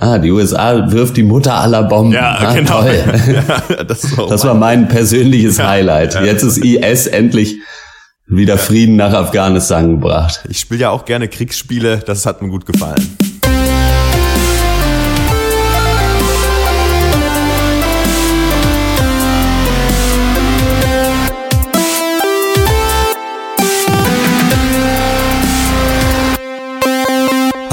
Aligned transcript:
Ah, 0.00 0.18
die 0.18 0.30
USA 0.30 0.90
wirft 0.90 1.16
die 1.16 1.22
Mutter 1.22 1.54
aller 1.54 1.82
Bomben. 1.84 2.12
Ja, 2.12 2.36
ah, 2.38 2.54
genau. 2.54 2.82
Toll. 2.82 2.94
Ja, 3.78 3.84
das 3.88 4.02
Das 4.28 4.44
war 4.44 4.54
mein 4.54 4.88
persönliches 4.88 5.58
Ja, 5.58 5.68
Highlight. 5.68 6.14
ja. 6.14 6.22
Jetzt 6.24 6.42
ist 6.42 6.58
IS 6.58 7.06
endlich 7.06 7.56
wieder 8.26 8.56
Frieden 8.58 8.96
nach 8.96 9.12
Afghanistan 9.12 9.92
gebracht. 10.00 10.44
Ich 10.48 10.60
spiele 10.60 10.80
ja 10.82 10.90
auch 10.90 11.04
gerne 11.04 11.28
Kriegsspiele, 11.28 11.98
das 11.98 12.24
hat 12.26 12.40
mir 12.42 12.48
gut 12.48 12.66
gefallen. 12.66 13.16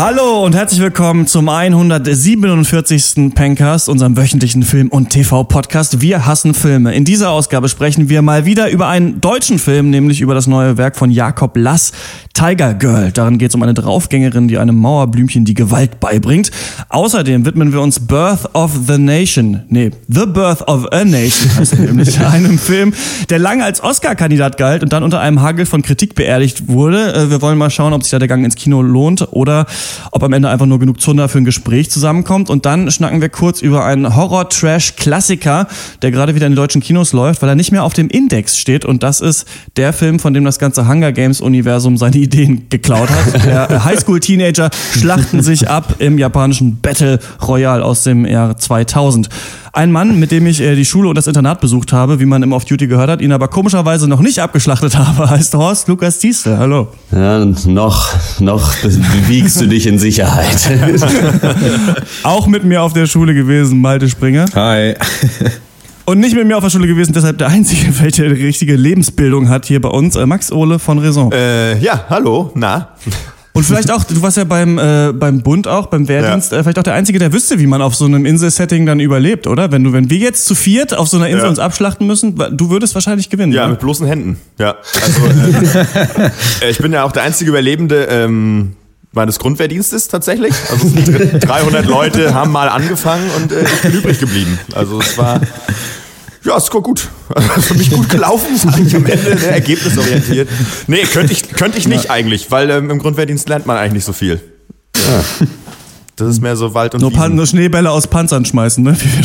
Hallo 0.04 0.43
und 0.43 0.55
herzlich 0.55 0.81
willkommen 0.81 1.27
zum 1.27 1.47
147. 1.47 3.35
Pencast, 3.35 3.88
unserem 3.88 4.17
wöchentlichen 4.17 4.63
Film- 4.63 4.88
und 4.88 5.12
TV-Podcast. 5.12 6.02
Wir 6.02 6.26
hassen 6.26 6.55
Filme. 6.55 6.95
In 6.95 7.05
dieser 7.05 7.30
Ausgabe 7.30 7.70
sprechen 7.70 8.09
wir 8.09 8.23
mal 8.23 8.45
wieder 8.45 8.71
über 8.71 8.88
einen 8.88 9.21
deutschen 9.21 9.59
Film, 9.59 9.91
nämlich 9.91 10.20
über 10.20 10.34
das 10.34 10.48
neue 10.48 10.77
Werk 10.77 10.95
von 10.95 11.12
Jakob 11.12 11.55
Lass, 11.55 11.91
Tiger 12.34 12.73
Girl. 12.73 13.12
Darin 13.12 13.38
geht 13.38 13.49
es 13.49 13.55
um 13.55 13.62
eine 13.62 13.76
Draufgängerin, 13.76 14.48
die 14.48 14.57
einem 14.57 14.76
Mauerblümchen 14.76 15.45
die 15.45 15.53
Gewalt 15.53 15.99
beibringt. 15.99 16.49
Außerdem 16.90 17.45
widmen 17.45 17.71
wir 17.71 17.81
uns 17.81 17.99
Birth 17.99 18.55
of 18.55 18.71
the 18.88 18.98
Nation. 18.98 19.62
Nee, 19.70 19.91
The 20.07 20.26
Birth 20.26 20.68
of 20.68 20.91
a 20.91 21.05
Nation 21.05 21.55
heißt 21.55 21.77
nämlich. 21.77 22.20
Einem 22.20 22.57
Film, 22.57 22.95
der 23.29 23.38
lange 23.38 23.63
als 23.63 23.84
Oscar-Kandidat 23.84 24.57
galt 24.57 24.81
und 24.81 24.93
dann 24.93 25.04
unter 25.04 25.20
einem 25.20 25.43
Hagel 25.43 25.68
von 25.68 25.84
Kritik 25.84 26.15
beerdigt 26.15 26.70
wurde. 26.70 27.13
Äh, 27.13 27.29
Wir 27.29 27.43
wollen 27.43 27.59
mal 27.59 27.70
schauen, 27.70 27.93
ob 27.93 28.02
sich 28.02 28.09
da 28.09 28.18
der 28.18 28.27
Gang 28.27 28.43
ins 28.43 28.55
Kino 28.55 28.81
lohnt 28.81 29.27
oder 29.31 29.68
ob 30.12 30.23
am 30.23 30.34
Ende 30.34 30.50
einfach 30.50 30.66
nur 30.66 30.80
genug 30.80 31.02
Zunder 31.02 31.30
für 31.30 31.38
ein 31.38 31.45
Gespräch 31.45 31.90
zusammenkommt. 31.90 32.49
Und 32.49 32.66
dann 32.66 32.90
schnacken 32.91 33.22
wir 33.22 33.30
kurz 33.30 33.62
über 33.62 33.86
einen 33.86 34.16
Horror-Trash-Klassiker, 34.16 35.68
der 36.02 36.12
gerade 36.12 36.35
wieder 36.35 36.46
in 36.48 36.54
den 36.54 36.57
deutschen 36.57 36.82
Kinos 36.82 37.13
läuft, 37.13 37.41
weil 37.41 37.49
er 37.49 37.55
nicht 37.55 37.71
mehr 37.71 37.84
auf 37.84 37.93
dem 37.93 38.10
Index 38.10 38.57
steht. 38.57 38.85
Und 38.85 39.04
das 39.04 39.21
ist 39.21 39.46
der 39.77 39.93
Film, 39.93 40.20
von 40.20 40.34
dem 40.34 40.46
das 40.46 40.60
ganze 40.60 40.88
Hunger 40.88 41.12
Games-Universum 41.12 41.98
seine 41.98 42.18
Ideen 42.18 42.68
geklaut 42.70 43.10
hat. 43.10 43.46
Der 43.52 43.84
Highschool-Teenager 43.84 44.70
schlachten 44.98 45.41
sich 45.41 45.70
ab 45.70 45.96
im 45.99 46.18
japanischen 46.18 46.80
Battle 46.82 47.20
Royale 47.41 47.84
aus 47.84 48.04
dem 48.04 48.26
Jahr 48.26 48.58
2000. 48.58 49.30
Ein 49.74 49.93
Mann, 49.93 50.20
mit 50.20 50.32
dem 50.32 50.48
ich 50.48 50.60
äh, 50.60 50.76
die 50.76 50.84
Schule 50.84 51.08
und 51.08 51.15
das 51.15 51.27
Internat 51.27 51.62
besucht 51.62 51.93
habe, 51.93 52.20
wie 52.20 52.26
man 52.26 52.43
im 52.43 52.52
Off-Duty 52.52 52.87
gehört 52.87 53.10
hat, 53.10 53.21
ihn 53.21 53.32
aber 53.32 53.48
komischerweise 53.48 54.05
noch 54.05 54.20
nicht 54.20 54.40
abgeschlachtet 54.40 54.98
habe, 54.98 55.30
heißt 55.30 55.54
Horst 55.54 55.87
Lukas 55.87 56.20
Diestel. 56.20 56.58
Hallo. 56.58 56.90
Ja, 57.13 57.41
und 57.41 57.65
noch, 57.68 58.13
noch 58.40 58.74
wiegst 59.27 59.62
du 59.62 59.68
dich 59.68 59.80
in 59.85 59.99
Sicherheit. 59.99 60.57
Auch 62.24 62.48
mit 62.48 62.63
mir 62.63 62.82
auf 62.82 62.93
der 62.93 63.07
Schule 63.07 63.34
gewesen, 63.34 63.82
Malte 63.82 64.09
Springer. 64.09 64.46
Hi. 64.56 64.96
Und 66.06 66.19
nicht 66.19 66.35
mit 66.35 66.46
mir 66.47 66.57
auf 66.57 66.63
der 66.63 66.69
Schule 66.72 66.88
gewesen, 66.88 67.13
deshalb 67.13 67.38
der 67.38 67.47
Einzige, 67.47 67.88
welcher 68.02 68.28
die 68.29 68.44
richtige 68.44 68.75
Lebensbildung 68.75 69.50
hat 69.50 69.66
hier 69.66 69.79
bei 69.81 69.90
uns, 69.90 70.16
äh, 70.16 70.25
Max 70.25 70.52
Ole 70.52 70.79
von 70.79 71.00
Raison. 71.00 71.31
Äh, 71.31 71.78
ja, 71.79 72.06
hallo, 72.09 72.52
na? 72.56 72.90
Und 73.53 73.66
vielleicht 73.66 73.91
auch, 73.91 74.06
du 74.06 74.22
warst 74.22 74.38
ja 74.38 74.46
beim, 74.46 74.78
äh, 74.79 75.12
beim 75.13 75.41
Bund 75.41 75.68
auch, 75.68 75.88
beim 75.88 76.07
Wehrdienst, 76.07 76.53
Ja. 76.53 76.59
äh, 76.59 76.63
vielleicht 76.63 76.79
auch 76.79 76.84
der 76.84 76.94
Einzige, 76.94 77.19
der 77.19 77.34
wüsste, 77.34 77.59
wie 77.59 77.68
man 77.68 77.81
auf 77.81 77.96
so 77.96 78.06
einem 78.06 78.25
Inselsetting 78.25 78.85
dann 78.85 79.00
überlebt, 79.02 79.46
oder? 79.46 79.72
Wenn 79.74 79.84
du, 79.84 79.91
wenn 79.91 80.09
wir 80.09 80.18
jetzt 80.18 80.46
zu 80.46 80.56
viert 80.56 80.97
auf 80.97 81.09
so 81.09 81.18
einer 81.18 81.28
Insel 81.28 81.44
Ja. 81.44 81.50
uns 81.50 81.59
abschlachten 81.59 82.07
müssen, 82.07 82.35
du 82.52 82.69
würdest 82.69 82.96
wahrscheinlich 82.96 83.29
gewinnen. 83.29 83.52
Ja, 83.52 83.66
ne? 83.66 83.72
mit 83.72 83.81
bloßen 83.81 84.07
Händen. 84.07 84.38
Ja, 84.57 84.75
also 85.03 85.22
äh, 86.66 86.69
ich 86.72 86.78
bin 86.78 86.94
ja 86.94 87.03
auch 87.03 87.12
der 87.12 87.24
einzige 87.24 87.50
Überlebende 87.52 88.06
ähm, 88.09 88.72
meines 89.13 89.40
Grundwehrdienstes 89.40 90.07
tatsächlich. 90.07 90.53
Also 90.69 90.88
es 90.88 91.06
sind 91.06 91.44
300 91.47 91.85
Leute 91.85 92.34
haben 92.34 92.51
mal 92.51 92.69
angefangen 92.69 93.29
und 93.38 93.51
äh, 93.51 93.63
ich 93.63 93.81
bin 93.81 93.94
übrig 93.94 94.19
geblieben. 94.19 94.59
Also 94.73 95.00
es 95.00 95.18
war 95.18 95.41
ja, 96.44 96.57
es 96.57 96.73
war 96.73 96.81
gut. 96.81 97.09
Also 97.29 97.62
für 97.62 97.73
mich 97.75 97.91
gut 97.91 98.09
gelaufen, 98.09 98.57
sage 98.57 98.81
ich 98.81 98.95
am 98.95 99.06
Ende, 99.06 99.36
ne, 99.36 99.46
ergebnisorientiert. 99.47 100.50
Nee, 100.88 101.03
könnte 101.03 101.34
ich, 101.34 101.50
könnte 101.50 101.78
ich 101.78 101.88
nicht 101.88 102.09
eigentlich, 102.09 102.50
weil 102.50 102.72
ähm, 102.72 102.90
im 102.90 102.97
Grundwehrdienst 102.97 103.47
lernt 103.47 103.68
man 103.68 103.78
eigentlich 103.78 103.94
nicht 103.94 104.06
so 104.06 104.13
viel. 104.13 104.41
Das 106.16 106.28
ist 106.28 106.41
mehr 106.41 106.56
so 106.56 106.74
Wald 106.74 106.96
und 106.96 107.02
Nur, 107.02 107.12
Wiesen. 107.12 107.36
Nur 107.36 107.46
Schneebälle 107.46 107.91
aus 107.91 108.07
Panzern 108.07 108.46
schmeißen, 108.46 108.84
ne? 108.84 108.97
Wie 109.00 109.24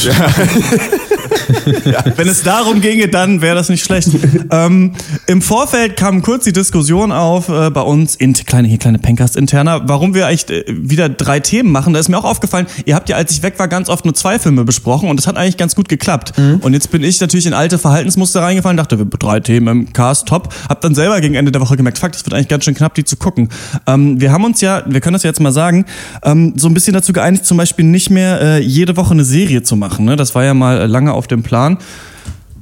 Wenn 2.17 2.29
es 2.29 2.43
darum 2.43 2.81
ginge, 2.81 3.09
dann 3.09 3.41
wäre 3.41 3.55
das 3.55 3.69
nicht 3.69 3.85
schlecht. 3.85 4.09
ähm, 4.51 4.93
Im 5.27 5.43
Vorfeld 5.43 5.97
kam 5.97 6.23
kurz 6.23 6.45
die 6.45 6.53
Diskussion 6.53 7.13
auf 7.13 7.49
äh, 7.49 7.71
bei 7.71 7.83
uns, 7.83 8.15
in, 8.17 8.33
kleine, 8.33 8.69
hier 8.69 8.79
kleine 8.79 8.99
Pencast 8.99 9.37
interner, 9.37 9.83
warum 9.89 10.15
wir 10.15 10.27
eigentlich 10.27 10.49
äh, 10.51 10.65
wieder 10.69 11.09
drei 11.09 11.41
Themen 11.41 11.71
machen. 11.71 11.93
Da 11.93 12.01
ist 12.01 12.09
mir 12.09 12.19
auch 12.19 12.25
aufgefallen, 12.25 12.67
ihr 12.85 12.95
habt 12.95 13.09
ja, 13.09 13.17
als 13.17 13.33
ich 13.33 13.43
weg 13.43 13.59
war, 13.59 13.69
ganz 13.69 13.89
oft 13.89 14.05
nur 14.05 14.15
zwei 14.15 14.39
Filme 14.39 14.65
besprochen 14.65 15.09
und 15.09 15.19
das 15.19 15.27
hat 15.27 15.37
eigentlich 15.37 15.57
ganz 15.57 15.75
gut 15.75 15.89
geklappt. 15.89 16.33
Und 16.61 16.73
jetzt 16.73 16.91
bin 16.91 17.03
ich 17.03 17.21
natürlich 17.21 17.47
in 17.47 17.55
alte 17.55 17.79
Verhaltensmuster 17.79 18.43
reingefallen, 18.43 18.77
dachte, 18.77 18.99
wir 18.99 19.07
drei 19.07 19.41
Themen 19.41 19.69
im 19.69 19.93
Cast, 19.93 20.29
top. 20.29 20.53
Hab 20.69 20.81
dann 20.81 20.95
selber 20.95 21.21
gegen 21.21 21.35
Ende 21.35 21.53
der 21.53 21.61
Woche 21.61 21.77
gemerkt, 21.77 21.99
fuck, 21.99 22.13
das 22.13 22.25
wird 22.25 22.35
eigentlich 22.35 22.49
ganz 22.49 22.65
schön 22.65 22.75
knapp, 22.75 22.95
die 22.95 23.05
zu 23.05 23.17
gucken. 23.17 23.49
Ähm, 23.87 24.21
wir 24.21 24.33
haben 24.33 24.45
uns 24.45 24.61
ja, 24.61 24.83
wir 24.87 25.01
können 25.01 25.15
das 25.15 25.23
ja 25.23 25.31
jetzt 25.31 25.41
mal 25.41 25.53
sagen, 25.53 25.87
ähm, 26.23 26.55
so 26.57 26.69
ein 26.69 26.75
bisschen 26.75 26.93
dazu 26.95 27.13
geeinigt, 27.13 27.45
zum 27.45 27.57
Beispiel 27.57 27.85
nicht 27.85 28.11
mehr 28.11 28.41
äh, 28.41 28.63
jede 28.63 28.97
Woche 28.97 29.13
eine 29.13 29.25
Serie 29.25 29.63
zu 29.63 29.77
machen. 29.77 30.05
Ne? 30.05 30.17
Das 30.17 30.35
war 30.35 30.45
ja 30.45 30.55
mal 30.55 30.81
äh, 30.81 30.87
lange 30.87 31.13
auf 31.13 31.26
dem 31.27 31.43
Plan. 31.43 31.79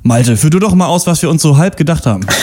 Malte, 0.03 0.37
führ 0.37 0.51
du 0.51 0.59
doch 0.59 0.75
mal 0.75 0.87
aus, 0.87 1.07
was 1.07 1.23
wir 1.23 1.31
uns 1.31 1.41
so 1.41 1.57
halb 1.57 1.77
gedacht 1.77 2.05
haben. 2.07 2.27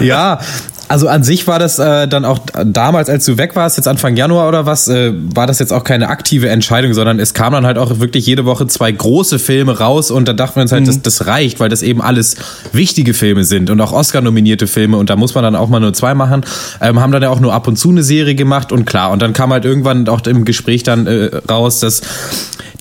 Ja, 0.00 0.40
also 0.88 1.08
an 1.08 1.24
sich 1.24 1.46
war 1.48 1.58
das 1.58 1.78
äh, 1.78 2.06
dann 2.06 2.24
auch 2.24 2.38
damals, 2.64 3.08
als 3.08 3.24
du 3.24 3.38
weg 3.38 3.56
warst, 3.56 3.76
jetzt 3.76 3.88
Anfang 3.88 4.16
Januar 4.16 4.48
oder 4.48 4.66
was, 4.66 4.86
äh, 4.86 5.12
war 5.34 5.46
das 5.46 5.58
jetzt 5.58 5.72
auch 5.72 5.82
keine 5.82 6.08
aktive 6.08 6.48
Entscheidung, 6.48 6.94
sondern 6.94 7.18
es 7.18 7.34
kam 7.34 7.52
dann 7.52 7.66
halt 7.66 7.76
auch 7.78 7.98
wirklich 7.98 8.26
jede 8.26 8.44
Woche 8.44 8.66
zwei 8.68 8.92
große 8.92 9.38
Filme 9.38 9.78
raus 9.78 10.10
und 10.10 10.28
da 10.28 10.32
dachten 10.32 10.56
wir 10.56 10.62
uns 10.62 10.72
halt, 10.72 10.86
das, 10.86 11.02
das 11.02 11.26
reicht, 11.26 11.58
weil 11.58 11.68
das 11.68 11.82
eben 11.82 12.00
alles 12.00 12.36
wichtige 12.72 13.14
Filme 13.14 13.44
sind 13.44 13.70
und 13.70 13.80
auch 13.80 13.92
Oscar-nominierte 13.92 14.66
Filme 14.66 14.96
und 14.96 15.10
da 15.10 15.16
muss 15.16 15.34
man 15.34 15.42
dann 15.42 15.56
auch 15.56 15.68
mal 15.68 15.80
nur 15.80 15.92
zwei 15.92 16.14
machen. 16.14 16.44
Ähm, 16.80 17.00
haben 17.00 17.10
dann 17.10 17.22
ja 17.22 17.30
auch 17.30 17.40
nur 17.40 17.52
ab 17.52 17.66
und 17.66 17.76
zu 17.76 17.90
eine 17.90 18.04
Serie 18.04 18.36
gemacht 18.36 18.70
und 18.70 18.84
klar, 18.84 19.10
und 19.10 19.22
dann 19.22 19.32
kam 19.32 19.52
halt 19.52 19.64
irgendwann 19.64 20.08
auch 20.08 20.24
im 20.26 20.44
Gespräch 20.44 20.84
dann 20.84 21.06
äh, 21.06 21.30
raus, 21.48 21.80
dass 21.80 22.02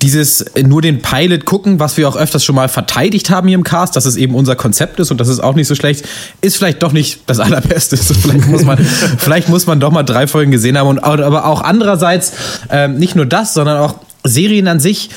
dieses 0.05 0.41
äh, 0.41 0.61
nur 0.61 0.83
den 0.83 1.01
Pilot 1.01 1.45
gucken, 1.45 1.79
was 1.79 1.97
wir 1.97 2.07
auch 2.07 2.15
öfters 2.15 2.45
schon 2.45 2.53
mal 2.53 2.69
verteidigt 2.69 3.31
haben 3.31 3.47
hier 3.47 3.55
im 3.55 3.63
Cast, 3.63 3.95
dass 3.95 4.05
es 4.05 4.17
eben 4.17 4.35
unser 4.35 4.55
Konzept 4.55 4.99
ist 4.99 5.09
und 5.09 5.19
das 5.19 5.27
ist 5.27 5.39
auch 5.39 5.55
nicht 5.55 5.67
so 5.67 5.73
schlecht, 5.73 6.05
ist 6.41 6.57
vielleicht 6.57 6.83
doch 6.83 6.91
nicht 6.91 7.21
das 7.25 7.39
allerbeste. 7.39 7.97
So, 8.05 8.13
vielleicht 8.13 8.47
muss 8.47 8.63
man, 8.63 8.77
vielleicht 8.77 9.49
muss 9.49 9.65
man 9.65 9.79
doch 9.79 9.91
mal 9.91 10.03
drei 10.03 10.27
Folgen 10.27 10.51
gesehen 10.51 10.77
haben 10.77 10.87
und 10.89 10.99
aber 10.99 11.45
auch 11.45 11.61
andererseits 11.61 12.33
ähm, 12.69 12.99
nicht 12.99 13.15
nur 13.15 13.25
das, 13.25 13.55
sondern 13.55 13.79
auch 13.79 13.95
Serien 14.23 14.67
an 14.67 14.79
sich. 14.79 15.09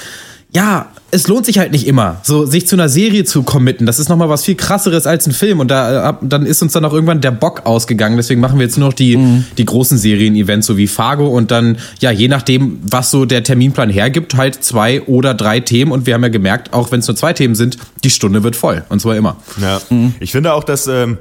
Ja, 0.54 0.88
es 1.10 1.28
lohnt 1.28 1.44
sich 1.44 1.58
halt 1.58 1.72
nicht 1.72 1.86
immer, 1.86 2.20
so 2.22 2.46
sich 2.46 2.66
zu 2.66 2.74
einer 2.74 2.88
Serie 2.88 3.24
zu 3.24 3.42
committen. 3.42 3.84
Das 3.84 3.98
ist 3.98 4.08
nochmal 4.08 4.30
was 4.30 4.44
viel 4.46 4.54
krasseres 4.54 5.06
als 5.06 5.26
ein 5.26 5.32
Film. 5.32 5.60
Und 5.60 5.70
da 5.70 5.92
äh, 5.92 5.96
ab- 5.98 6.20
dann 6.22 6.46
ist 6.46 6.62
uns 6.62 6.72
dann 6.72 6.86
auch 6.86 6.92
irgendwann 6.94 7.20
der 7.20 7.32
Bock 7.32 7.66
ausgegangen. 7.66 8.16
Deswegen 8.16 8.40
machen 8.40 8.58
wir 8.58 8.64
jetzt 8.64 8.78
nur 8.78 8.88
noch 8.88 8.94
die, 8.94 9.42
die 9.58 9.64
großen 9.66 9.98
Serien-Events, 9.98 10.66
so 10.66 10.78
wie 10.78 10.86
Fargo. 10.86 11.28
Und 11.28 11.50
dann, 11.50 11.76
ja, 12.00 12.10
je 12.10 12.28
nachdem, 12.28 12.78
was 12.82 13.10
so 13.10 13.26
der 13.26 13.42
Terminplan 13.42 13.90
hergibt, 13.90 14.36
halt 14.36 14.64
zwei 14.64 15.02
oder 15.02 15.34
drei 15.34 15.60
Themen. 15.60 15.92
Und 15.92 16.06
wir 16.06 16.14
haben 16.14 16.22
ja 16.22 16.30
gemerkt, 16.30 16.72
auch 16.72 16.92
wenn 16.92 17.00
es 17.00 17.06
nur 17.08 17.16
zwei 17.16 17.34
Themen 17.34 17.54
sind, 17.54 17.76
die 18.02 18.10
Stunde 18.10 18.42
wird 18.42 18.56
voll. 18.56 18.84
Und 18.88 19.00
zwar 19.00 19.16
immer. 19.16 19.36
Ja. 19.60 19.80
Ich 20.20 20.32
finde 20.32 20.54
auch, 20.54 20.64
dass 20.64 20.86
ähm, 20.86 21.18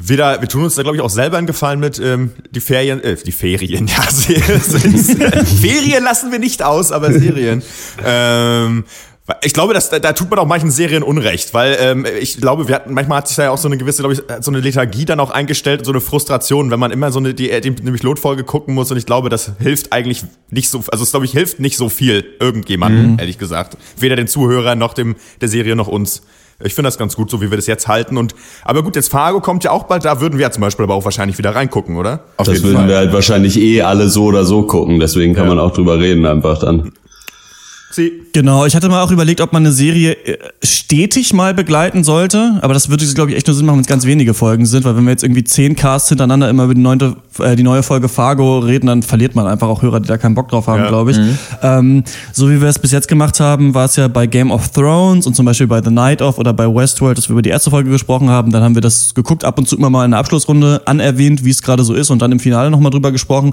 wieder, 0.00 0.40
wir 0.40 0.48
tun 0.48 0.64
uns 0.64 0.74
da 0.74 0.82
glaube 0.82 0.96
ich 0.96 1.02
auch 1.02 1.10
selber 1.10 1.36
einen 1.36 1.46
Gefallen 1.46 1.78
mit 1.78 1.98
ähm, 1.98 2.32
die 2.50 2.60
Ferien, 2.60 3.02
äh, 3.02 3.16
die 3.16 3.32
Ferien, 3.32 3.86
ja, 3.88 4.02
Serien. 4.10 4.60
Ferien 5.60 6.04
lassen 6.04 6.32
wir 6.32 6.38
nicht 6.38 6.62
aus, 6.62 6.90
aber 6.90 7.12
Serien. 7.12 7.62
Ähm, 8.04 8.84
ich 9.42 9.52
glaube, 9.52 9.74
dass, 9.74 9.90
da, 9.90 9.98
da 9.98 10.12
tut 10.12 10.30
man 10.30 10.38
auch 10.38 10.46
manchen 10.46 10.70
Serien 10.70 11.02
Unrecht, 11.02 11.54
weil 11.54 11.76
ähm, 11.80 12.06
ich 12.20 12.38
glaube, 12.38 12.68
wir 12.68 12.74
hatten, 12.74 12.94
manchmal 12.94 13.18
hat 13.18 13.28
sich 13.28 13.36
da 13.36 13.44
ja 13.44 13.50
auch 13.50 13.58
so 13.58 13.68
eine 13.68 13.76
gewisse, 13.76 14.02
glaube 14.02 14.14
ich, 14.14 14.22
so 14.40 14.50
eine 14.50 14.60
Lethargie 14.60 15.04
dann 15.04 15.20
auch 15.20 15.30
eingestellt, 15.30 15.84
so 15.84 15.92
eine 15.92 16.00
Frustration, 16.00 16.70
wenn 16.70 16.80
man 16.80 16.90
immer 16.90 17.12
so 17.12 17.18
eine 17.18 17.34
die, 17.34 17.60
die 17.60 17.70
nämlich 17.70 18.02
Lotfolge 18.02 18.44
gucken 18.44 18.74
muss 18.74 18.90
und 18.90 18.96
ich 18.96 19.06
glaube, 19.06 19.28
das 19.28 19.52
hilft 19.58 19.92
eigentlich 19.92 20.24
nicht 20.50 20.68
so, 20.68 20.82
also 20.90 21.04
es 21.04 21.10
glaube 21.10 21.26
ich 21.26 21.32
hilft 21.32 21.60
nicht 21.60 21.76
so 21.76 21.88
viel 21.88 22.24
irgendjemandem, 22.40 23.18
ehrlich 23.18 23.38
gesagt, 23.38 23.76
weder 23.98 24.16
den 24.16 24.26
Zuhörern 24.26 24.78
noch 24.78 24.94
dem 24.94 25.16
der 25.40 25.48
Serie 25.48 25.76
noch 25.76 25.88
uns. 25.88 26.22
Ich 26.62 26.74
finde 26.74 26.88
das 26.88 26.98
ganz 26.98 27.16
gut, 27.16 27.30
so 27.30 27.40
wie 27.40 27.50
wir 27.50 27.56
das 27.56 27.66
jetzt 27.66 27.88
halten. 27.88 28.16
Und 28.16 28.34
aber 28.64 28.82
gut, 28.82 28.96
jetzt 28.96 29.08
Fargo 29.10 29.40
kommt 29.40 29.64
ja 29.64 29.70
auch 29.70 29.84
bald, 29.84 30.04
da 30.04 30.20
würden 30.20 30.38
wir 30.38 30.42
ja 30.42 30.50
zum 30.50 30.60
Beispiel 30.60 30.84
aber 30.84 30.94
auch 30.94 31.04
wahrscheinlich 31.04 31.38
wieder 31.38 31.54
reingucken, 31.54 31.96
oder? 31.96 32.20
Auf 32.36 32.46
Das 32.46 32.62
würden 32.62 32.86
wir 32.88 32.96
halt 32.96 33.12
wahrscheinlich 33.12 33.58
eh 33.58 33.82
alle 33.82 34.08
so 34.08 34.24
oder 34.24 34.44
so 34.44 34.62
gucken, 34.62 35.00
deswegen 35.00 35.34
kann 35.34 35.44
Ja. 35.48 35.54
man 35.54 35.58
auch 35.58 35.72
drüber 35.72 35.98
reden 35.98 36.26
einfach 36.26 36.58
dann. 36.60 36.92
Sie. 37.92 38.12
Genau, 38.32 38.66
ich 38.66 38.76
hatte 38.76 38.88
mal 38.88 39.02
auch 39.02 39.10
überlegt, 39.10 39.40
ob 39.40 39.52
man 39.52 39.62
eine 39.64 39.72
Serie 39.72 40.12
äh, 40.12 40.38
stetig 40.62 41.32
mal 41.32 41.54
begleiten 41.54 42.04
sollte, 42.04 42.58
aber 42.62 42.72
das 42.74 42.88
würde, 42.88 43.04
glaube 43.14 43.30
ich, 43.32 43.36
echt 43.36 43.46
nur 43.48 43.56
Sinn 43.56 43.66
machen, 43.66 43.76
wenn 43.76 43.82
es 43.82 43.88
ganz 43.88 44.04
wenige 44.06 44.32
Folgen 44.34 44.64
sind, 44.66 44.84
weil 44.84 44.96
wenn 44.96 45.04
wir 45.04 45.10
jetzt 45.10 45.24
irgendwie 45.24 45.42
zehn 45.44 45.74
Casts 45.74 46.08
hintereinander 46.08 46.48
immer 46.48 46.64
über 46.64 46.74
die, 46.74 46.80
neunte, 46.80 47.16
äh, 47.40 47.56
die 47.56 47.62
neue 47.64 47.82
Folge 47.82 48.08
Fargo 48.08 48.60
reden, 48.60 48.86
dann 48.86 49.02
verliert 49.02 49.34
man 49.34 49.46
einfach 49.48 49.66
auch 49.68 49.82
Hörer, 49.82 49.98
die 50.00 50.06
da 50.08 50.18
keinen 50.18 50.34
Bock 50.36 50.48
drauf 50.48 50.68
haben, 50.68 50.82
Ja. 50.82 50.88
glaube 50.88 51.10
ich. 51.10 51.18
Ähm, 51.62 52.04
so 52.32 52.48
wie 52.48 52.60
wir 52.60 52.68
es 52.68 52.78
bis 52.78 52.92
jetzt 52.92 53.08
gemacht 53.08 53.40
haben, 53.40 53.74
war 53.74 53.86
es 53.86 53.96
ja 53.96 54.06
bei 54.08 54.26
Game 54.26 54.50
of 54.52 54.68
Thrones 54.70 55.26
und 55.26 55.34
zum 55.34 55.46
Beispiel 55.46 55.66
bei 55.66 55.82
The 55.82 55.90
Night 55.90 56.22
of 56.22 56.38
oder 56.38 56.52
bei 56.52 56.66
Westworld, 56.72 57.18
dass 57.18 57.28
wir 57.28 57.32
über 57.32 57.42
die 57.42 57.50
erste 57.50 57.70
Folge 57.70 57.90
gesprochen 57.90 58.28
haben, 58.30 58.52
dann 58.52 58.62
haben 58.62 58.74
wir 58.76 58.82
das 58.82 59.14
geguckt, 59.14 59.44
ab 59.44 59.58
und 59.58 59.68
zu 59.68 59.76
immer 59.76 59.90
mal 59.90 60.04
in 60.04 60.12
der 60.12 60.20
Abschlussrunde 60.20 60.82
anerwähnt, 60.86 61.44
wie 61.44 61.50
es 61.50 61.60
gerade 61.62 61.82
so 61.82 61.94
ist 61.94 62.10
und 62.10 62.22
dann 62.22 62.30
im 62.30 62.38
Finale 62.40 62.70
nochmal 62.70 62.90
drüber 62.90 63.10
gesprochen. 63.10 63.52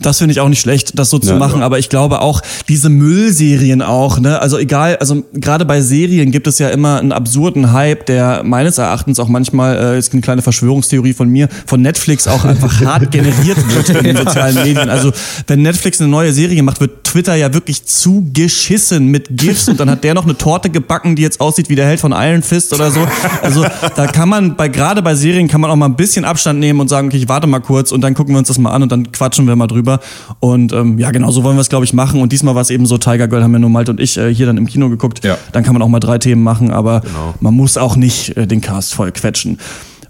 Das 0.00 0.18
finde 0.18 0.32
ich 0.32 0.40
auch 0.40 0.48
nicht 0.48 0.60
schlecht, 0.60 0.98
das 0.98 1.08
so 1.10 1.18
zu 1.18 1.30
Ja, 1.30 1.36
machen, 1.38 1.60
ja. 1.60 1.66
aber 1.66 1.78
ich 1.78 1.88
glaube 1.88 2.20
auch 2.20 2.42
diese 2.68 2.90
Müllserien 2.90 3.77
auch, 3.82 4.18
ne? 4.18 4.40
Also 4.40 4.58
egal, 4.58 4.96
also 4.96 5.24
gerade 5.32 5.64
bei 5.64 5.80
Serien 5.80 6.30
gibt 6.30 6.46
es 6.46 6.58
ja 6.58 6.68
immer 6.68 6.98
einen 6.98 7.12
absurden 7.12 7.72
Hype, 7.72 8.06
der 8.06 8.42
meines 8.44 8.78
Erachtens 8.78 9.18
auch 9.18 9.28
manchmal, 9.28 9.76
äh, 9.76 9.98
ist 9.98 10.12
eine 10.12 10.22
kleine 10.22 10.42
Verschwörungstheorie 10.42 11.12
von 11.12 11.28
mir, 11.28 11.48
von 11.66 11.82
Netflix 11.82 12.26
auch 12.26 12.44
einfach 12.44 12.80
hart 12.84 13.10
generiert 13.10 13.58
wird 13.74 13.88
in 13.90 14.04
den 14.04 14.16
sozialen 14.16 14.54
Medien. 14.54 14.90
Also 14.90 15.12
wenn 15.46 15.62
Netflix 15.62 16.00
eine 16.00 16.10
neue 16.10 16.32
Serie 16.32 16.62
macht, 16.62 16.80
wird 16.80 17.04
Twitter 17.04 17.34
ja 17.34 17.54
wirklich 17.54 17.84
zugeschissen 17.86 19.06
mit 19.06 19.28
GIFs 19.30 19.68
und 19.68 19.80
dann 19.80 19.90
hat 19.90 20.04
der 20.04 20.14
noch 20.14 20.24
eine 20.24 20.36
Torte 20.36 20.70
gebacken, 20.70 21.16
die 21.16 21.22
jetzt 21.22 21.40
aussieht 21.40 21.68
wie 21.68 21.74
der 21.74 21.86
Held 21.86 22.00
von 22.00 22.12
Iron 22.12 22.42
Fist 22.42 22.72
oder 22.74 22.90
so. 22.90 23.00
Also 23.42 23.64
da 23.96 24.06
kann 24.06 24.28
man 24.28 24.56
bei 24.56 24.68
gerade 24.68 25.02
bei 25.02 25.14
Serien 25.14 25.48
kann 25.48 25.60
man 25.60 25.70
auch 25.70 25.76
mal 25.76 25.86
ein 25.86 25.96
bisschen 25.96 26.24
Abstand 26.24 26.60
nehmen 26.60 26.80
und 26.80 26.88
sagen, 26.88 27.08
okay, 27.08 27.16
ich 27.16 27.28
warte 27.28 27.46
mal 27.46 27.60
kurz 27.60 27.92
und 27.92 28.02
dann 28.02 28.14
gucken 28.14 28.34
wir 28.34 28.38
uns 28.38 28.48
das 28.48 28.58
mal 28.58 28.72
an 28.72 28.82
und 28.82 28.92
dann 28.92 29.10
quatschen 29.12 29.46
wir 29.46 29.56
mal 29.56 29.66
drüber. 29.66 30.00
Und 30.40 30.72
ähm, 30.72 30.98
ja, 30.98 31.10
genau 31.10 31.30
so 31.30 31.44
wollen 31.44 31.56
wir 31.56 31.60
es, 31.60 31.68
glaube 31.68 31.84
ich, 31.84 31.92
machen. 31.92 32.20
Und 32.20 32.32
diesmal 32.32 32.54
war 32.54 32.62
es 32.62 32.70
eben 32.70 32.86
so, 32.86 32.98
Tiger 32.98 33.28
Girl 33.28 33.42
haben 33.42 33.52
ja 33.52 33.58
nur 33.58 33.67
Malte 33.68 33.90
und 33.90 34.00
ich 34.00 34.16
äh, 34.16 34.32
hier 34.32 34.46
dann 34.46 34.56
im 34.56 34.66
Kino 34.66 34.88
geguckt. 34.88 35.24
Ja. 35.24 35.38
Dann 35.52 35.64
kann 35.64 35.72
man 35.72 35.82
auch 35.82 35.88
mal 35.88 36.00
drei 36.00 36.18
Themen 36.18 36.42
machen, 36.42 36.70
aber 36.70 37.02
man 37.40 37.54
muss 37.54 37.76
auch 37.76 37.96
nicht 37.96 38.36
äh, 38.36 38.46
den 38.46 38.60
Cast 38.60 38.94
voll 38.94 39.12
quetschen. 39.12 39.58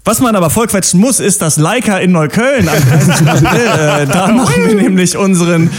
Was 0.05 0.21
man 0.21 0.35
aber 0.35 0.49
voll 0.49 0.67
quetschen 0.67 0.99
muss, 0.99 1.19
ist 1.19 1.41
das 1.41 1.57
Leica 1.57 1.97
in 1.97 2.11
Neukölln 2.11 2.67
am 2.69 2.75
30. 2.75 3.27
April. 3.27 3.59
Äh, 3.79 4.07
da 4.07 4.27
machen 4.27 4.65
wir 4.65 4.75
nämlich 4.75 5.17
unseren 5.17 5.69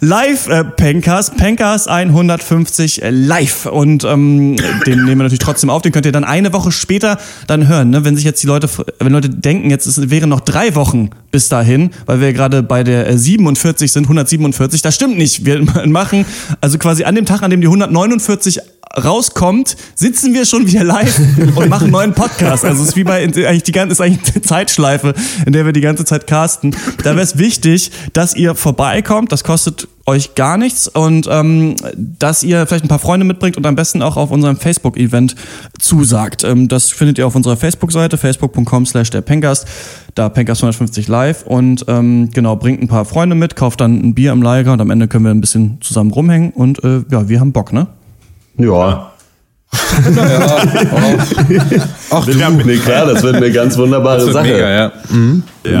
Live-Pencast, 0.00 1.36
Pencast 1.36 1.88
150 1.88 3.02
live. 3.10 3.66
Und 3.66 4.04
ähm, 4.04 4.56
den 4.86 5.04
nehmen 5.04 5.18
wir 5.18 5.24
natürlich 5.24 5.40
trotzdem 5.40 5.70
auf. 5.70 5.82
Den 5.82 5.92
könnt 5.92 6.06
ihr 6.06 6.12
dann 6.12 6.24
eine 6.24 6.52
Woche 6.52 6.70
später 6.72 7.18
dann 7.46 7.68
hören. 7.68 7.90
Ne? 7.90 8.04
Wenn 8.04 8.16
sich 8.16 8.24
jetzt 8.24 8.42
die 8.42 8.46
Leute, 8.46 8.68
wenn 8.98 9.12
Leute 9.12 9.28
denken, 9.28 9.70
jetzt 9.70 9.86
es 9.86 10.10
wären 10.10 10.30
noch 10.30 10.40
drei 10.40 10.74
Wochen 10.74 11.10
bis 11.30 11.48
dahin, 11.48 11.90
weil 12.06 12.20
wir 12.20 12.32
gerade 12.32 12.62
bei 12.62 12.84
der 12.84 13.08
äh, 13.08 13.18
47 13.18 13.90
sind, 13.90 14.04
147. 14.04 14.82
Das 14.82 14.94
stimmt 14.94 15.18
nicht. 15.18 15.44
Wir 15.44 15.62
machen 15.86 16.24
also 16.60 16.78
quasi 16.78 17.04
an 17.04 17.14
dem 17.14 17.26
Tag, 17.26 17.42
an 17.42 17.50
dem 17.50 17.60
die 17.60 17.66
149 17.66 18.60
rauskommt, 19.04 19.76
sitzen 19.94 20.34
wir 20.34 20.44
schon 20.44 20.66
wieder 20.66 20.82
live 20.82 21.20
und 21.54 21.68
machen 21.68 21.84
einen 21.84 21.92
neuen 21.92 22.12
Podcast. 22.12 22.64
Also 22.64 22.82
es 22.82 22.88
ist 22.88 22.96
wie 22.96 23.04
bei 23.04 23.22
eigentlich 23.22 23.62
die 23.70 23.78
ganze 23.78 23.92
ist 23.92 24.00
eigentlich 24.00 24.34
eine 24.34 24.42
Zeitschleife, 24.42 25.14
in 25.46 25.52
der 25.52 25.64
wir 25.64 25.72
die 25.72 25.80
ganze 25.80 26.04
Zeit 26.04 26.26
casten. 26.26 26.74
Da 27.04 27.10
wäre 27.10 27.20
es 27.20 27.38
wichtig, 27.38 27.92
dass 28.12 28.34
ihr 28.34 28.56
vorbeikommt. 28.56 29.30
Das 29.30 29.44
kostet 29.44 29.86
euch 30.06 30.34
gar 30.34 30.58
nichts 30.58 30.88
und 30.88 31.28
ähm, 31.30 31.76
dass 31.96 32.42
ihr 32.42 32.66
vielleicht 32.66 32.84
ein 32.84 32.88
paar 32.88 32.98
Freunde 32.98 33.24
mitbringt 33.24 33.56
und 33.56 33.64
am 33.64 33.76
besten 33.76 34.02
auch 34.02 34.16
auf 34.16 34.32
unserem 34.32 34.56
Facebook-Event 34.56 35.36
zusagt. 35.78 36.42
Ähm, 36.42 36.66
das 36.66 36.90
findet 36.90 37.18
ihr 37.18 37.28
auf 37.28 37.36
unserer 37.36 37.56
Facebook-Seite, 37.56 38.18
facebook.com 38.18 38.86
slash 38.86 39.10
der 39.10 39.20
Pencast, 39.20 39.68
da 40.16 40.28
Pencast 40.28 40.62
150 40.62 41.06
live 41.06 41.44
und 41.46 41.84
ähm, 41.86 42.30
genau, 42.34 42.56
bringt 42.56 42.82
ein 42.82 42.88
paar 42.88 43.04
Freunde 43.04 43.36
mit, 43.36 43.54
kauft 43.54 43.80
dann 43.80 44.02
ein 44.02 44.14
Bier 44.14 44.32
im 44.32 44.42
Lager 44.42 44.72
und 44.72 44.80
am 44.80 44.90
Ende 44.90 45.06
können 45.06 45.26
wir 45.26 45.30
ein 45.30 45.40
bisschen 45.40 45.80
zusammen 45.80 46.10
rumhängen 46.10 46.50
und 46.50 46.82
äh, 46.82 47.02
ja, 47.08 47.28
wir 47.28 47.38
haben 47.38 47.52
Bock, 47.52 47.72
ne? 47.72 47.86
Ja. 48.56 49.12
Ach 52.10 52.26
du, 52.26 52.32
Nee, 52.64 52.76
klar, 52.76 53.06
das 53.06 53.22
wird 53.22 53.36
eine 53.36 53.50
ganz 53.52 53.76
wunderbare 53.76 54.32
Sache. 54.32 54.48
mega, 54.48 54.70
ja. 54.70 54.92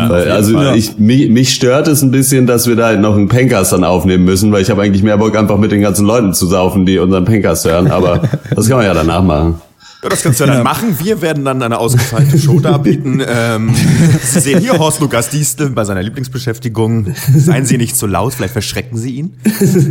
Weil, 0.08 0.30
also 0.30 0.72
ich, 0.72 0.98
mich, 0.98 1.28
mich 1.28 1.54
stört 1.54 1.88
es 1.88 2.02
ein 2.02 2.10
bisschen, 2.10 2.46
dass 2.46 2.66
wir 2.66 2.76
da 2.76 2.86
halt 2.86 3.00
noch 3.00 3.16
einen 3.16 3.28
Pencast 3.28 3.72
dann 3.72 3.84
aufnehmen 3.84 4.24
müssen, 4.24 4.52
weil 4.52 4.62
ich 4.62 4.70
habe 4.70 4.82
eigentlich 4.82 5.02
mehr 5.02 5.16
Bock, 5.16 5.36
einfach 5.36 5.58
mit 5.58 5.72
den 5.72 5.80
ganzen 5.80 6.06
Leuten 6.06 6.34
zu 6.34 6.46
saufen, 6.46 6.86
die 6.86 6.98
unseren 6.98 7.24
Pencast 7.24 7.64
hören. 7.64 7.90
Aber 7.90 8.22
das 8.54 8.68
kann 8.68 8.76
man 8.78 8.86
ja 8.86 8.94
danach 8.94 9.22
machen. 9.22 9.60
Ja, 10.02 10.08
das 10.08 10.22
kannst 10.22 10.40
du 10.40 10.44
ja 10.44 10.54
dann 10.54 10.62
machen. 10.62 10.96
Wir 10.98 11.20
werden 11.20 11.44
dann 11.44 11.62
eine 11.62 11.78
ausgefeilte 11.78 12.38
Show 12.38 12.60
darbieten. 12.60 13.22
Ähm, 13.32 13.74
Sie 14.22 14.40
sehen 14.40 14.60
hier 14.60 14.78
Horst 14.78 15.00
Lukas 15.00 15.28
Diestel 15.30 15.70
bei 15.70 15.84
seiner 15.84 16.02
Lieblingsbeschäftigung. 16.02 17.14
Seien 17.36 17.64
Sie 17.64 17.78
nicht 17.78 17.96
zu 17.96 18.06
laut, 18.06 18.34
vielleicht 18.34 18.52
verschrecken 18.52 18.98
Sie 18.98 19.16
ihn. 19.16 19.36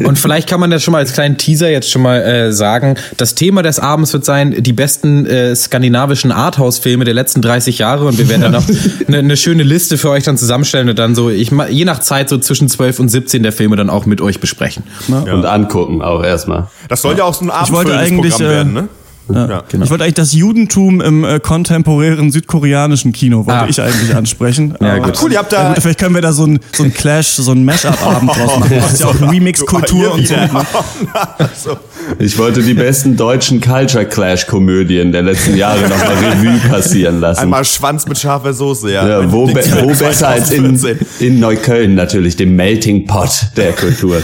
Und 0.04 0.20
vielleicht 0.20 0.50
kann 0.50 0.60
man 0.60 0.72
das 0.72 0.84
schon 0.84 0.92
mal 0.92 0.98
als 0.98 1.14
kleinen 1.14 1.38
Teaser 1.38 1.70
jetzt 1.70 1.90
schon 1.90 2.02
mal 2.02 2.22
äh, 2.22 2.52
sagen. 2.52 2.96
Das 3.18 3.36
Thema 3.36 3.64
des 3.64 3.80
Abends 3.80 4.12
wird 4.14 4.26
sein, 4.26 4.62
die 4.62 4.74
besten 4.74 5.26
äh, 5.26 5.56
skandinavischen 5.56 6.32
Arthouse-Filme 6.32 7.06
der 7.06 7.14
letzten 7.14 7.42
30 7.42 7.78
Jahre. 7.80 8.06
Und 8.06 8.18
wir 8.18 8.28
werden 8.30 8.42
dann 8.42 8.52
noch 8.52 8.66
eine 9.08 9.24
ne 9.24 9.38
schöne 9.38 9.64
Liste 9.64 9.98
für 9.98 10.10
euch 10.10 10.24
dann 10.24 10.38
zusammenstellen 10.38 10.90
und 10.90 11.00
dann 11.00 11.16
so, 11.16 11.30
ich 11.30 11.52
je 11.70 11.86
nach 11.86 12.00
Zeit 12.00 12.30
so 12.30 12.38
zwischen 12.40 12.68
12 12.68 13.00
und 13.00 13.10
17 13.10 13.42
der 13.42 13.54
Filme 13.54 13.76
dann 13.76 13.90
auch 13.90 14.06
mit 14.06 14.22
euch 14.22 14.40
besprechen. 14.40 14.84
Und 15.08 15.46
angucken 15.46 16.02
auch 16.02 16.24
erstmal. 16.24 16.68
Das 16.88 17.02
soll 17.02 17.18
ja 17.18 17.24
auch 17.24 17.34
so 17.34 17.46
ein 17.46 17.52
Ich 17.64 17.72
wollte 17.72 17.94
abendfüllendes 17.94 18.02
eigentlich, 18.02 18.34
Programm 18.34 18.52
äh, 18.52 18.56
werden, 18.56 18.74
ne? 18.74 18.90
Ja. 19.34 19.64
Ich 19.72 19.90
wollte 19.90 20.04
eigentlich 20.04 20.14
das 20.16 20.34
Judentum 20.34 21.02
im 21.02 21.24
äh, 21.24 21.40
kontemporären 21.40 22.32
südkoreanischen 22.32 23.12
Kino 23.14 23.46
wollte 23.46 23.60
Ah. 23.62 23.68
ich 23.70 23.82
eigentlich 23.82 24.16
ansprechen. 24.16 24.74
Ja, 24.82 24.94
Aber- 24.96 25.06
gut. 25.08 25.20
Cool, 25.22 25.32
ihr 25.34 25.38
habt 25.40 25.52
da... 25.54 25.70
gut, 25.74 25.82
vielleicht 25.82 26.00
können 26.00 26.16
wir 26.16 26.22
da 26.22 26.32
so 26.32 26.46
ein, 26.46 26.60
so 26.74 26.84
ein 26.84 26.94
Clash, 26.94 27.28
so 27.28 27.52
ein 27.52 27.64
Mash-up-Abend 27.66 28.30
draus 28.36 28.60
machen. 28.60 28.74
Das 28.76 28.94
ist 28.94 29.02
ja 29.02 29.08
auch 29.08 29.22
Remix-Kultur 29.22 30.14
und 30.14 30.28
so. 30.28 30.34
wieder. 30.36 30.48
ne? 30.48 30.66
so. 31.56 31.78
Ich 32.18 32.38
wollte 32.38 32.62
die 32.64 32.74
besten 32.74 33.16
deutschen 33.18 33.62
Culture 33.62 34.06
Clash 34.06 34.48
Komödien 34.48 35.12
der 35.12 35.22
letzten 35.24 35.56
Jahre 35.58 35.82
nochmal 35.88 36.14
Revue 36.24 36.60
passieren 36.70 37.20
lassen. 37.20 37.42
Einmal 37.42 37.66
Schwanz 37.66 38.08
mit 38.08 38.18
scharfer 38.18 38.54
Soße, 38.54 38.92
ja. 38.92 39.08
ja, 39.08 39.32
wo, 39.32 39.46
be 39.46 39.62
wo 39.82 39.88
besser 39.90 40.30
als 40.30 40.52
in, 40.52 40.76
2014. 40.78 41.28
in 41.28 41.40
Neukölln 41.40 41.96
natürlich, 41.96 42.36
dem 42.36 42.56
Melting 42.56 43.06
Pot 43.06 43.30
der 43.58 43.74
Kultur. 43.74 44.18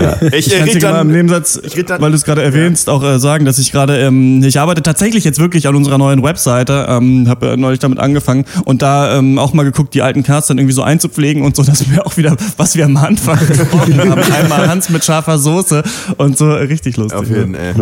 Ja. 0.00 0.16
Ich, 0.28 0.46
Ich 0.48 0.54
äh, 0.54 0.58
kann 0.58 0.68
dir 0.68 0.90
mal 0.90 1.00
im 1.00 1.10
Nebensatz, 1.12 1.60
ich 1.64 1.76
weil 1.76 2.10
du 2.10 2.16
es 2.16 2.24
gerade 2.24 2.42
erwähnst, 2.42 2.88
auch 2.88 3.02
äh, 3.02 3.18
sagen, 3.18 3.44
dass 3.44 3.58
ich 3.58 3.72
gerade, 3.72 3.98
ähm, 3.98 4.42
ich 4.46 4.58
arbeite 4.60 4.82
tatsächlich 4.82 5.24
jetzt 5.24 5.38
wirklich 5.38 5.66
an 5.68 5.74
unserer 5.74 5.98
neuen 5.98 6.22
Webseite, 6.22 6.86
ähm, 6.88 7.28
habe 7.28 7.50
äh, 7.52 7.56
neulich 7.56 7.80
damit 7.80 7.98
angefangen 7.98 8.44
und 8.64 8.82
da 8.82 9.18
ähm, 9.18 9.38
auch 9.38 9.52
mal 9.52 9.64
geguckt, 9.64 9.94
die 9.94 10.02
alten 10.02 10.22
Cards 10.22 10.48
dann 10.48 10.58
irgendwie 10.58 10.74
so 10.74 10.82
einzupflegen 10.82 11.42
und 11.42 11.56
so, 11.56 11.62
dass 11.62 11.90
wir 11.90 12.06
auch 12.06 12.16
wieder, 12.16 12.36
was 12.56 12.76
wir 12.76 12.84
am 12.84 12.96
Anfang 12.96 13.38
gesprochen 13.46 13.98
haben, 13.98 14.22
einmal 14.32 14.68
Hans 14.68 14.88
mit 14.90 15.04
scharfer 15.04 15.38
Soße 15.38 15.82
und 16.18 16.36
so, 16.38 16.50
äh, 16.50 16.62
richtig 16.64 16.96
lustig. 16.96 17.18
Auf 17.20 17.28
jeden, 17.28 17.54
ey. 17.54 17.74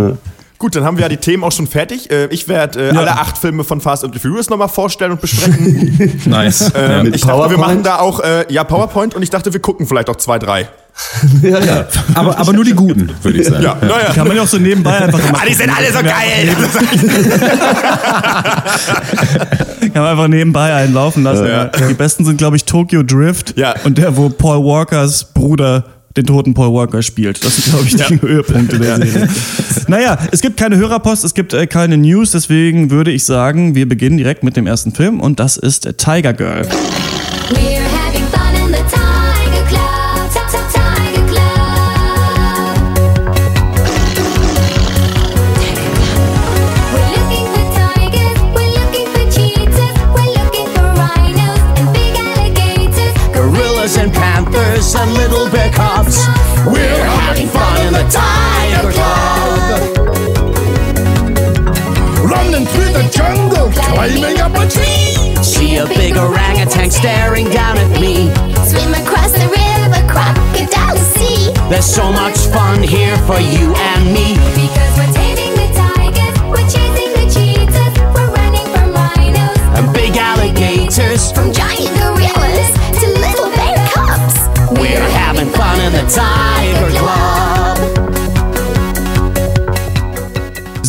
Gut, 0.59 0.77
dann 0.77 0.85
haben 0.85 0.97
wir 0.97 1.03
ja 1.03 1.09
die 1.09 1.17
Themen 1.17 1.43
auch 1.43 1.51
schon 1.51 1.67
fertig. 1.67 2.09
Äh, 2.13 2.27
Ich 2.27 2.47
werde 2.47 2.91
äh, 2.91 2.97
alle 2.97 3.13
acht 3.19 3.37
Filme 3.37 3.65
von 3.65 3.81
Fast 3.81 4.05
and 4.05 4.15
the 4.15 4.21
Furious 4.21 4.49
nochmal 4.49 4.69
vorstellen 4.69 5.11
und 5.11 5.21
besprechen. 5.21 6.21
Nice. 6.27 6.71
Ähm, 6.77 7.03
Mit 7.07 7.17
ich 7.17 7.23
dachte, 7.23 7.33
wir 7.35 7.57
PowerPoint? 7.57 7.61
machen 7.61 7.83
da 7.83 7.99
auch, 7.99 8.21
äh, 8.21 8.45
ja, 8.49 8.63
PowerPoint 8.63 9.15
und 9.17 9.23
ich 9.23 9.31
dachte, 9.31 9.53
wir 9.53 9.61
gucken 9.61 9.87
vielleicht 9.89 10.09
auch 10.09 10.17
zwei, 10.17 10.39
drei. 10.39 10.69
Ja, 11.43 11.59
ja. 11.61 11.87
aber, 12.15 12.39
aber 12.39 12.53
nur 12.53 12.65
die 12.65 12.75
Guten, 12.75 13.11
würde 13.23 13.39
ich 13.41 13.47
sagen. 13.49 13.63
Ja, 13.63 13.77
naja. 13.81 14.13
Kann 14.15 14.27
man 14.29 14.37
ja 14.37 14.43
auch 14.43 14.47
so 14.47 14.59
nebenbei 14.59 14.99
einfach 14.99 15.19
immer 15.27 15.39
Ah, 15.41 15.47
die 15.49 15.55
sind 15.55 15.71
alle 15.71 15.91
so 15.93 15.99
geil! 16.03 16.49
Kann 19.81 19.91
man 20.03 20.07
einfach 20.07 20.29
nebenbei 20.29 20.75
einlaufen 20.75 21.23
lassen. 21.25 21.47
Ja. 21.47 21.67
Die 21.67 21.95
besten 21.95 22.25
sind, 22.25 22.37
glaube 22.39 22.57
ich, 22.57 22.65
Tokyo 22.65 23.03
Drift 23.03 23.57
Ja. 23.57 23.75
und 23.85 23.99
der, 23.99 24.17
wo 24.17 24.29
Paul 24.29 24.65
Walkers 24.65 25.25
Bruder 25.33 25.85
den 26.17 26.27
toten 26.27 26.53
Paul 26.53 26.75
Walker 26.75 27.01
spielt. 27.03 27.43
Das 27.43 27.57
sind, 27.57 27.71
glaube 27.73 27.87
ich, 27.87 27.97
die 27.97 28.21
Höhepunkte 28.21 28.79
der 28.79 28.97
Serie. 28.97 29.29
Naja, 29.89 30.19
es 30.31 30.43
gibt 30.43 30.59
keine 30.59 30.77
Hörerpost, 30.77 31.25
es 31.25 31.33
gibt 31.33 31.55
äh, 31.55 31.67
keine 31.67 31.97
News, 31.97 32.33
deswegen 32.33 32.91
würde 32.91 33.11
ich 33.11 33.25
sagen, 33.25 33.75
wir 33.75 33.89
beginnen 33.89 34.19
direkt 34.19 34.43
mit 34.45 34.55
dem 34.57 34.67
ersten 34.67 34.93
Film 34.93 35.21
und 35.21 35.41
das 35.41 35.57
ist 35.57 35.87
äh, 35.87 35.95
Tiger 35.95 36.35
Girl. 36.35 36.69
Jungle, 63.13 63.71
climbing 63.73 64.41
up 64.41 64.53
a 64.57 64.67
tree. 64.69 65.13
See 65.45 65.77
a 65.77 65.87
big 65.87 66.17
orangutan 66.17 66.91
staring 66.91 67.49
down 67.51 67.77
at 67.79 67.91
me. 68.01 68.33
Swim 68.65 68.93
across 68.95 69.33
the 69.33 69.49
river, 69.53 70.03
crocodile 70.09 70.97
sea. 70.97 71.53
There's 71.69 71.87
so 71.87 72.11
much 72.13 72.39
fun 72.49 72.83
here 72.83 73.17
for 73.29 73.39
you 73.41 73.75
and 73.77 74.03
me. 74.13 74.35
Because 74.57 74.93
we're 74.99 75.13
taming 75.13 75.55
the 75.61 75.69
tigers, 75.77 76.37
we're 76.49 76.69
chasing 76.73 77.13
the 77.19 77.27
cheetahs, 77.35 77.95
we're 78.15 78.31
running 78.33 78.67
from 78.73 78.93
rhinos, 78.97 79.59
And 79.79 79.93
big 79.93 80.17
alligators. 80.17 81.33
from 81.33 81.53
giant 81.53 81.93
gorillas 82.01 82.71
to 83.01 83.07
little 83.25 83.51
bear 83.53 83.77
cubs. 83.93 84.37
We're 84.81 85.09
having 85.21 85.51
fun 85.51 85.81
in 85.81 85.93
the 85.93 86.07
Tiger 86.09 86.92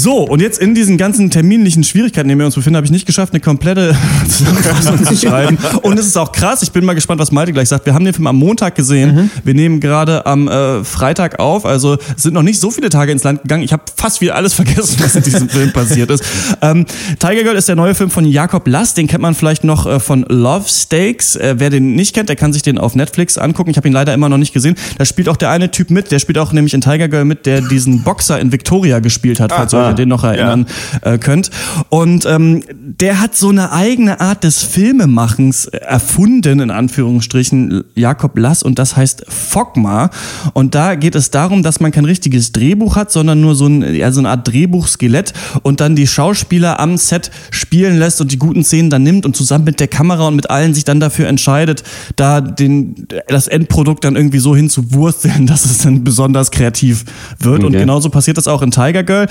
So, 0.04 0.18
und 0.18 0.42
jetzt 0.42 0.60
in 0.60 0.76
diesen 0.76 0.98
ganzen 0.98 1.30
terminlichen 1.30 1.82
Schwierigkeiten, 1.82 2.26
in 2.26 2.32
denen 2.32 2.42
wir 2.42 2.46
uns 2.48 2.56
befinden, 2.56 2.76
habe 2.76 2.86
ich 2.86 2.92
nicht 2.92 3.06
geschafft, 3.06 3.32
eine 3.32 3.40
komplette 3.40 3.96
Zusammenfassung 4.28 5.06
zu 5.06 5.16
schreiben. 5.16 5.58
Und 5.82 5.98
es 5.98 6.08
ist 6.08 6.18
auch 6.18 6.34
krass, 6.34 6.62
ich 6.62 6.74
bin 6.74 6.84
mal 6.84 6.92
gespannt, 6.92 7.22
was 7.22 7.32
Malte 7.32 7.54
gleich 7.54 7.70
sagt. 7.70 7.86
Wir 7.86 7.94
haben 7.94 8.04
den 8.04 8.14
Film 8.14 8.28
am 8.28 8.36
Montag 8.36 8.76
gesehen. 8.76 9.32
Wir 9.46 9.54
nehmen 9.54 9.80
gerade 9.80 10.26
am 10.26 10.50
äh, 10.50 10.84
Freitag 10.84 11.40
auf, 11.40 11.66
also 11.66 11.98
es 12.18 12.24
sind 12.24 12.34
noch 12.34 12.42
nicht 12.42 12.60
so 12.60 12.70
viele 12.70 12.90
Tage 12.90 13.14
ins 13.14 13.24
Land 13.24 13.44
gegangen. 13.44 13.64
Ich 13.64 13.72
habe 13.72 13.84
fast 13.96 14.20
wieder 14.20 14.36
alles 14.36 14.54
vergessen, 14.56 14.98
was 15.00 15.16
in 15.16 15.24
diesem 15.24 15.48
Film 15.48 15.72
passiert 15.72 16.12
ist. 16.12 16.22
Ähm, 16.62 16.86
Tiger 17.20 17.44
Girl 17.44 17.56
ist 17.56 17.70
der 17.70 17.78
neue 17.78 17.96
Film 17.96 18.10
von 18.10 18.26
Jakob 18.26 18.68
Lass, 18.68 18.96
den 18.96 19.08
kennt 19.08 19.22
man 19.22 19.36
vielleicht 19.36 19.64
noch 19.64 19.86
äh, 19.86 20.02
von 20.02 20.26
Love 20.28 20.68
Stakes. 20.68 21.38
Äh, 21.38 21.56
wer 21.60 21.70
den 21.70 21.96
nicht 21.96 22.14
kennt, 22.14 22.28
der 22.28 22.36
kann 22.36 22.52
sich 22.52 22.62
den 22.62 22.78
auf 22.78 22.96
Netflix 22.96 23.38
angucken. 23.38 23.70
Ich 23.70 23.78
habe 23.78 23.88
ihn 23.88 23.94
leider 23.94 24.14
immer 24.14 24.28
noch 24.28 24.38
nicht 24.38 24.52
gesehen. 24.52 24.76
Da 24.98 25.06
spielt 25.06 25.30
auch 25.30 25.38
der 25.38 25.50
eine 25.50 25.72
Typ 25.72 25.92
mit, 25.92 26.12
der 26.12 26.20
spielt 26.20 26.40
auch 26.40 26.52
nämlich 26.52 26.74
in 26.74 26.82
Tiger 26.82 27.08
Girl 27.08 27.24
mit, 27.24 27.46
der 27.46 27.62
diesen 27.62 28.04
Boxer 28.04 28.38
in 28.42 28.52
Victoria 28.52 29.00
gespielt 29.00 29.40
hat, 29.40 29.54
falls 29.54 29.72
ihr 29.94 29.96
den 29.96 30.10
noch 30.10 30.24
erinnern 30.24 30.66
äh, 31.02 31.18
könnt. 31.18 31.50
Und 31.90 32.26
ähm, 32.26 32.64
der 32.76 33.20
hat 33.20 33.36
so 33.36 33.50
eine 33.50 33.72
eigene 33.72 34.20
Art 34.20 34.44
des 34.44 34.64
Filmemachens 34.64 35.66
erfunden, 35.66 36.60
in 36.60 36.72
Anführungsstrichen, 36.72 37.84
Jakob 37.96 38.38
Lass, 38.38 38.64
und 38.64 38.80
das 38.80 38.96
heißt 38.96 39.26
Fogma. 39.28 40.10
Und 40.54 40.76
da 40.76 40.96
geht 40.96 41.16
es 41.16 41.32
darum, 41.32 41.64
dass 41.64 41.80
man 41.80 41.92
kein 41.92 42.06
richtiges 42.06 42.52
Drehbuch 42.52 42.96
hat, 42.96 43.12
sondern 43.12 43.42
nur 43.42 43.56
so, 43.56 43.68
ein, 43.68 43.94
ja, 43.96 44.12
so 44.12 44.20
eine 44.20 44.30
Art 44.30 44.48
Drehbuchskelett 44.48 45.34
und 45.64 45.80
dann 45.82 45.96
die 45.96 46.08
Schauspieler 46.08 46.80
am 46.80 46.98
Set 46.98 47.32
spielen 47.52 47.98
lässt 48.00 48.22
und 48.22 48.32
die 48.32 48.40
guten 48.40 48.64
Szenen 48.64 48.90
dann 48.90 49.04
nimmt 49.04 49.26
und 49.26 49.36
zusammen 49.36 49.66
mit 49.66 49.80
der 49.80 49.88
Kamera 49.88 50.28
und 50.28 50.36
mit 50.36 50.50
allen 50.50 50.74
sich 50.74 50.84
dann 50.84 51.00
dafür 51.00 51.28
entscheidet, 51.28 51.84
da 52.16 52.42
den, 52.42 53.08
das 53.28 53.48
Endprodukt 53.48 54.04
dann 54.04 54.16
irgendwie 54.16 54.40
so 54.40 54.56
hinzuwursteln, 54.56 55.48
dass 55.54 55.66
es 55.66 55.80
dann 55.80 56.04
besonders 56.04 56.52
kreativ 56.52 57.06
wird. 57.40 57.64
Und 57.64 57.74
Okay. 57.74 57.80
genauso 57.80 58.10
passiert 58.12 58.38
das 58.38 58.48
auch 58.48 58.62
in 58.62 58.70
Tiger 58.70 59.02
Girl. 59.04 59.28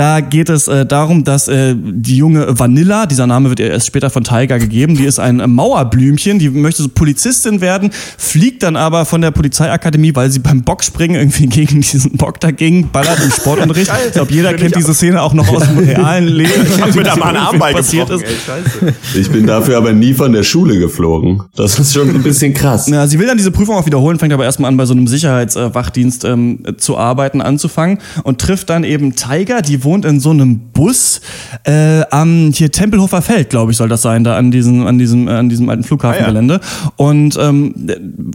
Da 0.00 0.20
geht 0.22 0.48
es 0.48 0.66
äh, 0.66 0.86
darum, 0.86 1.24
dass 1.24 1.46
äh, 1.46 1.74
die 1.76 2.16
junge 2.16 2.58
Vanilla, 2.58 3.04
dieser 3.04 3.26
Name 3.26 3.50
wird 3.50 3.60
ihr 3.60 3.70
erst 3.70 3.86
später 3.86 4.08
von 4.08 4.24
Tiger 4.24 4.58
gegeben, 4.58 4.96
die 4.96 5.04
ist 5.04 5.18
ein 5.18 5.40
äh, 5.40 5.46
Mauerblümchen, 5.46 6.38
die 6.38 6.48
möchte 6.48 6.82
so 6.82 6.88
Polizistin 6.88 7.60
werden, 7.60 7.90
fliegt 8.16 8.62
dann 8.62 8.76
aber 8.76 9.04
von 9.04 9.20
der 9.20 9.30
Polizeiakademie, 9.30 10.14
weil 10.14 10.30
sie 10.30 10.38
beim 10.38 10.62
Bockspringen 10.62 11.20
irgendwie 11.20 11.46
gegen 11.48 11.82
diesen 11.82 12.12
Bock 12.12 12.40
dagegen 12.40 12.88
ballert 12.90 13.22
im 13.22 13.30
Sportunterricht. 13.30 13.92
Ich 14.06 14.12
glaube, 14.14 14.32
jeder 14.32 14.54
kennt 14.54 14.74
diese 14.74 14.94
Szene 14.94 15.20
auch 15.20 15.34
noch 15.34 15.46
aus 15.52 15.66
dem 15.66 15.76
realen 15.86 16.28
Leben. 16.28 16.66
Ich 16.66 16.80
hab 16.80 16.94
mir 16.94 17.02
da 17.02 17.16
mal 17.16 17.36
einen 17.36 17.36
Arm 17.36 17.58
passiert 17.58 18.08
ist. 18.08 18.24
ey. 18.24 18.94
Ich 19.20 19.30
bin 19.30 19.46
dafür 19.46 19.76
aber 19.76 19.92
nie 19.92 20.14
von 20.14 20.32
der 20.32 20.44
Schule 20.44 20.78
geflogen. 20.78 21.42
Das 21.54 21.78
ist 21.78 21.92
schon 21.92 22.08
ein 22.08 22.22
bisschen 22.22 22.54
krass. 22.54 22.88
Ja, 22.88 23.06
sie 23.06 23.18
will 23.18 23.26
dann 23.26 23.36
diese 23.36 23.50
Prüfung 23.50 23.76
auch 23.76 23.84
wiederholen, 23.84 24.18
fängt 24.18 24.32
aber 24.32 24.44
erstmal 24.44 24.70
an, 24.70 24.78
bei 24.78 24.86
so 24.86 24.94
einem 24.94 25.08
Sicherheitswachdienst 25.08 26.24
ähm, 26.24 26.62
zu 26.78 26.96
arbeiten, 26.96 27.42
anzufangen 27.42 27.98
und 28.22 28.40
trifft 28.40 28.70
dann 28.70 28.82
eben 28.82 29.14
Tiger, 29.14 29.60
die 29.60 29.84
wohnt 29.84 29.89
in 29.94 30.20
so 30.20 30.30
einem 30.30 30.70
Bus 30.72 31.20
äh, 31.64 32.02
am 32.10 32.52
hier 32.52 32.70
Tempelhofer 32.70 33.22
Feld, 33.22 33.50
glaube 33.50 33.72
ich, 33.72 33.76
soll 33.78 33.88
das 33.88 34.02
sein, 34.02 34.24
da 34.24 34.36
an 34.36 34.50
diesem, 34.50 34.86
an 34.86 34.98
diesem, 34.98 35.28
äh, 35.28 35.32
an 35.32 35.48
diesem 35.48 35.68
alten 35.68 35.84
Flughafengelände. 35.84 36.60
Und, 36.96 37.36
ähm, 37.40 37.74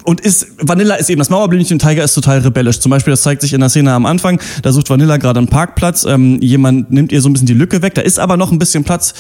und 0.03 0.21
ist, 0.21 0.47
Vanilla 0.59 0.95
ist 0.95 1.09
eben 1.09 1.19
das 1.19 1.29
Mauerblümchen, 1.29 1.79
Tiger 1.79 2.03
ist 2.03 2.13
total 2.13 2.39
rebellisch. 2.39 2.79
Zum 2.79 2.89
Beispiel, 2.89 3.11
das 3.11 3.21
zeigt 3.21 3.41
sich 3.41 3.53
in 3.53 3.59
der 3.59 3.69
Szene 3.69 3.91
am 3.93 4.05
Anfang, 4.05 4.39
da 4.61 4.71
sucht 4.71 4.89
Vanilla 4.89 5.17
gerade 5.17 5.39
einen 5.39 5.47
Parkplatz, 5.47 6.05
ähm, 6.05 6.39
jemand 6.41 6.91
nimmt 6.91 7.11
ihr 7.11 7.21
so 7.21 7.29
ein 7.29 7.33
bisschen 7.33 7.47
die 7.47 7.53
Lücke 7.53 7.81
weg, 7.81 7.95
da 7.95 8.01
ist 8.01 8.19
aber 8.19 8.37
noch 8.37 8.51
ein 8.51 8.59
bisschen 8.59 8.83
Platz. 8.83 9.13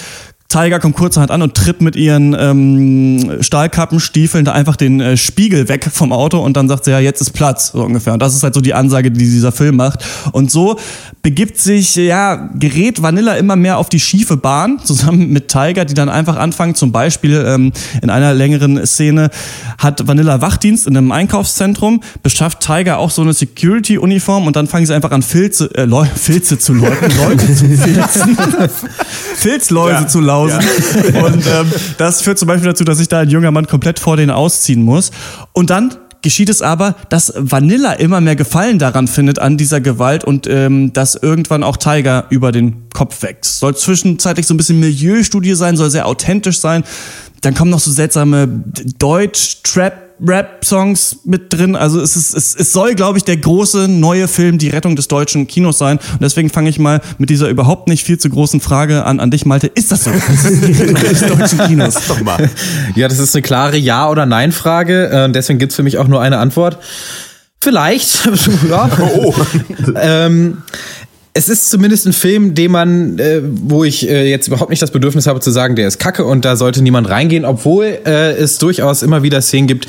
Tiger 0.47 0.79
kommt 0.79 0.95
kurzerhand 0.95 1.31
an 1.31 1.41
und 1.41 1.55
tritt 1.55 1.81
mit 1.81 1.95
ihren 1.95 2.35
ähm, 2.39 3.37
Stahlkappenstiefeln 3.41 4.45
da 4.45 4.51
einfach 4.53 4.75
den 4.75 5.01
äh, 5.01 5.17
Spiegel 5.17 5.67
weg 5.67 5.89
vom 5.91 6.13
Auto 6.13 6.39
und 6.39 6.55
dann 6.55 6.69
sagt 6.69 6.85
sie, 6.85 6.91
ja, 6.91 6.99
jetzt 6.99 7.19
ist 7.19 7.31
Platz, 7.31 7.71
so 7.71 7.83
ungefähr. 7.83 8.13
Und 8.13 8.21
das 8.21 8.35
ist 8.35 8.43
halt 8.43 8.53
so 8.53 8.61
die 8.61 8.73
Ansage, 8.73 9.11
die 9.11 9.19
dieser 9.25 9.51
Film 9.51 9.75
macht. 9.75 10.05
Und 10.31 10.51
so 10.51 10.77
begibt 11.23 11.57
sich, 11.57 11.95
ja, 11.95 12.35
gerät 12.53 13.01
Vanilla 13.01 13.33
immer 13.33 13.55
mehr 13.55 13.79
auf 13.79 13.89
die 13.89 13.99
schiefe 13.99 14.37
Bahn, 14.37 14.79
zusammen 14.83 15.29
mit 15.31 15.47
Tiger, 15.47 15.83
die 15.83 15.95
dann 15.95 16.09
einfach 16.09 16.37
anfangen, 16.37 16.75
zum 16.75 16.91
Beispiel 16.91 17.43
ähm, 17.47 17.73
in 18.01 18.09
einer 18.09 18.33
längeren 18.33 18.85
Szene 18.85 19.31
hat 19.79 20.07
Vanilla 20.07 20.41
Wachdienst 20.41 20.85
in 20.87 20.95
einem 20.95 21.11
Einkaufszentrum, 21.11 22.01
beschafft 22.21 22.59
Tiger 22.59 22.99
auch 22.99 23.09
so 23.09 23.23
eine 23.23 23.33
Security-Uniform 23.33 24.45
und 24.45 24.55
dann 24.55 24.67
fangen 24.67 24.85
sie 24.85 24.93
einfach 24.93 25.11
an, 25.11 25.23
Filze, 25.23 25.73
äh, 25.75 25.87
Filze 26.15 26.59
zu 26.59 26.73
läuten, 26.73 27.11
Leute 27.17 27.55
zu 27.55 27.65
filzen. 27.65 28.37
Filzläuse 29.35 30.03
Ja. 30.03 30.07
zu 30.07 30.19
lausen. 30.35 30.59
Und 31.23 31.47
ähm, 31.47 31.71
das 31.97 32.21
führt 32.21 32.37
zum 32.37 32.47
Beispiel 32.47 32.69
dazu, 32.69 32.83
dass 32.83 32.97
sich 32.97 33.07
da 33.07 33.19
ein 33.19 33.29
junger 33.29 33.51
Mann 33.51 33.67
komplett 33.67 33.99
vor 33.99 34.17
denen 34.17 34.31
ausziehen 34.31 34.83
muss. 34.83 35.11
Und 35.53 35.69
dann 35.69 35.95
geschieht 36.21 36.49
es 36.49 36.61
aber, 36.61 36.95
dass 37.09 37.33
Vanilla 37.35 37.93
immer 37.93 38.19
mehr 38.19 38.35
Gefallen 38.35 38.79
daran 38.79 39.07
findet 39.07 39.39
an 39.39 39.57
dieser 39.57 39.79
Gewalt 39.79 40.23
und 40.23 40.47
ähm, 40.47 40.91
dass 40.91 41.15
irgendwann 41.15 41.63
auch 41.63 41.77
Tiger 41.77 42.25
über 42.29 42.51
den 42.51 42.89
Kopf 42.93 43.21
wächst. 43.21 43.59
Soll 43.59 43.75
zwischenzeitlich 43.75 44.47
so 44.47 44.53
ein 44.53 44.57
bisschen 44.57 44.79
Milieustudie 44.79 45.53
sein, 45.53 45.77
soll 45.77 45.91
sehr 45.91 46.07
authentisch 46.07 46.59
sein. 46.59 46.83
Dann 47.41 47.53
kommen 47.53 47.69
noch 47.69 47.79
so 47.79 47.91
seltsame 47.91 48.47
Deutsch-Trap 48.97 50.04
Rap-Songs 50.19 51.17
mit 51.25 51.51
drin. 51.51 51.75
Also 51.75 51.99
es, 52.01 52.15
ist, 52.15 52.33
es, 52.35 52.55
es 52.55 52.71
soll, 52.71 52.95
glaube 52.95 53.17
ich, 53.17 53.23
der 53.23 53.37
große 53.37 53.87
neue 53.87 54.27
Film, 54.27 54.57
die 54.57 54.69
Rettung 54.69 54.95
des 54.95 55.07
deutschen 55.07 55.47
Kinos 55.47 55.77
sein. 55.77 55.97
Und 55.97 56.21
deswegen 56.21 56.49
fange 56.49 56.69
ich 56.69 56.79
mal 56.79 57.01
mit 57.17 57.29
dieser 57.29 57.49
überhaupt 57.49 57.87
nicht 57.87 58.05
viel 58.05 58.17
zu 58.17 58.29
großen 58.29 58.59
Frage 58.61 59.05
an, 59.05 59.19
an 59.19 59.31
dich, 59.31 59.45
Malte. 59.45 59.67
Ist 59.67 59.91
das 59.91 60.05
so? 60.05 60.11
Ist 60.11 60.27
das 60.27 60.43
die 60.61 60.71
Rettung 60.73 60.95
des 60.95 61.19
deutschen 61.21 61.59
Kinos? 61.67 61.95
Doch 62.07 62.21
mal. 62.21 62.49
Ja, 62.95 63.07
das 63.07 63.19
ist 63.19 63.35
eine 63.35 63.41
klare 63.41 63.77
Ja- 63.77 64.09
oder 64.09 64.25
Nein-Frage. 64.25 65.09
Äh, 65.09 65.31
deswegen 65.31 65.59
gibt's 65.59 65.75
für 65.75 65.83
mich 65.83 65.97
auch 65.97 66.07
nur 66.07 66.21
eine 66.21 66.37
Antwort. 66.37 66.77
Vielleicht. 67.61 68.25
ja. 68.69 68.89
Oh, 69.01 69.33
ähm, 69.99 70.61
es 71.37 71.49
ist 71.49 71.69
zumindest 71.69 72.07
ein 72.07 72.13
Film, 72.13 72.55
den 72.55 72.71
man, 72.71 73.19
äh, 73.19 73.41
wo 73.43 73.83
ich 73.83 74.09
äh, 74.09 74.29
jetzt 74.29 74.47
überhaupt 74.47 74.69
nicht 74.69 74.81
das 74.81 74.91
Bedürfnis 74.91 75.27
habe 75.27 75.41
zu 75.41 75.51
sagen, 75.51 75.75
der 75.75 75.85
ist 75.85 75.99
kacke 75.99 76.23
und 76.23 76.45
da 76.45 76.55
sollte 76.55 76.81
niemand 76.81 77.09
reingehen, 77.09 77.43
obwohl 77.43 77.99
äh, 78.05 78.31
es 78.31 78.57
durchaus 78.57 79.03
immer 79.03 79.21
wieder 79.21 79.41
Szenen 79.41 79.67
gibt, 79.67 79.85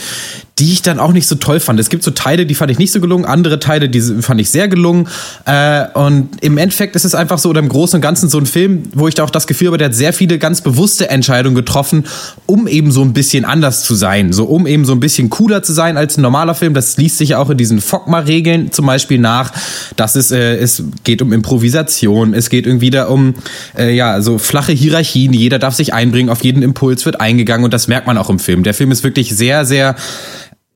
die 0.59 0.73
ich 0.73 0.81
dann 0.81 0.99
auch 0.99 1.13
nicht 1.13 1.27
so 1.27 1.35
toll 1.35 1.61
fand. 1.61 1.79
Es 1.79 1.91
gibt 1.91 2.03
so 2.03 2.11
Teile, 2.13 2.47
die 2.47 2.55
fand 2.55 2.71
ich 2.71 2.79
nicht 2.79 2.91
so 2.91 3.01
gelungen, 3.01 3.27
andere 3.27 3.59
Teile, 3.59 3.91
die 3.91 4.01
fand 4.01 4.41
ich 4.41 4.49
sehr 4.49 4.69
gelungen. 4.69 5.07
Äh, 5.45 5.85
und 5.93 6.43
im 6.43 6.57
Endeffekt 6.57 6.97
ist 6.97 7.05
es 7.05 7.15
einfach 7.15 7.39
so, 7.39 7.51
oder 7.51 7.61
im 7.61 7.69
Großen 7.69 7.99
und 7.99 8.01
Ganzen 8.01 8.31
so 8.31 8.39
ein 8.39 8.47
Film, 8.47 8.85
wo 8.95 9.07
ich 9.07 9.15
da 9.15 9.25
auch 9.25 9.31
das 9.31 9.47
Gefühl 9.47 9.69
habe, 9.69 9.77
der 9.77 9.89
hat 9.89 9.95
sehr 9.95 10.15
viele 10.15 10.39
ganz 10.39 10.63
bewusste 10.63 11.11
Entscheidungen 11.11 11.55
getroffen, 11.55 12.05
um 12.47 12.69
eben 12.69 12.91
so 12.91 13.03
ein 13.03 13.13
bisschen 13.13 13.45
anders 13.45 13.83
zu 13.85 13.95
sein. 13.95 14.33
So, 14.33 14.47
um 14.47 14.67
eben 14.67 14.87
so 14.87 14.93
ein 14.93 15.01
bisschen 15.01 15.29
cooler 15.29 15.63
zu 15.63 15.75
sein 15.75 15.99
als 15.99 16.17
ein 16.17 16.23
normaler 16.23 16.55
Film. 16.55 16.73
Das 16.73 16.97
liest 16.97 17.19
sich 17.19 17.31
ja 17.31 17.39
auch 17.39 17.51
in 17.51 17.59
diesen 17.59 17.83
Fogma-Regeln 17.83 18.73
zum 18.73 18.87
Beispiel 18.87 19.19
nach. 19.19 19.53
Das 19.97 20.17
ist, 20.17 20.33
äh, 20.33 20.57
es 20.57 20.83
geht 21.05 21.21
um 21.21 21.35
Improvisation, 21.35 22.33
es 22.33 22.49
geht 22.49 22.67
irgendwie 22.67 22.89
da 22.89 23.09
um, 23.09 23.35
äh, 23.77 23.95
ja, 23.95 24.23
so 24.23 24.39
flache 24.39 24.73
Hierarchien. 24.73 25.35
Jeder 25.35 25.59
darf 25.59 25.75
sich 25.75 25.93
einbringen, 25.93 26.31
auf 26.31 26.43
jeden 26.43 26.63
Impuls 26.63 27.05
wird 27.05 27.21
eingegangen 27.21 27.65
und 27.67 27.75
das 27.75 27.89
merkt 27.89 28.07
man 28.07 28.17
auch 28.17 28.31
im 28.31 28.39
Film. 28.39 28.63
Der 28.63 28.73
Film 28.73 28.91
ist 28.91 29.05
wirklich 29.05 29.37
sehr, 29.37 29.67
sehr 29.67 29.97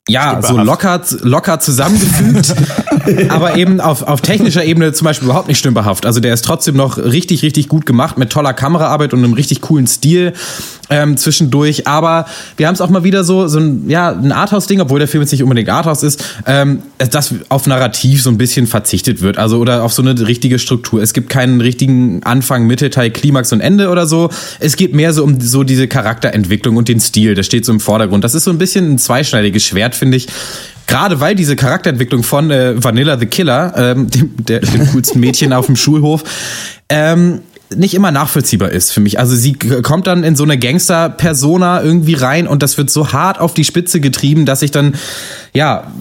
ja, 0.08 0.40
so 0.42 0.56
locker, 0.56 1.00
locker 1.20 1.60
zusammengefügt, 1.60 2.54
aber 3.28 3.56
eben 3.56 3.80
auf, 3.80 4.02
auf 4.02 4.20
technischer 4.20 4.64
Ebene 4.64 4.92
zum 4.92 5.04
Beispiel 5.04 5.26
überhaupt 5.26 5.48
nicht 5.48 5.58
stümperhaft. 5.58 6.06
Also 6.06 6.20
der 6.20 6.34
ist 6.34 6.44
trotzdem 6.44 6.76
noch 6.76 6.98
richtig, 6.98 7.42
richtig 7.42 7.68
gut 7.68 7.86
gemacht 7.86 8.18
mit 8.18 8.30
toller 8.30 8.52
Kameraarbeit 8.52 9.12
und 9.12 9.22
einem 9.22 9.34
richtig 9.34 9.60
coolen 9.60 9.86
Stil 9.86 10.32
ähm, 10.90 11.16
zwischendurch. 11.16 11.86
Aber 11.86 12.26
wir 12.56 12.66
haben 12.66 12.74
es 12.74 12.80
auch 12.80 12.90
mal 12.90 13.04
wieder 13.04 13.24
so, 13.24 13.48
so 13.48 13.58
ein, 13.58 13.88
ja, 13.88 14.10
ein 14.10 14.32
Arthouse-Ding, 14.32 14.80
obwohl 14.80 14.98
der 14.98 15.08
Film 15.08 15.22
jetzt 15.22 15.32
nicht 15.32 15.42
unbedingt 15.42 15.68
Arthouse 15.68 16.02
ist, 16.02 16.24
ähm, 16.46 16.82
dass 16.98 17.34
auf 17.48 17.66
Narrativ 17.66 18.22
so 18.22 18.30
ein 18.30 18.38
bisschen 18.38 18.66
verzichtet 18.66 19.22
wird. 19.22 19.38
Also 19.38 19.58
oder 19.58 19.82
auf 19.82 19.92
so 19.92 20.02
eine 20.02 20.26
richtige 20.26 20.58
Struktur. 20.58 21.02
Es 21.02 21.12
gibt 21.12 21.30
keinen 21.30 21.60
richtigen 21.60 22.22
Anfang, 22.24 22.66
Mitte, 22.66 22.90
Teil, 22.90 23.10
Klimax 23.10 23.52
und 23.52 23.60
Ende 23.60 23.88
oder 23.88 24.06
so. 24.06 24.30
Es 24.58 24.76
geht 24.76 24.94
mehr 24.94 25.12
so 25.12 25.24
um 25.24 25.40
so 25.40 25.64
diese 25.64 25.88
Charakterentwicklung 25.88 26.76
und 26.76 26.88
den 26.88 27.00
Stil. 27.00 27.34
Das 27.34 27.46
steht 27.46 27.64
so 27.64 27.72
im 27.72 27.80
Vordergrund. 27.80 28.24
Das 28.24 28.34
ist 28.34 28.44
so 28.44 28.50
ein 28.50 28.58
bisschen 28.58 28.92
ein 28.92 28.98
zweischneidiges 28.98 29.64
Schwert, 29.64 29.94
finde 29.94 30.16
ich. 30.16 30.28
Gerade 30.90 31.20
weil 31.20 31.36
diese 31.36 31.54
Charakterentwicklung 31.54 32.24
von 32.24 32.50
äh, 32.50 32.82
Vanilla 32.82 33.16
the 33.16 33.26
Killer, 33.26 33.72
ähm, 33.76 34.10
dem, 34.10 34.34
der, 34.44 34.58
dem 34.58 34.88
coolsten 34.90 35.20
Mädchen 35.20 35.52
auf 35.52 35.66
dem 35.66 35.76
Schulhof, 35.76 36.24
ähm, 36.88 37.42
nicht 37.74 37.94
immer 37.94 38.10
nachvollziehbar 38.10 38.70
ist 38.70 38.90
für 38.90 39.00
mich. 39.00 39.18
Also 39.18 39.36
sie 39.36 39.52
kommt 39.54 40.06
dann 40.06 40.24
in 40.24 40.34
so 40.34 40.42
eine 40.42 40.58
Gangster-Persona 40.58 41.82
irgendwie 41.82 42.14
rein 42.14 42.48
und 42.48 42.62
das 42.62 42.76
wird 42.78 42.90
so 42.90 43.12
hart 43.12 43.38
auf 43.38 43.54
die 43.54 43.64
Spitze 43.64 44.00
getrieben, 44.00 44.44
dass 44.44 44.62
ich 44.62 44.72
dann, 44.72 44.96
ja, 45.52 45.92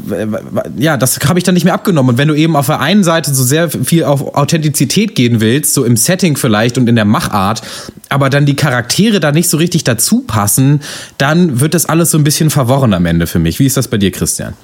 ja, 0.77 0.97
das 0.97 1.19
habe 1.27 1.37
ich 1.37 1.43
dann 1.43 1.53
nicht 1.53 1.65
mehr 1.65 1.75
abgenommen. 1.75 2.11
Und 2.11 2.17
wenn 2.17 2.27
du 2.27 2.33
eben 2.33 2.55
auf 2.55 2.65
der 2.65 2.79
einen 2.79 3.03
Seite 3.03 3.33
so 3.33 3.43
sehr 3.43 3.69
viel 3.69 4.03
auf 4.03 4.33
Authentizität 4.35 5.13
gehen 5.13 5.41
willst, 5.41 5.73
so 5.75 5.85
im 5.85 5.95
Setting 5.95 6.37
vielleicht 6.37 6.77
und 6.79 6.89
in 6.89 6.95
der 6.95 7.05
Machart, 7.05 7.61
aber 8.09 8.31
dann 8.31 8.47
die 8.47 8.55
Charaktere 8.55 9.19
da 9.19 9.31
nicht 9.31 9.49
so 9.49 9.57
richtig 9.57 9.83
dazu 9.83 10.21
passen, 10.21 10.81
dann 11.19 11.59
wird 11.59 11.75
das 11.75 11.85
alles 11.85 12.09
so 12.09 12.17
ein 12.17 12.23
bisschen 12.23 12.49
verworren 12.49 12.93
am 12.93 13.05
Ende 13.05 13.27
für 13.27 13.39
mich. 13.39 13.59
Wie 13.59 13.65
ist 13.67 13.77
das 13.77 13.87
bei 13.87 13.97
dir, 13.97 14.11
Christian? 14.11 14.55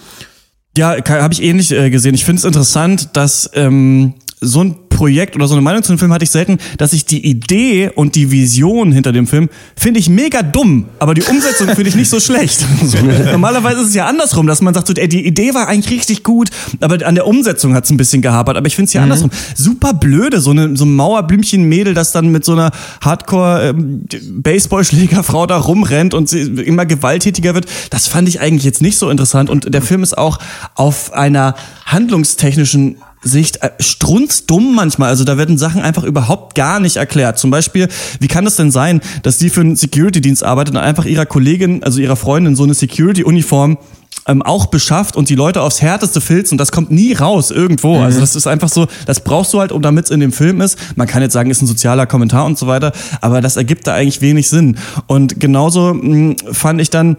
Ja, 0.77 0.95
habe 1.07 1.33
ich 1.33 1.41
ähnlich 1.41 1.71
äh, 1.71 1.89
gesehen. 1.89 2.15
Ich 2.15 2.25
finde 2.25 2.39
es 2.39 2.45
interessant, 2.45 3.09
dass 3.13 3.49
ähm, 3.53 4.15
so 4.41 4.63
ein 4.63 4.75
Projekt 4.89 5.35
oder 5.35 5.47
so 5.47 5.53
eine 5.55 5.61
Meinung 5.61 5.83
zu 5.83 5.91
dem 5.91 5.99
Film 5.99 6.13
hatte 6.13 6.23
ich 6.23 6.31
selten, 6.31 6.57
dass 6.77 6.93
ich 6.93 7.05
die 7.05 7.25
Idee 7.25 7.91
und 7.93 8.15
die 8.15 8.31
Vision 8.31 8.93
hinter 8.93 9.11
dem 9.11 9.27
Film 9.27 9.49
finde 9.75 9.99
ich 9.99 10.07
mega 10.09 10.41
dumm, 10.41 10.85
aber 10.99 11.13
die 11.13 11.23
Umsetzung 11.23 11.67
finde 11.67 11.89
ich 11.89 11.95
nicht 11.95 12.09
so 12.09 12.21
schlecht. 12.21 12.65
So. 12.83 12.97
Normalerweise 13.31 13.81
ist 13.81 13.89
es 13.89 13.95
ja 13.95 14.05
andersrum, 14.05 14.47
dass 14.47 14.61
man 14.61 14.73
sagt, 14.73 14.87
so, 14.87 14.93
ey, 14.93 15.09
die 15.09 15.27
Idee 15.27 15.53
war 15.53 15.67
eigentlich 15.67 15.93
richtig 15.93 16.23
gut, 16.23 16.49
aber 16.79 17.05
an 17.05 17.15
der 17.15 17.27
Umsetzung 17.27 17.75
hat 17.75 17.83
es 17.83 17.91
ein 17.91 17.97
bisschen 17.97 18.21
gehapert. 18.21 18.55
Aber 18.55 18.67
ich 18.67 18.75
finde 18.75 18.87
es 18.87 18.93
ja 18.93 19.03
andersrum. 19.03 19.31
Super 19.53 19.93
blöde, 19.93 20.39
so, 20.39 20.51
eine, 20.51 20.77
so 20.77 20.85
ein 20.85 20.95
Mauerblümchen-Mädel, 20.95 21.93
das 21.93 22.13
dann 22.13 22.29
mit 22.29 22.45
so 22.45 22.53
einer 22.53 22.71
Hardcore-Baseballschlägerfrau 23.01 25.45
da 25.45 25.57
rumrennt 25.57 26.13
und 26.13 26.29
sie 26.29 26.39
immer 26.41 26.85
gewalttätiger 26.85 27.53
wird. 27.53 27.65
Das 27.89 28.07
fand 28.07 28.29
ich 28.29 28.39
eigentlich 28.39 28.63
jetzt 28.63 28.81
nicht 28.81 28.97
so 28.97 29.09
interessant. 29.09 29.49
Und 29.49 29.73
der 29.73 29.81
Film 29.81 30.03
ist 30.03 30.17
auch 30.17 30.39
auf 30.75 31.11
einer 31.11 31.55
handlungstechnischen 31.85 32.95
Sicht 33.25 33.61
äh, 33.63 33.71
strunzdumm 33.79 34.75
manchmal. 34.75 35.09
Also 35.09 35.23
da 35.23 35.37
werden 35.37 35.57
Sachen 35.57 35.81
einfach 35.81 36.03
überhaupt 36.03 36.55
gar 36.55 36.79
nicht 36.79 36.95
erklärt. 36.95 37.37
Zum 37.39 37.51
Beispiel, 37.51 37.89
wie 38.19 38.27
kann 38.27 38.45
es 38.45 38.55
denn 38.55 38.71
sein, 38.71 39.01
dass 39.23 39.39
sie 39.39 39.49
für 39.49 39.61
einen 39.61 39.75
Security-Dienst 39.75 40.43
arbeitet 40.43 40.75
und 40.75 40.81
einfach 40.81 41.05
ihrer 41.05 41.25
Kollegin, 41.25 41.83
also 41.83 41.99
ihrer 41.99 42.15
Freundin, 42.15 42.55
so 42.55 42.63
eine 42.63 42.75
Security-Uniform 42.75 43.77
ähm, 44.27 44.41
auch 44.41 44.67
beschafft 44.67 45.15
und 45.15 45.29
die 45.29 45.35
Leute 45.35 45.61
aufs 45.61 45.81
Härteste 45.81 46.21
filzt 46.21 46.51
und 46.51 46.57
das 46.57 46.71
kommt 46.71 46.91
nie 46.91 47.13
raus 47.13 47.51
irgendwo. 47.51 47.99
Also 47.99 48.19
das 48.19 48.35
ist 48.35 48.47
einfach 48.47 48.69
so, 48.69 48.87
das 49.05 49.23
brauchst 49.23 49.53
du 49.53 49.59
halt, 49.59 49.71
um 49.71 49.81
damit 49.81 50.05
es 50.05 50.11
in 50.11 50.19
dem 50.19 50.31
Film 50.31 50.61
ist. 50.61 50.77
Man 50.95 51.07
kann 51.07 51.21
jetzt 51.21 51.33
sagen, 51.33 51.49
ist 51.49 51.61
ein 51.61 51.67
sozialer 51.67 52.05
Kommentar 52.05 52.45
und 52.45 52.57
so 52.57 52.67
weiter, 52.67 52.91
aber 53.21 53.41
das 53.41 53.57
ergibt 53.57 53.87
da 53.87 53.93
eigentlich 53.93 54.21
wenig 54.21 54.49
Sinn. 54.49 54.77
Und 55.07 55.39
genauso 55.39 55.93
mh, 55.93 56.35
fand 56.51 56.81
ich 56.81 56.89
dann, 56.89 57.17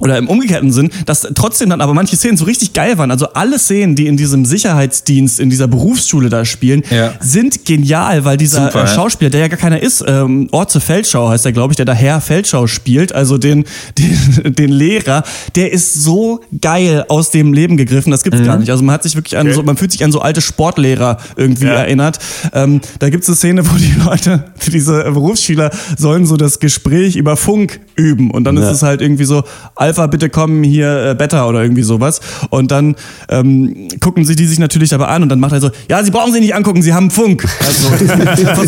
oder 0.00 0.18
im 0.18 0.28
umgekehrten 0.28 0.72
Sinn, 0.72 0.90
dass 1.06 1.26
trotzdem 1.36 1.70
dann 1.70 1.80
aber 1.80 1.94
manche 1.94 2.16
Szenen 2.16 2.36
so 2.36 2.44
richtig 2.46 2.72
geil 2.72 2.98
waren. 2.98 3.12
Also 3.12 3.28
alle 3.34 3.60
Szenen, 3.60 3.94
die 3.94 4.08
in 4.08 4.16
diesem 4.16 4.44
Sicherheitsdienst, 4.44 5.38
in 5.38 5.50
dieser 5.50 5.68
Berufsschule 5.68 6.28
da 6.28 6.44
spielen, 6.44 6.82
Ja. 6.90 7.12
sind 7.20 7.64
genial, 7.64 8.24
weil 8.24 8.36
dieser 8.36 8.66
Super, 8.66 8.84
äh. 8.84 8.88
Schauspieler, 8.88 9.30
der 9.30 9.40
ja 9.42 9.48
gar 9.48 9.56
keiner 9.58 9.80
ist, 9.80 10.04
ähm, 10.06 10.48
Orze 10.50 10.80
Feldschau 10.80 11.28
heißt 11.28 11.46
er, 11.46 11.52
glaube 11.52 11.72
ich, 11.72 11.76
der 11.76 11.84
da 11.86 11.92
Herr 11.92 12.20
Feldschau 12.20 12.66
spielt, 12.66 13.12
also 13.14 13.38
den, 13.38 13.66
den, 13.98 14.54
den 14.56 14.70
Lehrer, 14.72 15.22
der 15.54 15.72
ist 15.72 15.94
so 15.94 16.40
geil 16.60 17.04
aus 17.08 17.30
dem 17.30 17.52
Leben 17.52 17.76
gegriffen, 17.76 18.10
das 18.10 18.24
gibt's 18.24 18.42
gar 18.42 18.58
nicht. 18.58 18.70
Also 18.70 18.82
man 18.82 18.94
hat 18.94 19.04
sich 19.04 19.14
wirklich 19.14 19.36
an 19.36 19.52
so, 19.52 19.62
man 19.62 19.76
fühlt 19.76 19.92
sich 19.92 20.02
an 20.02 20.10
so 20.10 20.20
alte 20.20 20.40
Sportlehrer 20.40 21.18
irgendwie 21.36 21.66
Ja. 21.66 21.74
erinnert. 21.74 22.18
Ähm, 22.52 22.80
da 22.98 23.10
gibt's 23.10 23.28
eine 23.28 23.36
Szene, 23.36 23.62
wo 23.70 23.76
die 23.76 23.92
Leute, 24.04 24.46
diese 24.66 25.04
Berufsschüler 25.04 25.70
sollen 25.96 26.26
so 26.26 26.36
das 26.36 26.58
Gespräch 26.58 27.14
über 27.14 27.36
Funk 27.36 27.78
üben 27.96 28.30
und 28.30 28.44
dann 28.44 28.56
Ja. 28.56 28.64
ist 28.64 28.76
es 28.76 28.82
halt 28.82 29.00
irgendwie 29.00 29.24
so, 29.24 29.42
Alpha, 29.74 30.06
bitte 30.06 30.28
kommen 30.30 30.62
hier 30.64 31.10
äh, 31.10 31.14
Beta 31.14 31.46
oder 31.46 31.62
irgendwie 31.62 31.82
sowas. 31.82 32.20
Und 32.50 32.70
dann 32.70 32.96
ähm, 33.28 33.88
gucken 34.00 34.24
sie 34.24 34.36
die 34.36 34.46
sich 34.46 34.58
natürlich 34.58 34.94
aber 34.94 35.08
an 35.08 35.22
und 35.22 35.28
dann 35.28 35.40
macht 35.40 35.52
er 35.52 35.60
so, 35.60 35.70
ja, 35.88 36.02
sie 36.02 36.10
brauchen 36.10 36.32
sie 36.32 36.40
nicht 36.40 36.54
angucken, 36.54 36.82
sie 36.82 36.92
haben 36.94 37.10
Funk. 37.10 37.46
Also 37.64 37.88
so, 37.88 37.94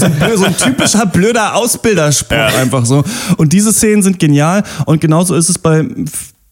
ein, 0.06 0.12
blö- 0.18 0.36
so 0.36 0.44
ein 0.44 0.56
typischer 0.56 1.06
blöder 1.06 1.54
Ausbilderspruch 1.56 2.36
einfach 2.60 2.84
so. 2.86 3.04
Und 3.36 3.52
diese 3.52 3.72
Szenen 3.72 4.02
sind 4.02 4.18
genial 4.18 4.62
und 4.86 5.00
genauso 5.00 5.34
ist 5.34 5.48
es 5.48 5.58
bei 5.58 5.84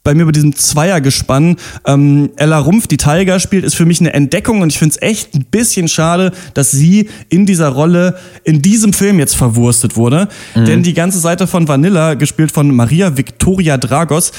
bei 0.04 0.14
mir 0.14 0.26
bei 0.26 0.32
diesem 0.32 0.54
Zweiergespann. 0.54 1.56
Ähm, 1.86 2.30
Ella 2.36 2.58
Rumpf, 2.58 2.86
die 2.86 2.98
Tiger 2.98 3.40
spielt, 3.40 3.64
ist 3.64 3.74
für 3.74 3.86
mich 3.86 4.00
eine 4.00 4.12
Entdeckung 4.12 4.60
und 4.60 4.70
ich 4.70 4.78
finde 4.78 4.94
es 4.94 5.02
echt 5.02 5.34
ein 5.34 5.46
bisschen 5.50 5.88
schade, 5.88 6.32
dass 6.52 6.70
sie 6.70 7.08
in 7.30 7.46
dieser 7.46 7.70
Rolle 7.70 8.16
in 8.44 8.62
diesem 8.62 8.92
Film 8.92 9.18
jetzt 9.18 9.34
verwurstet 9.34 9.96
wurde. 9.96 10.28
Denn 10.54 10.82
die 10.82 10.94
ganze 10.94 11.18
Seite 11.18 11.46
von 11.46 11.66
Vanilla, 11.66 12.14
gespielt 12.14 12.52
von 12.52 12.74
Maria 12.74 13.16
Victoria 13.16 13.78
Dragos, 13.78 14.32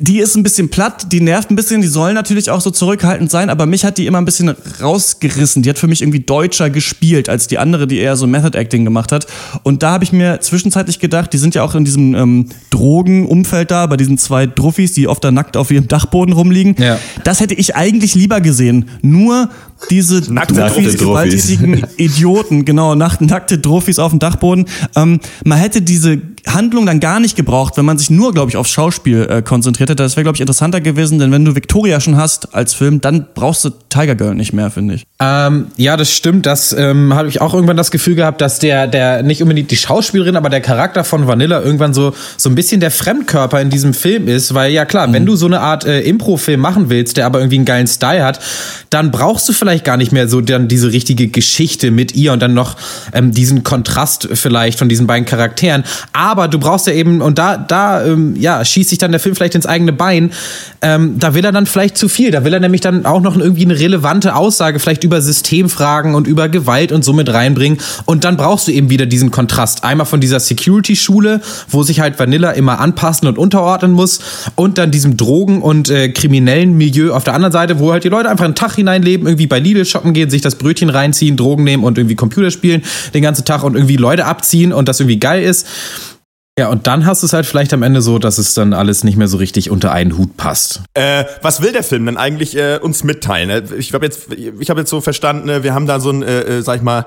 die 0.00 0.18
ist 0.18 0.36
ein 0.36 0.42
bisschen 0.42 0.68
platt, 0.68 1.12
die 1.12 1.20
nervt 1.20 1.50
ein 1.50 1.56
bisschen, 1.56 1.80
die 1.80 1.88
soll 1.88 2.14
natürlich 2.14 2.50
auch 2.50 2.60
so 2.60 2.70
zurückhaltend 2.70 3.30
sein, 3.30 3.50
aber 3.50 3.66
mich 3.66 3.84
hat 3.84 3.98
die 3.98 4.06
immer 4.06 4.18
ein 4.18 4.24
bisschen 4.24 4.54
rausgerissen. 4.80 5.62
Die 5.62 5.70
hat 5.70 5.78
für 5.78 5.86
mich 5.86 6.02
irgendwie 6.02 6.20
deutscher 6.20 6.70
gespielt 6.70 7.28
als 7.28 7.46
die 7.46 7.58
andere, 7.58 7.86
die 7.86 7.98
eher 7.98 8.16
so 8.16 8.26
Method 8.26 8.56
Acting 8.56 8.84
gemacht 8.84 9.12
hat. 9.12 9.26
Und 9.62 9.82
da 9.82 9.92
habe 9.92 10.04
ich 10.04 10.12
mir 10.12 10.40
zwischenzeitlich 10.40 10.98
gedacht, 10.98 11.32
die 11.32 11.38
sind 11.38 11.54
ja 11.54 11.62
auch 11.62 11.74
in 11.74 11.84
diesem 11.84 12.14
ähm, 12.14 12.46
Drogenumfeld 12.70 13.70
da, 13.70 13.86
bei 13.86 13.96
diesen 13.96 14.18
zwei 14.18 14.46
Druffis, 14.46 14.92
die 14.92 15.08
oft 15.08 15.22
da 15.24 15.30
nackt 15.30 15.56
auf 15.56 15.70
ihrem 15.70 15.88
Dachboden 15.88 16.34
rumliegen. 16.34 16.74
Ja. 16.78 16.98
Das 17.24 17.40
hätte 17.40 17.54
ich 17.54 17.76
eigentlich 17.76 18.14
lieber 18.14 18.40
gesehen. 18.40 18.88
Nur 19.02 19.50
diese 19.90 20.32
Nackte 20.32 20.54
Druffis. 20.54 20.98
gewalttätigen 20.98 21.86
Idioten, 21.96 22.64
genau, 22.64 22.94
nack, 22.94 23.20
nackte 23.20 23.58
Druffis 23.58 23.98
auf 23.98 24.10
dem 24.10 24.18
Dachboden. 24.18 24.66
Ähm, 24.96 25.20
man 25.44 25.58
hätte 25.58 25.82
diese 25.82 26.20
Handlung 26.46 26.86
dann 26.86 27.00
gar 27.00 27.20
nicht 27.20 27.36
gebraucht, 27.36 27.76
wenn 27.76 27.84
man 27.84 27.98
sich 27.98 28.10
nur, 28.10 28.32
glaube 28.32 28.50
ich, 28.50 28.56
aufs 28.56 28.70
Schauspiel 28.70 29.26
äh, 29.28 29.42
konzentriert 29.42 29.90
hätte. 29.90 30.02
Das 30.02 30.16
wäre, 30.16 30.24
glaube 30.24 30.36
ich, 30.36 30.40
interessanter 30.40 30.80
gewesen, 30.80 31.18
denn 31.18 31.30
wenn 31.30 31.44
du 31.44 31.54
Victoria 31.54 32.00
schon 32.00 32.16
hast 32.16 32.54
als 32.54 32.74
Film, 32.74 33.00
dann 33.00 33.26
brauchst 33.34 33.64
du 33.64 33.70
Tiger 33.88 34.14
Girl 34.14 34.34
nicht 34.34 34.52
mehr, 34.52 34.70
finde 34.70 34.94
ich. 34.94 35.06
Ähm, 35.20 35.66
ja, 35.76 35.96
das 35.96 36.10
stimmt. 36.10 36.46
Das 36.46 36.72
ähm, 36.72 37.14
habe 37.14 37.28
ich 37.28 37.40
auch 37.40 37.54
irgendwann 37.54 37.76
das 37.76 37.90
Gefühl 37.90 38.14
gehabt, 38.14 38.40
dass 38.40 38.58
der, 38.58 38.86
der 38.86 39.22
nicht 39.22 39.42
unbedingt 39.42 39.70
die 39.70 39.76
Schauspielerin, 39.76 40.36
aber 40.36 40.50
der 40.50 40.60
Charakter 40.60 41.04
von 41.04 41.26
Vanilla 41.26 41.60
irgendwann 41.62 41.94
so 41.94 42.12
so 42.36 42.48
ein 42.48 42.54
bisschen 42.54 42.80
der 42.80 42.90
Fremdkörper 42.90 43.60
in 43.60 43.70
diesem 43.70 43.94
Film 43.94 44.28
ist, 44.28 44.54
weil 44.54 44.72
ja 44.72 44.84
klar, 44.84 45.12
wenn 45.12 45.26
du 45.26 45.36
so 45.36 45.46
eine 45.46 45.60
Art 45.60 45.84
äh, 45.84 46.00
Impro-Film 46.00 46.60
machen 46.60 46.90
willst, 46.90 47.16
der 47.16 47.26
aber 47.26 47.38
irgendwie 47.38 47.56
einen 47.56 47.64
geilen 47.64 47.86
Style 47.86 48.24
hat, 48.24 48.40
dann 48.90 49.10
brauchst 49.10 49.48
du 49.48 49.52
vielleicht 49.72 49.86
gar 49.86 49.96
nicht 49.96 50.12
mehr 50.12 50.28
so 50.28 50.42
dann 50.42 50.68
diese 50.68 50.92
richtige 50.92 51.28
Geschichte 51.28 51.90
mit 51.90 52.14
ihr 52.14 52.34
und 52.34 52.42
dann 52.42 52.52
noch 52.52 52.76
ähm, 53.14 53.32
diesen 53.32 53.64
Kontrast 53.64 54.28
vielleicht 54.34 54.78
von 54.78 54.90
diesen 54.90 55.06
beiden 55.06 55.24
Charakteren. 55.24 55.84
Aber 56.12 56.46
du 56.48 56.58
brauchst 56.58 56.86
ja 56.86 56.92
eben 56.92 57.22
und 57.22 57.38
da 57.38 57.56
da 57.56 58.04
ähm, 58.04 58.36
ja 58.36 58.62
schießt 58.62 58.90
sich 58.90 58.98
dann 58.98 59.12
der 59.12 59.20
Film 59.20 59.34
vielleicht 59.34 59.54
ins 59.54 59.64
eigene 59.64 59.94
Bein. 59.94 60.30
Ähm, 60.82 61.18
da 61.18 61.32
will 61.32 61.42
er 61.42 61.52
dann 61.52 61.64
vielleicht 61.64 61.96
zu 61.96 62.10
viel. 62.10 62.30
Da 62.30 62.44
will 62.44 62.52
er 62.52 62.60
nämlich 62.60 62.82
dann 62.82 63.06
auch 63.06 63.22
noch 63.22 63.38
irgendwie 63.38 63.64
eine 63.64 63.78
relevante 63.78 64.36
Aussage 64.36 64.78
vielleicht 64.78 65.04
über 65.04 65.22
Systemfragen 65.22 66.14
und 66.14 66.26
über 66.26 66.50
Gewalt 66.50 66.92
und 66.92 67.02
so 67.02 67.14
mit 67.14 67.32
reinbringen. 67.32 67.78
Und 68.04 68.24
dann 68.24 68.36
brauchst 68.36 68.68
du 68.68 68.72
eben 68.72 68.90
wieder 68.90 69.06
diesen 69.06 69.30
Kontrast. 69.30 69.84
Einmal 69.84 70.06
von 70.06 70.20
dieser 70.20 70.40
Security-Schule, 70.40 71.40
wo 71.70 71.82
sich 71.82 72.00
halt 72.00 72.18
Vanilla 72.18 72.50
immer 72.50 72.78
anpassen 72.78 73.26
und 73.26 73.38
unterordnen 73.38 73.92
muss. 73.92 74.20
Und 74.54 74.76
dann 74.76 74.90
diesem 74.90 75.16
Drogen- 75.16 75.62
und 75.62 75.88
äh, 75.88 76.10
kriminellen 76.10 76.76
Milieu 76.76 77.14
auf 77.14 77.24
der 77.24 77.34
anderen 77.34 77.52
Seite, 77.52 77.78
wo 77.78 77.92
halt 77.92 78.04
die 78.04 78.10
Leute 78.10 78.28
einfach 78.28 78.44
einen 78.44 78.54
Tag 78.54 78.74
hineinleben, 78.74 79.26
irgendwie 79.26 79.46
bei 79.46 79.61
Lidl 79.62 79.84
shoppen 79.84 80.12
gehen, 80.12 80.30
sich 80.30 80.42
das 80.42 80.56
Brötchen 80.56 80.90
reinziehen, 80.90 81.36
Drogen 81.36 81.64
nehmen 81.64 81.84
und 81.84 81.98
irgendwie 81.98 82.16
Computer 82.16 82.50
spielen 82.50 82.82
den 83.14 83.22
ganzen 83.22 83.44
Tag 83.44 83.62
und 83.64 83.74
irgendwie 83.74 83.96
Leute 83.96 84.26
abziehen 84.26 84.72
und 84.72 84.88
das 84.88 85.00
irgendwie 85.00 85.18
geil 85.18 85.42
ist. 85.42 85.66
Ja, 86.58 86.68
und 86.68 86.86
dann 86.86 87.06
hast 87.06 87.22
du 87.22 87.26
es 87.26 87.32
halt 87.32 87.46
vielleicht 87.46 87.72
am 87.72 87.82
Ende 87.82 88.02
so, 88.02 88.18
dass 88.18 88.36
es 88.36 88.52
dann 88.52 88.74
alles 88.74 89.04
nicht 89.04 89.16
mehr 89.16 89.26
so 89.28 89.38
richtig 89.38 89.70
unter 89.70 89.90
einen 89.90 90.18
Hut 90.18 90.36
passt. 90.36 90.82
Äh, 90.92 91.24
was 91.40 91.62
will 91.62 91.72
der 91.72 91.82
Film 91.82 92.04
denn 92.04 92.18
eigentlich 92.18 92.54
äh, 92.56 92.78
uns 92.78 93.04
mitteilen? 93.04 93.48
Äh, 93.48 93.62
Ich 93.78 93.94
habe 93.94 94.04
jetzt, 94.04 94.28
habe 94.68 94.80
jetzt 94.80 94.90
so 94.90 95.00
verstanden, 95.00 95.48
äh, 95.48 95.62
wir 95.62 95.72
haben 95.72 95.86
da 95.86 95.98
so 95.98 96.10
ein, 96.10 96.22
äh, 96.22 96.40
äh, 96.58 96.62
sag 96.62 96.76
ich 96.76 96.82
mal, 96.82 97.06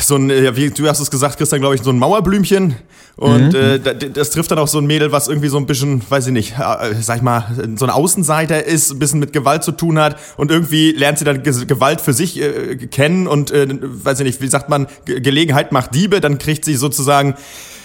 so 0.00 0.14
ein, 0.14 0.28
wie 0.28 0.70
du 0.70 0.88
hast 0.88 1.00
es 1.00 1.10
gesagt, 1.10 1.38
Christian, 1.38 1.60
glaube 1.60 1.74
ich, 1.74 1.82
so 1.82 1.90
ein 1.90 1.98
Mauerblümchen. 1.98 2.76
Und 3.18 3.54
äh, 3.54 3.80
da- 3.80 3.94
das 3.94 4.28
trifft 4.30 4.50
dann 4.50 4.58
auch 4.58 4.68
so 4.68 4.76
ein 4.78 4.86
Mädel, 4.86 5.10
was 5.10 5.26
irgendwie 5.28 5.48
so 5.48 5.56
ein 5.56 5.64
bisschen, 5.64 6.02
weiß 6.06 6.26
ich 6.26 6.32
nicht, 6.34 6.52
äh, 6.58 6.94
sag 7.00 7.16
ich 7.16 7.22
mal, 7.22 7.46
so 7.76 7.86
ein 7.86 7.90
Außenseiter 7.90 8.64
ist, 8.64 8.90
ein 8.92 8.98
bisschen 8.98 9.20
mit 9.20 9.32
Gewalt 9.32 9.64
zu 9.64 9.72
tun 9.72 9.98
hat 9.98 10.16
und 10.36 10.50
irgendwie 10.50 10.92
lernt 10.92 11.18
sie 11.18 11.24
dann 11.24 11.42
Ge- 11.42 11.64
Gewalt 11.64 12.02
für 12.02 12.12
sich 12.12 12.38
äh, 12.40 12.76
kennen 12.76 13.26
und, 13.26 13.50
äh, 13.52 13.66
weiß 13.80 14.20
ich 14.20 14.26
nicht, 14.26 14.40
wie 14.42 14.48
sagt 14.48 14.68
man, 14.68 14.86
Ge 15.06 15.20
Gelegenheit 15.20 15.72
macht 15.72 15.94
Diebe, 15.94 16.20
dann 16.20 16.36
kriegt 16.36 16.64
sie 16.66 16.74
sozusagen 16.74 17.36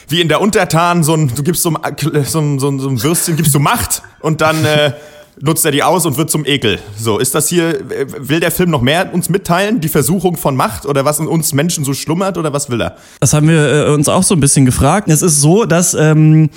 wie 0.09 0.19
in 0.19 0.27
der 0.27 0.41
Untertan 0.41 1.03
so 1.05 1.13
ein, 1.15 1.31
du 1.33 1.43
gibst 1.43 1.63
so 1.63 1.69
ein, 1.69 2.23
so 2.25 2.39
ein, 2.39 2.59
so 2.59 2.67
ein, 2.69 2.79
so 2.81 2.89
ein 2.89 3.01
Würstchen, 3.01 3.37
gibst 3.37 3.55
du 3.55 3.59
Macht 3.59 4.01
und 4.19 4.41
dann 4.41 4.65
äh, 4.65 4.91
nutzt 5.39 5.65
er 5.65 5.71
die 5.71 5.83
aus 5.83 6.05
und 6.05 6.17
wird 6.17 6.29
zum 6.29 6.45
Ekel. 6.45 6.79
So, 6.97 7.19
ist 7.19 7.35
das 7.35 7.47
hier, 7.47 7.79
will 8.17 8.39
der 8.39 8.51
Film 8.51 8.69
noch 8.69 8.81
mehr 8.81 9.13
uns 9.13 9.29
mitteilen? 9.29 9.79
Die 9.79 9.89
Versuchung 9.89 10.37
von 10.37 10.55
Macht 10.55 10.85
oder 10.85 11.05
was 11.05 11.19
in 11.19 11.27
uns 11.27 11.53
Menschen 11.53 11.83
so 11.83 11.93
schlummert 11.93 12.37
oder 12.37 12.53
was 12.53 12.69
will 12.69 12.81
er? 12.81 12.97
Das 13.19 13.33
haben 13.33 13.47
wir 13.47 13.87
äh, 13.87 13.93
uns 13.93 14.09
auch 14.09 14.23
so 14.23 14.35
ein 14.35 14.39
bisschen 14.39 14.65
gefragt. 14.65 15.07
Es 15.09 15.21
ist 15.21 15.41
so, 15.41 15.65
dass 15.65 15.93
ähm, 15.93 16.49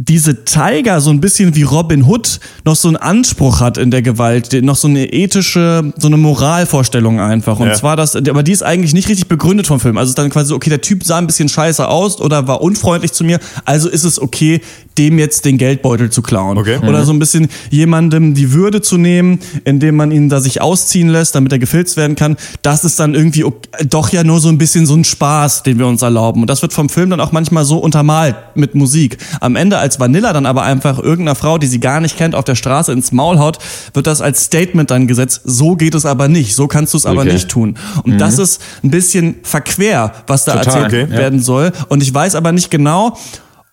diese 0.00 0.44
Tiger 0.44 1.00
so 1.00 1.10
ein 1.10 1.20
bisschen 1.20 1.56
wie 1.56 1.64
Robin 1.64 2.04
Hood 2.04 2.38
noch 2.64 2.76
so 2.76 2.86
einen 2.86 2.96
Anspruch 2.96 3.58
hat 3.60 3.78
in 3.78 3.90
der 3.90 4.00
Gewalt, 4.00 4.52
noch 4.62 4.76
so 4.76 4.86
eine 4.86 5.12
ethische, 5.12 5.92
so 5.98 6.06
eine 6.06 6.16
Moralvorstellung 6.16 7.18
einfach. 7.18 7.58
Und 7.58 7.66
Ja. 7.66 7.74
zwar 7.74 7.96
das, 7.96 8.14
aber 8.14 8.44
die 8.44 8.52
ist 8.52 8.62
eigentlich 8.62 8.94
nicht 8.94 9.08
richtig 9.08 9.26
begründet 9.26 9.66
vom 9.66 9.80
Film. 9.80 9.98
Also 9.98 10.06
es 10.06 10.10
ist 10.12 10.18
dann 10.18 10.30
quasi 10.30 10.50
so, 10.50 10.54
okay, 10.54 10.70
der 10.70 10.80
Typ 10.82 11.02
sah 11.02 11.18
ein 11.18 11.26
bisschen 11.26 11.48
scheiße 11.48 11.88
aus 11.88 12.20
oder 12.20 12.46
war 12.46 12.60
unfreundlich 12.62 13.10
zu 13.12 13.24
mir, 13.24 13.40
also 13.64 13.88
ist 13.88 14.04
es 14.04 14.20
okay, 14.22 14.60
dem 14.98 15.18
jetzt 15.18 15.44
den 15.44 15.58
Geldbeutel 15.58 16.10
zu 16.10 16.22
klauen. 16.22 16.58
Okay. 16.58 16.78
Oder 16.78 17.04
so 17.04 17.12
ein 17.12 17.18
bisschen 17.18 17.48
jemandem 17.70 18.34
die 18.34 18.52
Würde 18.52 18.80
zu 18.80 18.98
nehmen, 18.98 19.40
indem 19.64 19.96
man 19.96 20.12
ihn 20.12 20.28
da 20.28 20.40
sich 20.40 20.60
ausziehen 20.60 21.08
lässt, 21.08 21.34
damit 21.34 21.50
er 21.52 21.58
gefilzt 21.58 21.96
werden 21.96 22.14
kann. 22.14 22.36
Das 22.62 22.84
ist 22.84 23.00
dann 23.00 23.14
irgendwie 23.16 23.42
ok- 23.44 23.66
doch 23.88 24.10
ja 24.10 24.22
nur 24.22 24.38
so 24.40 24.48
ein 24.48 24.58
bisschen 24.58 24.86
so 24.86 24.94
ein 24.94 25.02
Spaß, 25.04 25.64
den 25.64 25.78
wir 25.80 25.88
uns 25.88 26.02
erlauben. 26.02 26.40
Und 26.42 26.50
das 26.50 26.62
wird 26.62 26.72
vom 26.72 26.88
Film 26.88 27.10
dann 27.10 27.20
auch 27.20 27.32
manchmal 27.32 27.64
so 27.64 27.78
untermalt 27.78 28.36
mit 28.54 28.74
Musik. 28.76 29.18
Am 29.40 29.56
Ende 29.56 29.78
als 29.78 29.87
Vanilla 29.98 30.32
dann 30.32 30.46
aber 30.46 30.62
einfach 30.62 30.98
irgendeiner 30.98 31.34
Frau, 31.34 31.58
die 31.58 31.66
sie 31.66 31.80
gar 31.80 32.00
nicht 32.00 32.16
kennt, 32.16 32.34
auf 32.34 32.44
der 32.44 32.54
Straße 32.54 32.92
ins 32.92 33.12
Maul 33.12 33.38
haut, 33.38 33.58
wird 33.94 34.06
das 34.06 34.20
als 34.20 34.44
Statement 34.44 34.90
dann 34.90 35.06
gesetzt. 35.06 35.42
So 35.44 35.76
geht 35.76 35.94
es 35.94 36.04
aber 36.04 36.28
nicht. 36.28 36.54
So 36.54 36.66
kannst 36.68 36.94
du 36.94 36.98
es 36.98 37.06
aber 37.06 37.22
Okay. 37.22 37.32
nicht 37.32 37.48
tun. 37.48 37.76
Und 38.02 38.18
das 38.18 38.38
ist 38.38 38.60
ein 38.84 38.90
bisschen 38.90 39.36
verquer, 39.42 40.12
was 40.26 40.44
da 40.44 40.56
Total, 40.56 40.82
erzählt 40.84 41.06
okay, 41.08 41.16
werden 41.16 41.40
soll. 41.40 41.72
Und 41.88 42.02
ich 42.02 42.12
weiß 42.12 42.34
aber 42.34 42.52
nicht 42.52 42.70
genau, 42.70 43.16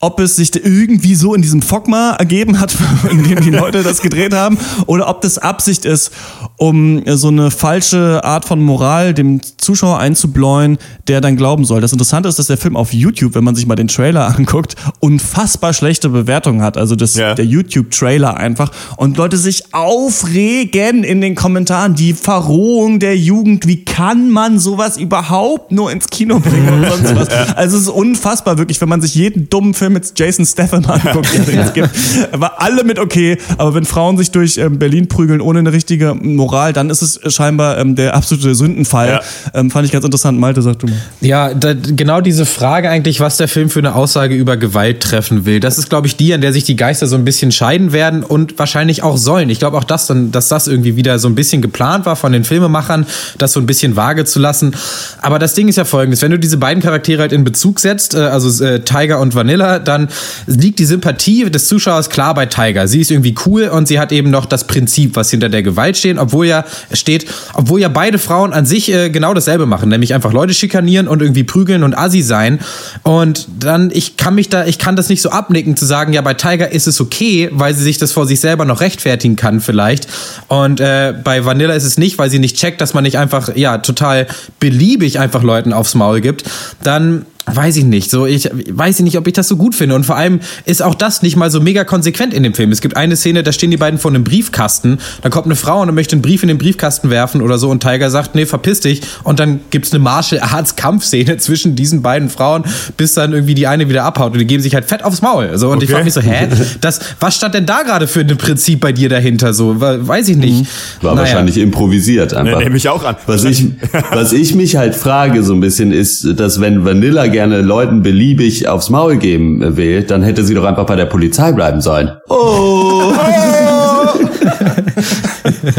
ob 0.05 0.19
es 0.19 0.35
sich 0.35 0.55
irgendwie 0.55 1.15
so 1.15 1.33
in 1.33 1.41
diesem 1.41 1.61
Fogma 1.63 2.11
ergeben 2.19 2.59
hat, 2.59 2.75
in 3.09 3.23
dem 3.23 3.41
die 3.41 3.49
Leute 3.49 3.81
das 3.81 4.01
gedreht 4.01 4.33
haben, 4.33 4.57
oder 4.85 5.07
ob 5.09 5.21
das 5.21 5.37
Absicht 5.39 5.83
ist, 5.85 6.11
um 6.57 7.01
so 7.07 7.29
eine 7.29 7.49
falsche 7.49 8.23
Art 8.23 8.45
von 8.45 8.61
Moral 8.61 9.13
dem 9.15 9.41
Zuschauer 9.57 9.97
einzubläuen, 9.99 10.77
der 11.07 11.21
dann 11.21 11.35
glauben 11.35 11.65
soll. 11.65 11.81
Das 11.81 11.91
Interessante 11.91 12.29
ist, 12.29 12.37
dass 12.37 12.47
der 12.47 12.57
Film 12.57 12.77
auf 12.77 12.93
YouTube, 12.93 13.33
wenn 13.35 13.43
man 13.43 13.55
sich 13.55 13.65
mal 13.65 13.75
den 13.75 13.87
Trailer 13.87 14.27
anguckt, 14.37 14.75
unfassbar 14.99 15.73
schlechte 15.73 16.09
Bewertungen 16.09 16.61
hat. 16.61 16.77
Also 16.77 16.95
das, 16.95 17.15
Ja. 17.15 17.33
der 17.33 17.45
YouTube-Trailer 17.45 18.37
einfach. 18.37 18.71
Und 18.97 19.17
Leute 19.17 19.37
sich 19.37 19.73
aufregen 19.73 21.03
in 21.03 21.19
den 21.21 21.35
Kommentaren. 21.35 21.95
Die 21.95 22.13
Verrohung 22.13 22.99
der 22.99 23.17
Jugend. 23.17 23.67
Wie 23.67 23.83
kann 23.83 24.29
man 24.29 24.59
sowas 24.59 24.97
überhaupt 24.97 25.71
nur 25.71 25.91
ins 25.91 26.07
Kino 26.09 26.39
bringen 26.39 26.83
und 26.83 26.85
sonst 27.07 27.15
was? 27.15 27.29
Also 27.55 27.77
es 27.77 27.83
ist 27.83 27.89
unfassbar 27.89 28.57
wirklich, 28.57 28.79
wenn 28.81 28.89
man 28.89 29.01
sich 29.01 29.15
jeden 29.15 29.49
dummen 29.49 29.73
Film 29.73 29.94
mit 29.95 30.13
Jason 30.15 30.45
Statham 30.45 30.85
anguckt, 30.87 31.47
den 31.47 31.59
es 31.59 31.73
gibt. 31.73 31.89
War 32.31 32.61
alle 32.61 32.83
mit 32.83 32.99
okay. 32.99 33.37
Aber 33.57 33.73
wenn 33.73 33.85
Frauen 33.85 34.17
sich 34.17 34.29
durch 34.29 34.57
ähm, 34.57 34.77
Berlin 34.77 35.07
prügeln 35.07 35.41
ohne 35.41 35.59
eine 35.59 35.73
richtige 35.73 36.13
Moral, 36.13 36.73
dann 36.73 36.91
ist 36.91 37.01
es 37.01 37.19
scheinbar 37.33 37.79
ähm, 37.79 37.95
der 37.95 38.15
absolute 38.15 38.53
Sündenfall. 38.53 39.07
Ja. 39.07 39.21
Ähm, 39.59 39.71
fand 39.71 39.87
ich 39.87 39.91
ganz 39.91 40.05
interessant. 40.05 40.39
Malte, 40.39 40.61
sag 40.61 40.77
du 40.79 40.87
mal. 40.87 40.97
Ja, 41.21 41.53
da, 41.53 41.73
genau 41.73 42.21
diese 42.21 42.45
Frage 42.45 42.89
eigentlich, 42.89 43.19
was 43.19 43.37
der 43.37 43.47
Film 43.47 43.69
für 43.69 43.79
eine 43.79 43.95
Aussage 43.95 44.35
über 44.35 44.57
Gewalt 44.57 45.01
treffen 45.01 45.45
will. 45.45 45.59
Das 45.59 45.77
ist, 45.77 45.89
glaube 45.89 46.07
ich, 46.07 46.15
die, 46.15 46.33
an 46.33 46.41
der 46.41 46.53
sich 46.53 46.65
die 46.65 46.75
Geister 46.75 47.07
so 47.07 47.15
ein 47.15 47.25
bisschen 47.25 47.51
scheiden 47.51 47.93
werden 47.93 48.23
und 48.23 48.59
wahrscheinlich 48.59 49.01
auch 49.01 49.17
sollen. 49.17 49.49
Ich 49.49 49.59
glaube 49.59 49.77
auch, 49.77 49.83
dass, 49.83 50.07
dann, 50.07 50.31
dass 50.31 50.49
das 50.49 50.67
irgendwie 50.67 50.95
wieder 50.95 51.17
so 51.19 51.27
ein 51.27 51.35
bisschen 51.35 51.61
geplant 51.61 52.05
war 52.05 52.15
von 52.15 52.31
den 52.31 52.43
Filmemachern, 52.43 53.05
das 53.37 53.53
so 53.53 53.59
ein 53.59 53.65
bisschen 53.65 53.95
vage 53.95 54.25
zu 54.25 54.39
lassen. 54.39 54.75
Aber 55.21 55.39
das 55.39 55.53
Ding 55.53 55.67
ist 55.67 55.77
ja 55.77 55.85
folgendes, 55.85 56.21
wenn 56.21 56.31
du 56.31 56.39
diese 56.39 56.57
beiden 56.57 56.83
Charaktere 56.83 57.21
halt 57.21 57.31
in 57.31 57.43
Bezug 57.43 57.79
setzt, 57.79 58.13
äh, 58.13 58.19
also 58.19 58.63
äh, 58.63 58.81
Tiger 58.81 59.19
und 59.19 59.35
Vanilla, 59.35 59.79
dann 59.87 60.07
liegt 60.47 60.79
die 60.79 60.85
Sympathie 60.85 61.49
des 61.49 61.67
Zuschauers 61.67 62.09
klar 62.09 62.33
bei 62.33 62.45
Tiger. 62.45 62.87
Sie 62.87 63.01
ist 63.01 63.11
irgendwie 63.11 63.35
cool 63.45 63.63
und 63.67 63.87
sie 63.87 63.99
hat 63.99 64.11
eben 64.11 64.29
noch 64.29 64.45
das 64.45 64.67
Prinzip, 64.67 65.15
was 65.15 65.29
hinter 65.29 65.49
der 65.49 65.63
Gewalt 65.63 65.97
steht, 65.97 66.17
obwohl 66.17 66.47
ja 66.47 66.65
steht, 66.93 67.25
obwohl 67.53 67.79
ja 67.79 67.87
beide 67.87 68.19
Frauen 68.19 68.53
an 68.53 68.65
sich 68.65 68.91
äh, 68.91 69.09
genau 69.09 69.33
dasselbe 69.33 69.65
machen, 69.65 69.89
nämlich 69.89 70.13
einfach 70.13 70.33
Leute 70.33 70.53
schikanieren 70.53 71.07
und 71.07 71.21
irgendwie 71.21 71.43
prügeln 71.43 71.83
und 71.83 71.97
assi 71.97 72.21
sein. 72.21 72.59
Und 73.03 73.47
dann, 73.59 73.91
ich 73.93 74.17
kann 74.17 74.35
mich 74.35 74.49
da, 74.49 74.65
ich 74.65 74.77
kann 74.77 74.95
das 74.95 75.09
nicht 75.09 75.21
so 75.21 75.29
abnicken 75.29 75.77
zu 75.77 75.85
sagen, 75.85 76.13
ja, 76.13 76.21
bei 76.21 76.33
Tiger 76.33 76.71
ist 76.71 76.87
es 76.87 77.01
okay, 77.01 77.49
weil 77.51 77.73
sie 77.73 77.83
sich 77.83 77.97
das 77.97 78.11
vor 78.11 78.27
sich 78.27 78.39
selber 78.39 78.65
noch 78.65 78.81
rechtfertigen 78.81 79.35
kann 79.35 79.61
vielleicht. 79.61 80.07
Und 80.47 80.79
äh, 80.79 81.13
bei 81.23 81.45
Vanilla 81.45 81.73
ist 81.73 81.83
es 81.83 81.97
nicht, 81.97 82.17
weil 82.17 82.29
sie 82.29 82.39
nicht 82.39 82.57
checkt, 82.57 82.81
dass 82.81 82.93
man 82.93 83.03
nicht 83.03 83.17
einfach, 83.17 83.55
ja, 83.55 83.77
total 83.77 84.27
beliebig 84.59 85.19
einfach 85.19 85.43
Leuten 85.43 85.73
aufs 85.73 85.95
Maul 85.95 86.21
gibt. 86.21 86.43
Dann 86.83 87.25
Weiß 87.47 87.77
ich 87.77 87.83
nicht. 87.85 88.09
So, 88.09 88.25
ich 88.25 88.49
weiß 88.71 88.97
ich 88.99 89.03
nicht, 89.05 89.17
ob 89.17 89.27
ich 89.27 89.33
das 89.33 89.47
so 89.47 89.55
gut 89.55 89.75
finde. 89.75 89.95
Und 89.95 90.05
vor 90.05 90.15
allem 90.15 90.39
ist 90.65 90.81
auch 90.81 90.95
das 90.95 91.21
nicht 91.21 91.35
mal 91.35 91.51
so 91.51 91.59
mega 91.61 91.83
konsequent 91.83 92.33
in 92.33 92.41
dem 92.43 92.53
Film. 92.55 92.71
Es 92.71 92.81
gibt 92.81 92.97
eine 92.97 93.15
Szene, 93.15 93.43
da 93.43 93.51
stehen 93.51 93.69
die 93.71 93.77
beiden 93.77 93.99
vor 93.99 94.09
einem 94.11 94.23
Briefkasten. 94.23 94.97
Da 95.21 95.29
kommt 95.29 95.45
eine 95.45 95.55
Frau 95.55 95.81
und 95.81 95.93
möchte 95.93 96.13
einen 96.15 96.21
Brief 96.23 96.41
in 96.41 96.47
den 96.47 96.57
Briefkasten 96.57 97.09
werfen 97.09 97.41
oder 97.41 97.57
so. 97.57 97.69
Und 97.69 97.81
Tiger 97.83 98.09
sagt, 98.09 98.33
nee, 98.35 98.45
verpiss 98.45 98.79
dich. 98.79 99.01
Und 99.23 99.39
dann 99.39 99.59
gibt's 99.69 99.91
eine 99.93 99.99
Martial 100.03 100.41
Arts 100.41 100.75
Kampfszene 100.75 101.37
zwischen 101.37 101.75
diesen 101.75 102.01
beiden 102.01 102.29
Frauen, 102.29 102.63
bis 102.97 103.13
dann 103.13 103.33
irgendwie 103.33 103.53
die 103.55 103.67
eine 103.67 103.87
wieder 103.89 104.03
abhaut. 104.05 104.33
Und 104.33 104.39
die 104.39 104.47
geben 104.47 104.63
sich 104.63 104.73
halt 104.73 104.85
fett 104.85 105.03
aufs 105.03 105.21
Maul. 105.21 105.57
So, 105.57 105.69
und 105.69 105.83
ich 105.83 105.89
Okay. 105.89 105.93
frage 105.93 106.05
mich 106.05 106.13
so, 106.13 106.21
hä? 106.21 106.47
Das, 106.81 106.99
was 107.19 107.35
stand 107.35 107.53
denn 107.53 107.65
da 107.65 107.83
gerade 107.83 108.07
für 108.07 108.21
ein 108.21 108.37
Prinzip 108.37 108.79
bei 108.79 108.91
dir 108.91 109.07
dahinter? 109.09 109.53
So, 109.53 109.79
weiß 109.79 110.29
ich 110.29 110.37
nicht. 110.37 110.65
War 111.01 111.13
Naja. 111.13 111.27
wahrscheinlich 111.27 111.57
improvisiert 111.57 112.33
einfach. 112.33 112.59
nehme 112.59 112.75
ich 112.77 112.89
auch 112.89 113.03
an. 113.03 113.15
Was 113.27 113.43
ich, 113.43 113.65
was 114.11 114.33
ich 114.33 114.55
mich 114.55 114.75
halt 114.75 114.95
frage 114.95 115.43
so 115.43 115.53
ein 115.53 115.59
bisschen 115.61 115.91
ist, 115.91 116.27
dass 116.39 116.59
wenn 116.59 116.83
Vanilla 116.85 117.27
gerne 117.35 117.61
Leuten 117.61 118.01
beliebig 118.01 118.65
aufs 118.69 118.89
Maul 118.89 119.17
geben 119.17 119.75
will, 119.75 120.03
dann 120.03 120.23
hätte 120.23 120.45
sie 120.45 120.53
doch 120.53 120.63
einfach 120.63 120.85
bei 120.85 120.95
der 120.95 121.05
Polizei 121.05 121.51
bleiben 121.51 121.81
sollen. 121.81 122.11
Oh! 122.29 123.13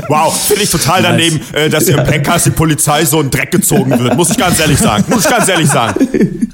Wow, 0.09 0.35
finde 0.37 0.65
ich 0.65 0.71
total 0.71 1.03
daneben, 1.03 1.41
äh, 1.53 1.69
dass 1.69 1.87
hier 1.87 1.99
im 1.99 2.05
Pencast 2.05 2.47
die 2.47 2.51
Polizei 2.51 3.05
so 3.05 3.21
in 3.21 3.31
Dreck 3.31 3.51
gezogen 3.51 3.99
wird. 3.99 4.17
Muss 4.17 4.31
ich 4.31 4.37
ganz 4.37 4.61
ehrlich 4.61 4.79
sagen. 4.79 5.05
Muss 5.09 5.25
ich 5.25 5.31
ganz 5.31 5.49
ehrlich 5.49 5.69
sagen. 5.69 6.53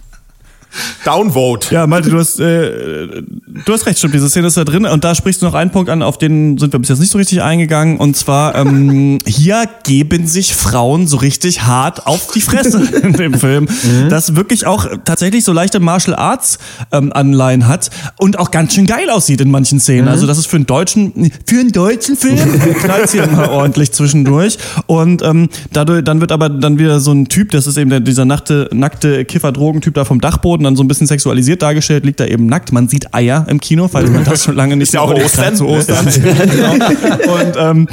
Downvote. 1.04 1.74
Ja, 1.74 1.86
Malte, 1.86 2.10
du 2.10 2.18
hast, 2.18 2.40
äh, 2.40 3.22
du 3.22 3.72
hast 3.72 3.86
recht, 3.86 3.98
stimmt, 3.98 4.14
diese 4.14 4.28
Szene 4.28 4.46
ist 4.46 4.56
da 4.56 4.64
drin. 4.64 4.86
Und 4.86 5.04
da 5.04 5.14
sprichst 5.14 5.42
du 5.42 5.46
noch 5.46 5.54
einen 5.54 5.70
Punkt 5.70 5.90
an, 5.90 6.02
auf 6.02 6.18
den 6.18 6.58
sind 6.58 6.72
wir 6.72 6.78
bis 6.80 6.88
jetzt 6.88 7.00
nicht 7.00 7.12
so 7.12 7.18
richtig 7.18 7.42
eingegangen. 7.42 7.98
Und 7.98 8.16
zwar, 8.16 8.54
ähm, 8.54 9.18
hier 9.26 9.68
geben 9.84 10.26
sich 10.26 10.54
Frauen 10.54 11.06
so 11.06 11.16
richtig 11.16 11.62
hart 11.62 12.06
auf 12.06 12.32
die 12.32 12.40
Fresse 12.40 12.82
in 13.02 13.12
dem 13.14 13.34
Film, 13.34 13.68
das 14.08 14.36
wirklich 14.36 14.66
auch 14.66 14.86
tatsächlich 15.04 15.44
so 15.44 15.52
leichte 15.52 15.80
Martial 15.80 16.16
Arts 16.16 16.58
ähm, 16.92 17.12
Anleihen 17.12 17.66
hat 17.68 17.90
und 18.18 18.38
auch 18.38 18.50
ganz 18.50 18.74
schön 18.74 18.86
geil 18.86 19.10
aussieht 19.10 19.40
in 19.40 19.50
manchen 19.50 19.80
Szenen, 19.80 20.08
also 20.08 20.26
das 20.26 20.38
ist 20.38 20.46
für 20.46 20.56
einen 20.56 20.66
deutschen, 20.66 21.30
für 21.46 21.60
einen 21.60 21.72
deutschen 21.72 22.16
Film? 22.16 22.38
Knallt 22.80 23.10
hier 23.10 23.24
immer 23.24 23.50
ordentlich 23.50 23.92
zwischendurch. 23.92 24.58
Und 24.86 25.22
ähm, 25.22 25.48
dadurch, 25.72 26.04
dann 26.04 26.20
wird 26.20 26.32
aber 26.32 26.48
dann 26.48 26.78
wieder 26.78 27.00
so 27.00 27.12
ein 27.12 27.28
Typ, 27.28 27.50
das 27.50 27.66
ist 27.66 27.76
eben 27.76 27.90
der, 27.90 28.00
dieser 28.00 28.24
nackte, 28.24 28.68
nackte 28.72 29.24
Kiffer-Drogentyp 29.24 29.94
da 29.94 30.04
vom 30.04 30.20
Dachboden, 30.20 30.61
dann 30.64 30.76
so 30.76 30.82
ein 30.82 30.88
bisschen 30.88 31.06
sexualisiert 31.06 31.62
dargestellt, 31.62 32.04
liegt 32.04 32.20
da 32.20 32.26
eben 32.26 32.46
nackt. 32.46 32.72
Man 32.72 32.88
sieht 32.88 33.14
Eier 33.14 33.46
im 33.48 33.60
Kino, 33.60 33.88
falls 33.88 34.10
man 34.10 34.24
das 34.24 34.44
schon 34.44 34.54
lange 34.54 34.76
nicht 34.76 34.88
Ist 34.88 34.94
ja 34.94 35.00
auch 35.00 35.12
Ostern. 35.14 35.56
zu 35.56 35.66
Ostern. 35.66 36.06
genau. 36.12 36.72
Und 37.34 37.56
ähm, 37.58 37.88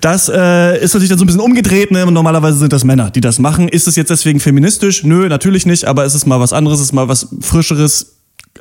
das 0.00 0.28
äh, 0.28 0.82
ist 0.82 0.94
natürlich 0.94 1.10
dann 1.10 1.18
so 1.18 1.24
ein 1.24 1.26
bisschen 1.26 1.40
umgedreht. 1.40 1.90
Ne? 1.90 2.04
Normalerweise 2.10 2.58
sind 2.58 2.72
das 2.72 2.84
Männer, 2.84 3.10
die 3.10 3.20
das 3.20 3.38
machen. 3.38 3.68
Ist 3.68 3.88
es 3.88 3.96
jetzt 3.96 4.10
deswegen 4.10 4.40
feministisch? 4.40 5.04
Nö, 5.04 5.28
natürlich 5.28 5.66
nicht. 5.66 5.84
Aber 5.84 6.04
es 6.04 6.14
ist 6.14 6.26
mal 6.26 6.40
was 6.40 6.52
anderes, 6.52 6.80
es 6.80 6.86
ist 6.86 6.92
mal 6.92 7.08
was 7.08 7.28
Frischeres. 7.40 8.13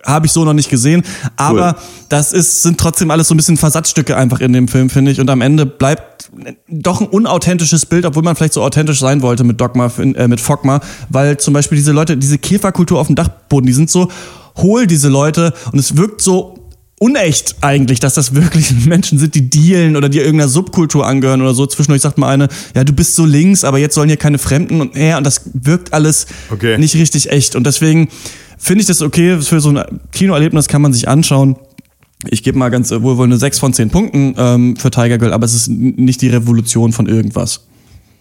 Habe 0.05 0.25
ich 0.25 0.31
so 0.31 0.43
noch 0.43 0.53
nicht 0.53 0.69
gesehen. 0.69 1.03
Aber 1.37 1.75
Cool. 1.77 1.83
das 2.09 2.33
ist, 2.33 2.63
sind 2.63 2.79
trotzdem 2.79 3.11
alles 3.11 3.27
so 3.27 3.33
ein 3.33 3.37
bisschen 3.37 3.57
Versatzstücke 3.57 4.17
einfach 4.17 4.39
in 4.41 4.51
dem 4.53 4.67
Film, 4.67 4.89
finde 4.89 5.11
ich. 5.11 5.19
Und 5.19 5.29
am 5.29 5.41
Ende 5.41 5.65
bleibt 5.65 6.29
doch 6.67 6.99
ein 7.01 7.07
unauthentisches 7.07 7.85
Bild, 7.85 8.05
obwohl 8.05 8.23
man 8.23 8.35
vielleicht 8.35 8.53
so 8.53 8.63
authentisch 8.63 8.99
sein 8.99 9.21
wollte 9.21 9.43
mit 9.43 9.61
Dogma, 9.61 9.91
äh, 9.97 10.27
mit 10.27 10.41
Fogma, 10.41 10.81
weil 11.09 11.37
zum 11.37 11.53
Beispiel 11.53 11.77
diese 11.77 11.91
Leute, 11.91 12.17
diese 12.17 12.37
Käferkultur 12.39 12.99
auf 12.99 13.07
dem 13.07 13.15
Dachboden, 13.15 13.67
die 13.67 13.73
sind 13.73 13.89
so 13.89 14.09
hohl, 14.57 14.87
diese 14.87 15.09
Leute, 15.09 15.53
und 15.71 15.79
es 15.79 15.95
wirkt 15.95 16.21
so 16.21 16.55
unecht 16.99 17.55
eigentlich, 17.61 17.99
dass 17.99 18.13
das 18.13 18.33
wirklich 18.33 18.71
Menschen 18.85 19.19
sind, 19.19 19.35
die 19.35 19.49
dealen 19.49 19.95
oder 19.95 20.09
die 20.09 20.19
irgendeiner 20.19 20.47
Subkultur 20.49 21.05
angehören 21.05 21.41
oder 21.41 21.53
so. 21.53 21.65
Zwischendurch 21.65 22.01
sagt 22.01 22.17
mal 22.17 22.29
eine, 22.29 22.47
ja, 22.75 22.83
du 22.83 22.93
bist 22.93 23.15
so 23.15 23.25
links, 23.25 23.63
aber 23.63 23.77
jetzt 23.77 23.93
sollen 23.95 24.07
hier 24.09 24.17
keine 24.17 24.37
Fremden 24.37 24.79
und 24.81 24.95
her 24.95 25.17
und 25.17 25.23
das 25.25 25.41
wirkt 25.53 25.93
alles 25.93 26.27
Okay. 26.49 26.77
nicht 26.77 26.95
richtig 26.95 27.29
echt. 27.29 27.55
Und 27.55 27.65
deswegen 27.67 28.07
finde 28.63 28.81
ich 28.81 28.87
das 28.87 29.01
okay, 29.01 29.39
für 29.41 29.59
so 29.59 29.69
ein 29.69 29.83
Kinoerlebnis 30.13 30.67
kann 30.67 30.81
man 30.81 30.93
sich 30.93 31.07
anschauen. 31.07 31.57
Ich 32.29 32.43
gebe 32.43 32.57
mal 32.57 32.69
ganz 32.69 32.91
äh, 32.91 33.01
wohl 33.03 33.21
eine 33.21 33.37
6 33.37 33.59
von 33.59 33.73
10 33.73 33.89
Punkten 33.89 34.35
ähm, 34.37 34.75
für 34.77 34.89
Tiger 34.89 35.17
Girl, 35.17 35.33
aber 35.33 35.45
es 35.45 35.53
ist 35.53 35.67
nicht 35.67 36.21
die 36.21 36.29
Revolution 36.29 36.93
von 36.93 37.07
irgendwas. 37.07 37.65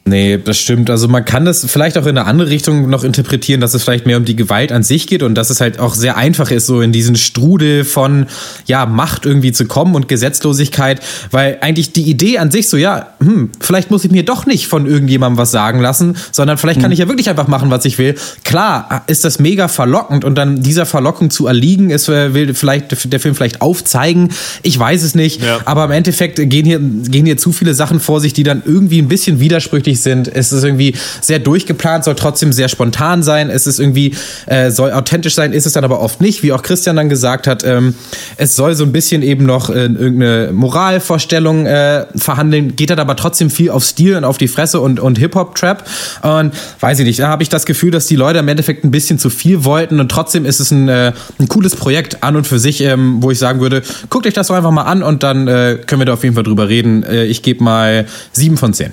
Nee, 0.05 0.37
das 0.37 0.59
stimmt. 0.59 0.91
Also 0.91 1.07
man 1.07 1.25
kann 1.25 1.45
das 1.45 1.65
vielleicht 1.65 1.97
auch 1.97 2.07
in 2.07 2.19
eine 2.19 2.27
andere 2.27 2.51
Richtung 2.51 2.91
noch 2.91 3.05
interpretieren, 3.05 3.61
dass 3.61 3.73
es 3.73 3.85
vielleicht 3.85 4.05
mehr 4.05 4.17
um 4.17 4.25
die 4.25 4.35
Gewalt 4.35 4.73
an 4.73 4.83
sich 4.83 5.07
geht 5.07 5.23
und 5.23 5.37
dass 5.37 5.49
es 5.49 5.61
halt 5.61 5.79
auch 5.79 5.95
sehr 5.95 6.17
einfach 6.17 6.51
ist, 6.51 6.67
so 6.67 6.81
in 6.81 6.91
diesen 6.91 7.15
Strudel 7.15 7.85
von 7.85 8.27
ja 8.67 8.85
Macht 8.85 9.27
irgendwie 9.27 9.53
zu 9.53 9.65
kommen 9.67 9.95
und 9.95 10.09
Gesetzlosigkeit, 10.09 11.01
weil 11.31 11.59
eigentlich 11.61 11.93
die 11.93 12.03
Idee 12.03 12.39
an 12.39 12.51
sich 12.51 12.69
so 12.69 12.77
ja, 12.77 13.11
hm, 13.21 13.51
vielleicht 13.61 13.93
muss 13.93 14.05
ich 14.05 14.11
mir 14.11 14.25
doch 14.25 14.45
nicht 14.45 14.67
von 14.67 14.87
irgendjemandem 14.87 15.39
was 15.39 15.53
sagen 15.53 15.79
lassen, 15.79 16.17
sondern 16.33 16.59
vielleicht 16.59 16.81
kann 16.81 16.91
ich 16.91 16.99
ja 16.99 17.07
wirklich 17.07 17.31
einfach 17.31 17.47
machen, 17.47 17.71
was 17.71 17.85
ich 17.85 17.97
will. 17.99 18.17
Klar 18.43 19.05
ist 19.07 19.25
das 19.25 19.39
mega 19.39 19.69
verlockend 19.69 20.25
und 20.25 20.35
dann 20.35 20.63
dieser 20.65 20.85
Verlockung 20.85 21.31
zu 21.31 21.47
erliegen, 21.47 21.91
ist 21.91 22.09
äh, 22.09 22.35
will 22.35 22.55
vielleicht 22.55 23.13
der 23.13 23.21
Film 23.21 23.37
vielleicht 23.37 23.61
aufzeigen. 23.61 24.31
Ich 24.65 24.77
weiß 24.77 25.05
es 25.05 25.15
nicht, 25.15 25.43
Ja. 25.43 25.61
aber 25.65 25.85
im 25.85 25.93
Endeffekt 25.93 26.39
gehen 26.51 26.67
hier, 26.67 26.81
gehen 26.81 27.25
hier 27.25 27.37
zu 27.37 27.53
viele 27.53 27.75
Sachen 27.75 28.01
vor 28.01 28.21
sich, 28.21 28.33
die 28.33 28.43
dann 28.43 28.65
irgendwie 28.67 29.01
ein 29.01 29.07
bisschen 29.07 29.39
widersprüchlich 29.39 29.92
sind. 30.01 30.29
Es 30.29 30.53
ist 30.53 30.65
irgendwie 30.65 30.95
sehr 31.21 31.39
durchgeplant, 31.39 32.05
soll 32.05 32.15
trotzdem 32.15 32.53
sehr 32.53 32.69
spontan 32.69 33.23
sein. 33.23 33.51
Es 33.51 33.67
ist 33.67 33.79
irgendwie, 33.79 34.15
äh, 34.47 34.71
soll 34.71 34.93
authentisch 34.93 35.35
sein, 35.35 35.53
ist 35.53 35.67
es 35.67 35.73
dann 35.73 35.85
aber 35.85 36.01
oft 36.01 36.21
nicht, 36.21 36.43
wie 36.43 36.53
auch 36.53 36.63
Christian 36.63 36.97
dann 36.97 37.09
gesagt 37.09 37.47
hat. 37.47 37.65
Ähm, 37.65 37.95
es 38.37 38.57
soll 38.57 38.75
so 38.75 38.85
ein 38.85 38.93
bisschen 38.93 39.23
eben 39.23 39.45
noch 39.45 39.71
äh, 39.71 39.85
irgendeine 39.85 40.51
Moralvorstellung 40.53 41.67
äh, 41.67 42.07
verhandeln, 42.17 42.77
geht 42.77 42.91
dann 42.91 42.99
aber 42.99 43.17
trotzdem 43.17 43.51
viel 43.51 43.71
auf 43.71 43.85
Stil 43.85 44.17
und 44.17 44.25
auf 44.25 44.39
die 44.39 44.49
Fresse 44.49 44.81
und, 44.81 45.01
und 45.01 45.19
Hip-Hop-Trap. 45.19 45.85
Und 46.23 46.53
weiß 46.81 46.99
ich 47.01 47.07
nicht, 47.07 47.19
da 47.19 47.29
habe 47.29 47.43
ich 47.43 47.49
das 47.49 47.67
Gefühl, 47.67 47.91
dass 47.91 48.07
die 48.07 48.17
Leute 48.17 48.39
im 48.39 48.49
Endeffekt 48.49 48.85
ein 48.85 48.91
bisschen 48.91 49.19
zu 49.19 49.31
viel 49.31 49.65
wollten 49.65 50.01
und 50.01 50.11
trotzdem 50.11 50.45
ist 50.45 50.61
es 50.61 50.71
ein, 50.71 50.89
äh, 50.89 51.13
ein 51.39 51.49
cooles 51.49 51.77
Projekt 51.77 52.23
an 52.23 52.37
und 52.37 52.47
für 52.47 52.59
sich, 52.59 52.81
ähm, 52.83 53.23
wo 53.23 53.31
ich 53.31 53.39
sagen 53.39 53.61
würde, 53.61 53.83
guckt 54.09 54.27
euch 54.27 54.35
das 54.35 54.49
doch 54.49 54.55
einfach 54.55 54.71
mal 54.71 54.83
an 54.83 55.03
und 55.03 55.23
dann 55.23 55.49
äh, 55.49 55.79
können 55.87 56.01
wir 56.01 56.07
da 56.07 56.15
auf 56.15 56.23
jeden 56.23 56.35
Fall 56.35 56.45
drüber 56.45 56.69
reden. 56.69 57.03
Äh, 57.03 57.25
ich 57.25 57.43
gebe 57.43 57.63
mal 57.63 58.07
sieben 58.33 58.57
von 58.57 58.75
zehn. 58.75 58.93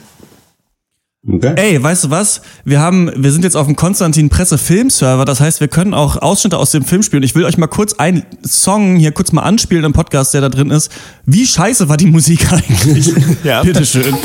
Okay. 1.27 1.53
Ey, 1.58 1.84
weißt 1.84 2.05
du 2.05 2.10
was? 2.12 2.41
Wir 2.63 2.79
haben, 2.79 3.12
wir 3.13 3.32
sind 3.34 3.43
jetzt 3.43 3.58
auf 3.58 3.65
dem 3.67 3.75
Konstantin 3.75 4.29
Presse 4.29 4.58
Filmserver. 4.58 5.25
Das 5.25 5.41
heißt, 5.41 5.60
wir 5.60 5.67
können 5.67 5.93
auch 5.93 6.15
Ausschnitte 6.17 6.58
aus 6.58 6.71
dem 6.71 6.86
Film 6.86 7.03
spielen. 7.03 7.23
Ich 7.23 7.36
will 7.36 7.43
euch 7.43 7.58
mal 7.58 7.67
kurz 7.67 7.93
einen 7.93 8.23
Song 8.45 8.95
hier 8.95 9.12
kurz 9.12 9.34
mal 9.34 9.41
anspielen 9.41 9.84
im 9.84 9.93
Podcast, 9.93 10.34
der 10.34 10.41
da 10.41 10.49
drin 10.49 10.71
ist. 10.71 10.91
Wie 11.25 11.45
scheiße 11.45 11.89
war 11.89 11.97
die 11.97 12.05
Musik 12.05 12.47
eigentlich? 12.53 13.12
Ja. 13.43 13.63
Bitteschön. 13.63 14.15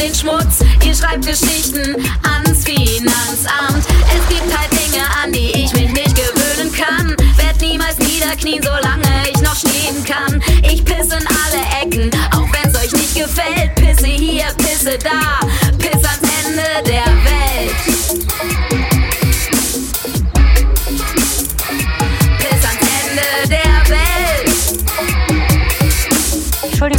Den 0.00 0.14
Schmutz. 0.14 0.60
Ihr 0.84 0.94
schreibt 0.94 1.26
Geschichten 1.26 1.96
ans 2.22 2.64
Finanzamt. 2.64 3.84
Es 4.08 4.28
gibt 4.28 4.48
halt 4.56 4.70
Dinge, 4.72 5.04
an 5.22 5.32
die 5.32 5.50
ich 5.50 5.72
mich 5.74 5.92
nicht 5.92 6.14
gewöhnen 6.16 6.72
kann. 6.72 7.16
Werd 7.36 7.60
niemals 7.60 7.98
niederknien, 7.98 8.62
solange 8.62 9.28
ich 9.30 9.40
noch 9.42 9.56
stehen 9.56 10.02
kann. 10.04 10.42
Ich 10.62 10.84
pisse 10.84 11.16
in 11.16 11.26
alle 11.26 11.62
Ecken, 11.82 12.10
auch 12.32 12.46
wenn's 12.52 12.76
euch 12.76 12.92
nicht 12.92 13.14
gefällt. 13.14 13.74
Pisse 13.74 14.06
hier, 14.06 14.46
pisse 14.56 14.98
da, 14.98 15.46
piss 15.78 16.02
ans 16.04 16.30
Ende 16.46 16.89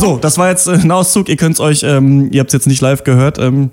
So, 0.01 0.17
das 0.17 0.39
war 0.39 0.49
jetzt 0.49 0.67
äh, 0.67 0.71
ein 0.71 0.89
Auszug. 0.89 1.29
Ihr 1.29 1.35
könnt's 1.37 1.59
euch, 1.59 1.83
ähm, 1.83 2.29
ihr 2.31 2.39
habt's 2.39 2.53
jetzt 2.53 2.65
nicht 2.65 2.81
live 2.81 3.03
gehört, 3.03 3.37
ähm, 3.37 3.69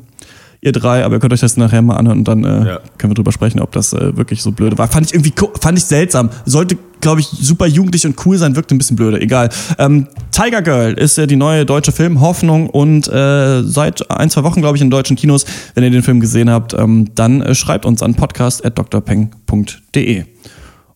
ihr 0.61 0.73
drei, 0.73 1.03
aber 1.05 1.15
ihr 1.15 1.21
könnt 1.21 1.33
euch 1.33 1.41
das 1.41 1.57
nachher 1.57 1.81
mal 1.81 1.97
anhören 1.97 2.19
und 2.19 2.29
dann 2.29 2.45
äh, 2.45 2.67
Ja. 2.67 2.81
können 2.99 3.13
wir 3.13 3.15
drüber 3.15 3.33
sprechen, 3.33 3.61
ob 3.61 3.73
das 3.73 3.95
äh, 3.95 4.15
wirklich 4.15 4.43
so 4.43 4.53
blöde 4.53 4.77
war. 4.77 4.89
Fand 4.89 5.07
ich 5.07 5.15
irgendwie, 5.15 5.33
fand 5.59 5.79
ich 5.79 5.87
seltsam. 5.87 6.29
Sollte, 6.45 6.77
glaube 7.01 7.23
ich, 7.23 7.29
super 7.29 7.65
jugendlich 7.67 8.05
und 8.05 8.15
cool 8.27 8.37
sein, 8.37 8.57
wirkte 8.57 8.75
ein 8.75 8.79
bisschen 8.79 8.97
blöde. 8.97 9.23
Egal. 9.23 9.49
Ähm, 9.79 10.07
Tiger 10.31 10.61
Girl 10.61 10.93
ist 10.93 11.17
äh, 11.17 11.27
die 11.27 11.37
neue 11.37 11.65
deutsche 11.65 11.93
Film, 11.93 12.21
Hoffnung 12.21 12.69
und 12.69 13.09
äh, 13.09 13.63
seit 13.63 14.11
ein, 14.11 14.29
zwei 14.29 14.45
Wochen, 14.45 14.61
glaube 14.61 14.77
ich, 14.77 14.83
in 14.83 14.91
deutschen 14.91 15.17
Kinos. 15.17 15.47
Wenn 15.75 15.83
ihr 15.85 15.91
den 15.91 16.03
Film 16.03 16.21
gesehen 16.21 16.51
habt, 16.51 16.75
ähm, 16.75 17.09
dann 17.15 17.41
äh, 17.41 17.55
schreibt 17.55 17.87
uns 17.87 18.03
an 18.03 18.15
podcast.drpeng.de. 18.17 20.25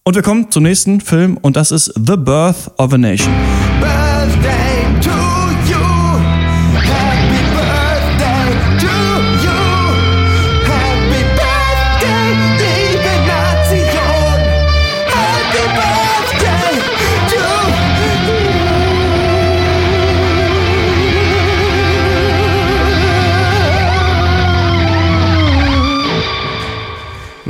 Und 0.05 0.15
wir 0.17 0.23
kommen 0.23 0.51
zum 0.51 0.65
nächsten 0.65 1.01
Film 1.01 1.39
und 1.41 1.57
das 1.57 1.71
ist 1.71 1.87
The 1.95 2.17
Birth 2.19 2.71
of 2.77 2.93
a 2.93 2.99
Nation. 2.99 3.33
Birthday 3.81 4.62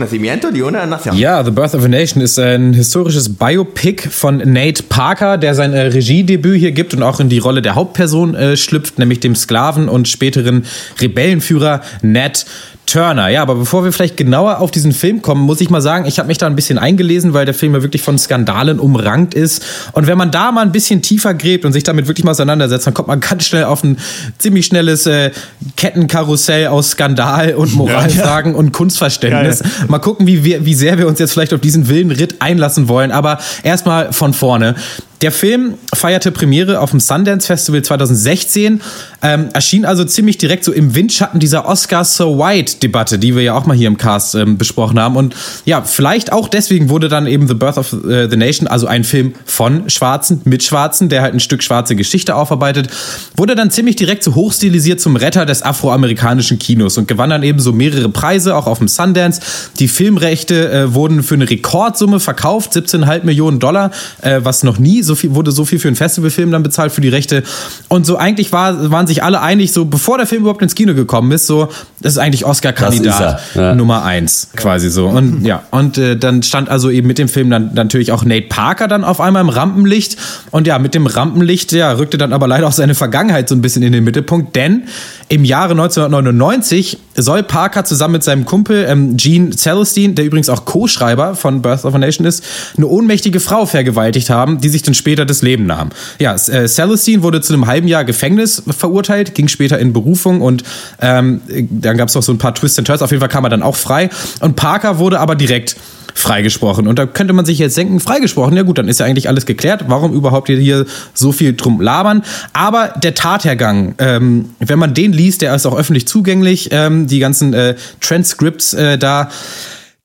Nacimiento 0.03 0.51
de 0.51 0.63
una 0.63 0.85
nación. 0.87 1.17
Ja, 1.17 1.45
The 1.45 1.51
Birth 1.51 1.75
of 1.75 1.85
a 1.85 1.89
Nation 1.89 2.21
ist 2.23 2.39
ein 2.39 2.73
historisches 2.73 3.29
Biopic 3.29 4.09
von 4.11 4.39
Nate 4.39 4.83
Parker, 4.83 5.39
der 5.39 5.55
sein 5.55 5.73
äh, 5.73 5.83
Regiedebüt 5.83 6.59
hier 6.59 6.73
gibt 6.73 6.93
und 6.95 7.03
auch 7.03 7.21
in 7.21 7.29
die 7.29 7.39
Rolle 7.39 7.63
der 7.63 7.77
Hauptperson 7.77 8.35
äh, 8.35 8.57
schlüpft, 8.57 8.99
nämlich 8.99 9.21
dem 9.21 9.37
Sklaven 9.37 9.89
und 9.89 10.09
späteren 10.09 10.65
Rebellenführer 11.01 11.83
Nat 12.03 12.47
Turner. 12.87 13.29
Ja, 13.29 13.43
aber 13.43 13.55
bevor 13.55 13.85
wir 13.85 13.93
vielleicht 13.93 14.17
genauer 14.17 14.61
auf 14.61 14.71
diesen 14.71 14.93
Film 14.93 15.23
kommen, 15.23 15.43
muss 15.43 15.61
ich 15.61 15.71
mal 15.71 15.81
sagen, 15.81 16.05
ich 16.05 16.19
habe 16.19 16.29
mich 16.29 16.39
da 16.39 16.47
ein 16.47 16.57
bisschen 16.57 16.79
eingelesen, 16.79 17.33
weil 17.33 17.47
der 17.47 17.55
Film 17.55 17.75
ja 17.75 17.83
wirklich 17.83 18.03
von 18.03 18.19
Skandalen 18.19 18.79
umrankt 18.79 19.35
ist. 19.35 19.65
Und 19.93 20.07
wenn 20.07 20.19
man 20.19 20.31
da 20.31 20.53
mal 20.53 20.63
ein 20.63 20.73
bisschen 20.73 21.01
tiefer 21.01 21.33
gräbt 21.35 21.65
und 21.65 21.73
sich 21.73 21.85
damit 21.85 22.07
wirklich 22.07 22.25
mal 22.25 22.33
auseinandersetzt, 22.33 22.87
dann 22.87 22.95
kommt 22.95 23.09
man 23.09 23.21
ganz 23.21 23.47
schnell 23.47 23.65
auf 23.65 23.83
ein 23.83 23.99
ziemlich 24.39 24.67
schnelles 24.67 25.07
äh, 25.07 25.31
Kettenkarussell 25.77 26.67
aus 26.67 26.91
Skandal 26.91 27.55
und 27.55 27.75
Moralfragen 27.75 28.55
und 28.55 28.73
Kunstverständnis. 28.73 29.61
Geil. 29.61 29.71
Mal 29.89 29.99
gucken, 29.99 30.27
wie, 30.27 30.45
wir, 30.45 30.67
wie 30.67 30.75
sehr 30.75 30.99
wir 30.99 31.07
uns 31.07 31.19
jetzt 31.19 31.33
vielleicht 31.33 31.55
auf 31.55 31.61
diesen 31.61 31.89
wilden 31.89 32.11
Ritt 32.11 32.37
einlassen 32.41 32.89
wollen. 32.89 33.11
Aber 33.11 33.39
erstmal 33.63 34.13
von 34.13 34.35
vorne. 34.35 34.75
Der 35.23 35.31
Film 35.31 35.75
feierte 35.95 36.33
Premiere 36.33 36.81
auf 36.81 36.91
dem 36.91 36.99
Sundance 36.99 37.47
Festival 37.47 37.81
2016, 37.83 38.81
ähm, 39.23 39.51
erschien 39.53 39.85
also 39.85 40.05
ziemlich 40.05 40.37
direkt 40.37 40.65
so 40.65 40.73
im 40.73 40.97
Windschatten 40.97 41.39
dieser 41.39 41.69
Oscar 41.69 42.05
So 42.05 42.41
White 42.41 42.79
Debatte, 42.83 43.21
die 43.21 43.37
wir 43.37 43.43
ja 43.43 43.55
auch 43.55 43.65
mal 43.65 43.77
hier 43.77 43.87
im 43.87 43.97
Cast 43.97 44.35
ähm, 44.35 44.59
besprochen 44.59 44.99
haben. 44.99 45.15
Und 45.15 45.37
ja, 45.65 45.83
vielleicht 45.83 46.33
auch 46.33 46.49
deswegen 46.49 46.89
wurde 46.89 47.09
dann 47.09 47.29
eben 47.29 47.47
The 47.47 47.55
Birth 47.55 47.79
of 47.79 47.93
äh, 47.93 48.29
the 48.29 48.37
Nation, 48.37 48.67
also 48.67 48.89
ein 48.89 49.05
Film 49.05 49.35
von 49.45 49.89
Schwarzen, 49.89 50.41
mit 50.45 50.65
Schwarzen, 50.65 51.09
der 51.09 51.23
halt 51.23 51.35
ein 51.35 51.41
Stück 51.41 51.63
schwarze 51.63 51.95
Geschichte 51.95 52.35
aufarbeitet, 52.35 52.89
wurde 53.37 53.55
dann 53.55 53.71
ziemlich 53.71 53.95
direkt 53.95 54.25
so 54.25 54.35
hochstilisiert 54.35 55.01
zum 55.01 55.15
Retter 55.15 55.47
des 55.47 55.63
afroamerikanischen 55.63 56.59
Kinos 56.59 56.99
und 56.99 57.07
gewann 57.07 57.31
dann 57.31 57.45
eben 57.45 57.61
so 57.61 57.73
mehrere 57.73 58.09
Preise, 58.09 58.57
auch 58.57 58.67
auf 58.67 58.79
dem 58.79 58.89
Sundance. 58.89 59.41
Die 59.79 59.87
Filmrechte 59.87 60.73
äh, 60.73 60.95
wurden 60.95 61.23
für 61.23 61.37
eine 61.37 61.49
Rekordsumme 61.49 62.19
verkauft, 62.19 62.73
17,5 62.73 63.23
Millionen 63.23 63.61
Dollar, 63.61 63.93
äh, 64.21 64.41
was 64.43 64.65
noch 64.65 64.79
nie 64.79 65.03
so 65.03 65.12
viel, 65.15 65.35
wurde 65.35 65.53
so 65.53 65.65
viel 65.65 65.79
für 65.79 65.89
einen 65.89 65.97
Festivalfilm 65.97 66.51
dann 66.51 66.63
bezahlt 66.63 66.93
für 66.93 67.01
die 67.01 67.09
Rechte. 67.09 67.43
Und 67.89 68.07
so 68.07 68.17
eigentlich 68.17 68.53
war, 68.53 68.91
waren 68.91 69.07
sich 69.07 69.23
alle 69.23 69.41
einig, 69.41 69.73
so 69.73 69.85
bevor 69.85 70.19
der 70.19 70.27
Film 70.27 70.43
überhaupt 70.43 70.63
ins 70.63 70.75
Kino 70.75 70.95
gekommen 70.95 71.33
ist, 71.33 71.47
so, 71.47 71.69
das 72.01 72.15
ist 72.15 72.19
eigentlich 72.19 72.45
Oscar-Kandidat 72.45 73.41
ja. 73.55 73.75
Nummer 73.75 74.05
eins, 74.05 74.49
quasi 74.57 74.91
so. 74.91 75.09
Und 75.09 75.45
ja, 75.45 75.63
und 75.71 75.99
äh, 75.99 76.17
dann 76.17 76.43
stand 76.43 76.69
also 76.69 76.91
eben 76.91 77.07
mit 77.07 77.19
dem 77.19 77.29
Film 77.29 77.51
dann 77.51 77.75
natürlich 77.75 78.13
auch 78.13 78.25
Nate 78.25 78.47
Parker 78.49 78.89
dann 78.89 79.05
auf 79.05 79.21
einmal 79.21 79.43
im 79.43 79.49
Rampenlicht. 79.49 80.17
Und 80.51 80.67
ja, 80.67 80.79
mit 80.79 80.95
dem 80.95 81.07
Rampenlicht, 81.07 81.73
ja, 81.73 81.93
rückte 81.93 82.19
dann 82.19 82.33
aber 82.33 82.47
leider 82.47 82.67
auch 82.67 82.73
seine 82.73 82.95
Vergangenheit 82.95 83.49
so 83.49 83.55
ein 83.55 83.63
bisschen 83.63 83.83
in 83.83 83.93
den 83.93 84.05
Mittelpunkt, 84.05 84.57
denn 84.57 84.85
im 85.29 85.45
Jahre 85.45 85.71
1999 85.73 86.99
soll 87.17 87.43
Parker 87.43 87.85
zusammen 87.85 88.13
mit 88.13 88.23
seinem 88.23 88.45
Kumpel 88.45 88.87
ähm, 88.89 89.17
Gene 89.17 89.51
Celestine, 89.51 90.15
der 90.15 90.25
übrigens 90.25 90.49
auch 90.49 90.65
Co-Schreiber 90.65 91.35
von 91.35 91.63
Birth 91.63 91.85
of 91.85 91.95
a 91.95 91.99
Nation 91.99 92.27
ist, 92.27 92.45
eine 92.77 92.87
ohnmächtige 92.87 93.41
Frau 93.41 93.67
vergewaltigt 93.67 94.31
haben, 94.31 94.61
die 94.61 94.69
sich 94.69 94.83
dann 94.83 94.95
später 95.03 95.27
das 95.27 95.43
Leben 95.43 95.67
nahm. 95.67 95.91
Ja, 96.21 96.35
äh, 96.35 96.69
Celestine 96.69 97.25
wurde 97.25 97.41
zu 97.41 97.53
einem 97.53 97.67
halben 97.67 97.89
Jahr 97.89 98.05
Gefängnis 98.05 98.63
verurteilt, 98.69 99.35
ging 99.35 99.49
später 99.49 99.81
in 99.81 99.93
Berufung 99.93 100.41
und 100.41 100.63
ähm, 101.01 101.41
dann 101.71 101.97
gab 101.97 102.09
es 102.09 102.15
noch 102.15 102.23
so 102.23 102.33
ein 102.33 102.39
paar 102.39 102.55
Twists 102.55 102.79
and 102.79 102.87
Turns. 102.87 103.03
Auf 103.03 103.11
jeden 103.11 103.21
Fall 103.21 103.29
kam 103.29 103.45
er 103.45 103.51
dann 103.51 103.65
auch 103.65 103.75
frei. 103.75 104.11
Und 104.39 104.55
Parker 104.55 104.99
wurde 104.99 105.19
aber 105.19 105.35
direkt 105.35 105.77
freigesprochen. 106.15 106.87
Und 106.87 106.99
da 106.99 107.07
könnte 107.07 107.33
man 107.33 107.45
sich 107.45 107.59
jetzt 107.59 107.77
denken, 107.77 107.99
freigesprochen, 107.99 108.57
ja 108.57 108.63
gut, 108.63 108.79
dann 108.79 108.87
ist 108.87 109.01
ja 109.01 109.07
eigentlich 109.07 109.29
alles 109.29 109.45
geklärt. 109.47 109.87
Warum 109.89 110.13
überhaupt 110.13 110.49
hier- 110.49 110.87
so 111.15 111.33
viel 111.33 111.55
drum 111.55 111.81
labern? 111.81 112.23
Aber 112.53 112.95
der 113.03 113.15
Tathergang, 113.15 113.95
ähm, 113.99 114.51
wenn 114.61 114.79
man 114.79 114.95
den 114.95 115.13
liest, 115.13 115.43
der 115.43 115.55
ist 115.55 115.67
auch 115.67 115.77
öffentlich 115.77 116.07
zugänglich, 116.07 116.69
ähm, 116.71 117.07
die 117.09 117.19
ganzen 117.19 117.55
äh, 117.55 117.75
Transcripts 118.01 118.75
äh, 118.75 118.99
da, 118.99 119.31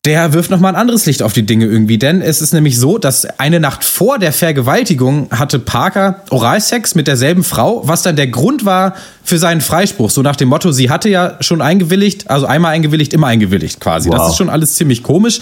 der 0.05 0.31
wirft 0.31 0.49
nochmal 0.51 0.73
ein 0.73 0.79
anderes 0.79 1.05
Licht 1.05 1.21
auf 1.21 1.33
die 1.33 1.45
Dinge 1.45 1.65
irgendwie. 1.65 1.97
Denn 1.97 2.21
es 2.21 2.41
ist 2.41 2.53
nämlich 2.53 2.79
so, 2.79 2.97
dass 2.97 3.25
eine 3.39 3.59
Nacht 3.59 3.83
vor 3.83 4.19
der 4.19 4.31
Vergewaltigung 4.31 5.27
hatte 5.31 5.59
Parker 5.59 6.23
Oralsex 6.29 6.95
mit 6.95 7.07
derselben 7.07 7.43
Frau, 7.43 7.85
was 7.85 8.03
dann 8.03 8.15
der 8.15 8.27
Grund 8.27 8.63
war 8.63 8.95
für 9.25 9.37
seinen 9.37 9.59
Freispruch. 9.59 10.09
So 10.09 10.21
nach 10.21 10.37
dem 10.37 10.47
Motto, 10.47 10.71
sie 10.71 10.89
hatte 10.89 11.09
ja 11.09 11.35
schon 11.41 11.61
eingewilligt, 11.61 12.29
also 12.29 12.45
einmal 12.45 12.71
eingewilligt, 12.73 13.11
immer 13.13 13.27
eingewilligt 13.27 13.81
quasi. 13.81 14.09
Das 14.09 14.19
Wow. 14.21 14.29
ist 14.29 14.37
schon 14.37 14.49
alles 14.49 14.75
ziemlich 14.75 15.03
komisch. 15.03 15.41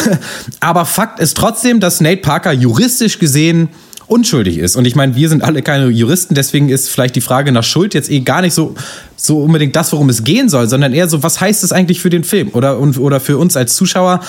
Aber 0.60 0.86
Fakt 0.86 1.20
ist 1.20 1.36
trotzdem, 1.36 1.78
dass 1.80 2.00
Nate 2.00 2.22
Parker 2.22 2.52
juristisch 2.52 3.18
gesehen 3.18 3.68
unschuldig 4.08 4.58
ist. 4.58 4.74
Und 4.76 4.86
ich 4.86 4.96
meine, 4.96 5.14
wir 5.14 5.28
sind 5.28 5.44
alle 5.44 5.62
keine 5.62 5.88
Juristen, 5.88 6.34
deswegen 6.34 6.68
ist 6.68 6.88
vielleicht 6.88 7.14
die 7.14 7.20
Frage 7.20 7.52
nach 7.52 7.64
Schuld 7.64 7.94
jetzt 7.94 8.10
eh 8.10 8.20
gar 8.20 8.40
nicht 8.40 8.54
so, 8.54 8.74
so 9.16 9.40
unbedingt 9.40 9.76
das, 9.76 9.92
worum 9.92 10.08
es 10.08 10.24
gehen 10.24 10.48
soll, 10.48 10.68
sondern 10.68 10.92
eher 10.92 11.08
so, 11.08 11.22
was 11.22 11.40
heißt 11.40 11.62
es 11.62 11.72
eigentlich 11.72 12.00
für 12.00 12.10
den 12.10 12.24
Film 12.24 12.50
oder, 12.54 12.78
und, 12.78 12.98
oder 12.98 13.20
für 13.20 13.38
uns 13.38 13.56
als 13.56 13.76
Zuschauer? 13.76 14.20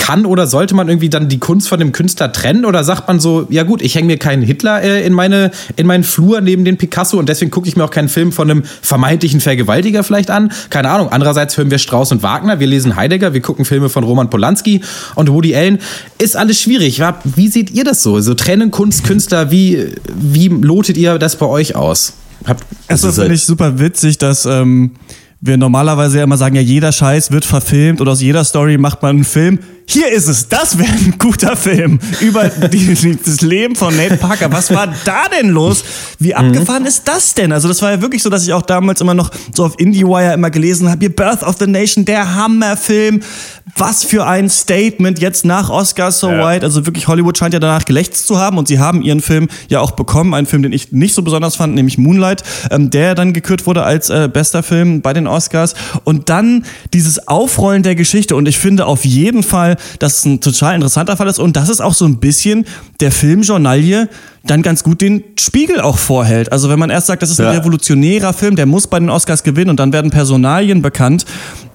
Kann 0.00 0.24
oder 0.24 0.46
sollte 0.46 0.74
man 0.74 0.88
irgendwie 0.88 1.10
dann 1.10 1.28
die 1.28 1.38
Kunst 1.38 1.68
von 1.68 1.78
dem 1.78 1.92
Künstler 1.92 2.32
trennen 2.32 2.64
oder 2.64 2.82
sagt 2.84 3.06
man 3.06 3.20
so, 3.20 3.46
ja 3.50 3.62
gut, 3.64 3.82
ich 3.82 3.94
hänge 3.94 4.06
mir 4.06 4.16
keinen 4.16 4.42
Hitler 4.42 4.82
äh, 4.82 5.06
in, 5.06 5.12
meine, 5.12 5.50
in 5.76 5.86
meinen 5.86 6.04
Flur 6.04 6.40
neben 6.40 6.64
den 6.64 6.78
Picasso 6.78 7.18
und 7.18 7.28
deswegen 7.28 7.50
gucke 7.50 7.68
ich 7.68 7.76
mir 7.76 7.84
auch 7.84 7.90
keinen 7.90 8.08
Film 8.08 8.32
von 8.32 8.50
einem 8.50 8.64
vermeintlichen 8.64 9.40
Vergewaltiger 9.40 10.02
vielleicht 10.02 10.30
an. 10.30 10.52
Keine 10.70 10.90
Ahnung. 10.90 11.10
Andererseits 11.10 11.56
hören 11.56 11.70
wir 11.70 11.78
Strauss 11.78 12.10
und 12.12 12.22
Wagner, 12.22 12.58
wir 12.58 12.66
lesen 12.66 12.96
Heidegger, 12.96 13.34
wir 13.34 13.42
gucken 13.42 13.64
Filme 13.64 13.88
von 13.90 14.02
Roman 14.02 14.30
Polanski 14.30 14.80
und 15.16 15.30
Woody 15.30 15.54
Allen. 15.54 15.78
Ist 16.18 16.36
alles 16.36 16.60
schwierig. 16.60 17.02
Wie 17.24 17.48
seht 17.48 17.70
ihr 17.70 17.84
das 17.84 18.02
so? 18.02 18.20
So 18.20 18.34
trennen 18.34 18.70
Kunst, 18.70 19.04
Künstler, 19.04 19.50
wie, 19.50 19.94
wie 20.12 20.48
lotet 20.48 20.96
ihr 20.96 21.18
das 21.18 21.36
bei 21.36 21.46
euch 21.46 21.76
aus? 21.76 22.14
Habt, 22.46 22.64
Erstmal 22.88 23.10
ist 23.10 23.18
finde 23.18 23.34
ich 23.34 23.44
super 23.44 23.78
witzig, 23.78 24.16
dass 24.16 24.46
ähm, 24.46 24.92
wir 25.40 25.56
normalerweise 25.56 26.18
ja 26.18 26.24
immer 26.24 26.36
sagen, 26.36 26.56
ja, 26.56 26.62
jeder 26.62 26.92
Scheiß 26.92 27.30
wird 27.30 27.44
verfilmt 27.44 28.00
oder 28.00 28.12
aus 28.12 28.20
jeder 28.20 28.44
Story 28.44 28.78
macht 28.78 29.02
man 29.02 29.16
einen 29.16 29.24
Film. 29.24 29.58
Hier 29.92 30.08
ist 30.08 30.28
es, 30.28 30.46
das 30.46 30.78
wäre 30.78 30.88
ein 30.88 31.16
guter 31.18 31.56
Film 31.56 31.98
über 32.20 32.48
die, 32.48 32.94
die, 32.94 33.18
das 33.24 33.40
Leben 33.40 33.74
von 33.74 33.96
Nate 33.96 34.18
Parker. 34.18 34.52
Was 34.52 34.72
war 34.72 34.86
da 35.04 35.24
denn 35.36 35.48
los? 35.48 35.82
Wie 36.20 36.32
abgefahren 36.32 36.86
ist 36.86 37.08
das 37.08 37.34
denn? 37.34 37.50
Also 37.50 37.66
das 37.66 37.82
war 37.82 37.90
ja 37.90 38.00
wirklich 38.00 38.22
so, 38.22 38.30
dass 38.30 38.44
ich 38.44 38.52
auch 38.52 38.62
damals 38.62 39.00
immer 39.00 39.14
noch 39.14 39.32
so 39.52 39.64
auf 39.64 39.80
IndieWire 39.80 40.34
immer 40.34 40.50
gelesen 40.50 40.88
habe, 40.88 41.00
hier 41.00 41.16
Birth 41.16 41.42
of 41.42 41.56
the 41.58 41.66
Nation, 41.66 42.04
der 42.04 42.36
Hammerfilm. 42.36 43.20
Was 43.76 44.04
für 44.04 44.26
ein 44.26 44.48
Statement 44.48 45.20
jetzt 45.20 45.44
nach 45.44 45.70
Oscar 45.70 46.10
So 46.12 46.28
White. 46.28 46.64
Also 46.64 46.86
wirklich, 46.86 47.08
Hollywood 47.08 47.38
scheint 47.38 47.54
ja 47.54 47.60
danach 47.60 47.84
gelächzt 47.84 48.26
zu 48.26 48.38
haben 48.38 48.58
und 48.58 48.68
sie 48.68 48.78
haben 48.78 49.02
ihren 49.02 49.20
Film 49.20 49.48
ja 49.68 49.80
auch 49.80 49.92
bekommen. 49.92 50.34
Einen 50.34 50.46
Film, 50.46 50.62
den 50.62 50.72
ich 50.72 50.92
nicht 50.92 51.14
so 51.14 51.22
besonders 51.22 51.56
fand, 51.56 51.74
nämlich 51.74 51.98
Moonlight, 51.98 52.42
ähm, 52.70 52.90
der 52.90 53.14
dann 53.14 53.32
gekürt 53.32 53.66
wurde 53.66 53.82
als 53.82 54.10
äh, 54.10 54.28
bester 54.32 54.62
Film 54.62 55.02
bei 55.02 55.12
den 55.12 55.26
Oscars. 55.26 55.74
Und 56.04 56.28
dann 56.28 56.64
dieses 56.92 57.26
Aufrollen 57.28 57.82
der 57.82 57.94
Geschichte 57.94 58.36
und 58.36 58.46
ich 58.46 58.58
finde 58.58 58.86
auf 58.86 59.04
jeden 59.04 59.42
Fall 59.42 59.76
dass 59.98 60.18
es 60.18 60.24
ein 60.24 60.40
total 60.40 60.74
interessanter 60.74 61.16
Fall 61.16 61.28
ist 61.28 61.38
und 61.38 61.56
dass 61.56 61.68
es 61.68 61.80
auch 61.80 61.94
so 61.94 62.04
ein 62.04 62.18
bisschen 62.18 62.66
der 63.00 63.12
Filmjournalie 63.12 64.08
dann 64.44 64.62
ganz 64.62 64.82
gut 64.82 65.00
den 65.02 65.22
Spiegel 65.38 65.80
auch 65.80 65.98
vorhält. 65.98 66.50
Also 66.50 66.70
wenn 66.70 66.78
man 66.78 66.88
erst 66.90 67.08
sagt, 67.08 67.22
das 67.22 67.30
ist 67.30 67.40
ein 67.40 67.52
Ja. 67.52 67.58
revolutionärer 67.60 68.32
Film, 68.32 68.56
der 68.56 68.66
muss 68.66 68.86
bei 68.86 68.98
den 68.98 69.10
Oscars 69.10 69.42
gewinnen 69.42 69.70
und 69.70 69.78
dann 69.78 69.92
werden 69.92 70.10
Personalien 70.10 70.80
bekannt, 70.82 71.26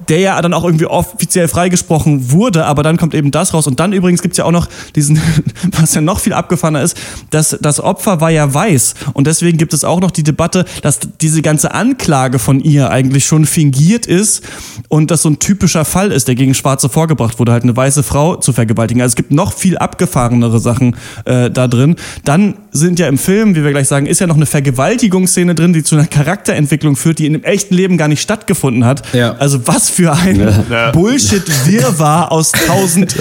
der 0.10 0.20
ja 0.20 0.42
dann 0.42 0.54
auch 0.54 0.64
irgendwie 0.64 0.86
offiziell 0.86 1.48
freigesprochen 1.48 2.32
wurde, 2.32 2.66
aber 2.66 2.84
dann 2.84 2.98
kommt 2.98 3.14
eben 3.14 3.32
das 3.32 3.54
raus. 3.54 3.68
Und 3.68 3.80
dann 3.80 3.94
übrigens 3.94 4.22
gibt's 4.22 4.38
ja 4.38 4.46
auch 4.46 4.52
noch 4.52 4.68
diesen, 4.96 5.20
was 5.80 5.94
ja 5.94 6.02
noch 6.02 6.20
viel 6.20 6.34
abgefahrener 6.34 6.82
ist, 6.82 6.98
dass 7.30 7.58
das 7.62 7.80
Opfer 7.80 8.22
war 8.22 8.32
ja 8.32 8.54
weiß. 8.54 8.96
Und 9.14 9.28
deswegen 9.28 9.58
gibt 9.58 9.74
es 9.74 9.84
auch 9.84 10.02
noch 10.02 10.12
die 10.12 10.24
Debatte, 10.24 10.66
dass 10.82 11.00
diese 11.22 11.42
ganze 11.42 11.74
Anklage 11.74 12.40
von 12.40 12.60
ihr 12.60 12.90
eigentlich 12.90 13.26
schon 13.26 13.46
fingiert 13.46 14.06
ist 14.06 14.44
und 14.90 15.12
das 15.12 15.22
so 15.22 15.30
ein 15.30 15.40
typischer 15.40 15.86
Fall 15.86 16.12
ist, 16.12 16.28
der 16.28 16.36
gegen 16.36 16.54
Schwarze 16.54 16.90
vorgebracht 16.90 17.40
wurde, 17.40 17.52
halt 17.52 17.64
eine 17.64 17.76
weiße 17.76 18.04
Frau 18.04 18.36
zu 18.36 18.54
vergewaltigen. 18.54 19.02
Also 19.02 19.14
es 19.14 19.16
gibt 19.16 19.32
noch 19.32 19.54
viel 19.54 19.78
abgefahrenere 19.78 20.60
Sachen 20.60 20.96
äh, 21.26 21.50
da 21.50 21.68
drin. 21.68 21.96
Dann 22.24 22.56
sind 22.72 23.00
ja 23.00 23.08
im 23.08 23.18
Film, 23.18 23.56
wie 23.56 23.64
wir 23.64 23.72
gleich 23.72 23.88
sagen, 23.88 24.06
ist 24.06 24.20
ja 24.20 24.28
noch 24.28 24.36
eine 24.36 24.46
Vergewaltigungsszene 24.46 25.56
drin, 25.56 25.74
die 25.74 25.84
zu 25.84 25.96
einer 25.96 26.08
Charakterentwicklung 26.08 26.96
führt, 26.96 27.20
die 27.20 27.26
in 27.26 27.34
dem 27.34 27.44
echten 27.44 27.74
Leben 27.74 27.98
gar 27.98 28.08
nicht 28.08 28.22
stattgefunden 28.22 28.86
hat. 28.86 29.04
Ja. 29.14 29.36
Also 29.36 29.68
was 29.68 29.90
für 29.96 30.12
ein 30.12 30.92
Bullshit-Wirrwarr 30.92 32.32
aus 32.32 32.52
tausend 32.52 33.16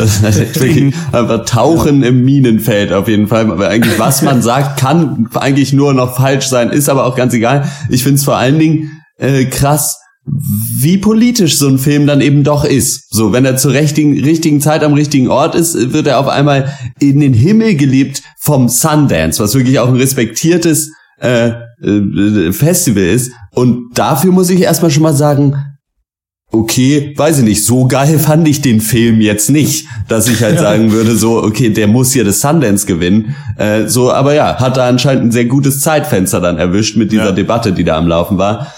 Dingen. 0.60 0.92
einfach 1.12 1.44
tauchen 1.44 2.02
im 2.02 2.24
Minenfeld 2.24 2.92
auf 2.92 3.06
jeden 3.06 3.28
Fall. 3.28 3.50
Aber 3.50 3.68
eigentlich, 3.68 3.98
was 3.98 4.22
man 4.22 4.42
sagt, 4.42 4.80
kann 4.80 5.28
eigentlich 5.34 5.72
nur 5.72 5.94
noch 5.94 6.16
falsch 6.16 6.46
sein, 6.46 6.70
ist 6.70 6.88
aber 6.88 7.06
auch 7.06 7.14
ganz 7.14 7.32
egal. 7.32 7.70
Ich 7.88 8.02
finde 8.02 8.18
es 8.18 8.24
vor 8.24 8.37
allen 8.37 8.58
Dingen 8.58 9.02
äh, 9.18 9.44
krass, 9.44 10.00
wie 10.80 10.98
politisch 10.98 11.58
so 11.58 11.68
ein 11.68 11.78
Film 11.78 12.06
dann 12.06 12.20
eben 12.20 12.42
doch 12.42 12.64
ist. 12.64 13.14
So, 13.14 13.32
wenn 13.32 13.44
er 13.44 13.56
zur 13.56 13.72
richtigen, 13.72 14.18
richtigen 14.24 14.60
Zeit 14.60 14.82
am 14.82 14.94
richtigen 14.94 15.28
Ort 15.28 15.54
ist, 15.54 15.92
wird 15.92 16.06
er 16.06 16.18
auf 16.18 16.28
einmal 16.28 16.76
in 16.98 17.20
den 17.20 17.34
Himmel 17.34 17.76
gelebt 17.76 18.22
vom 18.40 18.68
Sundance, 18.68 19.40
was 19.40 19.54
wirklich 19.54 19.78
auch 19.78 19.88
ein 19.88 19.96
respektiertes 19.96 20.90
äh, 21.20 21.52
äh, 21.82 22.52
Festival 22.52 23.04
ist. 23.04 23.32
Und 23.52 23.96
dafür 23.96 24.32
muss 24.32 24.50
ich 24.50 24.60
erstmal 24.60 24.90
schon 24.90 25.04
mal 25.04 25.14
sagen, 25.14 25.56
okay, 26.55 27.12
weiß 27.17 27.38
ich 27.38 27.45
nicht, 27.45 27.64
so 27.64 27.87
geil 27.87 28.19
fand 28.19 28.47
ich 28.49 28.62
den 28.62 28.81
Film 28.81 29.21
jetzt 29.21 29.51
nicht, 29.51 29.87
dass 30.09 30.29
ich 30.29 30.43
halt 30.43 30.59
sagen 30.59 30.93
würde, 30.93 31.17
so, 31.17 31.43
okay, 31.43 31.71
der 31.71 31.87
muss 31.88 32.12
hier 32.12 32.25
das 32.25 32.40
Sundance 32.40 32.87
gewinnen. 32.87 33.35
Äh, 33.59 33.87
so, 33.88 34.12
aber 34.12 34.35
ja, 34.35 34.59
hat 34.59 34.77
da 34.77 34.88
anscheinend 34.88 35.25
ein 35.25 35.33
sehr 35.33 35.45
gutes 35.47 35.81
Zeitfenster 35.81 36.40
dann 36.40 36.59
erwischt 36.59 36.97
mit 36.97 37.12
dieser 37.12 37.27
Ja. 37.27 37.33
Debatte, 37.33 37.73
die 37.73 37.85
da 37.85 37.99
am 37.99 38.09
Laufen 38.09 38.38
war. 38.38 38.73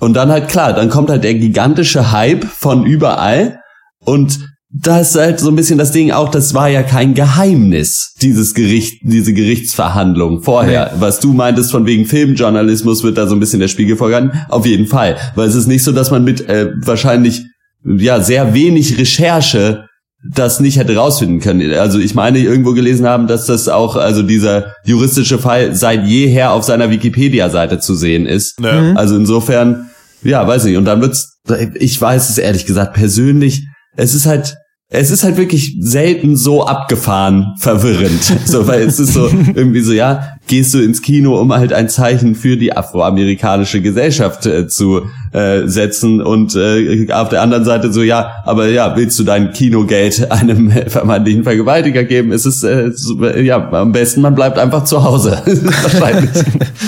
Und 0.00 0.14
dann 0.14 0.30
halt 0.30 0.48
klar, 0.48 0.72
dann 0.72 0.88
kommt 0.90 1.10
halt 1.10 1.24
der 1.24 1.34
gigantische 1.34 2.12
Hype 2.12 2.44
von 2.44 2.84
überall 2.86 3.60
und 4.04 4.47
das 4.70 5.10
ist 5.10 5.16
halt 5.16 5.40
so 5.40 5.48
ein 5.48 5.56
bisschen 5.56 5.78
das 5.78 5.92
Ding 5.92 6.10
auch, 6.10 6.28
das 6.28 6.52
war 6.52 6.68
ja 6.68 6.82
kein 6.82 7.14
Geheimnis, 7.14 8.12
dieses 8.20 8.52
Gericht, 8.52 9.00
diese 9.02 9.32
Gerichtsverhandlung 9.32 10.42
vorher. 10.42 10.92
Was 10.98 11.20
du 11.20 11.32
meintest 11.32 11.70
von 11.70 11.86
wegen 11.86 12.04
Filmjournalismus 12.04 13.02
wird 13.02 13.16
da 13.16 13.26
so 13.26 13.34
ein 13.34 13.40
bisschen 13.40 13.60
der 13.60 13.68
Spiegel 13.68 13.96
vorgehalten. 13.96 14.32
Auf 14.50 14.66
jeden 14.66 14.86
Fall. 14.86 15.16
Weil 15.34 15.48
es 15.48 15.54
ist 15.54 15.68
nicht 15.68 15.82
so, 15.82 15.92
dass 15.92 16.10
man 16.10 16.22
mit 16.22 16.46
äh, 16.48 16.70
wahrscheinlich 16.84 17.44
ja 17.84 18.20
sehr 18.20 18.52
wenig 18.52 18.98
Recherche 18.98 19.86
das 20.34 20.60
nicht 20.60 20.76
hätte 20.78 20.96
rausfinden 20.96 21.40
können. 21.40 21.72
Also 21.74 21.98
ich 21.98 22.14
meine 22.14 22.40
irgendwo 22.40 22.72
gelesen 22.72 23.06
haben, 23.06 23.26
dass 23.28 23.46
das 23.46 23.68
auch, 23.68 23.96
also 23.96 24.22
dieser 24.22 24.74
juristische 24.84 25.38
Fall 25.38 25.76
seit 25.76 26.06
jeher 26.06 26.52
auf 26.52 26.64
seiner 26.64 26.90
Wikipedia-Seite 26.90 27.78
zu 27.78 27.94
sehen 27.94 28.26
ist. 28.26 28.60
Ja. 28.60 28.94
Also 28.94 29.16
insofern, 29.16 29.90
ja, 30.22 30.46
weiß 30.46 30.64
nicht. 30.64 30.76
Und 30.76 30.84
dann 30.86 31.00
wird's, 31.00 31.38
ich 31.74 31.98
weiß 31.98 32.30
es 32.30 32.38
ehrlich 32.38 32.66
gesagt 32.66 32.94
persönlich, 32.94 33.64
es 33.98 34.14
ist 34.14 34.26
halt, 34.26 34.56
es 34.90 35.10
ist 35.10 35.22
halt 35.22 35.36
wirklich 35.36 35.76
selten 35.80 36.36
so 36.36 36.64
abgefahren 36.64 37.54
verwirrend. 37.58 38.32
So, 38.46 38.66
weil 38.66 38.82
es 38.82 38.98
ist 38.98 39.12
so 39.12 39.26
irgendwie 39.26 39.82
so, 39.82 39.92
ja, 39.92 40.36
gehst 40.46 40.72
du 40.72 40.78
ins 40.78 41.02
Kino, 41.02 41.38
um 41.38 41.52
halt 41.52 41.74
ein 41.74 41.90
Zeichen 41.90 42.34
für 42.34 42.56
die 42.56 42.74
afroamerikanische 42.74 43.82
Gesellschaft 43.82 44.46
äh, 44.46 44.66
zu 44.68 45.02
äh, 45.32 45.66
setzen 45.66 46.22
und 46.22 46.54
äh, 46.54 47.12
auf 47.12 47.28
der 47.28 47.42
anderen 47.42 47.64
Seite 47.64 47.92
so, 47.92 48.02
ja, 48.02 48.42
aber 48.46 48.68
ja, 48.68 48.96
willst 48.96 49.18
du 49.18 49.24
dein 49.24 49.52
Kinogeld 49.52 50.30
einem 50.30 50.70
vermeintlichen 50.70 51.42
Vergewaltiger 51.42 52.04
geben? 52.04 52.32
Es 52.32 52.46
ist 52.46 52.62
äh, 52.62 52.92
so, 52.94 53.22
ja, 53.26 53.70
am 53.70 53.92
besten 53.92 54.22
man 54.22 54.34
bleibt 54.34 54.58
einfach 54.58 54.84
zu 54.84 55.02
Hause. 55.04 55.42
Wahrscheinlich. 55.82 56.30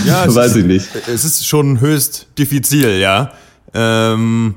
Ja, 0.06 0.32
weiß 0.34 0.52
ist, 0.52 0.56
ich 0.56 0.64
nicht. 0.64 0.88
Es 1.12 1.24
ist 1.24 1.46
schon 1.46 1.80
höchst 1.80 2.28
diffizil, 2.38 2.98
ja. 2.98 3.32
Ähm, 3.74 4.54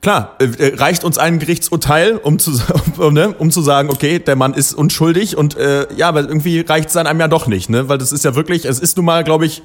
klar, 0.00 0.36
äh, 0.38 0.44
äh, 0.44 0.74
reicht 0.76 1.04
uns 1.04 1.18
ein 1.18 1.38
Gerichtsurteil, 1.38 2.16
um 2.16 2.38
zu, 2.38 2.52
um, 2.98 3.14
ne, 3.14 3.34
um 3.38 3.50
zu 3.50 3.62
sagen, 3.62 3.90
okay, 3.90 4.18
der 4.18 4.36
Mann 4.36 4.54
ist 4.54 4.74
unschuldig 4.74 5.36
und 5.36 5.56
äh, 5.56 5.86
ja, 5.94 6.08
aber 6.08 6.20
irgendwie 6.20 6.60
reicht 6.60 6.88
es 6.88 6.94
dann 6.94 7.06
einem 7.06 7.20
ja 7.20 7.28
doch 7.28 7.46
nicht, 7.46 7.70
ne? 7.70 7.88
Weil 7.88 7.98
das 7.98 8.12
ist 8.12 8.24
ja 8.24 8.34
wirklich, 8.34 8.64
es 8.64 8.78
ist 8.78 8.96
nun 8.96 9.06
mal, 9.06 9.24
glaube 9.24 9.46
ich, 9.46 9.62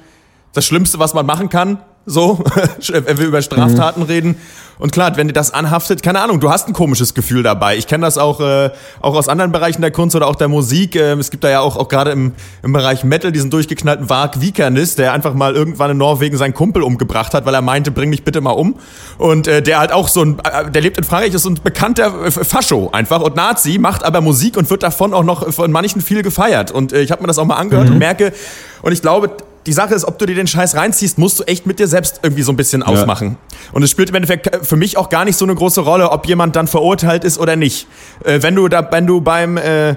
das 0.52 0.64
Schlimmste, 0.64 0.98
was 0.98 1.14
man 1.14 1.26
machen 1.26 1.48
kann, 1.48 1.78
so, 2.06 2.38
wenn 2.88 3.18
wir 3.18 3.26
über 3.26 3.42
Straftaten 3.42 4.02
reden. 4.02 4.36
Und 4.78 4.92
klar, 4.92 5.16
wenn 5.16 5.26
dir 5.26 5.32
das 5.32 5.52
anhaftet, 5.52 6.02
keine 6.02 6.20
Ahnung, 6.20 6.38
du 6.38 6.50
hast 6.50 6.68
ein 6.68 6.74
komisches 6.74 7.14
Gefühl 7.14 7.42
dabei. 7.42 7.76
Ich 7.78 7.86
kenne 7.86 8.04
das 8.04 8.18
auch, 8.18 8.40
äh, 8.40 8.70
auch 9.00 9.14
aus 9.14 9.26
anderen 9.28 9.50
Bereichen 9.50 9.80
der 9.80 9.90
Kunst 9.90 10.14
oder 10.14 10.26
auch 10.26 10.36
der 10.36 10.48
Musik. 10.48 10.96
Ähm, 10.96 11.18
es 11.18 11.30
gibt 11.30 11.44
da 11.44 11.50
ja 11.50 11.60
auch, 11.60 11.76
auch 11.76 11.88
gerade 11.88 12.10
im, 12.10 12.32
im 12.62 12.72
Bereich 12.72 13.02
Metal 13.02 13.32
diesen 13.32 13.50
durchgeknallten 13.50 14.10
Varg 14.10 14.40
Vikernes, 14.40 14.94
der 14.94 15.14
einfach 15.14 15.32
mal 15.32 15.54
irgendwann 15.56 15.92
in 15.92 15.96
Norwegen 15.96 16.36
seinen 16.36 16.52
Kumpel 16.52 16.82
umgebracht 16.82 17.32
hat, 17.32 17.46
weil 17.46 17.54
er 17.54 17.62
meinte, 17.62 17.90
bring 17.90 18.10
mich 18.10 18.22
bitte 18.22 18.42
mal 18.42 18.50
um. 18.50 18.76
Und 19.16 19.48
äh, 19.48 19.62
der 19.62 19.78
halt 19.78 19.92
auch 19.92 20.08
so 20.08 20.22
ein, 20.22 20.38
äh, 20.40 20.70
der 20.70 20.82
lebt 20.82 20.98
in 20.98 21.04
Frankreich, 21.04 21.32
ist 21.32 21.42
so 21.42 21.50
ein 21.50 21.58
bekannter 21.64 22.26
äh, 22.26 22.30
Fascho 22.30 22.90
einfach 22.92 23.22
und 23.22 23.34
Nazi, 23.34 23.78
macht 23.78 24.04
aber 24.04 24.20
Musik 24.20 24.58
und 24.58 24.68
wird 24.68 24.82
davon 24.82 25.14
auch 25.14 25.24
noch 25.24 25.52
von 25.54 25.72
manchen 25.72 26.02
viel 26.02 26.22
gefeiert. 26.22 26.70
Und 26.70 26.92
äh, 26.92 27.00
ich 27.00 27.10
habe 27.12 27.22
mir 27.22 27.28
das 27.28 27.38
auch 27.38 27.46
mal 27.46 27.56
angehört 27.56 27.88
und 27.88 27.98
merke, 27.98 28.34
und 28.82 28.92
ich 28.92 29.00
glaube, 29.00 29.30
die 29.66 29.72
Sache 29.72 29.94
ist, 29.94 30.04
ob 30.04 30.18
du 30.18 30.26
dir 30.26 30.34
den 30.36 30.46
Scheiß 30.46 30.76
reinziehst, 30.76 31.18
musst 31.18 31.40
du 31.40 31.44
echt 31.44 31.66
mit 31.66 31.78
dir 31.78 31.88
selbst 31.88 32.20
irgendwie 32.22 32.42
so 32.42 32.52
ein 32.52 32.56
bisschen 32.56 32.82
ausmachen. 32.82 33.36
Und 33.72 33.82
es 33.82 33.90
spielt 33.90 34.08
im 34.10 34.14
Endeffekt 34.14 34.64
für 34.64 34.76
mich 34.76 34.96
auch 34.96 35.08
gar 35.08 35.24
nicht 35.24 35.36
so 35.36 35.44
eine 35.44 35.54
große 35.54 35.80
Rolle, 35.80 36.10
ob 36.10 36.26
jemand 36.26 36.54
dann 36.56 36.68
verurteilt 36.68 37.24
ist 37.24 37.38
oder 37.38 37.56
nicht. 37.56 37.88
Äh, 38.24 38.42
wenn 38.42 38.54
du 38.54 38.68
da, 38.68 38.88
wenn 38.92 39.06
du 39.06 39.20
beim 39.20 39.56
äh, 39.56 39.96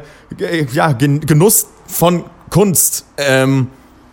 ja, 0.74 0.92
Gen- 0.94 1.22
Genuss 1.22 1.68
von 1.88 2.24
Kunst 2.50 3.06
ähm, 3.18 3.68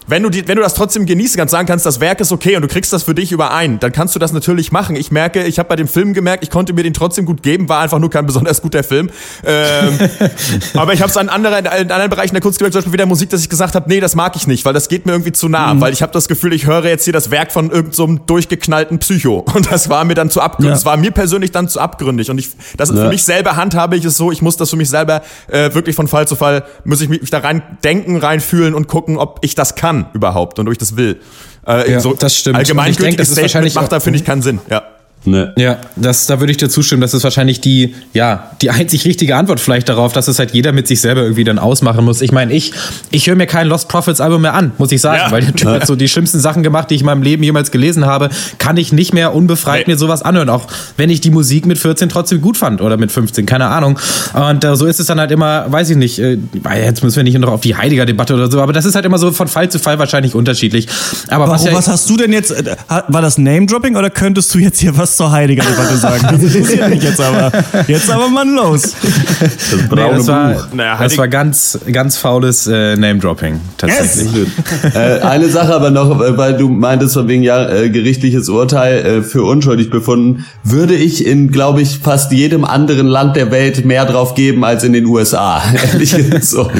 wenn 0.09 0.23
du, 0.23 0.31
die, 0.31 0.47
wenn 0.47 0.57
du 0.57 0.63
das 0.63 0.75
trotzdem 0.75 1.05
genießen 1.07 1.37
kannst, 1.37 1.51
sagen 1.53 1.67
kannst, 1.67 1.85
das 1.85 1.99
Werk 2.01 2.21
ist 2.21 2.31
okay 2.33 2.55
und 2.57 2.63
du 2.63 2.69
kriegst 2.69 2.93
das 2.93 3.03
für 3.03 3.15
dich 3.15 3.33
überein, 3.33 3.81
dann 3.81 3.91
kannst 3.93 4.15
du 4.15 4.19
das 4.19 4.33
natürlich 4.33 4.71
machen. 4.71 4.95
Ich 4.97 5.11
merke, 5.11 5.45
ich 5.45 5.59
habe 5.59 5.69
bei 5.69 5.77
dem 5.77 5.89
Film 5.89 6.15
gemerkt, 6.15 6.45
ich 6.45 6.51
konnte 6.51 6.73
mir 6.73 6.83
den 6.85 6.95
trotzdem 6.95 7.25
gut 7.27 7.43
geben, 7.43 7.69
war 7.69 7.81
einfach 7.83 7.99
nur 7.99 8.11
kein 8.11 8.25
besonders 8.27 8.63
guter 8.63 8.85
Film. 8.85 9.11
Ähm, 9.45 9.99
aber 10.75 10.93
ich 10.93 11.01
habe 11.03 11.11
es 11.11 11.17
an 11.17 11.29
anderen, 11.29 11.65
in 11.65 11.91
anderen 11.91 12.11
Bereichen 12.11 12.35
der 12.35 12.41
Kunst 12.43 12.59
gemerkt, 12.59 12.75
zum 12.75 12.81
Beispiel 12.81 12.93
wie 12.93 12.97
der 12.99 13.07
Musik, 13.07 13.31
dass 13.31 13.41
ich 13.41 13.49
gesagt 13.49 13.75
habe, 13.75 13.89
nee, 13.89 14.01
das 14.01 14.15
mag 14.15 14.37
ich 14.37 14.47
nicht, 14.47 14.65
weil 14.65 14.73
das 14.75 14.89
geht 14.89 15.07
mir 15.07 15.13
irgendwie 15.13 15.33
zu 15.33 15.49
nah, 15.49 15.79
weil 15.81 15.93
ich 15.93 16.03
habe 16.03 16.13
das 16.13 16.29
Gefühl, 16.29 16.53
ich 16.53 16.67
höre 16.67 16.85
jetzt 16.85 17.05
hier 17.05 17.13
das 17.13 17.31
Werk 17.31 17.51
von 17.53 17.71
irgendeinem 17.71 17.93
so 17.93 18.07
durchgeknallten 18.27 18.99
Psycho 19.01 19.45
und 19.55 19.71
das 19.73 19.89
war 19.89 20.05
mir 20.05 20.15
dann 20.15 20.31
zu 20.31 20.41
abgründig, 20.41 20.69
Ja. 20.71 20.75
das 20.75 20.85
war 20.85 20.97
mir 20.97 21.11
persönlich 21.11 21.51
dann 21.51 21.69
zu 21.69 21.81
abgründig 21.81 22.31
und 22.31 22.39
ich, 22.39 22.51
das 22.77 22.91
ist 22.91 22.97
für 22.97 23.05
Ja. 23.05 23.09
mich 23.11 23.25
selber 23.25 23.57
handhabe 23.57 23.97
ich 23.97 24.05
es 24.05 24.17
so, 24.17 24.31
ich 24.31 24.43
muss 24.43 24.57
das 24.57 24.71
für 24.71 24.77
mich 24.77 24.89
selber 24.89 25.23
äh, 25.49 25.75
wirklich 25.75 25.97
von 25.97 26.07
Fall 26.09 26.29
zu 26.29 26.37
Fall, 26.37 26.65
muss 26.85 27.01
ich 27.01 27.09
mich 27.09 27.29
da 27.31 27.39
rein 27.39 27.63
denken, 27.83 28.17
reinfühlen 28.19 28.75
und 28.75 28.87
gucken, 28.87 29.17
ob 29.17 29.39
ich 29.43 29.55
das 29.55 29.75
kann 29.75 29.96
überhaupt 30.13 30.59
und 30.59 30.67
ob 30.67 30.73
ich 30.73 30.79
das 30.79 30.97
will. 30.97 31.21
Äh, 31.67 31.93
Ja, 31.93 32.01
das 32.19 32.37
stimmt. 32.37 32.57
Allgemeingültiges 32.57 33.29
Statement 33.29 33.43
wahrscheinlich 33.43 33.75
macht 33.75 33.93
da, 33.93 34.01
finde 34.01 34.19
ich, 34.19 34.25
keinen 34.25 34.43
Sinn. 34.43 34.61
Ja. 34.71 34.83
Ne. 35.27 35.53
Ja, 35.59 35.79
das, 35.97 36.27
da 36.27 36.39
würde 36.41 36.53
ich 36.53 36.57
dir 36.57 36.69
zustimmen. 36.69 37.01
Das 37.03 37.13
ist 37.15 37.25
wahrscheinlich 37.25 37.61
die, 37.61 37.95
ja, 38.13 38.51
die 38.63 38.71
einzig 38.71 39.05
richtige 39.05 39.37
Antwort 39.37 39.59
vielleicht 39.61 39.89
darauf, 39.89 40.13
dass 40.13 40.29
es 40.29 40.39
halt 40.39 40.53
jeder 40.53 40.73
mit 40.73 40.87
sich 40.87 41.01
selber 41.01 41.23
irgendwie 41.23 41.45
dann 41.45 41.59
ausmachen 41.59 42.05
muss. 42.05 42.21
Ich 42.21 42.33
meine, 42.33 42.53
ich, 42.53 42.73
ich 43.11 43.27
höre 43.27 43.35
mir 43.37 43.47
kein 43.47 43.67
Lost 43.69 43.89
Prophets 43.89 44.21
Album 44.21 44.43
mehr 44.43 44.55
an, 44.55 44.73
muss 44.79 44.93
ich 44.93 45.01
sagen, 45.01 45.21
Ja. 45.27 45.31
weil 45.33 45.43
der 45.43 45.55
Typ 45.55 45.69
hat 45.69 45.87
so 45.87 45.97
die 45.97 46.09
schlimmsten 46.09 46.39
Sachen 46.41 46.63
gemacht, 46.63 46.91
die 46.91 46.95
ich 46.95 47.01
in 47.01 47.07
meinem 47.07 47.23
Leben 47.23 47.43
jemals 47.43 47.71
gelesen 47.71 48.07
habe, 48.07 48.31
kann 48.59 48.77
ich 48.77 48.93
nicht 48.93 49.13
mehr 49.13 49.35
unbefreit 49.35 49.87
Nee. 49.89 49.95
mir 49.95 49.99
sowas 49.99 50.23
anhören, 50.23 50.49
auch 50.49 50.67
wenn 50.97 51.11
ich 51.11 51.21
die 51.21 51.31
Musik 51.31 51.67
mit 51.67 51.79
14 51.79 52.09
trotzdem 52.09 52.41
gut 52.41 52.57
fand 52.57 52.81
oder 52.81 52.97
mit 52.97 53.11
15, 53.11 53.47
keine 53.47 53.67
Ahnung. 53.67 53.99
Und 54.33 54.65
äh, 54.65 54.77
so 54.77 54.87
ist 54.87 55.01
es 55.01 55.07
dann 55.07 55.19
halt 55.19 55.31
immer, 55.33 55.67
weiß 55.71 55.91
ich 55.91 55.97
nicht, 55.97 56.19
äh, 56.21 56.39
jetzt 56.85 57.03
müssen 57.03 57.17
wir 57.17 57.25
nicht 57.25 57.37
noch 57.39 57.51
auf 57.51 57.61
die 57.63 57.75
Heidegger-Debatte 57.77 58.35
oder 58.35 58.51
so, 58.51 58.61
aber 58.63 58.73
das 58.73 58.85
ist 58.85 58.95
halt 58.95 59.05
immer 59.05 59.19
so 59.19 59.33
von 59.33 59.49
Fall 59.49 59.69
zu 59.71 59.79
Fall 59.79 59.99
wahrscheinlich 59.99 60.35
unterschiedlich. 60.35 60.87
Aber 61.29 61.49
was 61.49 61.63
Warum, 61.63 61.73
ja, 61.73 61.79
was 61.79 61.89
hast 61.89 62.09
du 62.09 62.17
denn 62.17 62.33
jetzt? 62.33 62.51
äh, 62.53 62.77
War 62.89 63.23
das 63.23 63.39
Name-Dropping 63.39 63.97
oder 63.97 64.11
könntest 64.11 64.55
du 64.55 64.59
jetzt 64.59 64.79
hier 64.81 64.97
was 64.97 65.16
zur 65.17 65.31
Heidegger-Debatte 65.31 65.97
sagen? 65.97 66.27
Das 66.37 66.43
interessiert 66.43 66.91
mich 66.91 67.03
jetzt 67.03 67.21
aber. 67.21 67.53
Jetzt 67.87 68.11
aber 68.11 68.29
mal 68.29 68.47
los. 68.49 68.83
Das 68.83 69.77
Nee, 69.77 69.87
braune 69.89 70.17
das 70.19 70.27
war, 70.27 70.53
Buch. 70.53 70.67
Naja, 70.73 70.99
das 71.01 71.17
war 71.19 71.29
ganz, 71.29 71.79
ganz 71.91 72.17
faules 72.17 72.67
äh, 72.67 72.97
Name-Dropping, 72.97 73.61
tatsächlich. 73.79 74.49
äh, 74.95 75.21
eine 75.21 75.49
Sache 75.49 75.75
aber 75.75 75.91
noch, 75.91 76.21
äh, 76.21 76.37
weil 76.37 76.57
du 76.57 76.69
meintest 76.69 77.15
von 77.15 77.29
wegen 77.29 77.43
ja 77.43 77.69
äh, 77.69 77.91
gerichtliches 77.91 78.49
Urteil 78.49 79.05
äh, 79.05 79.23
für 79.23 79.43
unschuldig 79.45 79.91
befunden, 79.91 80.45
würde 80.65 80.95
ich 80.95 81.27
in 81.27 81.51
glaube 81.51 81.83
ich 81.83 81.99
fast 81.99 82.33
jedem 82.33 82.65
anderen 82.65 83.07
Land 83.07 83.37
der 83.37 83.51
Welt 83.51 83.85
mehr 83.85 84.05
drauf 84.05 84.35
geben 84.35 84.65
als 84.65 84.85
in 84.85 84.93
den 84.93 85.07
USA. 85.07 85.63
Ehrlich 85.93 86.15
so. 86.43 86.71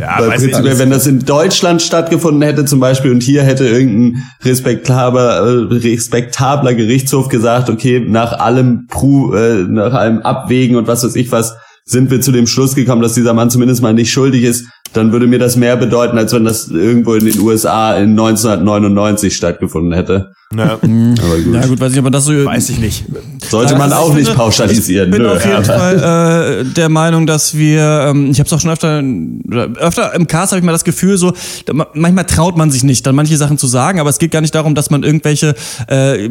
Ja, 0.00 0.16
Weil 0.18 0.30
weiß 0.30 0.42
ich 0.42 0.52
prinzipiell, 0.52 0.78
wenn 0.78 0.90
das 0.90 1.06
in 1.06 1.24
Deutschland 1.24 1.82
stattgefunden 1.82 2.42
hätte 2.42 2.64
zum 2.64 2.80
Beispiel 2.80 3.10
und 3.10 3.22
hier 3.22 3.42
hätte 3.42 3.66
irgendein 3.66 4.22
respektabler, 4.44 5.40
äh, 5.40 5.74
respektabler 5.74 6.74
Gerichtshof 6.74 7.28
gesagt, 7.28 7.59
okay, 7.68 8.00
nach 8.00 8.38
allem 8.38 8.86
Pru, 8.86 9.34
äh, 9.34 9.64
nach 9.64 9.92
allem 9.92 10.20
Abwägen 10.20 10.76
und 10.76 10.86
was 10.86 11.04
weiß 11.04 11.16
ich 11.16 11.30
was, 11.32 11.56
sind 11.84 12.10
wir 12.10 12.20
zu 12.20 12.32
dem 12.32 12.46
Schluss 12.46 12.74
gekommen, 12.74 13.02
dass 13.02 13.14
dieser 13.14 13.34
Mann 13.34 13.50
zumindest 13.50 13.82
mal 13.82 13.92
nicht 13.92 14.12
schuldig 14.12 14.44
ist, 14.44 14.66
dann 14.92 15.12
würde 15.12 15.26
mir 15.26 15.38
das 15.38 15.56
mehr 15.56 15.76
bedeuten, 15.76 16.18
als 16.18 16.32
wenn 16.32 16.44
das 16.44 16.68
irgendwo 16.68 17.14
in 17.14 17.24
den 17.24 17.38
USA 17.40 17.94
in 17.96 18.10
1999 18.10 19.34
stattgefunden 19.34 19.92
hätte. 19.92 20.32
Ja, 20.56 20.64
Aber 20.72 20.78
gut. 20.82 21.54
Ja 21.54 21.66
gut, 21.66 21.78
weiß 21.80 21.90
nicht, 21.90 21.98
aber 22.00 22.10
das 22.10 22.24
so 22.24 22.32
weiß 22.44 22.70
ich 22.70 22.78
nicht. 22.80 23.04
Sollte 23.48 23.74
man 23.76 23.92
Also 23.92 23.96
auch 24.04 24.10
ich 24.16 24.26
nicht 24.26 24.34
pauschalisieren. 24.34 25.08
Ich 25.10 25.12
bin 25.16 25.22
Nö, 25.22 25.30
auf 25.32 25.44
jeden 25.44 25.56
aber- 25.56 25.64
Fall 25.64 26.62
äh, 26.62 26.74
der 26.74 26.88
Meinung, 26.88 27.26
dass 27.28 27.56
wir, 27.56 28.06
ähm, 28.08 28.32
ich 28.32 28.40
habe 28.40 28.48
es 28.48 28.52
auch 28.52 28.58
schon 28.60 28.70
öfter, 28.72 29.00
öfter 29.78 30.12
im 30.14 30.26
Cast 30.26 30.50
habe 30.50 30.58
ich 30.58 30.64
mal 30.66 30.72
das 30.72 30.82
Gefühl, 30.82 31.16
so 31.18 31.32
manchmal 31.94 32.24
traut 32.24 32.56
man 32.56 32.72
sich 32.72 32.82
nicht, 32.82 33.06
dann 33.06 33.14
manche 33.14 33.36
Sachen 33.36 33.58
zu 33.58 33.68
sagen, 33.68 34.00
aber 34.00 34.10
es 34.10 34.18
geht 34.18 34.32
gar 34.32 34.40
nicht 34.40 34.54
darum, 34.54 34.74
dass 34.74 34.90
man 34.90 35.04
irgendwelche 35.04 35.54
äh, 35.88 36.24
äh, 36.24 36.30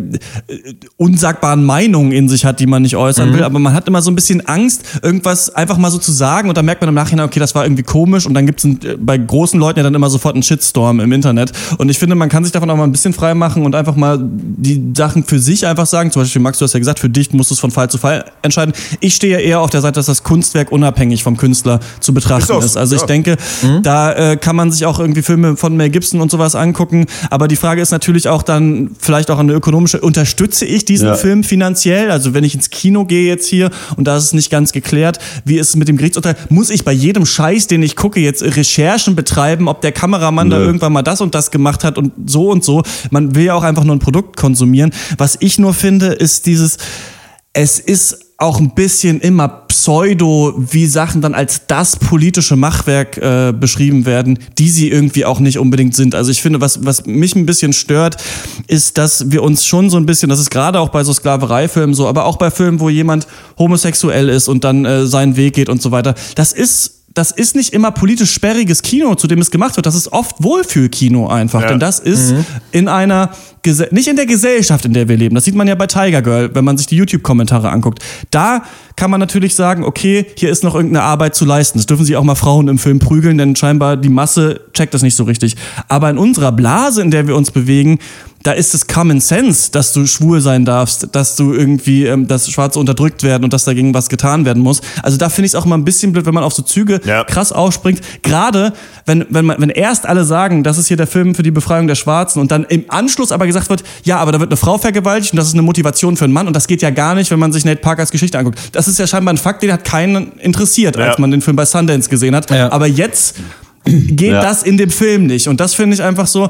unsagbaren 0.98 1.64
Meinungen 1.64 2.12
in 2.12 2.28
sich 2.28 2.44
hat, 2.44 2.60
die 2.60 2.68
man 2.68 2.82
nicht 2.82 2.98
äußern 2.98 3.34
will, 3.34 3.44
aber 3.44 3.60
man 3.60 3.74
hat 3.74 3.88
immer 3.88 4.02
so 4.02 4.12
ein 4.12 4.16
bisschen 4.16 4.46
Angst, 4.46 4.84
irgendwas 5.02 5.50
einfach 5.56 5.78
mal 5.78 5.92
so 5.92 5.98
zu 5.98 6.12
sagen 6.12 6.50
und 6.50 6.58
dann 6.58 6.66
merkt 6.66 6.82
man 6.82 6.90
im 6.90 6.96
Nachhinein, 6.96 7.26
okay, 7.26 7.40
das 7.40 7.56
war 7.56 7.64
irgendwie 7.64 7.84
komisch 7.84 8.26
und 8.26 8.34
dann 8.34 8.46
gibt 8.50 8.66
es 8.66 8.98
bei 9.00 9.18
großen 9.18 9.60
Leuten 9.60 9.80
ja 9.80 9.84
dann 9.84 9.94
immer 9.94 10.10
sofort 10.10 10.34
einen 10.34 10.44
Shitstorm 10.44 11.00
im 11.00 11.12
Internet 11.12 11.52
und 11.78 11.90
ich 11.90 12.00
finde, 12.00 12.16
man 12.16 12.30
kann 12.30 12.44
sich 12.44 12.52
davon 12.52 12.70
auch 12.70 12.76
mal 12.76 12.84
ein 12.84 12.92
bisschen 12.92 13.14
frei 13.14 13.36
machen 13.36 13.64
und 13.64 13.76
einfach 13.76 13.96
mal 13.96 14.18
die 14.20 14.92
Sachen 14.96 15.24
für 15.24 15.40
sich 15.40 15.68
einfach 15.68 15.86
sagen, 15.86 16.12
zum 16.12 16.24
Beispiel 16.24 16.42
Max, 16.42 16.58
du 16.58 16.66
hast 16.66 16.74
ja 16.74 16.80
gesagt, 16.80 17.00
für 17.00 17.10
dich 17.10 17.32
musst 17.32 17.52
du 17.52 17.54
es 17.54 17.60
von 17.60 17.72
Fall 17.72 17.90
zu 17.90 17.98
Fall 17.98 18.26
entscheiden. 18.42 18.74
Ich 19.00 19.16
stehe 19.16 19.34
ja 19.34 19.40
eher 19.40 19.60
auf 19.60 19.70
der 19.70 19.82
Seite, 19.82 19.96
dass 19.96 20.08
das 20.08 20.24
Kunstwerk 20.24 20.72
unabhängig 20.72 21.24
vom 21.24 21.38
Künstler 21.38 21.80
zu 22.00 22.14
betrachten 22.14 22.58
Ist 22.58 22.66
ist. 22.66 22.78
Also 22.78 22.96
ich 22.96 23.02
ja. 23.02 23.08
denke, 23.08 23.38
da 23.84 24.14
äh, 24.14 24.38
kann 24.38 24.56
man 24.56 24.72
sich 24.72 24.86
auch 24.86 25.00
irgendwie 25.00 25.22
Filme 25.22 25.56
von 25.58 25.76
Mel 25.76 25.90
Gibson 25.90 26.22
und 26.22 26.32
sowas 26.32 26.56
angucken. 26.56 27.06
Aber 27.30 27.48
die 27.48 27.56
Frage 27.56 27.82
ist 27.82 27.92
natürlich 27.92 28.28
auch 28.28 28.44
dann 28.44 28.92
vielleicht 29.00 29.30
auch 29.32 29.40
eine 29.40 29.54
ökonomische, 29.54 30.02
unterstütze 30.02 30.66
ich 30.66 30.86
diesen 30.86 31.08
Ja. 31.08 31.16
Film 31.16 31.44
finanziell? 31.44 32.12
Also 32.12 32.34
wenn 32.34 32.44
ich 32.44 32.56
ins 32.56 32.70
Kino 32.70 33.06
gehe 33.06 33.28
jetzt 33.28 33.48
hier 33.48 33.70
und 33.96 34.06
da 34.08 34.18
ist 34.18 34.24
es 34.26 34.34
nicht 34.34 34.50
ganz 34.50 34.72
geklärt, 34.72 35.20
wie 35.46 35.58
ist 35.58 35.70
es 35.70 35.76
mit 35.76 35.88
dem 35.88 35.98
Gerichtsurteil? 35.98 36.36
Muss 36.50 36.70
ich 36.70 36.84
bei 36.86 36.92
jedem 36.92 37.26
Scheiß, 37.26 37.68
den 37.68 37.84
ich 37.84 37.96
gucke, 37.96 38.20
jetzt 38.20 38.39
Recherchen 38.42 39.16
betreiben, 39.16 39.68
ob 39.68 39.82
der 39.82 39.92
Kameramann 39.92 40.50
da 40.50 40.58
Nö. 40.58 40.66
irgendwann 40.66 40.94
mal 40.94 41.02
das 41.02 41.22
und 41.22 41.36
das 41.36 41.52
gemacht 41.52 41.84
hat 41.84 41.98
und 41.98 42.14
so 42.26 42.50
und 42.50 42.64
so? 42.64 42.84
Man 43.12 43.36
will 43.36 43.46
ja 43.46 43.54
auch 43.56 43.64
einfach 43.64 43.84
nur 43.84 43.96
ein 43.96 44.00
Produkt 44.00 44.38
konsumieren. 44.38 44.92
Was 45.18 45.38
ich 45.40 45.60
nur 45.60 45.74
finde, 45.74 46.08
ist 46.08 46.46
dieses, 46.46 46.78
es 47.54 47.80
ist 47.80 48.20
auch 48.38 48.60
ein 48.60 48.74
bisschen 48.74 49.20
immer 49.20 49.66
Pseudo, 49.68 50.54
wie 50.58 50.86
Sachen 50.88 51.22
dann 51.22 51.34
als 51.34 51.68
das 51.68 51.98
politische 51.98 52.56
Machwerk 52.56 53.18
äh, 53.18 53.54
beschrieben 53.58 54.06
werden, 54.06 54.40
die 54.58 54.70
sie 54.70 54.90
irgendwie 54.90 55.26
auch 55.26 55.40
nicht 55.40 55.60
unbedingt 55.60 55.96
sind. 55.96 56.16
Also 56.16 56.32
ich 56.32 56.42
finde, 56.42 56.62
was, 56.62 56.86
was 56.86 57.06
mich 57.06 57.36
ein 57.36 57.46
bisschen 57.46 57.74
stört, 57.74 58.18
ist, 58.68 58.98
dass 58.98 59.32
wir 59.32 59.44
uns 59.44 59.66
schon 59.66 59.90
so 59.90 59.98
ein 59.98 60.06
bisschen, 60.06 60.30
das 60.30 60.40
ist 60.40 60.52
gerade 60.52 60.80
auch 60.80 60.90
bei 60.90 61.04
so 61.04 61.12
Sklavereifilmen 61.12 61.94
so, 61.94 62.08
aber 62.08 62.26
auch 62.26 62.38
bei 62.38 62.50
Filmen, 62.50 62.80
wo 62.80 62.90
jemand 62.90 63.28
homosexuell 63.58 64.30
ist 64.30 64.48
und 64.48 64.64
dann 64.64 64.86
äh, 64.86 65.06
seinen 65.06 65.36
Weg 65.36 65.56
geht 65.56 65.70
und 65.70 65.82
so 65.82 65.92
weiter, 65.92 66.16
das 66.36 66.54
ist 66.54 66.99
das 67.14 67.32
ist 67.32 67.56
nicht 67.56 67.74
immer 67.74 67.92
politisch 67.92 68.32
sperriges 68.32 68.82
Kino, 68.82 69.16
zu 69.16 69.28
dem 69.28 69.40
es 69.40 69.52
gemacht 69.52 69.76
wird. 69.76 69.86
Das 69.86 69.96
ist 69.96 70.12
oft 70.12 70.44
Wohlfühlkino 70.44 71.28
einfach. 71.28 71.62
Ja. 71.62 71.68
Denn 71.70 71.80
das 71.80 72.00
ist 72.00 72.34
in 72.72 72.88
einer, 72.88 73.32
nicht 73.92 74.08
in 74.08 74.16
der 74.16 74.26
Gesellschaft, 74.26 74.86
in 74.86 74.94
der 74.94 75.08
wir 75.08 75.18
leben. 75.18 75.36
Das 75.36 75.46
sieht 75.46 75.56
man 75.56 75.68
ja 75.68 75.76
bei 75.76 75.88
Tiger 75.88 76.22
Girl, 76.22 76.50
wenn 76.54 76.66
man 76.66 76.78
sich 76.78 76.88
die 76.88 76.96
YouTube-Kommentare 76.96 77.70
anguckt. 77.70 78.00
Da 78.32 78.64
kann 78.96 79.12
man 79.12 79.20
natürlich 79.20 79.56
sagen, 79.56 79.84
okay, 79.84 80.26
hier 80.38 80.50
ist 80.50 80.64
noch 80.64 80.76
irgendeine 80.76 81.04
Arbeit 81.04 81.36
zu 81.36 81.46
leisten. 81.46 81.80
Das 81.80 81.86
dürfen 81.86 82.06
sich 82.06 82.16
auch 82.18 82.24
mal 82.24 82.36
Frauen 82.36 82.68
im 82.68 82.78
Film 82.78 83.00
prügeln, 83.00 83.38
denn 83.38 83.56
scheinbar 83.56 83.98
die 83.98 84.10
Masse 84.10 84.62
checkt 84.74 84.94
das 84.94 85.02
nicht 85.02 85.16
so 85.16 85.24
richtig. 85.24 85.56
Aber 85.88 86.10
in 86.10 86.18
unserer 86.18 86.52
Blase, 86.52 87.02
in 87.02 87.12
der 87.12 87.28
wir 87.28 87.36
uns 87.36 87.52
bewegen, 87.52 88.00
da 88.44 88.54
ist 88.54 88.74
es 88.74 88.88
Common 88.88 89.20
Sense, 89.20 89.70
dass 89.72 89.92
du 89.92 90.06
schwul 90.06 90.40
sein 90.40 90.64
darfst, 90.64 91.10
dass 91.14 91.36
du 91.36 91.54
irgendwie, 91.54 92.06
ähm, 92.06 92.28
dass 92.28 92.50
Schwarze 92.50 92.80
unterdrückt 92.80 93.22
werden 93.24 93.44
und 93.44 93.52
dass 93.52 93.66
dagegen 93.66 93.94
was 93.94 94.08
getan 94.08 94.46
werden 94.46 94.64
muss. 94.64 94.80
Also 95.04 95.18
da 95.18 95.28
finde 95.28 95.48
ich 95.48 95.52
es 95.52 95.56
auch 95.56 95.66
immer 95.66 95.78
ein 95.78 95.84
bisschen 95.84 96.14
blöd, 96.14 96.26
wenn 96.26 96.34
man 96.34 96.44
auf 96.46 96.54
so 96.54 96.62
Züge 96.62 97.02
Ja. 97.04 97.26
krass 97.26 97.52
aufspringt. 97.52 98.00
Gerade 98.24 98.72
wenn, 99.06 99.26
wenn, 99.30 99.46
man, 99.46 99.60
wenn 99.60 99.70
erst 99.70 100.06
alle 100.06 100.24
sagen, 100.24 100.64
das 100.64 100.78
ist 100.78 100.88
hier 100.88 100.96
der 100.96 101.08
Film 101.08 101.36
für 101.36 101.44
die 101.44 101.52
Befreiung 101.52 101.88
der 101.88 101.96
Schwarzen 101.96 102.40
und 102.40 102.52
dann 102.52 102.64
im 102.64 102.86
Anschluss 102.88 103.34
aber 103.34 103.46
gesagt 103.50 103.70
wird, 103.70 103.84
ja, 104.04 104.18
aber 104.18 104.32
da 104.32 104.40
wird 104.40 104.50
eine 104.50 104.58
Frau 104.58 104.78
vergewaltigt 104.78 105.34
und 105.34 105.38
das 105.38 105.48
ist 105.48 105.54
eine 105.54 105.62
Motivation 105.62 106.16
für 106.16 106.24
einen 106.26 106.34
Mann 106.34 106.48
und 106.48 106.56
das 106.56 106.68
geht 106.68 106.82
ja 106.82 106.90
gar 106.90 107.14
nicht, 107.16 107.30
wenn 107.32 107.40
man 107.40 107.52
sich 107.52 107.66
Nate 107.66 107.82
Parkers 107.82 108.12
Geschichte 108.12 108.38
anguckt. 108.40 108.58
Das 108.72 108.88
ist 108.88 108.98
ja 109.00 109.06
scheinbar 109.08 109.34
ein 109.34 109.38
Fakt, 109.38 109.62
den 109.64 109.72
hat 109.74 109.84
keinen 109.84 110.34
interessiert, 110.40 110.96
Ja. 110.98 111.10
als 111.10 111.18
man 111.20 111.32
den 111.32 111.42
Film 111.42 111.56
bei 111.58 111.66
Sundance 111.66 112.10
gesehen 112.10 112.36
hat. 112.36 112.50
Ja. 112.52 112.72
Aber 112.72 112.88
jetzt 112.88 113.36
geht 113.86 114.32
Ja. 114.32 114.42
das 114.42 114.64
in 114.64 114.78
dem 114.78 114.90
Film 114.90 115.26
nicht 115.28 115.48
und 115.48 115.60
das 115.60 115.74
finde 115.74 115.96
ich 115.96 116.02
einfach 116.04 116.28
so, 116.28 116.50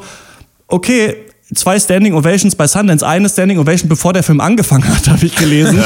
okay, 0.67 1.15
zwei 1.55 1.79
Standing 1.79 2.13
Ovations 2.13 2.55
bei 2.55 2.67
Sundance, 2.67 3.05
eine 3.05 3.27
Standing 3.29 3.57
Ovation, 3.59 3.89
bevor 3.89 4.13
der 4.13 4.23
Film 4.23 4.39
angefangen 4.39 4.87
hat, 4.87 5.07
habe 5.09 5.25
ich 5.25 5.35
gelesen. 5.35 5.79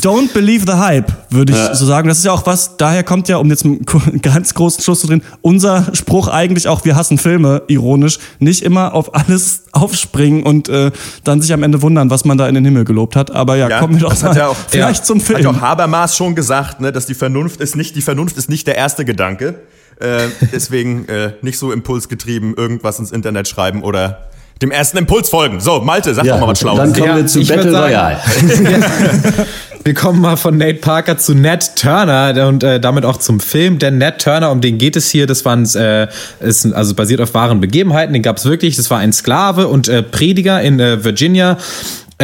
Don't 0.00 0.32
believe 0.32 0.64
the 0.66 0.78
hype, 0.78 1.12
würde 1.30 1.52
ich 1.52 1.76
so 1.78 1.86
sagen. 1.86 2.08
Das 2.08 2.18
ist 2.18 2.24
ja 2.24 2.32
auch 2.32 2.46
was, 2.46 2.76
daher 2.76 3.04
kommt 3.04 3.28
ja, 3.28 3.36
um 3.36 3.48
jetzt 3.50 3.64
einen 3.64 3.84
ganz 4.22 4.54
großen 4.54 4.82
Schluss 4.82 5.00
zu 5.00 5.06
drehen, 5.06 5.22
unser 5.42 5.94
Spruch 5.94 6.28
eigentlich 6.28 6.66
auch, 6.68 6.84
wir 6.84 6.96
hassen 6.96 7.18
Filme, 7.18 7.62
ironisch, 7.68 8.18
nicht 8.40 8.62
immer 8.62 8.94
auf 8.94 9.14
alles 9.14 9.62
aufspringen 9.72 10.42
und 10.42 10.68
äh, 10.68 10.90
dann 11.24 11.40
sich 11.40 11.52
am 11.52 11.62
Ende 11.62 11.82
wundern, 11.82 12.10
was 12.10 12.24
man 12.24 12.38
da 12.38 12.48
in 12.48 12.54
den 12.54 12.64
Himmel 12.64 12.84
gelobt 12.84 13.16
hat. 13.16 13.30
Aber 13.30 13.56
ja, 13.56 13.68
Ja, 13.68 13.78
kommen 13.80 13.94
wir 13.94 14.00
doch 14.02 14.20
mal 14.22 14.30
hat 14.30 14.36
ja 14.36 14.48
auch- 14.48 14.56
vielleicht 14.68 15.00
ja, 15.00 15.04
zum 15.04 15.18
Hat 15.20 15.26
Film. 15.26 15.40
ja 15.42 15.50
auch 15.50 15.60
Habermas 15.60 16.16
schon 16.16 16.34
gesagt, 16.34 16.80
ne, 16.80 16.90
dass 16.92 17.06
die 17.06 17.14
Vernunft 17.14 17.60
ist 17.60 17.76
nicht, 17.76 17.94
die 17.96 18.02
Vernunft 18.02 18.36
ist 18.36 18.48
nicht 18.48 18.66
der 18.66 18.76
erste 18.76 19.04
Gedanke. 19.04 19.54
Äh, 20.00 20.22
deswegen 20.52 21.06
äh, 21.08 21.34
nicht 21.42 21.56
so 21.58 21.70
impulsgetrieben 21.70 22.54
irgendwas 22.56 22.98
ins 22.98 23.12
Internet 23.12 23.46
schreiben 23.46 23.82
oder 23.84 24.26
dem 24.62 24.70
ersten 24.70 24.98
Impuls 24.98 25.28
folgen. 25.28 25.60
So, 25.60 25.80
Malte, 25.80 26.14
sag 26.14 26.24
Ja, 26.24 26.34
doch 26.34 26.40
mal 26.42 26.48
was 26.52 26.60
Schlaues. 26.60 26.78
dann 26.78 26.92
kommen 26.92 27.06
Ja, 27.06 27.16
wir 27.16 27.26
zu 27.26 27.40
Battle 27.46 27.70
sagen- 27.70 27.84
Royale. 27.84 28.16
Wir 29.86 29.92
kommen 29.92 30.22
mal 30.22 30.36
von 30.38 30.56
Nate 30.56 30.78
Parker 30.78 31.18
zu 31.18 31.34
Nat 31.34 31.76
Turner 31.76 32.46
und 32.48 32.64
äh, 32.64 32.80
damit 32.80 33.04
auch 33.04 33.18
zum 33.18 33.38
Film. 33.38 33.78
Denn 33.78 33.98
Nat 33.98 34.22
Turner, 34.22 34.50
um 34.50 34.62
den 34.62 34.78
geht 34.78 34.96
es 34.96 35.10
hier, 35.10 35.26
das 35.26 35.44
waren 35.44 35.66
äh, 35.74 36.08
ist 36.40 36.64
also 36.72 36.94
basiert 36.94 37.20
auf 37.20 37.34
wahren 37.34 37.60
Begebenheiten. 37.60 38.14
Den 38.14 38.22
gab 38.22 38.38
es 38.38 38.46
wirklich. 38.46 38.76
Das 38.76 38.88
war 38.90 38.96
ein 39.00 39.12
Sklave 39.12 39.68
und 39.68 39.88
äh, 39.88 40.02
Prediger 40.02 40.62
in 40.62 40.80
äh, 40.80 41.04
Virginia. 41.04 41.58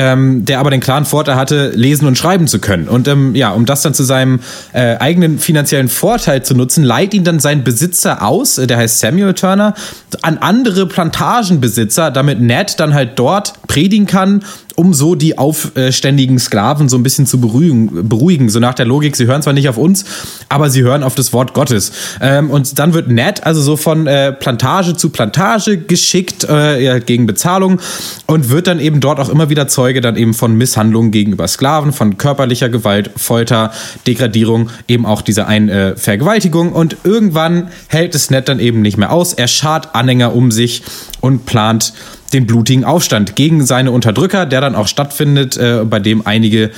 Ähm, 0.03 0.47
der 0.47 0.61
aber 0.61 0.71
den 0.71 0.81
klaren 0.81 1.05
Vorteil 1.05 1.37
hatte, 1.37 1.73
lesen 1.75 2.09
und 2.09 2.17
schreiben 2.17 2.47
zu 2.47 2.59
können. 2.59 2.89
Und 2.89 3.07
ähm, 3.07 3.35
ja, 3.35 3.51
um 3.51 3.67
das 3.67 3.83
dann 3.83 3.93
zu 3.93 4.03
seinem 4.03 4.41
äh, 4.73 4.97
eigenen 4.97 5.39
finanziellen 5.39 5.91
Vorteil 5.91 6.43
zu 6.43 6.55
nutzen, 6.55 6.85
leiht 6.85 7.13
ihn 7.13 7.23
dann 7.23 7.39
sein 7.39 7.65
Besitzer 7.65 8.23
aus, 8.23 8.57
äh, 8.57 8.67
der 8.67 8.79
heißt 8.79 9.01
Samuel 9.01 9.35
Turner, 9.35 9.75
an 10.23 10.39
andere 10.39 10.87
Plantagenbesitzer, 10.87 12.11
damit 12.11 12.41
Nat 12.41 12.81
dann 12.81 12.95
halt 12.95 13.19
dort 13.19 13.53
predigen 13.67 14.07
kann, 14.07 14.43
um 14.81 14.95
so 14.95 15.15
die 15.15 15.37
aufständigen 15.37 16.39
Sklaven 16.39 16.89
so 16.89 16.97
ein 16.97 17.03
bisschen 17.03 17.27
zu 17.27 17.39
beruhigen, 17.39 18.09
beruhigen. 18.09 18.49
So 18.49 18.61
nach 18.61 18.73
der 18.73 18.87
Logik, 18.87 19.15
sie 19.15 19.27
hören 19.27 19.43
zwar 19.43 19.53
nicht 19.53 19.69
auf 19.69 19.77
uns, 19.77 20.07
aber 20.49 20.71
sie 20.71 20.83
hören 20.83 21.03
auf 21.03 21.15
das 21.15 21.35
Wort 21.35 21.53
Gottes. 21.53 21.93
Ähm, 22.23 22.49
und 22.49 22.79
dann 22.79 22.95
wird 22.95 23.11
Nat 23.11 23.45
also 23.45 23.61
so 23.61 23.77
von 23.77 24.07
äh, 24.07 24.33
Plantage 24.33 24.97
zu 24.97 25.11
Plantage 25.11 25.77
geschickt, 25.77 26.45
äh, 26.49 26.83
ja, 26.83 26.99
gegen 26.99 27.27
Bezahlung 27.27 27.79
und 28.25 28.49
wird 28.49 28.69
dann 28.69 28.81
eben 28.81 29.01
dort 29.01 29.21
auch 29.21 29.29
immer 29.29 29.51
wieder 29.51 29.69
Zeuge 29.69 30.01
dann 30.01 30.17
eben 30.17 30.33
von 30.33 30.57
Misshandlungen 30.57 31.11
gegenüber 31.11 31.47
Sklaven, 31.47 31.93
von 31.93 32.17
körperlicher 32.17 32.71
Gewalt, 32.71 33.11
Folter, 33.17 33.73
Degradierung, 34.07 34.71
eben 34.89 35.05
auch 35.05 35.21
dieser 35.21 35.47
einen 35.47 35.69
äh, 35.69 35.95
Vergewaltigung. 35.95 36.73
Und 36.73 36.97
irgendwann 37.05 37.69
hält 37.89 38.15
es 38.15 38.31
Nat 38.31 38.49
dann 38.49 38.61
eben 38.61 38.81
nicht 38.81 38.97
mehr 38.97 39.13
aus. 39.13 39.35
Er 39.35 39.47
schart 39.47 39.95
Anhänger 39.95 40.35
um 40.35 40.51
sich 40.51 40.83
und 41.21 41.45
plant 41.45 41.93
den 42.33 42.47
blutigen 42.47 42.85
Aufstand 42.85 43.37
gegen 43.37 43.65
seine 43.65 43.91
Unterdrücker, 43.91 44.47
der 44.47 44.61
dann 44.61 44.75
auch 44.75 44.87
stattfindet, 44.87 45.57
äh, 45.57 45.85
bei 45.85 45.99
dem 45.99 46.27
einige 46.27 46.71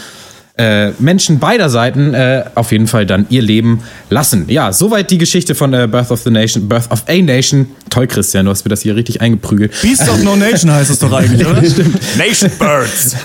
äh, 0.58 0.90
Menschen 0.98 1.38
beider 1.38 1.70
Seiten 1.70 2.12
äh, 2.12 2.44
auf 2.54 2.72
jeden 2.72 2.86
Fall 2.86 3.06
dann 3.06 3.26
ihr 3.30 3.42
Leben 3.42 3.80
lassen. 4.10 4.44
Ja, 4.48 4.72
soweit 4.72 5.10
die 5.10 5.18
Geschichte 5.18 5.54
von 5.54 5.72
äh, 5.72 5.88
Birth 5.90 6.10
of 6.10 6.20
the 6.20 6.30
Nation, 6.30 6.68
Birth 6.68 6.90
of 6.90 7.04
a 7.08 7.22
Nation. 7.22 7.68
Toll, 7.88 8.06
Christian, 8.06 8.44
du 8.44 8.50
hast 8.50 8.64
mir 8.64 8.70
das 8.70 8.82
hier 8.82 8.94
richtig 8.94 9.20
eingeprügelt. 9.20 9.72
Beast 9.80 10.08
of 10.08 10.22
No 10.22 10.36
Nation 10.36 10.70
heißt 10.70 10.90
es 10.90 10.98
doch 10.98 11.12
eigentlich, 11.12 11.46
oder? 11.46 11.62
Stimmt. 11.70 11.98
Nation 12.18 12.50
Birds. 12.58 13.16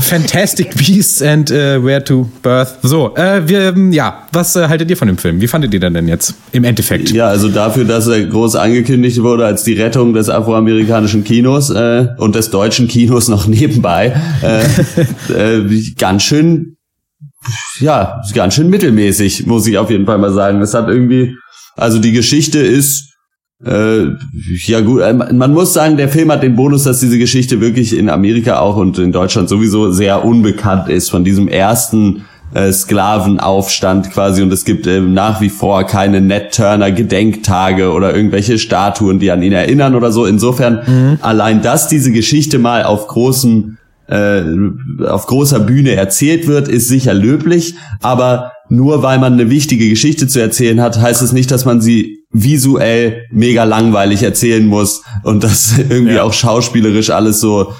Fantastic 0.00 0.74
Beasts 0.76 1.20
and 1.20 1.50
äh, 1.50 1.82
Where 1.82 2.02
to 2.02 2.28
Birth. 2.42 2.78
So, 2.82 3.14
äh, 3.16 3.46
wir, 3.46 3.74
ja, 3.90 4.26
was 4.32 4.56
äh, 4.56 4.68
haltet 4.68 4.90
ihr 4.90 4.96
von 4.96 5.08
dem 5.08 5.18
Film? 5.18 5.40
Wie 5.40 5.46
fandet 5.46 5.74
ihr 5.74 5.80
den 5.80 5.94
denn 5.94 6.08
jetzt 6.08 6.34
im 6.52 6.64
Endeffekt? 6.64 7.10
Ja, 7.10 7.28
also 7.28 7.48
dafür, 7.48 7.84
dass 7.84 8.06
er 8.06 8.24
groß 8.24 8.56
angekündigt 8.56 9.22
wurde 9.22 9.44
als 9.44 9.64
die 9.64 9.74
Rettung 9.74 10.14
des 10.14 10.28
afroamerikanischen 10.28 11.24
Kinos 11.24 11.70
äh, 11.70 12.08
und 12.18 12.34
des 12.34 12.50
deutschen 12.50 12.88
Kinos 12.88 13.28
noch 13.28 13.46
nebenbei, 13.46 14.14
äh, 14.42 14.62
äh, 15.32 15.65
ganz 15.96 16.22
schön, 16.22 16.76
ja, 17.80 18.20
ganz 18.34 18.54
schön 18.54 18.70
mittelmäßig, 18.70 19.46
muss 19.46 19.66
ich 19.66 19.78
auf 19.78 19.90
jeden 19.90 20.06
Fall 20.06 20.18
mal 20.18 20.32
sagen. 20.32 20.60
Es 20.60 20.74
hat 20.74 20.88
irgendwie, 20.88 21.36
also 21.76 21.98
die 21.98 22.12
Geschichte 22.12 22.58
ist 22.58 23.16
äh, 23.64 24.08
ja 24.66 24.80
gut, 24.80 25.00
äh, 25.00 25.14
man 25.14 25.54
muss 25.54 25.72
sagen, 25.72 25.96
der 25.96 26.10
Film 26.10 26.30
hat 26.30 26.42
den 26.42 26.56
Bonus, 26.56 26.84
dass 26.84 27.00
diese 27.00 27.18
Geschichte 27.18 27.60
wirklich 27.60 27.96
in 27.96 28.10
Amerika 28.10 28.58
auch 28.58 28.76
und 28.76 28.98
in 28.98 29.12
Deutschland 29.12 29.48
sowieso 29.48 29.90
sehr 29.92 30.24
unbekannt 30.24 30.88
ist 30.88 31.08
von 31.08 31.24
diesem 31.24 31.48
ersten 31.48 32.26
äh, 32.52 32.70
Sklavenaufstand 32.70 34.10
quasi 34.12 34.42
und 34.42 34.52
es 34.52 34.66
gibt 34.66 34.86
äh, 34.86 35.00
nach 35.00 35.40
wie 35.40 35.48
vor 35.48 35.84
keine 35.84 36.20
Ned 36.20 36.54
Turner 36.54 36.92
Gedenktage 36.92 37.92
oder 37.92 38.14
irgendwelche 38.14 38.58
Statuen, 38.58 39.20
die 39.20 39.30
an 39.30 39.42
ihn 39.42 39.52
erinnern 39.52 39.94
oder 39.94 40.12
so. 40.12 40.26
Insofern 40.26 41.18
allein, 41.22 41.62
dass 41.62 41.88
diese 41.88 42.12
Geschichte 42.12 42.58
mal 42.58 42.84
auf 42.84 43.08
großem 43.08 43.78
äh, 44.08 44.42
auf 45.06 45.26
großer 45.26 45.60
Bühne 45.60 45.94
erzählt 45.94 46.46
wird, 46.46 46.68
ist 46.68 46.88
sicher 46.88 47.14
löblich, 47.14 47.74
aber 48.00 48.52
nur 48.68 49.02
weil 49.02 49.18
man 49.18 49.34
eine 49.34 49.50
wichtige 49.50 49.88
Geschichte 49.88 50.26
zu 50.28 50.40
erzählen 50.40 50.80
hat, 50.80 51.00
heißt 51.00 51.22
es 51.22 51.32
nicht, 51.32 51.50
dass 51.50 51.64
man 51.64 51.80
sie 51.80 52.24
visuell 52.32 53.22
mega 53.30 53.64
langweilig 53.64 54.22
erzählen 54.22 54.66
muss 54.66 55.02
und 55.22 55.44
das 55.44 55.78
irgendwie 55.88 56.14
Ja. 56.14 56.22
auch 56.24 56.32
schauspielerisch 56.32 57.10
alles 57.10 57.40
so. 57.40 57.72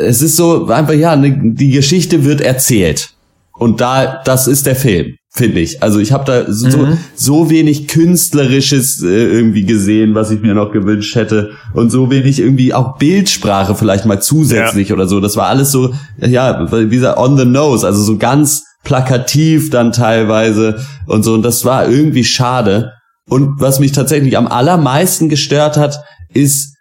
Es 0.00 0.22
ist 0.22 0.36
so 0.36 0.66
einfach 0.68 0.94
ja, 0.94 1.16
ne, 1.16 1.36
die 1.42 1.70
Geschichte 1.70 2.24
wird 2.24 2.40
erzählt 2.40 3.10
und 3.52 3.80
da 3.80 4.20
das 4.24 4.46
ist 4.46 4.66
der 4.66 4.76
Film, 4.76 5.16
finde 5.34 5.60
ich. 5.60 5.82
Also 5.82 5.98
ich 5.98 6.12
habe 6.12 6.24
da 6.24 6.52
so, 6.52 6.68
so- 6.70 6.78
so 7.14 7.50
wenig 7.50 7.88
künstlerisches 7.88 9.02
äh, 9.02 9.06
irgendwie 9.06 9.64
gesehen, 9.64 10.14
was 10.14 10.30
ich 10.30 10.40
mir 10.42 10.54
noch 10.54 10.72
gewünscht 10.72 11.14
hätte 11.14 11.52
und 11.74 11.90
so 11.90 12.10
wenig 12.10 12.38
irgendwie 12.38 12.74
auch 12.74 12.98
Bildsprache 12.98 13.74
vielleicht 13.74 14.04
mal 14.06 14.20
zusätzlich 14.20 14.92
oder 14.92 15.06
so. 15.08 15.20
Das 15.20 15.36
war 15.36 15.46
alles 15.46 15.70
so 15.72 15.92
ja, 16.20 16.68
wie 16.70 16.88
gesagt, 16.94 17.18
on 17.18 17.38
the 17.38 17.44
nose, 17.46 17.86
also 17.86 18.02
so 18.02 18.18
ganz 18.18 18.64
plakativ 18.84 19.70
dann 19.70 19.92
teilweise 19.92 20.84
und 21.06 21.22
so 21.22 21.34
und 21.34 21.42
das 21.42 21.64
war 21.64 21.88
irgendwie 21.88 22.24
schade. 22.24 22.92
Und 23.28 23.60
was 23.60 23.80
mich 23.80 23.92
tatsächlich 23.92 24.36
am 24.36 24.48
allermeisten 24.48 25.28
gestört 25.28 25.76
hat, 25.76 26.00
ist 26.34 26.71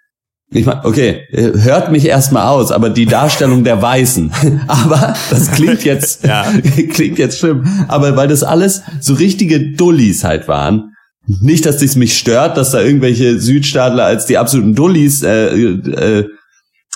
ich 0.53 0.65
meine, 0.65 0.83
okay, 0.83 1.21
äh, 1.31 1.51
hört 1.61 1.91
mich 1.91 2.05
erstmal 2.05 2.47
aus, 2.47 2.71
aber 2.71 2.89
die 2.89 3.05
Darstellung 3.05 3.63
der 3.63 3.81
Weißen. 3.81 4.31
aber 4.67 5.15
das 5.29 5.51
klingt 5.51 5.83
jetzt, 5.85 6.25
Ja. 6.25 6.45
klingt 6.91 7.17
jetzt 7.17 7.39
schlimm. 7.39 7.63
Aber 7.87 8.15
weil 8.17 8.27
das 8.27 8.43
alles 8.43 8.81
so 8.99 9.13
richtige 9.13 9.71
Dullis 9.73 10.23
halt 10.23 10.47
waren. 10.47 10.93
Nicht, 11.25 11.65
dass 11.65 11.81
es 11.81 11.95
mich 11.95 12.17
stört, 12.17 12.57
dass 12.57 12.71
da 12.71 12.81
irgendwelche 12.81 13.39
Südstaatler 13.39 14.03
als 14.03 14.25
die 14.25 14.37
absoluten 14.37 14.75
Dullis 14.75 15.23
äh, 15.23 15.53
äh, 15.55 16.25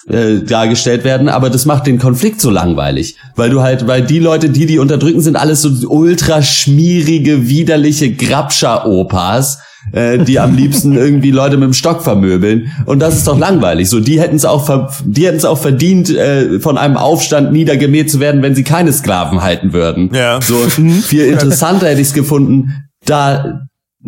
äh, 0.07 0.43
dargestellt 0.43 1.03
werden, 1.03 1.29
aber 1.29 1.49
das 1.49 1.65
macht 1.65 1.87
den 1.87 1.97
Konflikt 1.99 2.41
so 2.41 2.49
langweilig, 2.49 3.15
weil 3.35 3.49
du 3.49 3.61
halt, 3.61 3.87
weil 3.87 4.03
die 4.03 4.19
Leute, 4.19 4.49
die 4.49 4.65
die 4.65 4.79
unterdrücken, 4.79 5.21
sind 5.21 5.35
alles 5.35 5.61
so 5.61 5.89
ultra 5.89 6.41
schmierige, 6.43 7.47
widerliche 7.47 8.11
Grabscher-Opas, 8.13 9.59
äh, 9.91 10.17
die 10.19 10.39
am 10.39 10.55
liebsten 10.57 10.93
irgendwie 10.93 11.31
Leute 11.31 11.57
mit 11.57 11.67
dem 11.67 11.73
Stock 11.73 12.01
vermöbeln 12.03 12.71
und 12.85 12.99
das 12.99 13.15
ist 13.15 13.27
doch 13.27 13.37
langweilig. 13.37 13.89
So, 13.89 13.99
die 13.99 14.19
hätten 14.19 14.35
es 14.35 14.45
auch, 14.45 14.91
die 15.03 15.25
hätten 15.25 15.37
es 15.37 15.45
auch 15.45 15.57
verdient, 15.57 16.09
äh, 16.09 16.59
von 16.59 16.77
einem 16.77 16.97
Aufstand 16.97 17.51
niedergemäht 17.51 18.11
zu 18.11 18.19
werden, 18.19 18.41
wenn 18.41 18.55
sie 18.55 18.63
keine 18.63 18.91
Sklaven 18.93 19.41
halten 19.41 19.73
würden. 19.73 20.11
Ja. 20.13 20.39
So 20.41 20.55
viel 21.03 21.25
interessanter 21.25 21.87
hätte 21.87 22.01
ich 22.01 22.07
es 22.07 22.13
gefunden, 22.13 22.73
da 23.05 23.61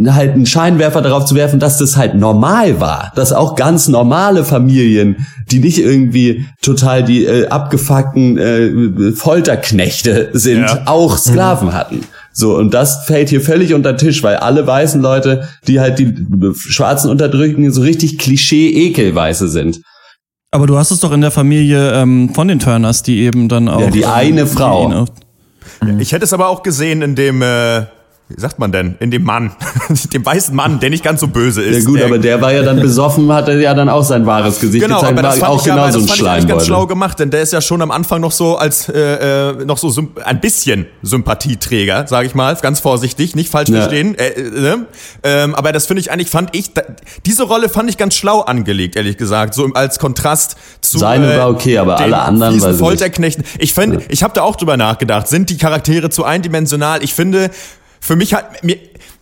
halt 0.05 0.33
einen 0.33 0.45
Scheinwerfer 0.45 1.01
darauf 1.01 1.25
zu 1.25 1.33
werfen, 1.33 1.59
dass 1.59 1.79
das 1.79 1.97
halt 1.97 2.13
normal 2.13 2.79
war, 2.79 3.11
dass 3.15 3.33
auch 3.33 3.55
ganz 3.55 3.87
normale 3.87 4.43
Familien, 4.45 5.25
die 5.49 5.57
nicht 5.57 5.79
irgendwie 5.79 6.45
total 6.61 7.03
die 7.03 7.25
äh, 7.25 7.47
abgefuckten 7.47 8.37
äh, 8.37 9.11
Folterknechte 9.13 10.29
sind, 10.33 10.61
Ja. 10.61 10.81
auch 10.85 11.17
Sklaven 11.17 11.73
hatten. 11.73 12.01
So, 12.39 12.55
und 12.55 12.71
das 12.71 13.05
fällt 13.05 13.29
hier 13.29 13.41
völlig 13.41 13.73
unter 13.73 13.93
den 13.93 13.97
Tisch, 13.97 14.21
weil 14.21 14.35
alle 14.35 14.67
weißen 14.67 15.01
Leute, 15.01 15.47
die 15.67 15.79
halt 15.79 15.97
die 15.97 16.13
Schwarzen 16.53 17.09
unterdrücken, 17.09 17.71
so 17.71 17.81
richtig 17.81 18.19
Klischee-Ekelweiße 18.19 19.47
sind. 19.47 19.81
Aber 20.51 20.67
du 20.67 20.77
hast 20.77 20.91
es 20.91 20.99
doch 20.99 21.11
in 21.11 21.21
der 21.21 21.31
Familie 21.31 21.93
ähm, 21.93 22.29
von 22.35 22.47
den 22.47 22.59
Turners, 22.59 23.01
die 23.01 23.21
eben 23.21 23.49
dann 23.49 23.67
auch. 23.67 23.81
Ja, 23.81 23.89
die 23.89 24.03
ähm, 24.03 24.09
eine 24.13 24.45
Frau. 24.45 25.07
Ich 25.97 26.11
hätte 26.11 26.25
es 26.25 26.33
aber 26.33 26.49
auch 26.49 26.61
gesehen 26.61 27.01
in 27.01 27.15
dem, 27.15 27.41
äh, 27.41 27.85
wie 28.29 28.41
sagt 28.41 28.59
man 28.59 28.73
denn, 28.73 28.95
in 28.99 29.09
dem 29.09 29.23
Mann, 29.23 29.51
dem 30.13 30.25
weißen 30.25 30.53
Mann, 30.53 30.81
der 30.81 30.89
nicht 30.89 31.01
ganz 31.03 31.21
so 31.21 31.27
böse 31.27 31.61
ist. 31.61 31.83
Ja 31.83 31.85
gut, 31.89 31.99
der, 31.99 32.05
aber 32.07 32.17
der 32.19 32.41
war 32.41 32.51
ja 32.51 32.61
dann 32.61 32.81
besoffen, 32.81 33.31
hatte 33.31 33.53
ja 33.53 33.73
dann 33.73 33.87
auch 33.87 34.03
sein 34.03 34.25
wahres 34.25 34.59
Gesicht 34.59 34.83
Genau, 34.83 34.97
gezeigt, 34.99 35.13
aber 35.13 35.21
das 35.21 35.39
war 35.39 35.47
fand 35.47 35.59
auch 35.61 35.65
ich, 35.65 35.71
aber 35.71 35.81
genauso 35.83 35.99
das 35.99 36.03
ein 36.03 36.07
fand 36.09 36.19
ich 36.21 36.27
eigentlich 36.27 36.47
ganz 36.47 36.65
schlau 36.65 36.87
gemacht, 36.87 37.19
denn 37.19 37.29
der 37.31 37.41
ist 37.41 37.53
ja 37.53 37.61
schon 37.61 37.81
am 37.81 37.89
Anfang 37.89 38.19
noch 38.19 38.33
so 38.33 38.57
als 38.57 38.89
äh, 38.89 39.51
äh, 39.51 39.65
noch 39.65 39.77
so 39.77 39.93
ein 40.25 40.41
bisschen 40.41 40.87
Sympathieträger, 41.03 42.05
sage 42.07 42.27
ich 42.27 42.35
mal, 42.35 42.53
ganz 42.55 42.81
vorsichtig, 42.81 43.35
nicht 43.35 43.49
falsch 43.49 43.69
Ja. 43.69 43.77
verstehen. 43.77 44.15
Äh, 44.17 44.27
äh, 44.27 44.77
ähm, 45.23 45.55
aber 45.55 45.71
das 45.71 45.85
finde 45.85 46.01
ich 46.01 46.11
eigentlich, 46.11 46.29
fand 46.29 46.53
ich, 46.53 46.73
da, 46.73 46.81
diese 47.25 47.43
Rolle 47.43 47.69
fand 47.69 47.89
ich 47.89 47.97
ganz 47.97 48.15
schlau 48.15 48.41
angelegt, 48.41 48.97
ehrlich 48.97 49.15
gesagt, 49.17 49.53
so 49.53 49.69
als 49.73 49.99
Kontrast 49.99 50.57
zu 50.81 50.97
Seine 50.97 51.37
war 51.37 51.49
okay, 51.49 51.77
aber 51.77 51.97
alle 51.97 52.19
anderen 52.19 52.55
nicht. 52.55 52.77
Folterknechten. 52.77 53.45
Ich 53.59 53.73
finde, 53.73 54.01
ich 54.09 54.21
habe 54.23 54.33
da 54.33 54.41
auch 54.41 54.57
drüber 54.57 54.75
nachgedacht, 54.75 55.27
sind 55.29 55.49
die 55.49 55.57
Charaktere 55.57 56.09
zu 56.09 56.25
eindimensional? 56.25 57.03
Ich 57.03 57.13
finde, 57.13 57.51
für 57.99 58.15
mich 58.15 58.33
hat 58.33 58.63
mir 58.63 58.77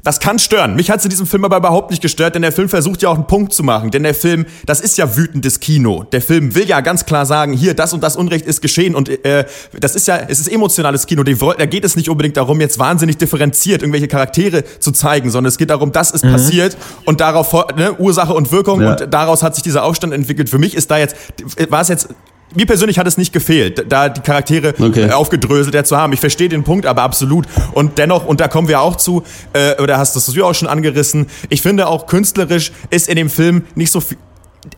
das 0.06 0.20
kann 0.20 0.38
stören. 0.38 0.76
Mich 0.76 0.92
hat 0.92 1.00
es 1.00 1.06
in 1.06 1.10
diesem 1.10 1.26
Film 1.26 1.46
aber 1.46 1.58
überhaupt 1.58 1.90
nicht 1.90 2.02
gestört, 2.02 2.36
denn 2.36 2.44
der 2.44 2.52
Film 2.52 2.70
versucht 2.70 3.02
ja 3.02 3.10
auch 3.10 3.16
einen 3.16 3.26
Punkt 3.26 3.54
zu 3.54 3.64
machen. 3.64 3.90
Denn 3.90 4.04
der 4.04 4.14
Film, 4.14 4.46
das 4.68 4.80
ist 4.80 5.00
ja 5.00 5.18
wütendes 5.18 5.60
Kino. 5.60 6.04
Der 6.04 6.22
Film 6.22 6.54
will 6.54 6.68
ja 6.68 6.82
ganz 6.82 7.06
klar 7.06 7.26
sagen, 7.26 7.54
hier, 7.54 7.74
das 7.74 7.92
und 7.92 8.04
das 8.04 8.16
Unrecht 8.16 8.46
ist 8.46 8.62
geschehen. 8.62 8.94
Und 8.94 9.10
äh, 9.26 9.46
das 9.80 9.96
ist 9.96 10.08
ja, 10.08 10.18
es 10.28 10.40
ist 10.40 10.48
emotionales 10.48 11.08
Kino. 11.08 11.24
Da 11.24 11.66
geht 11.66 11.84
es 11.84 11.96
nicht 11.96 12.08
unbedingt 12.08 12.38
darum, 12.38 12.62
jetzt 12.62 12.78
wahnsinnig 12.78 13.18
differenziert 13.18 13.82
irgendwelche 13.82 14.08
Charaktere 14.08 14.64
zu 14.80 14.92
zeigen, 14.92 15.32
sondern 15.32 15.50
es 15.50 15.58
geht 15.58 15.72
darum, 15.72 15.92
das 15.92 16.12
ist 16.12 16.22
passiert 16.22 16.78
und 17.06 17.20
darauf 17.20 17.52
ne, 17.76 17.96
Ursache 17.98 18.34
und 18.36 18.52
Wirkung 18.52 18.82
Ja. 18.82 18.92
und 18.92 19.08
daraus 19.12 19.42
hat 19.42 19.56
sich 19.56 19.64
dieser 19.64 19.84
Aufstand 19.84 20.14
entwickelt. 20.14 20.52
Für 20.52 20.60
mich 20.60 20.76
ist 20.76 20.92
da 20.92 21.00
jetzt, 21.00 21.16
war 21.70 21.82
es 21.82 21.88
jetzt 21.88 22.10
mir 22.56 22.66
persönlich 22.66 23.00
hat 23.00 23.08
es 23.08 23.18
nicht 23.18 23.34
gefehlt, 23.34 23.86
da 23.90 24.10
die 24.10 24.22
Charaktere 24.22 24.74
Okay. 24.80 25.08
äh, 25.08 25.12
aufgedröselt 25.12 25.86
zu 25.86 25.98
haben. 25.98 26.14
Ich 26.14 26.20
verstehe 26.20 26.50
den 26.50 26.64
Punkt, 26.64 26.86
aber 26.86 27.04
absolut. 27.04 27.46
Und 27.74 27.98
dennoch, 27.98 28.26
und 28.26 28.40
da 28.40 28.48
kommen 28.48 28.68
wir 28.68 28.82
auch 28.82 28.96
zu, 28.96 29.24
äh, 29.54 29.82
oder 29.82 29.98
hast 29.98 30.16
das 30.16 30.26
du 30.26 30.46
auch 30.46 30.56
schon 30.56 30.68
angerissen, 30.68 31.28
ich 31.50 31.62
finde 31.62 31.88
auch 31.88 32.08
künstlerisch 32.08 32.72
ist 32.90 33.08
in 33.08 33.16
dem 33.16 33.30
Film 33.30 33.64
nicht 33.76 33.92
so 33.92 34.02
viel. 34.02 34.18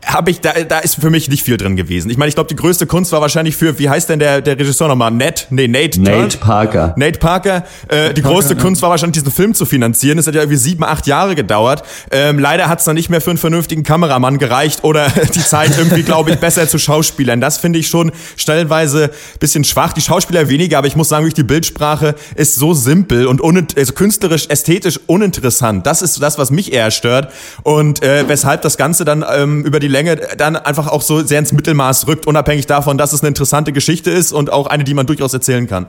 Habe 0.05 0.31
ich, 0.31 0.41
da, 0.41 0.53
da 0.67 0.79
ist 0.79 0.95
für 0.99 1.09
mich 1.09 1.29
nicht 1.29 1.43
viel 1.43 1.57
drin 1.57 1.75
gewesen. 1.75 2.09
Ich 2.09 2.17
meine, 2.17 2.29
ich 2.29 2.35
glaube, 2.35 2.49
die 2.49 2.55
größte 2.55 2.87
Kunst 2.87 3.11
war 3.11 3.21
wahrscheinlich 3.21 3.55
für, 3.55 3.77
wie 3.79 3.89
heißt 3.89 4.09
denn 4.09 4.19
der, 4.19 4.41
der 4.41 4.59
Regisseur 4.59 4.87
nochmal? 4.87 5.11
Nate? 5.11 5.45
Nee, 5.49 5.67
Nate. 5.67 6.01
Nate 6.01 6.37
Parker. 6.37 6.93
Nate 6.97 7.19
Parker. 7.19 7.63
Äh, 7.87 8.13
die 8.13 8.21
größte 8.21 8.55
Kunst 8.55 8.81
war 8.81 8.89
wahrscheinlich, 8.89 9.21
diesen 9.21 9.31
Film 9.31 9.53
zu 9.53 9.65
finanzieren. 9.65 10.17
Es 10.17 10.27
hat 10.27 10.35
ja 10.35 10.41
irgendwie 10.41 10.57
sieben, 10.57 10.83
acht 10.83 11.07
Jahre 11.07 11.35
gedauert. 11.35 11.83
Ähm, 12.11 12.39
leider 12.39 12.67
hat 12.67 12.79
es 12.79 12.85
dann 12.85 12.95
nicht 12.95 13.09
mehr 13.09 13.21
für 13.21 13.31
einen 13.31 13.39
vernünftigen 13.39 13.83
Kameramann 13.83 14.37
gereicht 14.37 14.83
oder 14.83 15.09
die 15.35 15.39
Zeit 15.39 15.77
irgendwie, 15.77 16.03
glaube 16.03 16.31
ich, 16.31 16.37
besser 16.37 16.67
zu 16.67 16.79
Schauspielern. 16.79 17.41
Das 17.41 17.57
finde 17.57 17.79
ich 17.79 17.87
schon 17.87 18.11
stellenweise 18.35 19.11
bisschen 19.39 19.63
schwach. 19.63 19.93
Die 19.93 20.01
Schauspieler 20.01 20.49
weniger, 20.49 20.77
aber 20.77 20.87
ich 20.87 20.95
muss 20.95 21.09
sagen, 21.09 21.25
wirklich 21.25 21.35
die 21.35 21.43
Bildsprache 21.43 22.15
ist 22.35 22.55
so 22.55 22.73
simpel 22.73 23.27
und 23.27 23.41
unint 23.41 23.77
also 23.77 23.93
künstlerisch, 23.93 24.47
ästhetisch 24.47 24.99
uninteressant. 25.05 25.85
Das 25.85 26.01
ist 26.01 26.21
das, 26.21 26.37
was 26.37 26.51
mich 26.51 26.73
eher 26.73 26.91
stört 26.91 27.31
und 27.63 28.01
äh, 28.03 28.25
weshalb 28.27 28.61
das 28.61 28.77
Ganze 28.77 29.05
dann 29.05 29.23
ähm, 29.29 29.63
über 29.63 29.76
die 29.79 29.87
Länge 29.87 30.15
dann 30.37 30.55
einfach 30.55 30.87
auch 30.87 31.01
so 31.01 31.23
sehr 31.23 31.39
ins 31.39 31.51
Mittelmaß 31.51 32.07
rückt, 32.07 32.27
unabhängig 32.27 32.65
davon, 32.67 32.97
dass 32.97 33.13
es 33.13 33.21
eine 33.21 33.29
interessante 33.29 33.73
Geschichte 33.73 34.11
ist 34.11 34.31
und 34.31 34.51
auch 34.51 34.67
eine, 34.67 34.83
die 34.83 34.93
man 34.93 35.05
durchaus 35.05 35.33
erzählen 35.33 35.67
kann. 35.67 35.87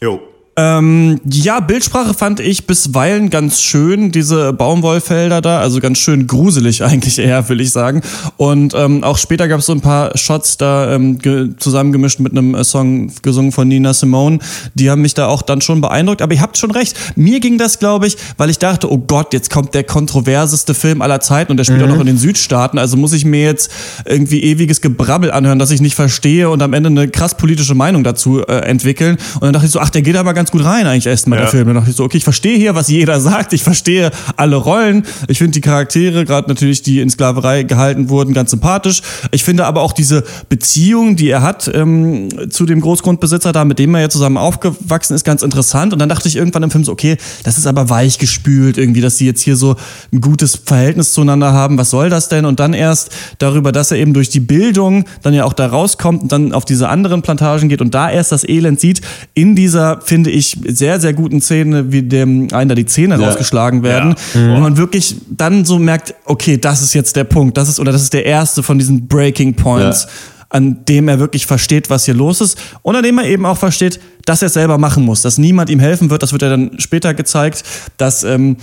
Jo. 0.00 0.20
Ähm, 0.60 1.18
ja, 1.24 1.60
Bildsprache 1.60 2.12
fand 2.12 2.38
ich 2.38 2.66
bisweilen 2.66 3.30
ganz 3.30 3.62
schön, 3.62 4.12
diese 4.12 4.52
Baumwollfelder 4.52 5.40
da, 5.40 5.60
also 5.60 5.80
ganz 5.80 5.96
schön 5.96 6.26
gruselig 6.26 6.84
eigentlich 6.84 7.18
eher, 7.18 7.48
will 7.48 7.62
ich 7.62 7.70
sagen. 7.70 8.02
Und 8.36 8.74
ähm, 8.74 9.02
auch 9.02 9.16
später 9.16 9.48
gab 9.48 9.60
es 9.60 9.66
so 9.66 9.72
ein 9.72 9.80
paar 9.80 10.16
Shots 10.18 10.58
da 10.58 10.92
ähm, 10.94 11.18
ge 11.18 11.50
zusammengemischt 11.58 12.20
mit 12.20 12.32
einem 12.32 12.54
äh, 12.54 12.62
Song 12.62 13.10
gesungen 13.22 13.52
von 13.52 13.68
Nina 13.68 13.94
Simone, 13.94 14.40
die 14.74 14.90
haben 14.90 15.00
mich 15.00 15.14
da 15.14 15.28
auch 15.28 15.40
dann 15.40 15.62
schon 15.62 15.80
beeindruckt. 15.80 16.20
Aber 16.20 16.34
ihr 16.34 16.42
habt 16.42 16.58
schon 16.58 16.72
recht, 16.72 16.94
mir 17.16 17.40
ging 17.40 17.56
das, 17.56 17.78
glaube 17.78 18.06
ich, 18.06 18.18
weil 18.36 18.50
ich 18.50 18.58
dachte, 18.58 18.92
oh 18.92 18.98
Gott, 18.98 19.32
jetzt 19.32 19.48
kommt 19.48 19.72
der 19.72 19.84
kontroverseste 19.84 20.74
Film 20.74 21.00
aller 21.00 21.20
Zeiten 21.20 21.52
und 21.52 21.56
der 21.56 21.64
spielt 21.64 21.82
auch 21.82 21.88
noch 21.88 22.00
in 22.00 22.06
den 22.06 22.18
Südstaaten, 22.18 22.78
also 22.78 22.98
muss 22.98 23.14
ich 23.14 23.24
mir 23.24 23.44
jetzt 23.44 23.70
irgendwie 24.04 24.42
ewiges 24.42 24.82
Gebrabbel 24.82 25.30
anhören, 25.30 25.58
das 25.58 25.70
ich 25.70 25.80
nicht 25.80 25.94
verstehe 25.94 26.50
und 26.50 26.60
am 26.60 26.74
Ende 26.74 26.88
eine 26.88 27.08
krass 27.08 27.34
politische 27.34 27.74
Meinung 27.74 28.04
dazu 28.04 28.42
äh, 28.42 28.56
entwickeln. 28.56 29.16
Und 29.36 29.42
dann 29.42 29.54
dachte 29.54 29.66
ich 29.66 29.72
so, 29.72 29.80
ach, 29.80 29.88
der 29.88 30.02
geht 30.02 30.16
aber 30.16 30.34
ganz 30.34 30.49
gut 30.50 30.64
rein 30.64 30.86
eigentlich 30.86 31.06
erstmal, 31.06 31.38
Ja. 31.38 31.44
der 31.44 31.50
Film. 31.50 31.66
Dann 31.66 31.76
dachte 31.76 31.90
ich 31.90 31.96
so, 31.96 32.04
okay, 32.04 32.16
ich 32.18 32.24
verstehe 32.24 32.56
hier, 32.56 32.74
was 32.74 32.88
jeder 32.88 33.20
sagt, 33.20 33.52
ich 33.52 33.62
verstehe 33.62 34.10
alle 34.36 34.56
Rollen. 34.56 35.04
Ich 35.28 35.38
finde 35.38 35.52
die 35.52 35.60
Charaktere, 35.60 36.24
gerade 36.24 36.48
natürlich, 36.48 36.82
die 36.82 37.00
in 37.00 37.10
Sklaverei 37.10 37.62
gehalten 37.62 38.08
wurden, 38.08 38.34
ganz 38.34 38.50
sympathisch. 38.50 39.02
Ich 39.30 39.44
finde 39.44 39.66
aber 39.66 39.82
auch 39.82 39.92
diese 39.92 40.24
Beziehung, 40.48 41.16
die 41.16 41.28
er 41.30 41.42
hat 41.42 41.70
ähm, 41.72 42.28
zu 42.50 42.66
dem 42.66 42.80
Großgrundbesitzer 42.80 43.52
da, 43.52 43.64
mit 43.64 43.78
dem 43.78 43.94
er 43.94 44.02
ja 44.02 44.08
zusammen 44.08 44.36
aufgewachsen 44.36 45.14
ist, 45.14 45.24
ganz 45.24 45.42
interessant. 45.42 45.92
Und 45.92 45.98
dann 45.98 46.08
dachte 46.08 46.28
ich 46.28 46.36
irgendwann 46.36 46.62
im 46.62 46.70
Film 46.70 46.84
so, 46.84 46.92
okay, 46.92 47.16
das 47.44 47.58
ist 47.58 47.66
aber 47.66 47.88
weich 47.90 48.18
gespült 48.18 48.78
irgendwie, 48.78 49.00
dass 49.00 49.18
sie 49.18 49.26
jetzt 49.26 49.42
hier 49.42 49.56
so 49.56 49.76
ein 50.12 50.20
gutes 50.20 50.56
Verhältnis 50.64 51.12
zueinander 51.12 51.52
haben. 51.52 51.78
Was 51.78 51.90
soll 51.90 52.10
das 52.10 52.28
denn? 52.28 52.44
Und 52.44 52.60
dann 52.60 52.74
erst 52.74 53.10
darüber, 53.38 53.72
dass 53.72 53.90
er 53.90 53.98
eben 53.98 54.12
durch 54.14 54.28
die 54.28 54.40
Bildung 54.40 55.04
dann 55.22 55.34
ja 55.34 55.44
auch 55.44 55.52
da 55.52 55.66
rauskommt 55.66 56.22
und 56.22 56.32
dann 56.32 56.52
auf 56.52 56.64
diese 56.64 56.88
anderen 56.88 57.22
Plantagen 57.22 57.68
geht 57.68 57.80
und 57.80 57.94
da 57.94 58.10
erst 58.10 58.32
das 58.32 58.48
Elend 58.48 58.80
sieht, 58.80 59.00
in 59.34 59.54
dieser, 59.56 60.00
finde 60.00 60.29
ich, 60.30 60.56
sehr, 60.66 61.00
sehr 61.00 61.12
guten 61.12 61.40
Szene, 61.40 61.92
wie 61.92 62.02
dem 62.02 62.48
einen 62.52 62.68
da 62.68 62.74
die 62.74 62.86
Zähne 62.86 63.18
Ja. 63.18 63.26
rausgeschlagen 63.28 63.82
werden, 63.82 64.14
Ja. 64.34 64.54
wo 64.56 64.60
man 64.60 64.76
wirklich 64.76 65.16
dann 65.28 65.64
so 65.64 65.78
merkt, 65.78 66.14
okay, 66.24 66.56
das 66.58 66.82
ist 66.82 66.94
jetzt 66.94 67.16
der 67.16 67.24
Punkt, 67.24 67.56
das 67.56 67.68
ist, 67.68 67.78
oder 67.80 67.92
das 67.92 68.02
ist 68.02 68.12
der 68.12 68.24
erste 68.26 68.62
von 68.62 68.78
diesen 68.78 69.06
Breaking 69.08 69.54
Points. 69.54 70.04
Ja. 70.04 70.08
an 70.52 70.84
dem 70.88 71.06
er 71.06 71.20
wirklich 71.20 71.46
versteht, 71.46 71.90
was 71.90 72.06
hier 72.06 72.14
los 72.14 72.40
ist 72.40 72.58
und 72.82 72.96
an 72.96 73.04
dem 73.04 73.16
er 73.18 73.24
eben 73.26 73.46
auch 73.46 73.56
versteht, 73.56 74.00
dass 74.24 74.42
er 74.42 74.46
es 74.46 74.54
selber 74.54 74.78
machen 74.78 75.04
muss, 75.04 75.22
dass 75.22 75.38
niemand 75.38 75.70
ihm 75.70 75.78
helfen 75.78 76.10
wird. 76.10 76.24
Das 76.24 76.32
wird 76.32 76.42
er 76.42 76.50
dann 76.50 76.72
später 76.78 77.14
gezeigt, 77.14 77.62
dass 77.98 78.24
ähm, 78.24 78.56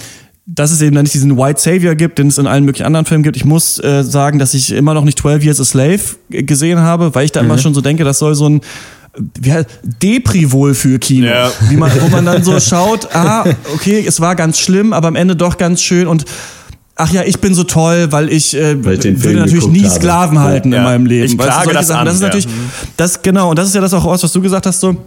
dass 0.45 0.71
es 0.71 0.81
eben 0.81 0.95
dann 0.95 1.03
nicht 1.03 1.13
diesen 1.13 1.37
White 1.37 1.61
Savior 1.61 1.95
gibt, 1.95 2.19
den 2.19 2.27
es 2.27 2.37
in 2.37 2.45
allen 2.47 2.65
möglichen 2.65 2.85
anderen 2.85 3.05
Filmen 3.05 3.23
gibt. 3.23 3.37
Ich 3.37 3.45
muss 3.45 3.79
äh, 3.81 4.03
sagen, 4.03 4.37
dass 4.37 4.53
ich 4.53 4.73
immer 4.73 4.93
noch 4.93 5.05
nicht 5.05 5.17
12 5.19 5.43
Years 5.45 5.61
a 5.61 5.63
Slave 5.65 5.99
g- 6.29 6.43
gesehen 6.43 6.79
habe, 6.79 7.15
weil 7.15 7.23
ich 7.23 7.31
da 7.31 7.39
immer 7.39 7.57
schon 7.57 7.73
so 7.73 7.79
denke, 7.79 8.03
das 8.03 8.19
soll 8.19 8.35
so 8.35 8.49
ein 8.49 8.61
wie 9.41 9.51
heißt, 9.53 9.67
Deprivol 10.01 10.73
für 10.73 10.99
Kino. 10.99 11.27
Ja. 11.27 11.51
Wie 11.69 11.75
man, 11.77 11.91
wo 12.01 12.07
man 12.09 12.25
dann 12.25 12.43
so 12.43 12.59
schaut, 12.59 13.07
ah, 13.15 13.45
okay, 13.73 14.03
es 14.07 14.19
war 14.21 14.35
ganz 14.35 14.59
schlimm, 14.59 14.93
aber 14.93 15.07
am 15.07 15.15
Ende 15.15 15.35
doch 15.35 15.57
ganz 15.57 15.81
schön 15.81 16.07
und 16.07 16.25
Ach 16.99 17.11
ja, 17.11 17.21
ich 17.23 17.39
bin 17.39 17.53
so 17.53 17.63
toll, 17.63 18.07
weil 18.09 18.27
ich, 18.33 18.55
äh, 18.55 18.83
Weil 18.83 18.95
ich 18.95 19.01
den 19.01 19.17
Film 19.17 19.35
würde 19.35 19.45
natürlich 19.45 19.67
nie 19.67 19.83
habe. 19.83 19.93
Sklaven 19.93 20.39
halten 20.39 20.71
Ja. 20.71 20.79
in 20.79 20.83
meinem 20.83 21.05
Leben. 21.05 21.25
Ich 21.25 21.37
Weißt 21.37 21.47
du, 21.47 21.53
klage 21.53 21.73
das 21.73 21.87
Sachen, 21.89 21.99
an, 21.99 22.05
Das 22.07 22.15
ist 22.15 22.21
ja. 22.21 22.27
natürlich, 22.27 22.47
das 22.97 23.21
genau, 23.21 23.51
und 23.51 23.59
das 23.59 23.67
ist 23.67 23.75
ja 23.75 23.81
das 23.81 23.93
auch, 23.93 24.03
was 24.03 24.31
du 24.31 24.41
gesagt 24.41 24.65
hast, 24.65 24.79
so 24.79 24.97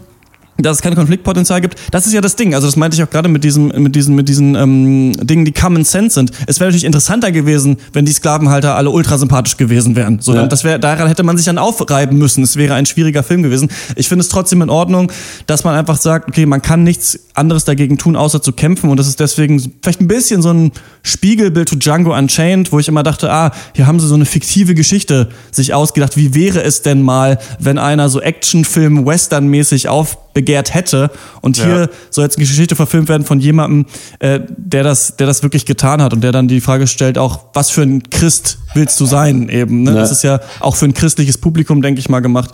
dass 0.62 0.76
es 0.78 0.82
kein 0.82 0.94
Konfliktpotenzial 0.94 1.60
gibt. 1.60 1.76
Das 1.90 2.06
ist 2.06 2.12
ja 2.12 2.20
das 2.20 2.36
Ding. 2.36 2.54
Also 2.54 2.66
das 2.66 2.76
meinte 2.76 2.96
ich 2.96 3.02
auch 3.02 3.10
gerade 3.10 3.28
mit 3.28 3.44
diesem, 3.44 3.68
mit 3.68 3.94
diesen, 3.94 4.14
mit 4.14 4.28
diesen 4.28 4.54
ähm, 4.54 5.12
Dingen, 5.22 5.44
die 5.44 5.52
Common 5.52 5.84
Sense 5.84 6.14
sind. 6.14 6.30
Es 6.46 6.60
wäre 6.60 6.68
natürlich 6.68 6.84
interessanter 6.84 7.32
gewesen, 7.32 7.76
wenn 7.92 8.04
die 8.04 8.12
Sklavenhalter 8.12 8.74
alle 8.76 8.90
ultra 8.90 9.18
sympathisch 9.18 9.56
gewesen 9.56 9.96
wären. 9.96 10.20
So, 10.20 10.34
Ja. 10.34 10.46
das 10.46 10.64
wäre, 10.64 10.78
daran 10.80 11.08
hätte 11.08 11.22
man 11.22 11.36
sich 11.36 11.46
dann 11.46 11.58
aufreiben 11.58 12.18
müssen. 12.18 12.42
Es 12.44 12.56
wäre 12.56 12.74
ein 12.74 12.86
schwieriger 12.86 13.22
Film 13.22 13.42
gewesen. 13.42 13.68
Ich 13.96 14.08
finde 14.08 14.22
es 14.22 14.28
trotzdem 14.28 14.62
in 14.62 14.70
Ordnung, 14.70 15.10
dass 15.46 15.64
man 15.64 15.74
einfach 15.74 15.96
sagt, 15.98 16.28
okay, 16.28 16.46
man 16.46 16.62
kann 16.62 16.82
nichts 16.82 17.18
anderes 17.40 17.64
dagegen 17.64 17.98
tun, 17.98 18.14
außer 18.14 18.40
zu 18.42 18.52
kämpfen. 18.52 18.90
Und 18.90 18.98
das 18.98 19.08
ist 19.08 19.18
deswegen 19.18 19.58
vielleicht 19.82 20.00
ein 20.00 20.06
bisschen 20.08 20.42
so 20.42 20.52
ein 20.52 20.72
Spiegelbild 21.02 21.68
zu 21.68 21.76
Django 21.76 22.16
Unchained, 22.16 22.70
wo 22.70 22.78
ich 22.78 22.88
immer 22.88 23.02
dachte, 23.02 23.32
ah, 23.32 23.50
hier 23.74 23.86
haben 23.86 23.98
sie 23.98 24.06
so 24.06 24.14
eine 24.14 24.26
fiktive 24.26 24.74
Geschichte 24.74 25.28
sich 25.50 25.74
ausgedacht. 25.74 26.16
Wie 26.16 26.34
wäre 26.34 26.62
es 26.62 26.82
denn 26.82 27.02
mal, 27.02 27.38
wenn 27.58 27.78
einer 27.78 28.08
so 28.08 28.20
Actionfilm 28.20 29.06
Western-mäßig 29.06 29.88
aufbegehrt 29.88 30.74
hätte 30.74 31.10
und 31.40 31.56
hier 31.56 31.80
Ja. 31.82 31.88
soll 32.10 32.24
jetzt 32.24 32.36
eine 32.36 32.46
Geschichte 32.46 32.76
verfilmt 32.76 33.08
werden 33.08 33.24
von 33.24 33.40
jemandem, 33.40 33.86
äh, 34.18 34.40
der 34.56 34.84
das, 34.84 35.16
der 35.16 35.26
das 35.26 35.42
wirklich 35.42 35.64
getan 35.66 36.02
hat 36.02 36.12
und 36.12 36.22
der 36.22 36.32
dann 36.32 36.46
die 36.48 36.60
Frage 36.60 36.86
stellt, 36.86 37.18
auch 37.18 37.40
was 37.54 37.70
für 37.70 37.82
ein 37.82 38.02
Christ 38.10 38.58
willst 38.74 39.00
du 39.00 39.06
sein 39.06 39.48
eben. 39.48 39.82
Ne? 39.82 39.90
Ja. 39.92 39.96
Das 39.96 40.12
ist 40.12 40.22
ja 40.22 40.40
auch 40.60 40.76
für 40.76 40.84
ein 40.84 40.94
christliches 40.94 41.38
Publikum, 41.38 41.82
denke 41.82 41.98
ich 42.00 42.08
mal, 42.08 42.20
gemacht. 42.20 42.50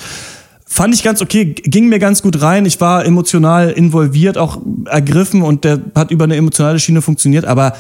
Fand 0.69 0.95
ich 0.95 1.03
ganz 1.05 1.23
okay, 1.23 1.45
ging 1.55 1.89
mir 1.89 1.99
ganz 2.01 2.23
gut 2.23 2.43
rein. 2.43 2.67
Ich 2.67 2.81
war 2.81 3.05
emotional 3.07 3.71
involviert, 3.71 4.37
auch 4.37 4.59
ergriffen 4.87 5.43
und 5.43 5.65
der 5.65 5.81
hat 5.95 6.11
über 6.11 6.25
eine 6.25 6.35
emotionale 6.37 6.81
Schiene 6.81 7.03
funktioniert, 7.03 7.45
aber 7.45 7.75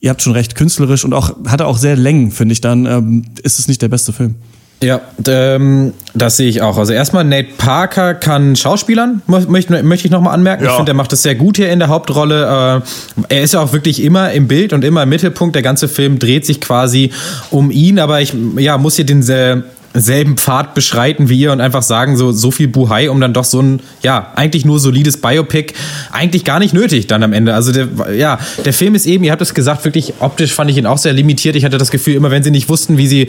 ihr 0.00 0.10
habt 0.10 0.22
schon 0.22 0.32
recht, 0.32 0.56
künstlerisch 0.56 1.04
und 1.04 1.14
auch 1.14 1.32
hatte 1.46 1.66
auch 1.66 1.78
sehr 1.78 1.94
Längen, 1.96 2.32
finde 2.32 2.52
ich 2.52 2.60
dann, 2.60 2.84
ähm, 2.86 3.24
ist 3.44 3.60
es 3.60 3.68
nicht 3.68 3.80
der 3.80 3.88
beste 3.88 4.12
Film. 4.12 4.34
Ja, 4.82 5.00
ähm, 5.28 5.92
das 6.12 6.36
sehe 6.36 6.48
ich 6.48 6.60
auch. 6.60 6.76
Also 6.76 6.92
erstmal, 6.92 7.22
Nate 7.22 7.50
Parker 7.56 8.14
kann 8.14 8.56
Schauspielern, 8.56 9.22
mö- 9.28 9.48
möchte, 9.48 9.80
möchte 9.84 10.08
ich 10.08 10.10
nochmal 10.10 10.34
anmerken. 10.34 10.64
Ich 10.64 10.68
Ja. 10.70 10.74
finde, 10.74 10.86
der 10.86 10.94
macht 10.96 11.12
das 11.12 11.22
sehr 11.22 11.36
gut 11.36 11.56
hier 11.56 11.70
in 11.70 11.78
der 11.78 11.86
Hauptrolle. 11.86 12.82
Äh, 13.28 13.32
er 13.36 13.42
ist 13.42 13.54
ja 13.54 13.60
auch 13.60 13.72
wirklich 13.72 14.02
immer 14.02 14.32
im 14.32 14.48
Bild 14.48 14.72
und 14.72 14.82
immer 14.84 15.04
im 15.04 15.08
Mittelpunkt. 15.10 15.54
Der 15.54 15.62
ganze 15.62 15.86
Film 15.86 16.18
dreht 16.18 16.44
sich 16.44 16.60
quasi 16.60 17.12
um 17.52 17.70
ihn, 17.70 18.00
aber 18.00 18.20
ich 18.20 18.34
ja, 18.58 18.76
muss 18.76 18.96
hier 18.96 19.06
den 19.06 19.22
sel- 19.22 19.62
selben 19.94 20.36
Pfad 20.36 20.74
beschreiten 20.74 21.28
wie 21.28 21.38
ihr 21.38 21.52
und 21.52 21.60
einfach 21.60 21.82
sagen, 21.82 22.16
so, 22.16 22.32
so 22.32 22.50
viel 22.50 22.68
Buhai, 22.68 23.10
um 23.10 23.20
dann 23.20 23.32
doch 23.32 23.44
so 23.44 23.60
ein, 23.60 23.80
ja, 24.02 24.32
eigentlich 24.36 24.64
nur 24.64 24.78
solides 24.78 25.18
Biopic, 25.18 25.74
eigentlich 26.10 26.44
gar 26.44 26.58
nicht 26.58 26.72
nötig 26.72 27.06
dann 27.06 27.22
am 27.22 27.32
Ende. 27.32 27.54
Also 27.54 27.72
der, 27.72 27.88
ja, 28.14 28.38
der 28.64 28.72
Film 28.72 28.94
ist 28.94 29.06
eben, 29.06 29.24
ihr 29.24 29.32
habt 29.32 29.42
es 29.42 29.54
gesagt, 29.54 29.84
wirklich 29.84 30.14
optisch 30.20 30.52
fand 30.52 30.70
ich 30.70 30.78
ihn 30.78 30.86
auch 30.86 30.98
sehr 30.98 31.12
limitiert. 31.12 31.56
Ich 31.56 31.64
hatte 31.64 31.78
das 31.78 31.90
Gefühl, 31.90 32.14
immer 32.14 32.30
wenn 32.30 32.42
sie 32.42 32.50
nicht 32.50 32.68
wussten, 32.68 32.96
wie 32.96 33.06
sie 33.06 33.28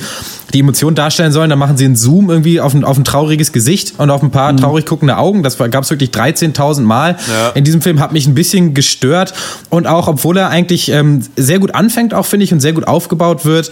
die 0.54 0.60
Emotionen 0.60 0.96
darstellen 0.96 1.32
sollen, 1.32 1.50
dann 1.50 1.60
machen 1.60 1.78
sie 1.78 1.86
einen 1.86 1.96
Zoom 1.96 2.30
irgendwie 2.30 2.62
auf 2.62 2.74
ein, 2.74 2.84
auf 2.84 2.98
ein 2.98 3.04
trauriges 3.04 3.52
Gesicht 3.52 3.96
und 3.98 4.10
auf 4.10 4.24
ein 4.24 4.32
paar 4.32 4.56
traurig 4.56 4.86
guckende 4.86 5.18
Augen. 5.18 5.44
Das 5.44 5.58
gab 5.58 5.84
es 5.84 5.90
wirklich 5.90 6.12
13.000 6.12 6.82
Mal. 6.82 7.18
Ja. 7.28 7.50
In 7.50 7.64
diesem 7.64 7.82
Film 7.82 8.00
hat 8.00 8.14
mich 8.14 8.28
ein 8.28 8.36
bisschen 8.36 8.74
gestört 8.74 9.34
und 9.70 9.88
auch, 9.88 10.08
obwohl 10.08 10.38
er 10.38 10.50
eigentlich 10.50 10.90
ähm, 10.90 11.22
sehr 11.36 11.60
gut 11.60 11.76
anfängt, 11.76 12.14
auch 12.14 12.26
finde 12.26 12.46
ich, 12.46 12.54
und 12.54 12.62
sehr 12.62 12.74
gut 12.74 12.88
aufgebaut 12.88 13.46
wird, 13.46 13.72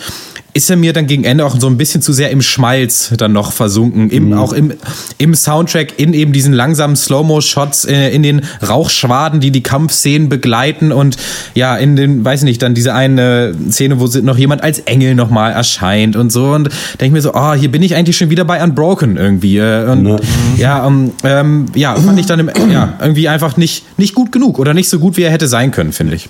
ist 0.54 0.70
er 0.70 0.76
mir 0.76 0.92
dann 0.92 1.08
gegen 1.08 1.24
Ende 1.24 1.46
auch 1.46 1.58
so 1.60 1.68
ein 1.68 1.78
bisschen 1.78 2.02
zu 2.02 2.12
sehr 2.12 2.30
im 2.30 2.42
Schmalz 2.42 3.14
dann 3.18 3.32
noch 3.32 3.52
versunken. 3.52 4.10
Im, 4.10 4.34
Auch 4.34 4.54
im, 4.54 4.74
im 5.18 5.34
Soundtrack, 5.34 5.98
in 5.98 6.14
eben 6.14 6.34
diesen 6.34 6.54
langsamen 6.54 6.96
Slow-Mo-Shots, 6.96 7.86
äh, 7.86 8.10
in 8.10 8.22
den 8.24 8.42
Rauchschwaden, 8.68 9.40
die 9.40 9.52
die 9.52 9.64
Kampfszenen 9.64 10.28
begleiten 10.28 10.92
und 10.92 11.16
ja, 11.56 11.78
in 11.78 11.96
den, 11.96 12.26
weiß 12.26 12.42
ich 12.42 12.46
nicht, 12.46 12.62
dann 12.62 12.74
diese 12.74 12.94
eine 12.94 13.56
Szene, 13.70 14.00
wo 14.00 14.08
noch 14.22 14.38
jemand 14.38 14.62
als 14.64 14.80
Engel 14.80 15.16
nochmal 15.16 15.54
erscheint 15.54 16.16
und 16.16 16.32
so. 16.32 16.52
Und 16.52 16.70
denke 17.00 17.06
ich 17.06 17.12
mir 17.12 17.22
so, 17.22 17.34
oh, 17.34 17.54
hier 17.54 17.72
bin 17.72 17.82
ich 17.82 17.96
eigentlich 17.96 18.18
schon 18.18 18.30
wieder 18.30 18.44
bei 18.44 18.62
Unbroken 18.62 19.16
irgendwie. 19.16 19.58
Äh, 19.58 19.90
und 19.90 20.20
ja, 20.58 20.86
ähm, 20.86 21.12
ähm, 21.24 21.66
ja, 21.76 21.96
fand 21.96 22.20
ich 22.20 22.26
dann 22.26 22.40
im, 22.40 22.52
ja, 22.70 22.94
irgendwie 23.00 23.30
einfach 23.30 23.56
nicht, 23.56 23.86
nicht 23.98 24.16
gut 24.16 24.32
genug 24.34 24.60
oder 24.60 24.74
nicht 24.74 24.90
so 24.90 25.00
gut, 25.00 25.16
wie 25.16 25.24
er 25.24 25.32
hätte 25.32 25.48
sein 25.48 25.72
können, 25.72 25.94
finde 25.94 26.16
ich. 26.16 26.30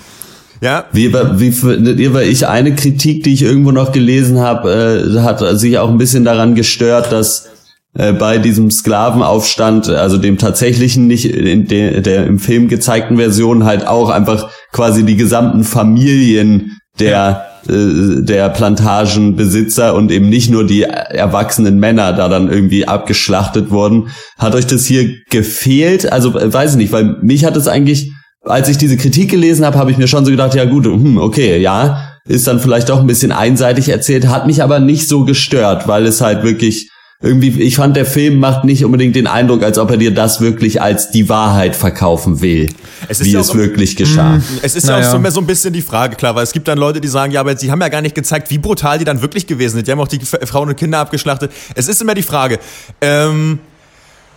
Ja, 0.61 0.85
Wie, 0.91 1.11
wie 1.11 1.51
findet 1.51 1.99
ihr, 1.99 2.13
weil 2.13 2.27
ich 2.27 2.47
eine 2.47 2.75
Kritik, 2.75 3.23
die 3.23 3.33
ich 3.33 3.41
irgendwo 3.41 3.71
noch 3.71 3.91
gelesen 3.91 4.39
habe, 4.39 5.11
äh, 5.15 5.19
hat 5.21 5.39
sich 5.59 5.79
auch 5.79 5.89
ein 5.89 5.97
bisschen 5.97 6.23
daran 6.23 6.53
gestört, 6.53 7.11
dass 7.11 7.49
äh, 7.95 8.13
bei 8.13 8.37
diesem 8.37 8.69
Sklavenaufstand, 8.69 9.89
also 9.89 10.17
dem 10.17 10.37
tatsächlichen, 10.37 11.07
nicht 11.07 11.25
in 11.25 11.67
der, 11.67 12.01
der 12.01 12.27
im 12.27 12.37
Film 12.37 12.67
gezeigten 12.67 13.17
Version, 13.17 13.65
halt 13.65 13.87
auch 13.87 14.11
einfach 14.11 14.49
quasi 14.71 15.03
die 15.03 15.17
gesamten 15.17 15.63
Familien 15.63 16.77
der 16.99 17.47
äh, 17.67 18.21
der 18.21 18.49
Plantagenbesitzer 18.49 19.95
und 19.95 20.11
eben 20.11 20.29
nicht 20.29 20.51
nur 20.51 20.65
die 20.65 20.83
erwachsenen 20.83 21.79
Männer 21.79 22.13
da 22.13 22.29
dann 22.29 22.51
irgendwie 22.51 22.87
abgeschlachtet 22.87 23.71
wurden. 23.71 24.09
Hat 24.37 24.55
euch 24.55 24.67
das 24.67 24.85
hier 24.85 25.15
gefehlt? 25.31 26.11
Also 26.11 26.37
äh, 26.37 26.53
weiß 26.53 26.71
ich 26.71 26.77
nicht, 26.77 26.91
weil 26.91 27.17
mich 27.21 27.45
hat 27.45 27.57
es 27.57 27.67
eigentlich 27.67 28.11
als 28.43 28.67
ich 28.69 28.77
diese 28.77 28.97
Kritik 28.97 29.29
gelesen 29.29 29.65
habe, 29.65 29.77
habe 29.77 29.91
ich 29.91 29.97
mir 29.97 30.07
schon 30.07 30.25
so 30.25 30.31
gedacht, 30.31 30.55
ja 30.55 30.65
gut, 30.65 30.85
hm, 30.85 31.17
okay, 31.17 31.57
ja, 31.59 32.07
ist 32.25 32.47
dann 32.47 32.59
vielleicht 32.59 32.89
doch 32.89 32.99
ein 32.99 33.07
bisschen 33.07 33.31
einseitig 33.31 33.89
erzählt, 33.89 34.27
hat 34.27 34.47
mich 34.47 34.63
aber 34.63 34.79
nicht 34.79 35.07
so 35.07 35.25
gestört, 35.25 35.87
weil 35.87 36.05
es 36.05 36.21
halt 36.21 36.43
wirklich 36.43 36.89
irgendwie, 37.23 37.49
ich 37.61 37.75
fand, 37.75 37.95
der 37.95 38.07
Film 38.07 38.39
macht 38.39 38.63
nicht 38.63 38.83
unbedingt 38.83 39.15
den 39.15 39.27
Eindruck, 39.27 39.61
als 39.61 39.77
ob 39.77 39.91
er 39.91 39.97
dir 39.97 40.11
das 40.11 40.41
wirklich 40.41 40.81
als 40.81 41.11
die 41.11 41.29
Wahrheit 41.29 41.75
verkaufen 41.75 42.41
will, 42.41 42.67
Es 43.07 43.19
ist 43.19 43.27
wie 43.27 43.33
ja 43.33 43.41
es 43.41 43.51
auch- 43.51 43.55
wirklich 43.55 43.95
geschah. 43.95 44.41
Es 44.63 44.75
ist 44.75 44.87
ja 44.87 44.95
Naja. 44.95 45.07
auch 45.07 45.11
so, 45.11 45.19
mehr 45.19 45.29
so 45.29 45.39
ein 45.39 45.45
bisschen 45.45 45.71
die 45.71 45.83
Frage, 45.83 46.15
klar, 46.15 46.33
weil 46.33 46.43
es 46.43 46.51
gibt 46.51 46.67
dann 46.67 46.79
Leute, 46.79 46.99
die 46.99 47.07
sagen, 47.07 47.31
ja, 47.31 47.41
aber 47.41 47.55
sie 47.55 47.69
haben 47.69 47.79
ja 47.79 47.89
gar 47.89 48.01
nicht 48.01 48.15
gezeigt, 48.15 48.49
wie 48.49 48.57
brutal 48.57 48.97
die 48.97 49.05
dann 49.05 49.21
wirklich 49.21 49.45
gewesen 49.45 49.75
sind. 49.75 49.87
Die 49.87 49.91
haben 49.91 49.99
auch 49.99 50.07
die 50.07 50.17
F- 50.19 50.39
Frauen 50.45 50.69
und 50.69 50.77
Kinder 50.77 50.97
abgeschlachtet. 50.97 51.51
Es 51.75 51.87
ist 51.87 52.01
immer 52.01 52.15
die 52.15 52.23
Frage, 52.23 52.57
ähm, 53.01 53.59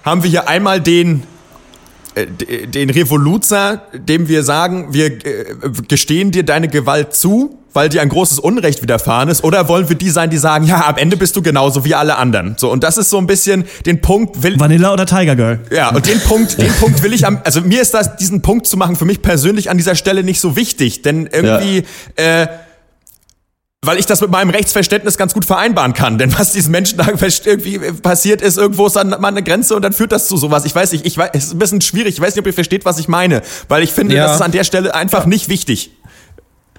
haben 0.04 0.22
wir 0.22 0.28
hier 0.28 0.46
einmal 0.46 0.78
den 0.82 1.22
den 2.16 2.90
Revoluzer, 2.90 3.82
dem 3.92 4.28
wir 4.28 4.42
sagen, 4.44 4.92
wir 4.92 5.06
äh, 5.06 5.56
gestehen 5.88 6.30
dir 6.30 6.44
deine 6.44 6.68
Gewalt 6.68 7.14
zu, 7.14 7.58
weil 7.72 7.88
dir 7.88 8.02
ein 8.02 8.08
großes 8.08 8.38
Unrecht 8.38 8.82
widerfahren 8.82 9.28
ist, 9.28 9.42
oder 9.42 9.68
wollen 9.68 9.88
wir 9.88 9.96
die 9.96 10.10
sein, 10.10 10.30
die 10.30 10.36
sagen, 10.36 10.64
ja, 10.64 10.86
am 10.86 10.96
Ende 10.96 11.16
bist 11.16 11.34
du 11.34 11.42
genauso 11.42 11.84
wie 11.84 11.94
alle 11.94 12.16
anderen. 12.16 12.54
So 12.56 12.70
und 12.70 12.84
das 12.84 12.98
ist 12.98 13.10
so 13.10 13.18
ein 13.18 13.26
bisschen 13.26 13.64
den 13.84 14.00
Punkt 14.00 14.42
will 14.44 14.58
Vanilla 14.58 14.92
oder 14.92 15.06
Tiger 15.06 15.34
Girl? 15.34 15.60
ja, 15.70 15.90
und 15.90 16.06
den 16.06 16.20
Punkt, 16.20 16.60
den 16.60 16.72
Punkt 16.74 17.02
will 17.02 17.12
ich 17.12 17.26
am, 17.26 17.40
also 17.44 17.60
mir 17.60 17.82
ist 17.82 17.94
das, 17.94 18.16
diesen 18.16 18.42
Punkt 18.42 18.66
zu 18.66 18.76
machen, 18.76 18.94
für 18.94 19.04
mich 19.04 19.20
persönlich 19.20 19.70
an 19.70 19.76
dieser 19.76 19.96
Stelle 19.96 20.22
nicht 20.22 20.40
so 20.40 20.54
wichtig, 20.54 21.02
denn 21.02 21.28
irgendwie, 21.30 21.84
äh, 22.14 22.46
weil 23.86 23.98
ich 23.98 24.06
das 24.06 24.20
mit 24.20 24.30
meinem 24.30 24.50
Rechtsverständnis 24.50 25.16
ganz 25.18 25.34
gut 25.34 25.44
vereinbaren 25.44 25.92
kann. 25.94 26.18
Denn 26.18 26.36
was 26.38 26.52
diesen 26.52 26.70
Menschen 26.72 26.98
da 26.98 27.06
irgendwie 27.08 27.78
passiert 28.02 28.42
ist, 28.42 28.58
irgendwo 28.58 28.86
ist 28.86 28.96
dann 28.96 29.10
mal 29.10 29.24
eine 29.28 29.42
Grenze 29.42 29.74
und 29.76 29.82
dann 29.82 29.92
führt 29.92 30.12
das 30.12 30.26
zu 30.28 30.36
sowas. 30.36 30.64
Ich 30.64 30.74
weiß 30.74 30.92
nicht, 30.92 31.06
ich 31.06 31.16
weiß, 31.16 31.30
es 31.32 31.44
ist 31.44 31.52
ein 31.54 31.58
bisschen 31.58 31.80
schwierig. 31.80 32.14
Ich 32.14 32.20
weiß 32.20 32.34
nicht, 32.34 32.40
ob 32.40 32.46
ihr 32.46 32.52
versteht, 32.54 32.84
was 32.84 32.98
ich 32.98 33.08
meine. 33.08 33.42
Weil 33.68 33.82
ich 33.82 33.92
finde, 33.92 34.14
Ja. 34.14 34.26
das 34.26 34.36
ist 34.36 34.42
an 34.42 34.52
der 34.52 34.64
Stelle 34.64 34.94
einfach 34.94 35.26
nicht 35.26 35.48
wichtig. 35.48 35.90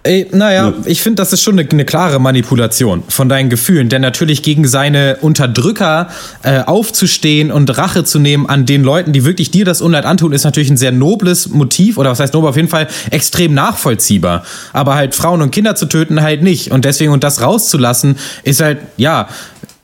Ey, 0.06 0.28
naja, 0.32 0.72
ich 0.86 1.02
finde, 1.02 1.16
das 1.16 1.34
ist 1.34 1.42
schon 1.42 1.58
eine, 1.58 1.68
eine 1.68 1.84
klare 1.84 2.20
Manipulation 2.20 3.02
von 3.08 3.28
deinen 3.28 3.50
Gefühlen, 3.50 3.90
denn 3.90 4.04
natürlich 4.04 4.44
gegen 4.44 4.68
seine 4.68 5.18
Unterdrücker 5.22 6.10
äh, 6.44 6.60
aufzustehen 6.60 7.52
und 7.52 7.76
Rache 7.76 8.04
zu 8.04 8.20
nehmen 8.20 8.48
an 8.48 8.68
den 8.68 8.84
Leuten, 8.84 9.14
die 9.14 9.26
wirklich 9.26 9.50
dir 9.50 9.66
das 9.66 9.82
Unleid 9.82 10.06
antun, 10.06 10.32
ist 10.32 10.44
natürlich 10.44 10.70
ein 10.70 10.78
sehr 10.78 10.92
nobles 10.92 11.50
Motiv 11.50 11.98
oder 11.98 12.12
was 12.12 12.20
heißt 12.20 12.36
nobel, 12.36 12.52
auf 12.52 12.56
jeden 12.56 12.68
Fall 12.68 12.88
extrem 13.10 13.56
nachvollziehbar. 13.56 14.44
Aber 14.74 14.94
halt 14.94 15.16
Frauen 15.16 15.42
und 15.42 15.50
Kinder 15.50 15.76
zu 15.76 15.88
töten 15.88 16.22
halt 16.22 16.44
nicht 16.44 16.70
und 16.72 16.86
deswegen 16.86 17.12
und 17.12 17.24
das 17.24 17.42
rauszulassen 17.42 18.18
ist 18.44 18.62
halt, 18.62 18.78
ja, 18.98 19.28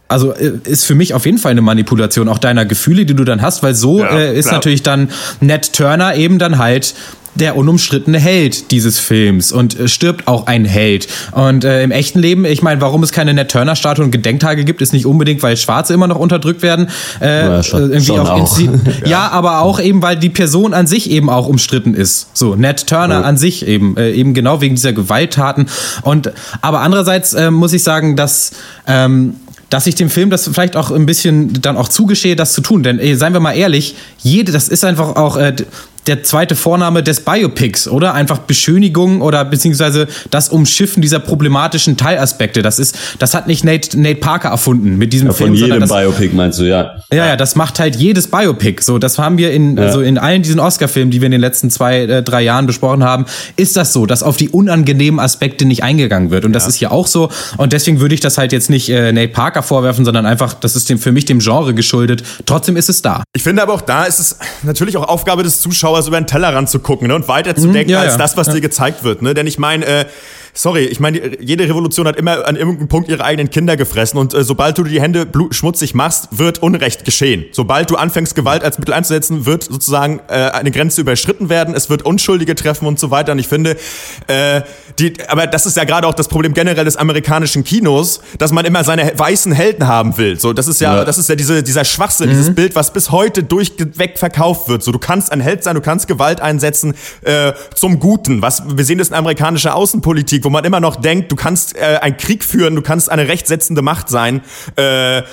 also 0.08 0.34
äh, 0.34 0.52
ist 0.66 0.86
für 0.86 0.94
mich 0.94 1.14
auf 1.16 1.26
jeden 1.26 1.38
Fall 1.40 1.52
eine 1.52 1.62
Manipulation 1.62 2.28
auch 2.28 2.38
deiner 2.38 2.66
Gefühle, 2.66 3.06
die 3.06 3.16
du 3.16 3.24
dann 3.24 3.42
hast, 3.42 3.64
weil 3.64 3.74
so 3.74 4.02
Ja, 4.02 4.10
äh, 4.10 4.38
ist 4.38 4.50
klar. 4.50 4.58
natürlich 4.58 4.84
dann 4.84 5.10
Ned 5.40 5.74
Turner 5.74 6.16
eben 6.16 6.38
dann 6.38 6.60
halt 6.60 6.94
der 7.36 7.56
unumstrittene 7.56 8.20
Held 8.20 8.72
dieses 8.72 9.00
Films 9.00 9.52
und 9.52 9.80
äh, 9.80 9.88
stirbt 9.88 10.28
auch 10.28 10.48
ein 10.48 10.66
Held. 10.66 11.08
Und 11.32 11.64
äh, 11.64 11.84
im 11.84 11.92
echten 11.92 12.20
Leben, 12.20 12.46
ich 12.46 12.62
meine, 12.62 12.82
warum 12.82 13.04
es 13.04 13.12
keine 13.12 13.34
Ned 13.34 13.50
Turner 13.52 13.76
Statue 13.76 14.04
und 14.04 14.12
Gedenktage 14.12 14.66
gibt, 14.66 14.82
ist 14.82 14.92
nicht 14.94 15.06
unbedingt, 15.06 15.42
weil 15.44 15.56
Schwarze 15.58 15.94
immer 15.94 16.08
noch 16.08 16.18
unterdrückt 16.18 16.62
werden. 16.62 16.90
Äh, 17.22 17.46
Ja, 17.46 17.64
schon- 17.64 17.80
äh, 17.80 17.84
irgendwie 17.86 18.06
schon 18.06 18.20
auch 18.20 18.38
inszeniert. 18.38 18.82
ja. 19.08 19.30
aber 19.30 19.62
auch 19.62 19.80
eben, 19.80 20.02
weil 20.02 20.18
die 20.18 20.30
Person 20.30 20.74
an 20.74 20.88
sich 20.88 21.10
eben 21.10 21.30
auch 21.30 21.48
umstritten 21.48 21.94
ist. 21.94 22.28
So, 22.34 22.56
Ned 22.56 22.88
Turner 22.88 23.26
an 23.26 23.38
sich 23.38 23.66
eben, 23.66 23.96
äh, 23.98 24.12
eben 24.12 24.34
genau 24.34 24.62
wegen 24.62 24.76
dieser 24.76 24.94
Gewalttaten. 24.94 25.68
Und 26.02 26.32
aber 26.62 26.82
andererseits 26.82 27.34
äh, 27.34 27.50
muss 27.52 27.74
ich 27.74 27.84
sagen, 27.84 28.16
dass 28.16 28.52
ähm, 28.88 29.36
dass 29.70 29.88
ich 29.88 29.96
dem 29.96 30.10
Film 30.10 30.30
das 30.30 30.50
vielleicht 30.54 30.76
auch 30.76 30.92
ein 30.92 31.06
bisschen 31.06 31.62
dann 31.62 31.78
auch 31.78 31.88
zugestehe, 31.88 32.36
das 32.36 32.52
zu 32.52 32.60
tun. 32.60 32.84
Denn 32.84 33.00
ey, 33.00 33.16
seien 33.16 33.32
wir 33.32 33.40
mal 33.40 33.54
ehrlich, 33.54 33.96
jede, 34.20 34.52
das 34.52 34.68
ist 34.68 34.84
einfach 34.84 35.16
auch, 35.16 35.38
äh, 35.38 35.56
der 36.08 36.24
zweite 36.24 36.56
Vorname 36.56 37.04
des 37.04 37.20
Biopics, 37.22 37.88
oder? 37.88 38.14
Einfach 38.14 38.40
Beschönigung 38.40 39.22
oder 39.22 39.46
beziehungsweise 39.46 40.08
das 40.32 40.50
Umschiffen 40.50 41.02
dieser 41.02 41.20
problematischen 41.20 41.98
Teilaspekte. 41.98 42.62
Das 42.62 42.80
ist, 42.80 42.98
das 43.20 43.34
hat 43.34 43.48
nicht 43.48 43.64
Nate, 43.64 44.00
Nate 44.00 44.16
Parker 44.16 44.50
erfunden 44.50 44.98
mit 44.98 45.14
diesem 45.14 45.28
Ja, 45.28 45.34
Film, 45.34 45.50
von 45.52 45.56
jedem 45.58 45.80
das, 45.82 45.90
Biopic 45.90 46.36
meinst 46.36 46.60
du, 46.60 46.64
ja. 46.64 46.96
ja, 47.14 47.28
ja, 47.28 47.36
das 47.36 47.56
macht 47.56 47.80
halt 47.80 47.96
jedes 47.96 48.28
Biopic. 48.28 48.82
So, 48.84 48.98
das 48.98 49.20
haben 49.20 49.38
wir 49.38 49.52
in, 49.52 49.78
Ja. 49.78 49.84
also 49.84 50.02
in 50.02 50.18
allen 50.18 50.42
diesen 50.42 50.60
Oscar-Filmen, 50.60 51.12
die 51.12 51.22
wir 51.22 51.28
in 51.28 51.32
den 51.34 51.42
letzten 51.42 51.70
zwei, 51.70 52.02
äh, 52.02 52.24
drei 52.24 52.42
Jahren 52.42 52.66
besprochen 52.66 53.04
haben, 53.04 53.26
ist 53.56 53.78
das 53.78 53.94
so, 53.94 54.06
dass 54.06 54.24
auf 54.24 54.38
die 54.38 54.50
unangenehmen 54.50 55.20
Aspekte 55.20 55.66
nicht 55.66 55.84
eingegangen 55.84 56.32
wird. 56.32 56.46
Und 56.46 56.54
das 56.54 56.68
ist 56.68 56.76
hier 56.76 56.92
auch 56.92 57.08
so. 57.08 57.30
Und 57.58 57.74
deswegen 57.74 58.00
würde 58.00 58.16
ich 58.16 58.22
das 58.22 58.38
halt 58.38 58.52
jetzt 58.52 58.70
nicht 58.70 58.90
äh, 58.90 59.12
Nate 59.12 59.28
Parker 59.34 59.62
vorwerfen, 59.62 60.06
sondern 60.06 60.26
einfach, 60.26 60.54
das 60.54 60.76
ist 60.76 60.90
dem, 60.90 60.98
für 60.98 61.12
mich 61.12 61.26
dem 61.26 61.40
Genre 61.40 61.74
geschuldet. 61.74 62.24
Trotzdem 62.46 62.76
ist 62.76 62.90
es 62.90 63.02
da. 63.02 63.24
Ich 63.36 63.44
finde 63.44 63.62
aber 63.62 63.74
auch 63.74 63.82
da 63.82 64.06
ist 64.06 64.20
es 64.20 64.38
natürlich 64.64 64.98
auch 64.98 65.08
Aufgabe 65.08 65.44
des 65.44 65.62
Zuschauers, 65.62 65.91
über 66.08 66.20
den 66.20 66.28
Tellerrand 66.28 66.70
zu 66.70 66.80
gucken 66.80 67.08
ne, 67.08 67.16
und 67.16 67.28
weiter 67.28 67.56
zu 67.56 67.68
denken 67.68 67.92
ja, 67.92 68.02
als 68.02 68.14
ja. 68.14 68.18
das, 68.18 68.38
was 68.38 68.50
dir 68.50 68.62
gezeigt 68.62 69.04
wird. 69.04 69.22
Ne? 69.22 69.34
Denn 69.34 69.48
ich 69.48 69.58
meine, 69.58 69.86
äh, 69.86 70.06
sorry, 70.54 70.86
ich 70.86 71.00
meine, 71.00 71.42
jede 71.42 71.68
Revolution 71.68 72.08
hat 72.08 72.16
immer 72.16 72.48
an 72.48 72.56
irgendeinem 72.56 72.88
Punkt 72.88 73.10
ihre 73.10 73.24
eigenen 73.24 73.50
Kinder 73.50 73.78
gefressen 73.78 74.18
und 74.20 74.34
äh, 74.34 74.44
sobald 74.44 74.78
du 74.78 74.84
die 74.84 75.02
Hände 75.02 75.28
schmutzig 75.52 75.94
machst, 75.94 76.28
wird 76.32 76.60
Unrecht 76.60 77.06
geschehen. 77.06 77.46
Sobald 77.52 77.90
du 77.90 77.96
anfängst, 77.96 78.36
Gewalt 78.36 78.64
als 78.64 78.78
Mittel 78.80 78.94
einzusetzen, 78.94 79.46
wird 79.46 79.64
sozusagen 79.64 80.20
äh, 80.28 80.34
eine 80.34 80.72
Grenze 80.72 81.02
überschritten 81.02 81.50
werden, 81.50 81.74
es 81.76 81.90
wird 81.90 82.04
Unschuldige 82.04 82.56
treffen 82.56 82.86
und 82.88 83.00
so 83.00 83.12
weiter. 83.12 83.32
Und 83.34 83.40
ich 83.40 83.48
finde, 83.48 83.78
äh, 84.28 84.62
die, 85.00 85.14
aber 85.28 85.48
das 85.48 85.66
ist 85.66 85.78
ja 85.78 85.84
gerade 85.84 86.08
auch 86.08 86.14
das 86.14 86.28
Problem 86.28 86.54
generell 86.54 86.86
des 86.86 86.98
amerikanischen 86.98 87.64
Kinos, 87.64 88.22
dass 88.38 88.52
man 88.52 88.66
immer 88.66 88.84
seine 88.84 89.12
weißen 89.18 89.52
Helden 89.52 89.88
haben 89.88 90.18
will. 90.18 90.40
So, 90.40 90.54
das 90.54 90.68
ist 90.68 90.82
ja, 90.82 90.98
Ja. 90.98 91.06
das 91.06 91.18
ist 91.18 91.30
ja 91.30 91.36
diese, 91.36 91.64
dieser 91.64 91.86
Schwachsinn, 91.86 92.28
Mhm. 92.28 92.32
dieses 92.34 92.54
Bild, 92.56 92.76
was 92.76 92.92
bis 92.94 93.12
heute 93.12 93.44
durchweg 93.44 94.18
verkauft 94.20 94.68
wird. 94.68 94.84
So, 94.84 94.92
du 94.92 95.00
kannst 95.00 95.32
ein 95.32 95.40
Held 95.42 95.64
sein, 95.64 95.76
du 95.76 95.82
kannst 95.82 96.08
Gewalt 96.08 96.42
einsetzen 96.42 96.94
äh, 97.24 97.54
zum 97.74 98.00
Guten. 98.00 98.42
Was 98.42 98.64
wir 98.66 98.84
sehen 98.86 98.98
das 98.98 99.10
in 99.10 99.16
amerikanischer 99.16 99.76
Außenpolitik, 99.76 100.41
wo 100.44 100.50
man 100.50 100.64
immer 100.66 100.80
noch 100.80 100.96
denkt, 100.96 101.32
du 101.32 101.36
kannst 101.36 101.76
äh, 101.76 102.00
einen 102.02 102.18
Krieg 102.18 102.44
führen, 102.44 102.76
du 102.76 102.82
kannst 102.82 103.10
eine 103.12 103.28
rechtsetzende 103.28 103.82
Macht 103.82 104.10
sein. 104.10 104.42
Äh, 104.76 105.24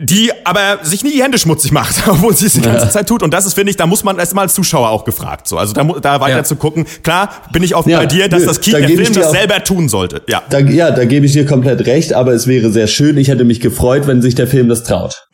die 0.00 0.30
aber 0.44 0.78
sich 0.84 1.02
nie 1.02 1.10
die 1.10 1.22
Hände 1.24 1.38
schmutzig 1.38 1.72
macht, 1.72 1.96
obwohl 2.08 2.32
sie 2.32 2.46
es 2.46 2.52
die 2.52 2.60
ganze 2.60 2.88
Zeit 2.88 3.08
tut. 3.08 3.20
Und 3.24 3.34
das 3.34 3.46
ist, 3.46 3.54
finde 3.54 3.70
ich, 3.70 3.76
da 3.76 3.84
muss 3.86 4.04
man 4.04 4.16
erstmal 4.18 4.44
als 4.44 4.54
Zuschauer 4.54 4.90
auch 4.90 5.04
gefragt. 5.04 5.48
So. 5.48 5.58
Also 5.58 5.72
da, 5.72 5.82
da 5.82 6.20
weiter 6.20 6.36
Ja. 6.36 6.44
zu 6.44 6.54
gucken. 6.54 6.86
Klar, 7.02 7.30
bin 7.52 7.64
ich 7.64 7.74
auch 7.74 7.84
Ja, 7.84 7.98
bei 7.98 8.06
dir, 8.06 8.28
dass 8.28 8.42
nö, 8.42 8.46
das 8.46 8.60
Ki 8.60 8.70
da 8.70 8.78
der 8.78 8.88
Film 8.90 9.12
das 9.12 9.26
auch- 9.26 9.32
selber 9.32 9.64
tun 9.64 9.88
sollte. 9.88 10.22
Ja. 10.28 10.42
Da, 10.50 10.60
ja, 10.60 10.92
da 10.92 11.04
gebe 11.04 11.26
ich 11.26 11.32
dir 11.32 11.46
komplett 11.46 11.84
recht, 11.86 12.12
aber 12.12 12.32
es 12.32 12.46
wäre 12.46 12.70
sehr 12.70 12.86
schön. 12.86 13.16
Ich 13.18 13.26
hätte 13.26 13.42
mich 13.44 13.58
gefreut, 13.58 14.06
wenn 14.06 14.22
sich 14.22 14.36
der 14.36 14.46
Film 14.46 14.68
das 14.68 14.84
traut. 14.84 15.26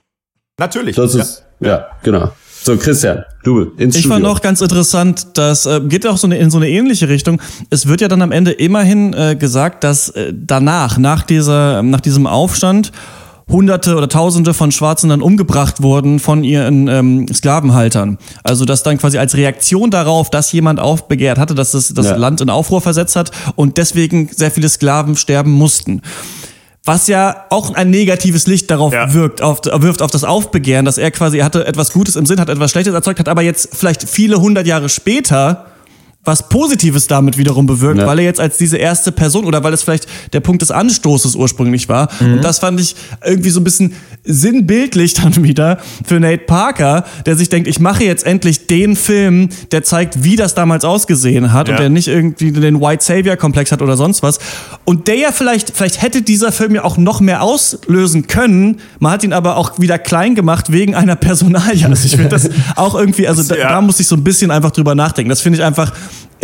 Natürlich. 0.59 0.97
Das 0.97 1.15
ist, 1.15 1.45
ja, 1.61 1.89
genau. 2.03 2.31
So, 2.65 2.79
Christian, 2.79 3.25
du, 3.43 3.73
ins 3.77 3.95
Ich 3.95 4.01
Studio. 4.05 4.17
fand 4.17 4.27
auch 4.27 4.41
ganz 4.41 4.63
interessant, 4.63 5.27
das 5.35 5.67
äh, 5.67 5.81
geht 5.83 6.07
auch 6.07 6.17
so 6.17 6.27
eine, 6.27 6.39
in 6.39 6.51
so 6.51 6.57
eine 6.57 6.71
ähnliche 6.71 7.11
Richtung. 7.11 7.39
Es 7.69 7.87
wird 7.89 8.01
ja 8.01 8.09
dann 8.09 8.23
am 8.23 8.33
Ende 8.33 8.53
immerhin 8.53 9.13
äh, 9.13 9.37
gesagt, 9.37 9.85
dass 9.85 10.09
äh, 10.09 10.33
danach, 10.35 10.97
nach, 10.97 11.25
dieser, 11.25 11.83
nach 11.83 12.01
diesem 12.01 12.27
Aufstand, 12.27 12.91
Hunderte 13.51 13.97
oder 13.97 14.09
Tausende 14.09 14.55
von 14.55 14.73
Schwarzen 14.73 15.11
dann 15.11 15.21
umgebracht 15.21 15.83
wurden 15.83 16.19
von 16.19 16.43
ihren 16.43 16.89
ähm, 16.89 17.27
Sklavenhaltern. 17.31 18.17
Also 18.43 18.65
dass 18.65 18.83
dann 18.83 18.97
quasi 18.97 19.19
als 19.19 19.37
Reaktion 19.37 19.91
darauf, 19.91 20.31
dass 20.31 20.51
jemand 20.53 20.81
aufbegehrt 20.81 21.37
hatte, 21.37 21.55
dass 21.55 21.73
das, 21.73 21.93
das 21.93 22.07
Ja. 22.07 22.17
Land 22.17 22.41
in 22.41 22.49
Aufruhr 22.49 22.81
versetzt 22.81 23.17
hat 23.17 23.31
und 23.57 23.77
deswegen 23.77 24.31
sehr 24.35 24.51
viele 24.51 24.71
Sklaven 24.71 25.17
sterben 25.17 25.53
mussten. 25.53 26.01
Was 26.87 27.07
ja 27.07 27.47
auch 27.49 27.75
ein 27.75 27.89
negatives 27.89 28.47
Licht 28.47 28.71
darauf 28.71 28.93
Ja. 28.93 29.15
wirkt, 29.15 29.41
auf, 29.41 29.61
wirft 29.65 30.03
auf 30.03 30.11
das 30.11 30.23
Aufbegehren, 30.23 30.85
dass 30.85 30.99
er 30.99 31.11
quasi 31.11 31.39
er 31.39 31.47
hatte 31.47 31.67
etwas 31.67 31.93
Gutes 31.93 32.15
im 32.15 32.27
Sinn, 32.27 32.39
hat 32.39 32.51
etwas 32.51 32.71
Schlechtes 32.71 32.93
erzeugt, 32.93 33.19
hat 33.19 33.29
aber 33.29 33.41
jetzt 33.41 33.71
vielleicht 33.73 34.07
viele 34.07 34.39
hundert 34.39 34.67
Jahre 34.67 34.91
später 34.91 35.65
was 36.25 36.49
Positives 36.49 37.07
damit 37.07 37.37
wiederum 37.39 37.67
bewirkt, 37.67 37.99
Ja. 38.01 38.07
weil 38.07 38.19
er 38.21 38.25
jetzt 38.25 38.41
als 38.41 38.57
diese 38.57 38.77
erste 38.79 39.13
Person 39.13 39.45
oder 39.45 39.63
weil 39.63 39.73
es 39.75 39.83
vielleicht 39.83 40.07
der 40.33 40.41
Punkt 40.41 40.63
des 40.63 40.71
Anstoßes 40.71 41.35
ursprünglich 41.35 41.89
war. 41.89 42.09
Und 42.21 42.43
das 42.43 42.59
fand 42.61 42.81
ich 42.81 42.97
irgendwie 43.25 43.51
so 43.51 43.61
ein 43.61 43.65
bisschen 43.65 43.93
sinnbildlich 44.25 45.15
dann 45.23 45.43
wieder 45.45 45.79
für 46.07 46.21
Nate 46.21 46.45
Parker, 46.47 47.05
der 47.27 47.37
sich 47.37 47.49
denkt, 47.49 47.69
ich 47.69 47.79
mache 47.81 48.05
jetzt 48.05 48.27
endlich 48.27 48.67
den 48.67 48.97
Film, 48.97 49.49
der 49.73 49.83
zeigt, 49.85 50.25
wie 50.25 50.37
das 50.37 50.55
damals 50.55 50.85
ausgesehen 50.85 51.53
hat 51.53 51.69
Ja. 51.69 51.75
und 51.75 51.81
der 51.81 51.89
nicht 51.91 52.09
irgendwie 52.09 52.53
den 52.53 52.81
White 52.81 53.05
Savior 53.05 53.37
Komplex 53.37 53.73
hat 53.73 53.83
oder 53.83 53.97
sonst 53.97 54.23
was. 54.23 54.39
Und 54.85 55.09
der 55.09 55.17
ja 55.17 55.33
vielleicht, 55.33 55.73
vielleicht 55.77 56.03
hätte 56.03 56.23
dieser 56.23 56.53
Film 56.53 56.75
ja 56.75 56.85
auch 56.85 56.97
noch 56.97 57.21
mehr 57.21 57.43
auslösen 57.43 58.27
können. 58.27 58.81
Man 58.99 59.13
hat 59.13 59.25
ihn 59.25 59.33
aber 59.33 59.57
auch 59.57 59.79
wieder 59.79 59.99
klein 59.99 60.35
gemacht 60.35 60.73
wegen 60.73 60.95
einer 60.95 61.17
Personalie. 61.17 61.87
Also 61.87 62.07
ich 62.07 62.13
finde 62.13 62.29
das 62.31 62.49
auch 62.77 62.95
irgendwie, 62.95 63.29
also 63.29 63.43
da, 63.43 63.57
Ja. 63.57 63.69
da 63.71 63.81
muss 63.81 64.01
ich 64.01 64.07
so 64.07 64.17
ein 64.17 64.25
bisschen 64.25 64.51
einfach 64.51 64.71
drüber 64.71 64.95
nachdenken. 64.95 65.29
Das 65.29 65.41
finde 65.41 65.59
ich 65.59 65.65
einfach 65.65 65.93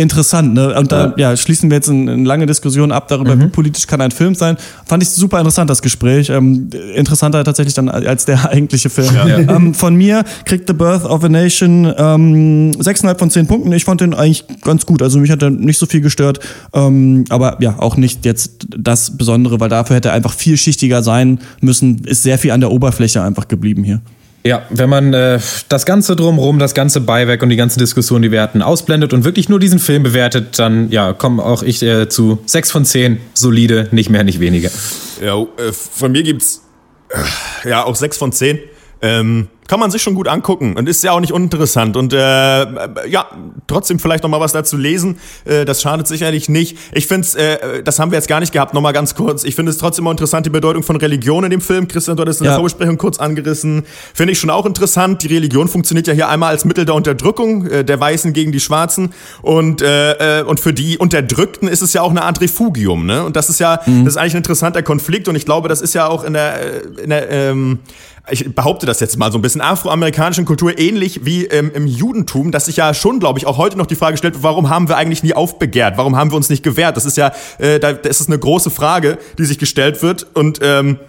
interessant. 0.01 0.53
Ne? 0.53 0.77
Und 0.77 0.91
da 0.91 1.13
ja. 1.17 1.35
schließen 1.37 1.69
wir 1.69 1.77
jetzt 1.77 1.89
eine, 1.89 2.11
eine 2.11 2.23
lange 2.23 2.45
Diskussion 2.45 2.91
ab 2.91 3.07
darüber, 3.07 3.39
wie 3.39 3.47
politisch 3.47 3.87
kann 3.87 4.01
ein 4.01 4.11
Film 4.11 4.35
sein. 4.35 4.57
Fand 4.85 5.03
ich 5.03 5.09
super 5.09 5.37
interessant, 5.37 5.69
das 5.69 5.81
Gespräch. 5.81 6.29
Ähm, 6.29 6.69
interessanter 6.95 7.43
tatsächlich 7.43 7.73
dann 7.73 7.89
als 7.89 8.25
der 8.25 8.49
eigentliche 8.49 8.89
Film. 8.89 9.09
Ähm, 9.25 9.73
von 9.73 9.95
mir 9.95 10.23
kriegt 10.45 10.67
The 10.67 10.73
Birth 10.73 11.05
of 11.05 11.23
a 11.23 11.29
Nation 11.29 11.85
ähm, 11.97 12.71
6,5 12.71 13.17
von 13.19 13.29
10 13.29 13.47
Punkten. 13.47 13.71
Ich 13.71 13.85
fand 13.85 14.01
den 14.01 14.13
eigentlich 14.13 14.45
ganz 14.63 14.85
gut. 14.85 15.01
Also 15.01 15.19
mich 15.19 15.31
hat 15.31 15.41
er 15.41 15.49
nicht 15.49 15.77
so 15.77 15.85
viel 15.85 16.01
gestört. 16.01 16.39
Ähm, 16.73 17.25
aber 17.29 17.57
ja, 17.61 17.75
auch 17.79 17.97
nicht 17.97 18.25
jetzt 18.25 18.67
das 18.75 19.17
Besondere, 19.17 19.59
weil 19.59 19.69
dafür 19.69 19.95
hätte 19.95 20.09
er 20.09 20.15
einfach 20.15 20.33
vielschichtiger 20.33 21.03
sein 21.03 21.39
müssen. 21.61 22.03
Ist 22.05 22.23
sehr 22.23 22.37
viel 22.37 22.51
an 22.51 22.59
der 22.59 22.71
Oberfläche 22.71 23.21
einfach 23.21 23.47
geblieben 23.47 23.83
hier. 23.83 24.01
Ja, 24.43 24.65
wenn 24.69 24.89
man 24.89 25.13
äh, 25.13 25.39
das 25.69 25.85
Ganze 25.85 26.15
drumherum, 26.15 26.57
das 26.57 26.73
ganze 26.73 27.01
Beiwerk 27.01 27.43
und 27.43 27.49
die 27.49 27.55
ganze 27.55 27.77
Diskussion, 27.77 28.21
die 28.21 28.31
wir 28.31 28.41
hatten, 28.41 28.61
ausblendet 28.61 29.13
und 29.13 29.23
wirklich 29.23 29.49
nur 29.49 29.59
diesen 29.59 29.77
Film 29.77 30.01
bewertet, 30.01 30.57
dann 30.57 30.89
ja, 30.89 31.13
komme 31.13 31.43
auch 31.43 31.61
ich 31.61 31.83
äh, 31.83 32.09
zu 32.09 32.39
6 32.47 32.71
von 32.71 32.85
10, 32.85 33.19
solide, 33.35 33.87
nicht 33.91 34.09
mehr, 34.09 34.23
nicht 34.23 34.39
weniger. 34.39 34.71
Ja, 35.23 35.39
äh, 35.39 35.71
von 35.71 36.11
mir 36.11 36.23
gibt's 36.23 36.63
äh, 37.09 37.69
ja 37.69 37.83
auch 37.83 37.95
sechs 37.95 38.17
von 38.17 38.31
zehn. 38.31 38.59
Ähm, 39.01 39.47
kann 39.67 39.79
man 39.79 39.89
sich 39.89 40.01
schon 40.01 40.15
gut 40.15 40.27
angucken 40.27 40.75
und 40.75 40.89
ist 40.89 41.01
ja 41.01 41.13
auch 41.13 41.21
nicht 41.21 41.31
uninteressant. 41.31 41.95
Und 41.95 42.11
äh, 42.11 42.17
ja 43.07 43.25
trotzdem 43.67 43.99
vielleicht 43.99 44.21
noch 44.21 44.29
mal 44.29 44.41
was 44.41 44.51
dazu 44.51 44.75
lesen. 44.75 45.17
Äh, 45.45 45.63
das 45.63 45.81
schadet 45.81 46.07
sicherlich 46.07 46.49
nicht. 46.49 46.77
Ich 46.91 47.07
finde 47.07 47.25
es 47.25 47.35
äh, 47.35 47.81
das 47.81 47.97
haben 47.97 48.11
wir 48.11 48.17
jetzt 48.17 48.27
gar 48.27 48.41
nicht 48.41 48.51
gehabt. 48.51 48.73
Noch 48.73 48.81
mal 48.81 48.91
ganz 48.91 49.15
kurz. 49.15 49.45
Ich 49.45 49.55
finde 49.55 49.71
es 49.71 49.77
trotzdem 49.77 50.05
auch 50.07 50.11
interessant 50.11 50.45
die 50.45 50.49
Bedeutung 50.49 50.83
von 50.83 50.97
Religion 50.97 51.45
in 51.45 51.51
dem 51.51 51.61
Film. 51.61 51.87
Christian 51.87 52.17
du 52.17 52.21
hattest 52.21 52.41
in 52.41 52.45
Ja. 52.45 52.51
der 52.51 52.55
Vorbesprechung 52.57 52.97
kurz 52.97 53.17
angerissen. 53.17 53.83
Finde 54.13 54.33
ich 54.33 54.39
schon 54.39 54.49
auch 54.49 54.65
interessant. 54.65 55.23
Die 55.23 55.27
Religion 55.33 55.69
funktioniert 55.69 56.05
ja 56.05 56.13
hier 56.13 56.27
einmal 56.27 56.49
als 56.49 56.65
Mittel 56.65 56.83
der 56.83 56.95
Unterdrückung 56.95 57.65
äh, 57.67 57.85
der 57.85 57.97
Weißen 57.97 58.33
gegen 58.33 58.51
die 58.51 58.59
Schwarzen. 58.59 59.13
Und 59.41 59.81
äh, 59.81 60.39
äh, 60.41 60.43
und 60.43 60.59
für 60.59 60.73
die 60.73 60.97
Unterdrückten 60.97 61.69
ist 61.69 61.81
es 61.81 61.93
ja 61.93 62.01
auch 62.01 62.11
eine 62.11 62.23
Art 62.23 62.41
Refugium 62.41 63.05
ne? 63.05 63.23
Und 63.23 63.37
das 63.37 63.49
ist 63.49 63.61
ja 63.61 63.77
das 63.77 63.87
ist 63.87 64.17
eigentlich 64.17 64.33
ein 64.33 64.37
interessanter 64.39 64.83
Konflikt. 64.83 65.29
Und 65.29 65.35
ich 65.35 65.45
glaube 65.45 65.69
das 65.69 65.79
ist 65.79 65.93
ja 65.93 66.07
auch 66.09 66.25
in 66.25 66.33
der 66.33 66.59
äh, 66.59 67.03
in 67.03 67.09
der 67.09 67.29
ähm, 67.31 67.79
ich 68.29 68.53
behaupte 68.53 68.85
das 68.85 68.99
jetzt 68.99 69.17
mal 69.17 69.31
so 69.31 69.37
ein 69.37 69.41
bisschen 69.41 69.61
afroamerikanischen 69.61 70.45
Kultur 70.45 70.77
ähnlich 70.77 71.25
wie 71.25 71.45
ähm, 71.45 71.71
im 71.73 71.87
Judentum, 71.87 72.51
dass 72.51 72.65
sich 72.65 72.77
ja 72.77 72.93
schon, 72.93 73.19
glaube 73.19 73.39
ich, 73.39 73.47
auch 73.47 73.57
heute 73.57 73.77
noch 73.77 73.87
die 73.87 73.95
Frage 73.95 74.17
stellt, 74.17 74.43
warum 74.43 74.69
haben 74.69 74.87
wir 74.89 74.97
eigentlich 74.97 75.23
nie 75.23 75.33
aufbegehrt? 75.33 75.97
Warum 75.97 76.15
haben 76.15 76.31
wir 76.31 76.35
uns 76.35 76.49
nicht 76.49 76.63
gewehrt? 76.63 76.97
Das 76.97 77.05
ist 77.05 77.17
ja, 77.17 77.31
äh, 77.57 77.79
da, 77.79 77.93
das 77.93 78.21
ist 78.21 78.27
eine 78.27 78.37
große 78.37 78.69
Frage, 78.69 79.17
die 79.37 79.45
sich 79.45 79.57
gestellt 79.57 80.03
wird 80.03 80.27
und 80.35 80.59
ähm, 80.61 80.99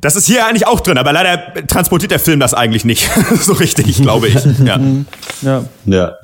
das 0.00 0.16
ist 0.16 0.26
hier 0.26 0.46
eigentlich 0.46 0.66
auch 0.66 0.80
drin, 0.80 0.98
aber 0.98 1.12
leider 1.12 1.66
transportiert 1.66 2.10
der 2.10 2.20
Film 2.20 2.40
das 2.40 2.54
eigentlich 2.54 2.84
nicht 2.84 3.10
so 3.40 3.52
richtig, 3.52 4.00
glaube 4.00 4.28
ich. 4.28 4.34
Ja. 4.64 4.80
Ja. 5.42 5.64
Ja. 5.86 6.16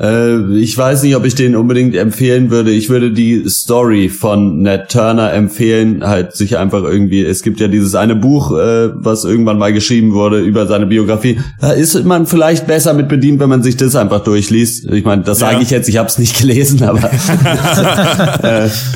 Äh, 0.00 0.56
ich 0.58 0.76
weiß 0.76 1.04
nicht, 1.04 1.14
ob 1.14 1.24
ich 1.24 1.36
den 1.36 1.54
unbedingt 1.54 1.94
empfehlen 1.94 2.50
würde. 2.50 2.72
Ich 2.72 2.88
würde 2.90 3.12
die 3.12 3.44
Story 3.48 4.08
von 4.08 4.60
Ned 4.62 4.88
Turner 4.88 5.32
empfehlen, 5.32 6.04
halt 6.04 6.34
sich 6.34 6.58
einfach 6.58 6.82
irgendwie, 6.82 7.22
es 7.24 7.42
gibt 7.42 7.60
ja 7.60 7.68
dieses 7.68 7.94
eine 7.94 8.16
Buch, 8.16 8.50
äh, 8.52 8.90
was 8.94 9.24
irgendwann 9.24 9.56
mal 9.58 9.72
geschrieben 9.72 10.12
wurde 10.12 10.40
über 10.40 10.66
seine 10.66 10.86
Biografie. 10.86 11.38
Da 11.60 11.70
ist 11.70 12.04
man 12.04 12.26
vielleicht 12.26 12.66
besser 12.66 12.92
mit 12.92 13.08
bedient, 13.08 13.38
wenn 13.38 13.48
man 13.48 13.62
sich 13.62 13.76
das 13.76 13.94
einfach 13.94 14.24
durchliest. 14.24 14.90
Ich 14.90 15.04
meine, 15.04 15.22
das 15.22 15.38
sage 15.38 15.56
Ja. 15.56 15.62
ich 15.62 15.70
jetzt, 15.70 15.88
ich 15.88 15.96
habe 15.96 16.08
es 16.08 16.18
nicht 16.18 16.38
gelesen, 16.40 16.82
aber 16.82 16.98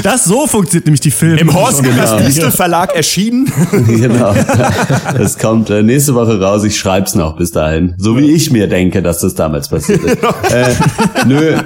Das 0.02 0.24
so 0.24 0.46
funktioniert 0.48 0.86
nämlich 0.86 1.00
die 1.00 1.10
Filme. 1.12 1.38
Im 1.38 1.54
Horst 1.54 1.82
Distel 2.26 2.50
Verlag 2.50 2.94
erschienen. 2.96 3.46
genau. 3.86 4.34
Das 5.16 5.38
kommt 5.38 5.70
äh, 5.70 5.82
nächste 5.84 6.14
Woche 6.14 6.40
raus. 6.40 6.64
Ich 6.64 6.76
schreib's 6.76 7.14
noch 7.14 7.36
bis 7.36 7.52
dahin. 7.52 7.94
So 7.98 8.16
wie 8.18 8.30
ich 8.32 8.50
mir 8.50 8.66
denke, 8.66 9.00
dass 9.02 9.20
das 9.20 9.34
damals 9.34 9.68
passiert 9.68 10.02
ist. 10.02 10.18
nö, 11.26 11.56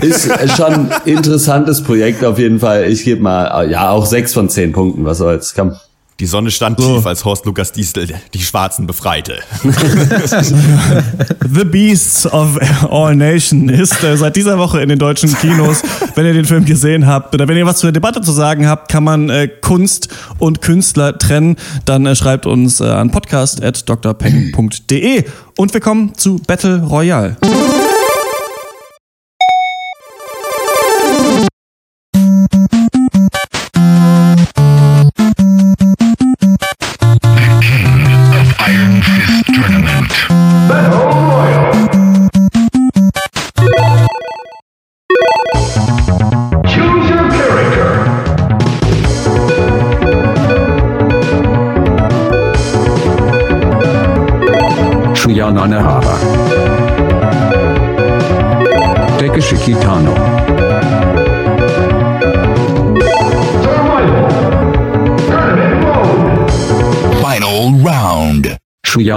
ist 0.00 0.30
schon 0.56 0.72
ein 0.72 0.90
interessantes 1.04 1.82
Projekt 1.82 2.24
auf 2.24 2.38
jeden 2.38 2.60
Fall. 2.60 2.84
Ich 2.84 3.04
gebe 3.04 3.22
mal, 3.22 3.70
ja, 3.70 3.90
auch 3.90 4.06
sechs 4.06 4.34
von 4.34 4.48
zehn 4.48 4.72
Punkten. 4.72 5.04
Was 5.04 5.18
soll's? 5.18 5.54
Komm. 5.54 5.76
Die 6.22 6.26
Sonne 6.26 6.50
stand 6.52 6.78
tief, 6.78 7.04
als 7.04 7.24
Horst 7.24 7.44
Lukas 7.46 7.72
Distel 7.72 8.06
die 8.32 8.38
Schwarzen 8.38 8.86
befreite. 8.86 9.40
The 9.64 11.64
Beasts 11.64 12.26
of 12.26 12.60
All 12.88 13.16
Nation 13.16 13.68
ist 13.68 14.04
äh, 14.04 14.16
seit 14.16 14.36
dieser 14.36 14.56
Woche 14.56 14.80
in 14.82 14.88
den 14.88 15.00
deutschen 15.00 15.36
Kinos. 15.36 15.82
wenn 16.14 16.26
ihr 16.26 16.34
den 16.34 16.44
Film 16.44 16.64
gesehen 16.64 17.08
habt 17.08 17.34
oder 17.34 17.48
wenn 17.48 17.56
ihr 17.56 17.66
was 17.66 17.78
zur 17.78 17.90
Debatte 17.90 18.20
zu 18.20 18.30
sagen 18.30 18.68
habt, 18.68 18.88
kann 18.88 19.02
man 19.02 19.30
äh, 19.30 19.48
Kunst 19.48 20.10
und 20.38 20.62
Künstler 20.62 21.18
trennen. 21.18 21.56
Dann 21.86 22.06
äh, 22.06 22.14
schreibt 22.14 22.46
uns 22.46 22.80
äh, 22.80 22.84
an 22.84 23.10
podcast.drpeng.de 23.10 25.24
und 25.56 25.74
wir 25.74 25.80
kommen 25.80 26.14
zu 26.14 26.40
Battle 26.46 26.84
Royale. 26.84 27.36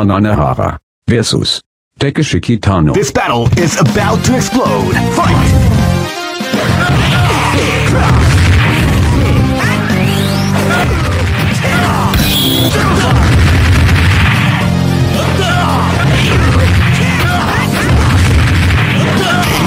Shuya 0.10 0.78
versus 1.08 1.62
Takeshi 2.00 2.40
Kitano. 2.40 2.94
This 2.94 3.12
battle 3.12 3.48
is 3.58 3.80
about 3.80 4.24
to 4.26 4.36
explode. 4.36 4.94
Fight! 5.16 5.72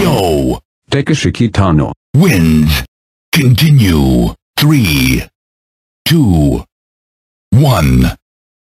Yo 0.02 0.60
Takeshi 0.90 1.32
Kitano. 1.32 1.92
wins. 2.14 2.84
Continue. 3.32 4.34
Three, 4.58 5.22
two, 6.04 6.64
one. 7.50 8.16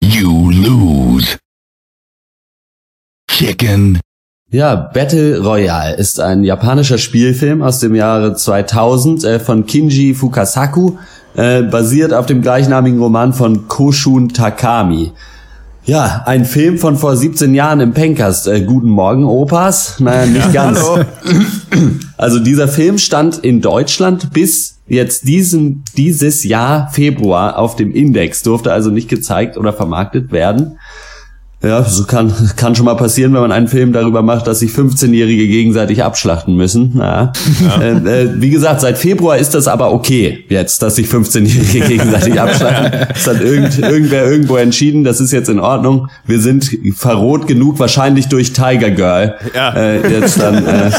You 0.01 0.51
lose. 0.51 1.39
Chicken. 3.37 4.01
Ja, 4.51 4.75
Battle 4.77 5.41
Royale 5.41 5.97
ist 5.97 6.21
ein 6.21 6.43
japanischer 6.43 6.97
Spielfilm 6.97 7.61
aus 7.61 7.81
dem 7.81 7.95
Jahre 7.95 8.35
2000 8.35 9.25
äh, 9.25 9.41
von 9.41 9.67
Kinji 9.67 10.15
Fukasaku, 10.15 10.93
äh, 11.35 11.61
basiert 11.61 12.15
auf 12.15 12.25
dem 12.25 12.41
gleichnamigen 12.41 12.99
Roman 12.99 13.35
von 13.35 13.69
Koshun 13.69 14.31
Takami. 14.31 15.13
Ja, 15.85 16.23
ein 16.25 16.47
Film 16.47 16.79
von 16.79 16.97
vor 16.97 17.15
17 17.15 17.55
Jahren 17.55 17.81
im 17.81 17.93
Pencast. 17.93 18.49
Äh, 18.49 18.63
guten 18.63 18.89
Morgen, 18.89 19.25
Opas. 19.25 20.01
Naja, 20.01 20.25
nicht 20.25 20.53
ganz. 20.55 20.81
Also 22.17 22.39
dieser 22.39 22.67
Film 22.67 22.97
stand 22.97 23.37
in 23.37 23.61
Deutschland 23.61 24.33
bis 24.33 24.79
jetzt 24.87 25.29
diesen, 25.29 25.85
dieses 25.99 26.45
Jahr 26.45 26.89
Februar 26.91 27.59
auf 27.59 27.77
dem 27.77 27.93
Index, 27.93 28.43
durfte 28.43 28.73
also 28.73 28.89
nicht 28.89 29.11
gezeigt 29.11 29.59
oder 29.59 29.75
vermarktet 29.75 30.33
werden. 30.33 30.79
Ja, 31.63 31.83
so 31.85 32.05
kann, 32.05 32.33
kann 32.57 32.75
schon 32.75 32.85
mal 32.85 32.97
passieren, 32.97 33.33
wenn 33.33 33.41
man 33.41 33.51
einen 33.51 33.67
Film 33.67 33.95
darüber 33.95 34.21
macht, 34.21 34.47
dass 34.47 34.59
sich 34.59 34.73
15-Jährige 34.73 35.49
gegenseitig 35.49 36.05
abschlachten 36.05 36.55
müssen. 36.55 36.99
Ja. 36.99 37.33
Äh, 37.81 37.93
äh, 37.93 38.31
wie 38.37 38.51
gesagt, 38.51 38.83
seit 38.83 38.99
Februar 38.99 39.39
ist 39.39 39.55
das 39.55 39.67
aber 39.67 39.91
okay 39.93 40.45
jetzt, 40.51 40.83
dass 40.83 40.97
sich 40.97 41.07
15-Jährige 41.07 41.81
gegenseitig 41.89 42.39
abschlachten. 42.39 43.07
Das 43.09 43.27
hat 43.27 43.41
irgend, 43.41 43.79
irgendwer 43.79 44.31
irgendwo 44.31 44.57
entschieden, 44.57 45.03
das 45.03 45.19
ist 45.19 45.33
jetzt 45.33 45.49
in 45.49 45.59
Ordnung. 45.59 46.09
Wir 46.27 46.41
sind 46.41 46.71
verroht 46.95 47.47
genug, 47.47 47.79
wahrscheinlich 47.79 48.29
durch 48.29 48.53
Tiger 48.53 48.91
Girl. 48.91 49.37
Ja. 49.55 49.75
Äh, 49.75 50.13
jetzt 50.13 50.39
dann, 50.39 50.63
äh, 50.67 50.91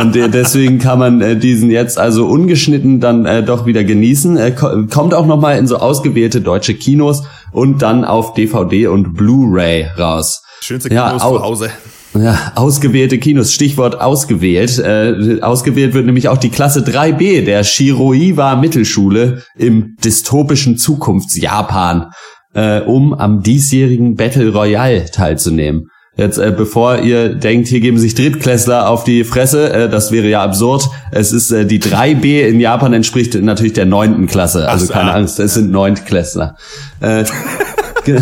und 0.00 0.14
deswegen 0.14 0.78
kann 0.78 1.00
man 1.00 1.20
äh, 1.20 1.36
diesen 1.36 1.70
jetzt 1.70 1.98
also 1.98 2.26
ungeschnitten 2.26 3.00
dann 3.00 3.26
äh, 3.26 3.42
doch 3.42 3.66
wieder 3.66 3.82
genießen. 3.82 4.54
Ko 4.54 4.68
kommt 4.88 5.14
auch 5.14 5.26
noch 5.26 5.40
mal 5.40 5.58
in 5.58 5.66
so 5.66 5.78
ausgewählte 5.78 6.40
deutsche 6.40 6.74
Kinos 6.74 7.24
und 7.54 7.80
dann 7.82 8.04
auf 8.04 8.34
DVD 8.34 8.88
und 8.88 9.14
Blu-ray 9.14 9.86
raus. 9.98 10.42
Schönste 10.60 10.92
Ja, 10.92 11.06
Kinos 11.08 11.22
au- 11.22 11.36
zu 11.38 11.42
Hause. 11.42 11.70
Ja, 12.16 12.52
ausgewählte 12.54 13.18
Kinos, 13.18 13.52
Stichwort 13.52 14.00
ausgewählt. 14.00 14.78
Äh, 14.78 15.40
ausgewählt 15.40 15.94
wird 15.94 16.06
nämlich 16.06 16.28
auch 16.28 16.38
die 16.38 16.48
Klasse 16.50 16.80
3b 16.84 17.44
der 17.44 17.64
Shiroiwa 17.64 18.54
Mittelschule 18.56 19.42
im 19.56 19.96
dystopischen 20.04 20.76
Zukunftsjapan, 20.78 22.10
äh, 22.54 22.80
um 22.82 23.14
am 23.14 23.42
diesjährigen 23.42 24.14
Battle 24.14 24.52
Royale 24.52 25.06
teilzunehmen. 25.10 25.86
Jetzt, 26.16 26.38
äh, 26.38 26.52
bevor 26.56 27.00
ihr 27.00 27.34
denkt, 27.34 27.66
hier 27.66 27.80
geben 27.80 27.98
sich 27.98 28.14
Drittklässler 28.14 28.88
auf 28.88 29.02
die 29.02 29.24
Fresse, 29.24 29.72
äh, 29.72 29.88
das 29.88 30.12
wäre 30.12 30.28
ja 30.28 30.44
absurd. 30.44 30.88
Es 31.10 31.32
ist 31.32 31.50
äh, 31.50 31.66
die 31.66 31.80
3b 31.80 32.46
in 32.46 32.60
Japan 32.60 32.92
entspricht 32.92 33.34
natürlich 33.42 33.72
der 33.72 33.86
neunten 33.86 34.28
Klasse. 34.28 34.68
Also 34.68 34.86
so, 34.86 34.92
keine 34.92 35.10
ah. 35.10 35.14
Angst, 35.16 35.40
es 35.40 35.54
sind 35.54 35.72
Neuntklässler. 35.72 36.54
Äh, 37.00 37.24
ge- 38.04 38.20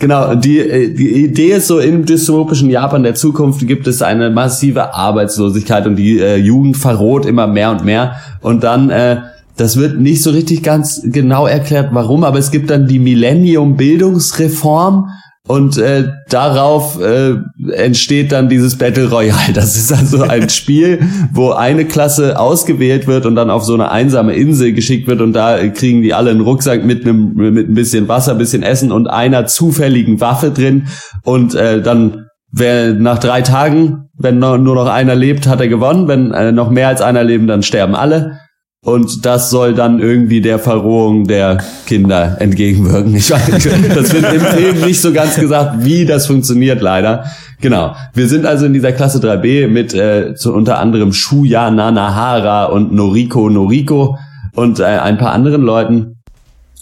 Genau, 0.00 0.36
die, 0.36 0.60
äh, 0.60 0.94
die 0.94 1.24
Idee 1.24 1.54
ist 1.54 1.66
so, 1.66 1.80
im 1.80 2.04
dystopischen 2.04 2.70
Japan 2.70 3.02
der 3.02 3.16
Zukunft 3.16 3.66
gibt 3.66 3.88
es 3.88 4.00
eine 4.00 4.30
massive 4.30 4.94
Arbeitslosigkeit 4.94 5.88
und 5.88 5.96
die 5.96 6.20
äh, 6.20 6.36
Jugend 6.36 6.76
verroht 6.76 7.26
immer 7.26 7.48
mehr 7.48 7.72
und 7.72 7.84
mehr. 7.84 8.14
Und 8.40 8.62
dann, 8.62 8.90
äh, 8.90 9.22
das 9.56 9.76
wird 9.76 9.98
nicht 9.98 10.22
so 10.22 10.30
richtig 10.30 10.62
ganz 10.62 11.02
genau 11.04 11.48
erklärt, 11.48 11.88
warum, 11.90 12.22
aber 12.22 12.38
es 12.38 12.52
gibt 12.52 12.70
dann 12.70 12.86
die 12.86 13.00
Millennium-Bildungsreform 13.00 15.08
und 15.48 15.78
äh, 15.78 16.12
darauf 16.28 17.00
äh, 17.00 17.34
entsteht 17.72 18.32
dann 18.32 18.48
dieses 18.48 18.76
Battle 18.76 19.10
Royale. 19.10 19.52
Das 19.54 19.76
ist 19.76 19.92
also 19.92 20.22
ein 20.22 20.48
Spiel, 20.50 21.00
wo 21.32 21.50
eine 21.50 21.86
Klasse 21.86 22.38
ausgewählt 22.38 23.06
wird 23.06 23.26
und 23.26 23.34
dann 23.34 23.50
auf 23.50 23.64
so 23.64 23.74
eine 23.74 23.90
einsame 23.90 24.34
Insel 24.34 24.72
geschickt 24.72 25.08
wird 25.08 25.20
und 25.20 25.32
da 25.32 25.66
kriegen 25.68 26.02
die 26.02 26.14
alle 26.14 26.30
einen 26.30 26.42
Rucksack 26.42 26.84
mit 26.84 27.04
einem 27.04 27.34
mit 27.34 27.68
ein 27.68 27.74
bisschen 27.74 28.08
Wasser, 28.08 28.32
ein 28.32 28.38
bisschen 28.38 28.62
Essen 28.62 28.92
und 28.92 29.08
einer 29.08 29.46
zufälligen 29.46 30.20
Waffe 30.20 30.50
drin 30.50 30.88
und 31.24 31.54
äh, 31.54 31.82
dann 31.82 32.26
wer 32.52 32.92
nach 32.92 33.18
drei 33.18 33.42
Tagen, 33.42 34.08
wenn 34.18 34.38
nur 34.38 34.58
noch 34.58 34.86
einer 34.86 35.14
lebt, 35.14 35.46
hat 35.46 35.60
er 35.60 35.68
gewonnen. 35.68 36.08
Wenn 36.08 36.32
äh, 36.32 36.52
noch 36.52 36.70
mehr 36.70 36.88
als 36.88 37.02
einer 37.02 37.24
leben, 37.24 37.46
dann 37.46 37.62
sterben 37.62 37.94
alle. 37.94 38.38
Und 38.84 39.26
das 39.26 39.50
soll 39.50 39.74
dann 39.74 39.98
irgendwie 39.98 40.40
der 40.40 40.60
Verrohung 40.60 41.26
der 41.26 41.58
Kinder 41.86 42.40
entgegenwirken. 42.40 43.14
Ich 43.16 43.30
weiß, 43.30 43.68
das 43.94 44.12
wird 44.14 44.32
im 44.32 44.40
Film 44.40 44.80
nicht 44.82 45.00
so 45.00 45.12
ganz 45.12 45.34
gesagt, 45.34 45.84
wie 45.84 46.06
das 46.06 46.28
funktioniert, 46.28 46.80
leider. 46.80 47.24
Genau. 47.60 47.96
Wir 48.14 48.28
sind 48.28 48.46
also 48.46 48.66
in 48.66 48.72
dieser 48.72 48.92
Klasse 48.92 49.18
3b 49.18 49.66
mit 49.66 49.94
äh, 49.94 50.34
zu 50.36 50.54
unter 50.54 50.78
anderem 50.78 51.12
Shuya 51.12 51.72
Nanahara 51.72 52.66
und 52.66 52.92
Noriko 52.92 53.50
Noriko 53.50 54.16
und 54.54 54.78
äh, 54.78 54.84
ein 54.84 55.18
paar 55.18 55.32
anderen 55.32 55.62
Leuten, 55.62 56.16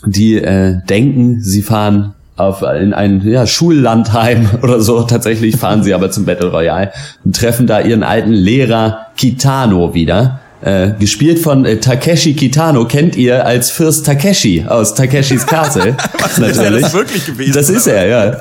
die 0.04 0.36
äh, 0.36 0.76
denken, 0.86 1.42
sie 1.42 1.62
fahren 1.62 2.12
auf 2.36 2.60
in 2.60 2.92
ein 2.92 3.22
ja, 3.26 3.46
Schullandheim 3.46 4.50
oder 4.62 4.80
so. 4.80 5.02
Tatsächlich 5.02 5.56
fahren 5.56 5.82
sie 5.82 5.94
aber 5.94 6.10
zum 6.10 6.26
Battle 6.26 6.50
Royale 6.50 6.92
und 7.24 7.34
treffen 7.34 7.66
da 7.66 7.80
ihren 7.80 8.02
alten 8.02 8.32
Lehrer 8.32 9.06
Kitano 9.16 9.94
wieder. 9.94 10.40
Äh, 10.62 10.92
gespielt 10.98 11.38
von 11.38 11.66
äh, 11.66 11.76
Takeshi 11.76 12.34
Kitano, 12.34 12.86
kennt 12.86 13.14
ihr 13.14 13.44
als 13.44 13.70
Fürst 13.70 14.06
Takeshi 14.06 14.64
aus 14.66 14.94
Takeshis 14.94 15.46
Castle. 15.46 15.94
Ist 16.26 16.58
er 16.58 16.70
das 16.70 16.94
wirklich 16.94 17.26
gewesen? 17.26 17.52
Das 17.52 17.68
ist 17.68 17.86
er, 17.86 18.06
ja. 18.06 18.40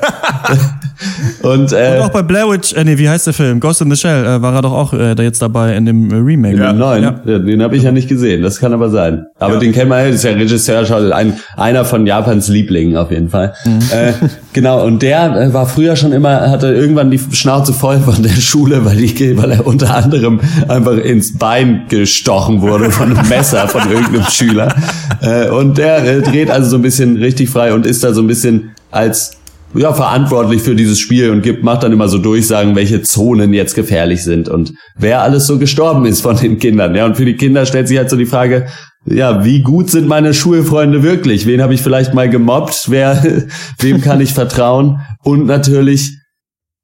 Und, 1.42 1.72
äh, 1.72 1.96
Und 1.96 2.02
auch 2.02 2.10
bei 2.10 2.22
Blair 2.22 2.48
Witch, 2.50 2.72
äh, 2.74 2.84
nee, 2.84 2.98
wie 2.98 3.08
heißt 3.08 3.26
der 3.26 3.34
Film? 3.34 3.60
Ghost 3.60 3.80
in 3.80 3.90
the 3.90 3.96
Shell 3.96 4.24
äh, 4.24 4.42
war 4.42 4.54
er 4.54 4.62
doch 4.62 4.72
auch 4.72 4.92
äh, 4.92 5.14
da 5.14 5.22
jetzt 5.22 5.40
dabei 5.42 5.74
in 5.76 5.86
dem 5.86 6.10
äh, 6.10 6.16
Remake. 6.16 6.56
Ja. 6.58 6.72
Nein, 6.72 7.02
Ja. 7.02 7.20
ja. 7.24 7.38
den 7.38 7.62
habe 7.62 7.76
ich 7.76 7.82
ja 7.82 7.92
nicht 7.92 8.08
gesehen. 8.08 8.42
Das 8.42 8.58
kann 8.58 8.72
aber 8.72 8.90
sein. 8.90 9.26
Aber 9.38 9.54
Ja. 9.54 9.60
den 9.60 9.72
kennt 9.72 9.88
man, 9.88 10.04
das 10.06 10.16
ist 10.16 10.24
ja 10.24 10.32
Regisseur, 10.32 10.84
schau, 10.86 11.10
ein, 11.10 11.34
einer 11.56 11.84
von 11.84 12.06
Japans 12.06 12.48
Lieblingen 12.48 12.96
auf 12.96 13.10
jeden 13.10 13.30
Fall. 13.30 13.54
Äh, 13.92 14.12
genau, 14.52 14.84
und 14.84 15.02
der 15.02 15.36
äh, 15.40 15.52
war 15.52 15.66
früher 15.66 15.96
schon 15.96 16.12
immer, 16.12 16.50
hatte 16.50 16.68
irgendwann 16.68 17.10
die 17.10 17.20
Schnauze 17.32 17.72
voll 17.72 17.98
von 18.00 18.22
der 18.22 18.30
Schule, 18.30 18.84
weil, 18.84 18.96
die, 18.96 19.36
weil 19.36 19.52
er 19.52 19.66
unter 19.66 19.94
anderem 19.94 20.40
einfach 20.68 20.96
ins 20.96 21.36
Bein 21.38 21.82
gestochen 21.88 22.62
wurde 22.62 22.90
von 22.90 23.16
einem 23.16 23.28
Messer 23.28 23.68
von 23.68 23.90
irgendeinem 23.90 24.24
Schüler. 24.30 24.74
Äh, 25.20 25.48
und 25.48 25.78
der 25.78 26.04
äh, 26.04 26.22
dreht 26.22 26.50
also 26.50 26.70
so 26.70 26.76
ein 26.76 26.82
bisschen 26.82 27.16
richtig 27.16 27.50
frei 27.50 27.72
und 27.72 27.86
ist 27.86 28.04
da 28.04 28.12
so 28.12 28.20
ein 28.20 28.26
bisschen 28.26 28.70
als 28.90 29.35
ja, 29.74 29.92
verantwortlich 29.92 30.62
für 30.62 30.74
dieses 30.74 30.98
Spiel 30.98 31.30
und 31.30 31.42
gibt, 31.42 31.62
macht 31.62 31.82
dann 31.82 31.92
immer 31.92 32.08
so 32.08 32.18
Durchsagen, 32.18 32.76
welche 32.76 33.02
Zonen 33.02 33.52
jetzt 33.52 33.74
gefährlich 33.74 34.22
sind 34.22 34.48
und 34.48 34.72
wer 34.96 35.22
alles 35.22 35.46
so 35.46 35.58
gestorben 35.58 36.06
ist 36.06 36.20
von 36.20 36.36
den 36.36 36.58
Kindern. 36.58 36.94
Ja, 36.94 37.04
und 37.04 37.16
für 37.16 37.24
die 37.24 37.36
Kinder 37.36 37.66
stellt 37.66 37.88
sich 37.88 37.98
halt 37.98 38.08
so 38.08 38.16
die 38.16 38.26
Frage, 38.26 38.66
ja, 39.06 39.44
wie 39.44 39.62
gut 39.62 39.90
sind 39.90 40.08
meine 40.08 40.34
Schulfreunde 40.34 41.02
wirklich? 41.02 41.46
Wen 41.46 41.62
habe 41.62 41.74
ich 41.74 41.82
vielleicht 41.82 42.14
mal 42.14 42.28
gemobbt? 42.28 42.86
Wer, 42.88 43.46
wem 43.78 44.00
kann 44.00 44.20
ich 44.20 44.32
vertrauen? 44.32 45.00
Und 45.22 45.46
natürlich, 45.46 46.16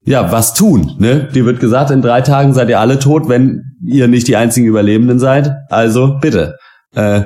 ja, 0.05 0.30
was 0.30 0.55
tun? 0.55 0.93
Ne? 0.99 1.28
Dir 1.35 1.47
wird 1.47 1.61
gesagt, 1.61 1.91
in 1.91 2.03
drei 2.03 2.20
Tagen 2.20 2.55
seid 2.55 2.68
ihr 2.68 2.80
alle 2.80 2.99
tot, 2.99 3.28
wenn 3.28 3.62
ihr 3.85 4.09
nicht 4.09 4.28
die 4.28 4.37
einzigen 4.37 4.66
Überlebenden 4.66 5.18
seid. 5.18 5.53
Also 5.68 6.18
bitte. 6.20 6.57
Äh, 6.95 7.22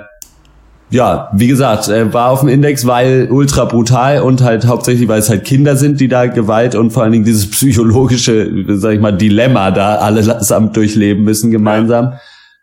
ja, 0.90 1.30
wie 1.32 1.48
gesagt, 1.48 1.88
äh, 1.88 2.12
war 2.12 2.30
auf 2.30 2.40
dem 2.40 2.48
Index, 2.48 2.86
weil 2.86 3.28
ultra 3.30 3.64
brutal 3.64 4.20
und 4.20 4.42
halt 4.42 4.66
hauptsächlich, 4.66 5.08
weil 5.08 5.18
es 5.18 5.28
halt 5.28 5.44
Kinder 5.44 5.76
sind, 5.76 6.00
die 6.00 6.08
da 6.08 6.26
Gewalt 6.26 6.74
und 6.74 6.90
vor 6.90 7.02
allen 7.02 7.12
Dingen 7.12 7.24
dieses 7.24 7.50
psychologische, 7.50 8.48
sag 8.68 8.94
ich 8.94 9.00
mal, 9.00 9.12
Dilemma 9.12 9.70
da 9.72 9.96
allesamt 9.96 10.76
durchleben 10.76 11.24
müssen 11.24 11.50
gemeinsam. 11.50 12.14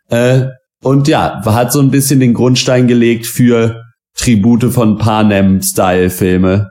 Äh, 0.10 0.46
und 0.82 1.08
ja, 1.08 1.42
hat 1.46 1.72
so 1.72 1.80
ein 1.80 1.92
bisschen 1.92 2.20
den 2.20 2.34
Grundstein 2.34 2.88
gelegt 2.88 3.26
für 3.26 3.82
Tribute 4.16 4.66
von 4.66 4.98
Panem-Style-Filme, 4.98 6.70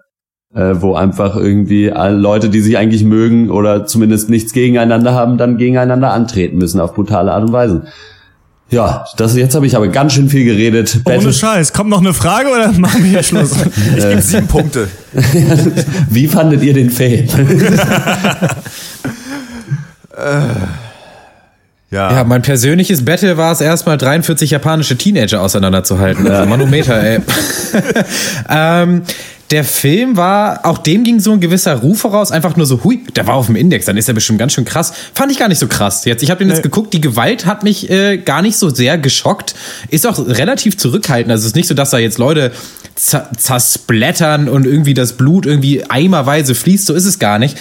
äh, 0.55 0.75
wo 0.75 0.95
einfach 0.95 1.37
irgendwie 1.37 1.91
alle 1.91 2.17
Leute, 2.17 2.49
die 2.49 2.61
sich 2.61 2.79
eigentlich 2.79 3.05
mögen 3.05 3.51
oder 3.51 3.87
zumindest 3.87 4.31
nichts 4.31 4.53
gegeneinander 4.53 5.15
haben, 5.15 5.39
dann 5.39 5.59
gegeneinander 5.59 6.13
antreten 6.13 6.59
müssen 6.59 6.81
auf 6.81 6.95
brutale 6.95 7.33
Art 7.33 7.43
und 7.43 7.53
Weise. 7.53 7.85
Ja, 8.73 9.05
das 9.18 9.37
jetzt 9.37 9.55
habe 9.55 9.66
ich 9.66 9.77
aber 9.77 9.87
ganz 9.89 10.14
schön 10.14 10.31
viel 10.31 10.45
geredet. 10.45 10.95
Ohne 11.05 11.16
Battle- 11.16 11.33
Scheiß. 11.33 11.73
Kommt 11.75 11.91
noch 11.91 12.01
eine 12.01 12.14
Frage 12.14 12.49
oder 12.49 12.73
machen 12.79 13.05
wir 13.05 13.11
hier 13.11 13.23
Schluss? 13.23 13.53
Ich 13.97 14.03
gebe 14.03 14.23
sieben 14.23 14.47
Punkte. 14.49 14.89
Wie 16.11 16.27
fandet 16.27 16.62
ihr 16.62 16.73
den 16.73 16.91
Film? 16.91 17.29
Ja. 21.91 22.11
Ja, 22.11 22.25
mein 22.25 22.41
persönliches 22.41 23.05
Battle 23.05 23.37
war 23.37 23.53
es 23.53 23.61
erstmal 23.61 23.99
43 23.99 24.51
japanische 24.51 24.97
Teenager 24.97 25.43
auseinanderzuhalten. 25.43 26.27
Also 26.27 26.49
Manometer, 26.49 27.03
ey. 27.03 27.20
ähm, 28.49 29.03
der 29.53 29.65
Film 29.65 30.17
war, 30.17 30.65
auch 30.65 30.79
dem 30.79 31.05
ging 31.05 31.21
so 31.21 31.33
ein 31.33 31.41
gewisser 31.41 31.75
Ruf 31.75 32.01
voraus, 32.01 32.33
einfach 32.33 32.57
nur 32.57 32.65
so, 32.65 32.83
hui, 32.85 33.05
der 33.15 33.27
war 33.27 33.35
auf 33.35 33.47
dem 33.47 33.57
Index, 33.57 33.85
dann 33.85 33.99
ist 33.99 34.09
er 34.09 34.15
bestimmt 34.15 34.39
ganz 34.39 34.55
schön 34.55 34.65
krass. 34.65 34.95
Fand 35.13 35.31
ich 35.31 35.39
gar 35.39 35.49
nicht 35.49 35.59
so 35.59 35.69
krass. 35.69 36.07
Jetzt, 36.07 36.23
ich 36.23 36.31
habe 36.31 36.39
den 36.39 36.49
jetzt 36.49 36.63
geguckt, 36.63 36.95
die 36.95 37.03
Gewalt 37.03 37.45
hat 37.45 37.63
mich 37.63 37.91
äh, 37.91 38.17
gar 38.17 38.41
nicht 38.41 38.57
so 38.57 38.71
sehr 38.71 38.97
geschockt. 38.97 39.55
Ist 39.91 40.07
auch 40.07 40.19
relativ 40.19 40.79
zurückhaltend. 40.79 41.31
Also 41.31 41.43
es 41.43 41.49
ist 41.49 41.57
nicht 41.57 41.69
so, 41.69 41.75
dass 41.75 41.91
da 41.91 41.99
jetzt 41.99 42.19
Leute 42.19 42.51
zersplattern 42.95 44.49
und 44.49 44.66
irgendwie 44.66 44.95
das 44.95 45.14
Blut 45.14 45.47
irgendwie 45.47 45.84
eimerweise 45.88 46.55
fließt. 46.55 46.86
So 46.86 46.95
ist 46.95 47.07
es 47.07 47.18
gar 47.18 47.38
nicht. 47.38 47.57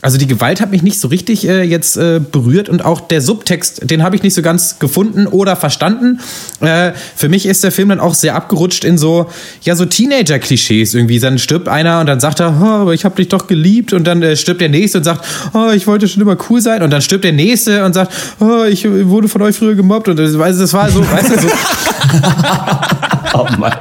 Also 0.00 0.18
die 0.18 0.26
Gewalt 0.26 0.60
hat 0.60 0.70
mich 0.70 0.82
nicht 0.82 1.00
so 1.00 1.08
richtig 1.08 1.48
äh, 1.48 1.62
jetzt 1.62 1.96
äh, 1.96 2.20
berührt 2.20 2.68
und 2.68 2.84
auch 2.84 3.00
der 3.00 3.20
Subtext, 3.20 3.90
den 3.90 4.02
habe 4.02 4.14
ich 4.14 4.22
nicht 4.22 4.34
so 4.34 4.42
ganz 4.42 4.78
gefunden 4.78 5.26
oder 5.26 5.56
verstanden. 5.56 6.20
Äh, 6.60 6.92
für 7.16 7.28
mich 7.28 7.46
ist 7.46 7.64
der 7.64 7.72
Film 7.72 7.88
dann 7.88 8.00
auch 8.00 8.14
sehr 8.14 8.36
abgerutscht 8.36 8.84
in 8.84 8.98
so, 8.98 9.26
ja, 9.62 9.74
so 9.74 9.84
Teenager-Klischees 9.84 10.94
irgendwie. 10.94 11.18
Dann 11.18 11.38
stirbt 11.38 11.68
einer 11.68 12.00
und 12.00 12.06
dann 12.06 12.20
sagt 12.20 12.40
er, 12.40 12.56
oh, 12.60 12.64
aber 12.64 12.94
ich 12.94 13.04
habe 13.04 13.16
dich 13.16 13.28
doch 13.28 13.48
geliebt 13.48 13.92
und 13.92 14.06
dann 14.06 14.22
äh, 14.22 14.36
stirbt 14.36 14.60
der 14.60 14.68
Nächste 14.68 14.98
und 14.98 15.04
sagt, 15.04 15.24
oh, 15.52 15.70
ich 15.74 15.86
wollte 15.86 16.06
schon 16.06 16.22
immer 16.22 16.36
cool 16.48 16.60
sein 16.60 16.82
und 16.82 16.90
dann 16.90 17.02
stirbt 17.02 17.24
der 17.24 17.32
Nächste 17.32 17.84
und 17.84 17.92
sagt, 17.92 18.12
oh, 18.40 18.64
ich 18.64 18.86
wurde 18.88 19.28
von 19.28 19.42
euch 19.42 19.56
früher 19.56 19.74
gemobbt 19.74 20.08
und 20.08 20.16
du, 20.16 20.22
das 20.22 20.72
war 20.72 20.88
so, 20.90 21.00
weißt 21.10 21.30
du, 21.30 21.40
so, 21.40 21.48
oh 23.34 23.46
Mann. 23.58 23.72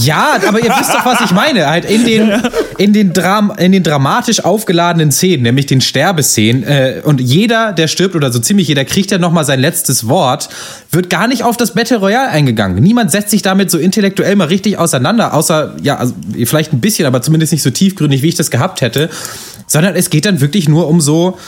ja, 0.00 0.38
aber 0.46 0.60
ihr 0.60 0.70
wisst 0.70 0.94
doch, 0.94 1.04
was 1.04 1.20
ich 1.22 1.30
meine. 1.32 1.66
Halt 1.66 1.84
in 1.84 2.04
den, 2.04 2.42
in 2.78 2.92
den, 2.92 3.12
Dram 3.12 3.52
in 3.58 3.72
den 3.72 3.82
dramatisch 3.82 4.44
aufgeladenen 4.44 5.12
Szenen, 5.12 5.42
nämlich 5.42 5.66
den 5.66 5.80
Sterbeszenen, 5.80 6.64
äh, 6.64 7.02
und 7.04 7.20
jeder, 7.20 7.72
der 7.72 7.88
stirbt 7.88 8.14
oder 8.14 8.32
so 8.32 8.38
ziemlich 8.38 8.68
jeder, 8.68 8.84
kriegt 8.84 9.10
ja 9.10 9.18
nochmal 9.18 9.44
sein 9.44 9.60
letztes 9.60 10.08
Wort, 10.08 10.48
wird 10.90 11.10
gar 11.10 11.26
nicht 11.26 11.42
auf 11.44 11.56
das 11.56 11.74
Battle 11.74 11.98
Royale 11.98 12.28
eingegangen. 12.28 12.82
Niemand 12.82 13.10
setzt 13.10 13.30
sich 13.30 13.42
damit 13.42 13.70
so 13.70 13.78
intellektuell 13.78 14.36
mal 14.36 14.48
richtig 14.48 14.78
auseinander, 14.78 15.34
außer, 15.34 15.76
ja, 15.82 15.96
also, 15.96 16.14
vielleicht 16.44 16.72
ein 16.72 16.80
bisschen, 16.80 17.06
aber 17.06 17.22
zumindest 17.22 17.52
nicht 17.52 17.62
so 17.62 17.70
tiefgründig, 17.70 18.22
wie 18.22 18.28
ich 18.28 18.34
das 18.36 18.50
gehabt 18.50 18.80
hätte, 18.80 19.10
sondern 19.66 19.94
es 19.94 20.10
geht 20.10 20.26
dann 20.26 20.40
wirklich 20.40 20.68
nur 20.68 20.88
um 20.88 21.00
so, 21.00 21.38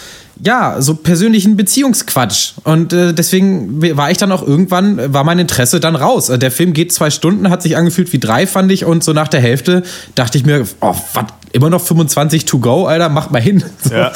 ja, 0.43 0.81
so 0.81 0.95
persönlichen 0.95 1.57
Beziehungsquatsch. 1.57 2.53
Und 2.65 2.93
äh, 2.93 3.13
deswegen 3.13 3.81
war 3.97 4.11
ich 4.11 4.19
dann 4.19 4.33
auch 4.33 4.43
irgendwann, 4.47 5.13
war 5.13 5.25
mein 5.25 5.39
Interesse 5.39 5.81
dann 5.81 5.97
raus. 5.97 6.29
Äh, 6.29 6.39
Der 6.39 6.51
Film 6.51 6.73
geht 6.73 6.93
zwei 6.93 7.11
Stunden, 7.11 7.51
hat 7.51 7.63
sich 7.63 7.77
angefühlt 7.77 8.13
wie 8.13 8.19
drei, 8.19 8.47
fand 8.47 8.73
ich. 8.73 8.85
Und 8.85 9.05
so 9.05 9.13
nach 9.13 9.29
der 9.29 9.41
Hälfte 9.41 9.83
dachte 10.15 10.39
ich 10.39 10.45
mir, 10.45 10.67
oh, 10.81 10.95
was, 11.13 11.25
immer 11.55 11.71
noch 11.71 11.81
25 11.81 12.45
to 12.45 12.59
go, 12.59 12.87
Alter, 12.87 13.09
macht 13.09 13.31
mal 13.31 13.41
hin. 13.41 13.63
So. 13.83 13.95
Ja. 13.95 14.11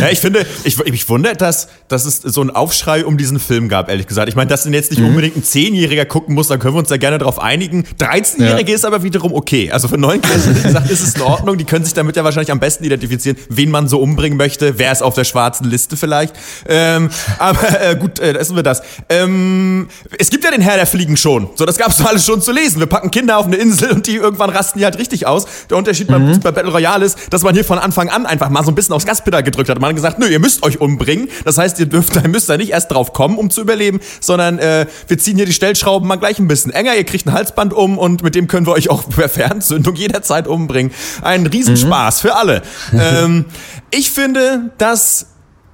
ja, 0.00 0.08
ich 0.10 0.18
finde, 0.18 0.44
ich, 0.64 0.78
ich 0.80 1.08
wundert, 1.08 1.40
dass, 1.40 1.68
dass 1.86 2.04
es 2.06 2.16
so 2.22 2.40
einen 2.40 2.50
Aufschrei 2.50 3.04
um 3.06 3.16
diesen 3.16 3.38
Film 3.38 3.68
gab, 3.68 3.88
ehrlich 3.88 4.08
gesagt. 4.08 4.28
Ich 4.28 4.34
meine, 4.34 4.48
dass 4.50 4.64
den 4.64 4.72
jetzt 4.74 4.90
nicht 4.90 5.00
unbedingt 5.00 5.36
ein 5.36 5.44
Zehnjähriger 5.44 6.04
gucken 6.06 6.34
muss, 6.34 6.48
dann 6.48 6.58
können 6.58 6.74
wir 6.74 6.80
uns 6.80 6.88
da 6.88 6.96
gerne 6.96 7.18
drauf 7.18 7.38
einigen. 7.40 7.84
13-Jährige 8.00 8.70
Ja. 8.72 8.74
ist 8.74 8.84
aber 8.84 9.04
wiederum 9.04 9.32
okay. 9.32 9.70
Also 9.70 9.86
für 9.86 9.98
Neunklässler, 9.98 10.56
wie 10.56 10.62
gesagt, 10.62 10.90
ist 10.90 11.02
es 11.02 11.14
in 11.14 11.22
Ordnung. 11.22 11.56
Die 11.56 11.64
können 11.64 11.84
sich 11.84 11.94
damit 11.94 12.16
ja 12.16 12.24
wahrscheinlich 12.24 12.50
am 12.50 12.58
besten 12.58 12.82
identifizieren, 12.84 13.36
wen 13.48 13.70
man 13.70 13.86
so 13.86 14.00
umbringen 14.00 14.36
möchte. 14.36 14.78
Wer 14.78 14.90
ist 14.90 15.02
auf 15.02 15.14
der 15.14 15.24
schwarzen 15.24 15.66
Liste 15.70 15.96
vielleicht. 15.96 16.34
Ähm, 16.68 17.10
aber 17.38 17.80
äh, 17.80 17.94
gut, 17.94 18.18
äh, 18.18 18.32
lassen 18.32 18.56
wir 18.56 18.64
das. 18.64 18.82
Ähm, 19.08 19.88
es 20.18 20.30
gibt 20.30 20.42
ja 20.44 20.50
den 20.50 20.62
Herr 20.62 20.76
der 20.76 20.86
Fliegen 20.86 21.16
schon. 21.16 21.48
So, 21.54 21.64
das 21.64 21.78
gab's 21.78 21.98
doch 21.98 22.06
alles 22.06 22.26
schon 22.26 22.42
zu 22.42 22.50
lesen. 22.50 22.80
Wir 22.80 22.86
packen 22.86 23.10
Kinder 23.12 23.38
auf 23.38 23.46
eine 23.46 23.56
Insel 23.56 23.92
und 23.92 24.06
die 24.08 24.16
irgendwann 24.16 24.50
rasten 24.50 24.80
die 24.80 24.84
halt 24.84 24.98
richtig 24.98 25.26
aus. 25.28 25.46
Der 25.70 25.76
Unterschied 25.76 26.08
beim, 26.08 26.40
bei 26.40 26.50
Battle 26.50 26.71
Royale 26.72 27.04
ist, 27.04 27.18
dass 27.30 27.42
man 27.42 27.54
hier 27.54 27.64
von 27.64 27.78
Anfang 27.78 28.08
an 28.08 28.26
einfach 28.26 28.50
mal 28.50 28.64
so 28.64 28.70
ein 28.70 28.74
bisschen 28.74 28.94
aufs 28.94 29.06
Gaspedal 29.06 29.42
gedrückt 29.42 29.68
hat. 29.68 29.80
Man 29.80 29.88
hat 29.90 29.96
gesagt, 29.96 30.18
nö, 30.18 30.26
ihr 30.26 30.40
müsst 30.40 30.62
euch 30.62 30.80
umbringen. 30.80 31.28
Das 31.44 31.58
heißt, 31.58 31.78
ihr 31.80 31.86
dürft, 31.86 32.16
ihr 32.22 32.28
müsst 32.28 32.48
da 32.48 32.56
nicht 32.56 32.70
erst 32.70 32.90
drauf 32.90 33.12
kommen, 33.12 33.38
um 33.38 33.50
zu 33.50 33.60
überleben, 33.60 34.00
sondern 34.20 34.58
äh, 34.58 34.86
wir 35.08 35.18
ziehen 35.18 35.36
hier 35.36 35.46
die 35.46 35.52
Stellschrauben 35.52 36.08
mal 36.08 36.16
gleich 36.16 36.38
ein 36.38 36.48
bisschen 36.48 36.72
enger. 36.72 36.94
Ihr 36.96 37.04
kriegt 37.04 37.26
ein 37.26 37.32
Halsband 37.32 37.72
um 37.72 37.98
und 37.98 38.22
mit 38.22 38.34
dem 38.34 38.48
können 38.48 38.66
wir 38.66 38.72
euch 38.72 38.90
auch 38.90 39.08
per 39.16 39.28
Fernzündung 39.28 39.94
jederzeit 39.94 40.46
umbringen. 40.46 40.92
Ein 41.22 41.46
Riesenspaß 41.46 42.20
für 42.20 42.34
alle. 42.34 42.62
ähm, 42.92 43.46
ich 43.90 44.10
finde, 44.10 44.70
dass 44.78 45.26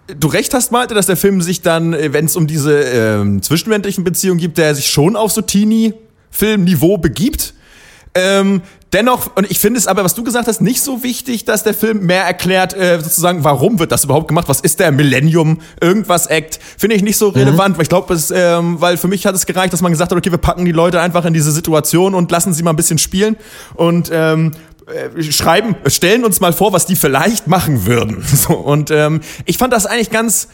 du 0.09 0.29
recht 0.29 0.55
hast, 0.55 0.73
Malte, 0.73 0.95
dass 0.95 1.07
der 1.07 1.17
Film 1.17 1.43
sich 1.43 1.63
dann, 1.63 1.93
wenn 1.93 2.25
es 2.25 2.37
um 2.37 2.47
diese 2.47 2.81
ähm, 2.81 3.43
zwischenmenschlichen 3.43 4.05
Beziehungen 4.05 4.41
gibt, 4.41 4.59
der 4.59 4.75
sich 4.75 4.91
schon 4.91 5.17
auf 5.17 5.33
so 5.33 5.43
Teenie-Film-Niveau 5.43 6.99
begibt. 6.99 7.55
Ähm, 8.19 8.63
dennoch, 8.93 9.37
und 9.37 9.51
ich 9.51 9.59
finde 9.59 9.79
es 9.79 9.87
aber, 9.87 10.03
was 10.03 10.15
du 10.15 10.25
gesagt 10.25 10.49
hast, 10.49 10.61
nicht 10.61 10.83
so 10.83 11.03
wichtig, 11.03 11.45
dass 11.45 11.63
der 11.63 11.75
Film 11.75 12.05
mehr 12.05 12.25
erklärt, 12.25 12.75
äh, 12.75 13.01
sozusagen, 13.01 13.45
warum 13.45 13.79
wird 13.79 13.93
das 13.93 14.05
überhaupt 14.05 14.29
gemacht? 14.29 14.49
Was 14.49 14.61
ist 14.61 14.81
der 14.81 14.91
Millennium? 14.91 15.61
Irgendwas 15.81 16.27
Act? 16.27 16.59
Finde 16.77 16.97
ich 16.97 17.03
nicht 17.03 17.17
so 17.17 17.29
relevant, 17.29 17.77
weil 17.77 17.83
ich 17.83 17.89
glaube, 17.89 18.19
ähm, 18.35 18.81
weil 18.81 18.97
für 18.97 19.09
mich 19.09 19.25
hat 19.27 19.35
es 19.35 19.47
gereicht, 19.47 19.73
dass 19.73 19.83
man 19.83 19.93
gesagt 19.93 20.11
hat, 20.11 20.19
okay, 20.19 20.31
wir 20.31 20.39
packen 20.39 20.65
die 20.65 20.73
Leute 20.73 21.01
einfach 21.01 21.25
in 21.25 21.33
diese 21.33 21.53
Situation 21.53 22.15
und 22.15 22.31
lassen 22.31 22.53
sie 22.53 22.63
mal 22.63 22.71
ein 22.71 22.77
bisschen 22.77 22.99
spielen 22.99 23.37
und 23.75 24.11
ähm, 24.13 24.53
äh, 24.87 25.23
schreiben, 25.23 25.77
stellen 25.87 26.25
uns 26.25 26.41
mal 26.41 26.53
vor, 26.53 26.73
was 26.73 26.87
die 26.87 26.97
vielleicht 26.97 27.47
machen 27.47 27.87
würden. 27.87 28.25
So, 28.39 28.55
und 28.55 28.91
ähm, 28.91 29.21
ich 29.45 29.59
fand 29.59 29.73
das 29.73 29.87
eigentlich 29.87 30.11
ganz, 30.11 30.49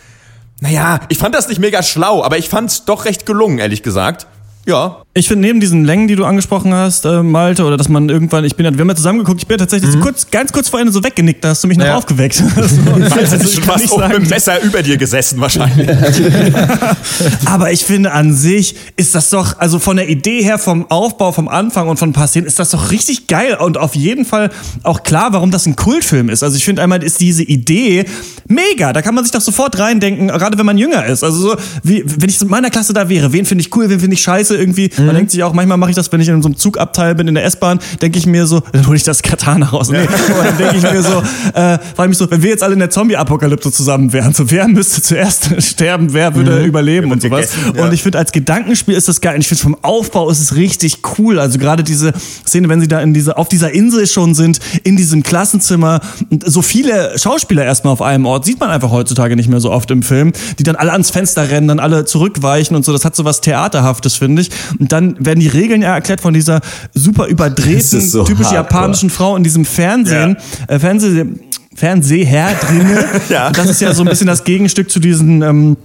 naja, 0.60 1.00
ich 1.08 1.18
fand 1.18 1.34
das 1.34 1.48
nicht 1.48 1.60
mega 1.60 1.82
schlau, 1.82 2.22
aber 2.22 2.38
ich 2.38 2.48
fand 2.48 2.70
es 2.70 2.84
doch 2.84 3.04
recht 3.04 3.26
gelungen, 3.26 3.58
ehrlich 3.58 3.82
gesagt. 3.82 4.26
Ja, 4.66 5.00
Ich 5.16 5.28
finde 5.28 5.46
neben 5.46 5.60
diesen 5.60 5.84
Längen, 5.84 6.08
die 6.08 6.16
du 6.16 6.24
angesprochen 6.24 6.74
hast, 6.74 7.04
äh, 7.04 7.22
Malte, 7.22 7.62
oder 7.64 7.76
dass 7.76 7.88
man 7.88 8.08
irgendwann, 8.08 8.44
ich 8.44 8.56
bin, 8.56 8.64
ja- 8.66 8.72
wir 8.72 8.80
haben 8.80 8.88
ja 8.88 8.96
zusammengeguckt, 8.96 9.42
ich 9.42 9.46
bin 9.46 9.54
ja 9.54 9.58
tatsächlich 9.58 9.92
so 9.92 10.00
kurz, 10.00 10.28
ganz 10.28 10.50
kurz 10.52 10.68
vor 10.68 10.80
Ende 10.80 10.90
so 10.92 11.04
weggenickt, 11.04 11.44
da 11.44 11.50
hast 11.50 11.62
du 11.62 11.68
mich 11.68 11.78
noch 11.78 11.84
Ja. 11.86 11.96
aufgeweckt. 11.96 12.42
Also, 12.56 13.20
also, 13.20 13.36
ich 13.36 13.54
schon 13.54 13.62
kann 13.62 13.74
was 13.76 13.82
nicht 13.82 13.92
auch 13.92 14.08
mit 14.08 14.16
dem 14.16 14.28
Messer 14.28 14.60
über 14.62 14.82
dir 14.82 14.96
gesessen 14.96 15.40
wahrscheinlich. 15.40 15.88
Aber 17.46 17.70
ich 17.72 17.84
finde 17.84 18.12
an 18.12 18.34
sich 18.34 18.74
ist 18.96 19.14
das 19.14 19.30
doch, 19.30 19.58
also 19.58 19.78
von 19.78 19.96
der 19.96 20.08
Idee 20.08 20.42
her, 20.42 20.58
vom 20.58 20.90
Aufbau, 20.90 21.30
vom 21.32 21.48
Anfang 21.48 21.88
und 21.88 21.98
von 21.98 22.12
Passieren, 22.12 22.46
ist 22.46 22.58
das 22.58 22.70
doch 22.70 22.90
richtig 22.90 23.26
geil 23.28 23.56
und 23.60 23.78
auf 23.78 23.94
jeden 23.94 24.24
Fall 24.24 24.50
auch 24.82 25.02
klar, 25.02 25.32
warum 25.32 25.50
das 25.50 25.66
ein 25.66 25.76
Kultfilm 25.76 26.28
ist. 26.28 26.42
Also 26.42 26.56
ich 26.56 26.64
finde 26.64 26.82
einmal 26.82 27.02
ist 27.02 27.20
diese 27.20 27.42
Idee 27.44 28.04
mega. 28.48 28.92
Da 28.92 29.02
kann 29.02 29.14
man 29.14 29.24
sich 29.24 29.32
doch 29.32 29.40
sofort 29.40 29.78
reindenken, 29.78 30.28
gerade 30.28 30.58
wenn 30.58 30.66
man 30.66 30.78
jünger 30.78 31.04
ist. 31.06 31.22
Also 31.22 31.38
so, 31.50 31.56
wie, 31.82 32.02
wenn 32.04 32.28
ich 32.28 32.40
in 32.40 32.48
meiner 32.48 32.70
Klasse 32.70 32.92
da 32.92 33.08
wäre, 33.08 33.32
wen 33.32 33.44
finde 33.44 33.62
ich 33.62 33.74
cool, 33.76 33.88
wen 33.90 34.00
finde 34.00 34.14
ich 34.14 34.22
scheiße 34.22 34.53
irgendwie. 34.57 34.90
Man 34.98 35.14
denkt 35.14 35.30
sich 35.30 35.42
auch, 35.42 35.52
manchmal 35.52 35.78
mache 35.78 35.90
ich 35.90 35.96
das, 35.96 36.11
wenn 36.12 36.20
ich 36.20 36.28
in 36.28 36.42
so 36.42 36.48
einem 36.48 36.57
Zugabteil 36.57 37.14
bin 37.14 37.28
in 37.28 37.34
der 37.34 37.44
S-Bahn, 37.44 37.78
denke 38.00 38.18
ich 38.18 38.26
mir 38.26 38.46
so, 38.46 38.61
dann 38.72 38.86
hole 38.86 38.96
ich 38.96 39.02
das 39.02 39.22
Katana 39.22 39.66
raus. 39.66 39.90
Nee, 39.90 39.98
aber 39.98 40.44
dann 40.44 40.59
denke 40.59 40.76
ich 40.76 40.82
mir 40.82 41.02
so, 41.02 41.22
äh, 41.55 41.78
frage 41.94 42.09
mich 42.09 42.18
so, 42.18 42.30
wenn 42.30 42.42
wir 42.42 42.50
jetzt 42.50 42.62
alle 42.62 42.74
in 42.74 42.78
der 42.78 42.90
Zombie-Apokalypse 42.90 43.72
zusammen 43.72 44.12
wären, 44.12 44.32
so 44.34 44.50
wer 44.50 44.68
müsste 44.68 45.02
zuerst 45.02 45.50
sterben, 45.62 46.12
wer 46.12 46.34
würde 46.34 46.64
überleben 46.64 47.11
und 47.12 47.22
sowas. 47.22 47.52
gegessen, 47.52 47.76
ja. 47.76 47.84
Und 47.84 47.92
ich 47.92 48.02
finde, 48.02 48.18
als 48.18 48.32
Gedankenspiel 48.32 48.94
ist 48.94 49.09
das 49.09 49.20
geil. 49.20 49.38
Ich 49.40 49.48
finde, 49.48 49.62
vom 49.62 49.76
Aufbau 49.82 50.30
ist 50.30 50.40
es 50.40 50.57
richtig 50.57 50.98
cool. 51.18 51.38
Also 51.38 51.59
gerade 51.59 51.82
diese 51.82 52.12
Szene, 52.46 52.68
wenn 52.68 52.80
sie 52.80 52.88
da 52.88 53.00
in 53.00 53.14
diese, 53.14 53.36
auf 53.36 53.48
dieser 53.48 53.72
Insel 53.72 54.07
schon 54.07 54.34
sind, 54.34 54.59
in 54.82 54.96
diesem 54.96 55.22
Klassenzimmer, 55.22 56.00
und 56.30 56.50
so 56.50 56.62
viele 56.62 57.18
Schauspieler 57.18 57.64
erstmal 57.64 57.92
auf 57.92 58.02
einem 58.02 58.26
Ort, 58.26 58.44
sieht 58.44 58.61
man 58.61 58.70
einfach 58.70 58.90
heutzutage 58.90 59.36
nicht 59.36 59.48
mehr 59.48 59.61
so 59.61 59.70
oft 59.70 59.90
im 59.90 60.02
Film, 60.02 60.32
die 60.59 60.62
dann 60.62 60.76
alle 60.76 60.92
ans 60.92 61.11
Fenster 61.11 61.50
rennen, 61.50 61.68
dann 61.68 61.80
alle 61.80 62.05
zurückweichen 62.05 62.76
und 62.76 62.84
so. 62.84 62.92
Das 62.92 63.05
hat 63.05 63.16
so 63.16 63.24
was 63.24 63.40
Theaterhaftes, 63.40 64.16
finde 64.16 64.42
ich. 64.42 64.43
Und 64.78 64.92
dann 64.92 65.16
werden 65.24 65.40
die 65.40 65.49
Regeln 65.49 65.82
ja 65.82 65.95
erklärt 65.95 66.20
von 66.20 66.34
dieser 66.34 66.61
super 66.92 67.26
überdrehten, 67.26 68.01
so 68.01 68.24
typisch 68.24 68.47
hardcore. 68.47 68.62
japanischen 68.62 69.11
Frau 69.11 69.36
in 69.36 69.42
diesem 69.42 69.64
Fernsehen, 69.64 70.36
äh, 70.68 70.78
Fernseh, 70.78 71.26
Fernseher 71.74 72.55
drinne. 72.61 73.05
Ja. 73.28 73.49
Und 73.49 73.59
das 73.59 73.68
ist 73.68 73.80
ja 73.80 73.92
so 73.95 74.03
ein 74.03 74.09
bisschen 74.09 74.26
das 74.26 74.45
Gegenstück 74.45 74.90
zu 74.90 75.01
diesen 75.01 75.42
ähm, 75.42 75.76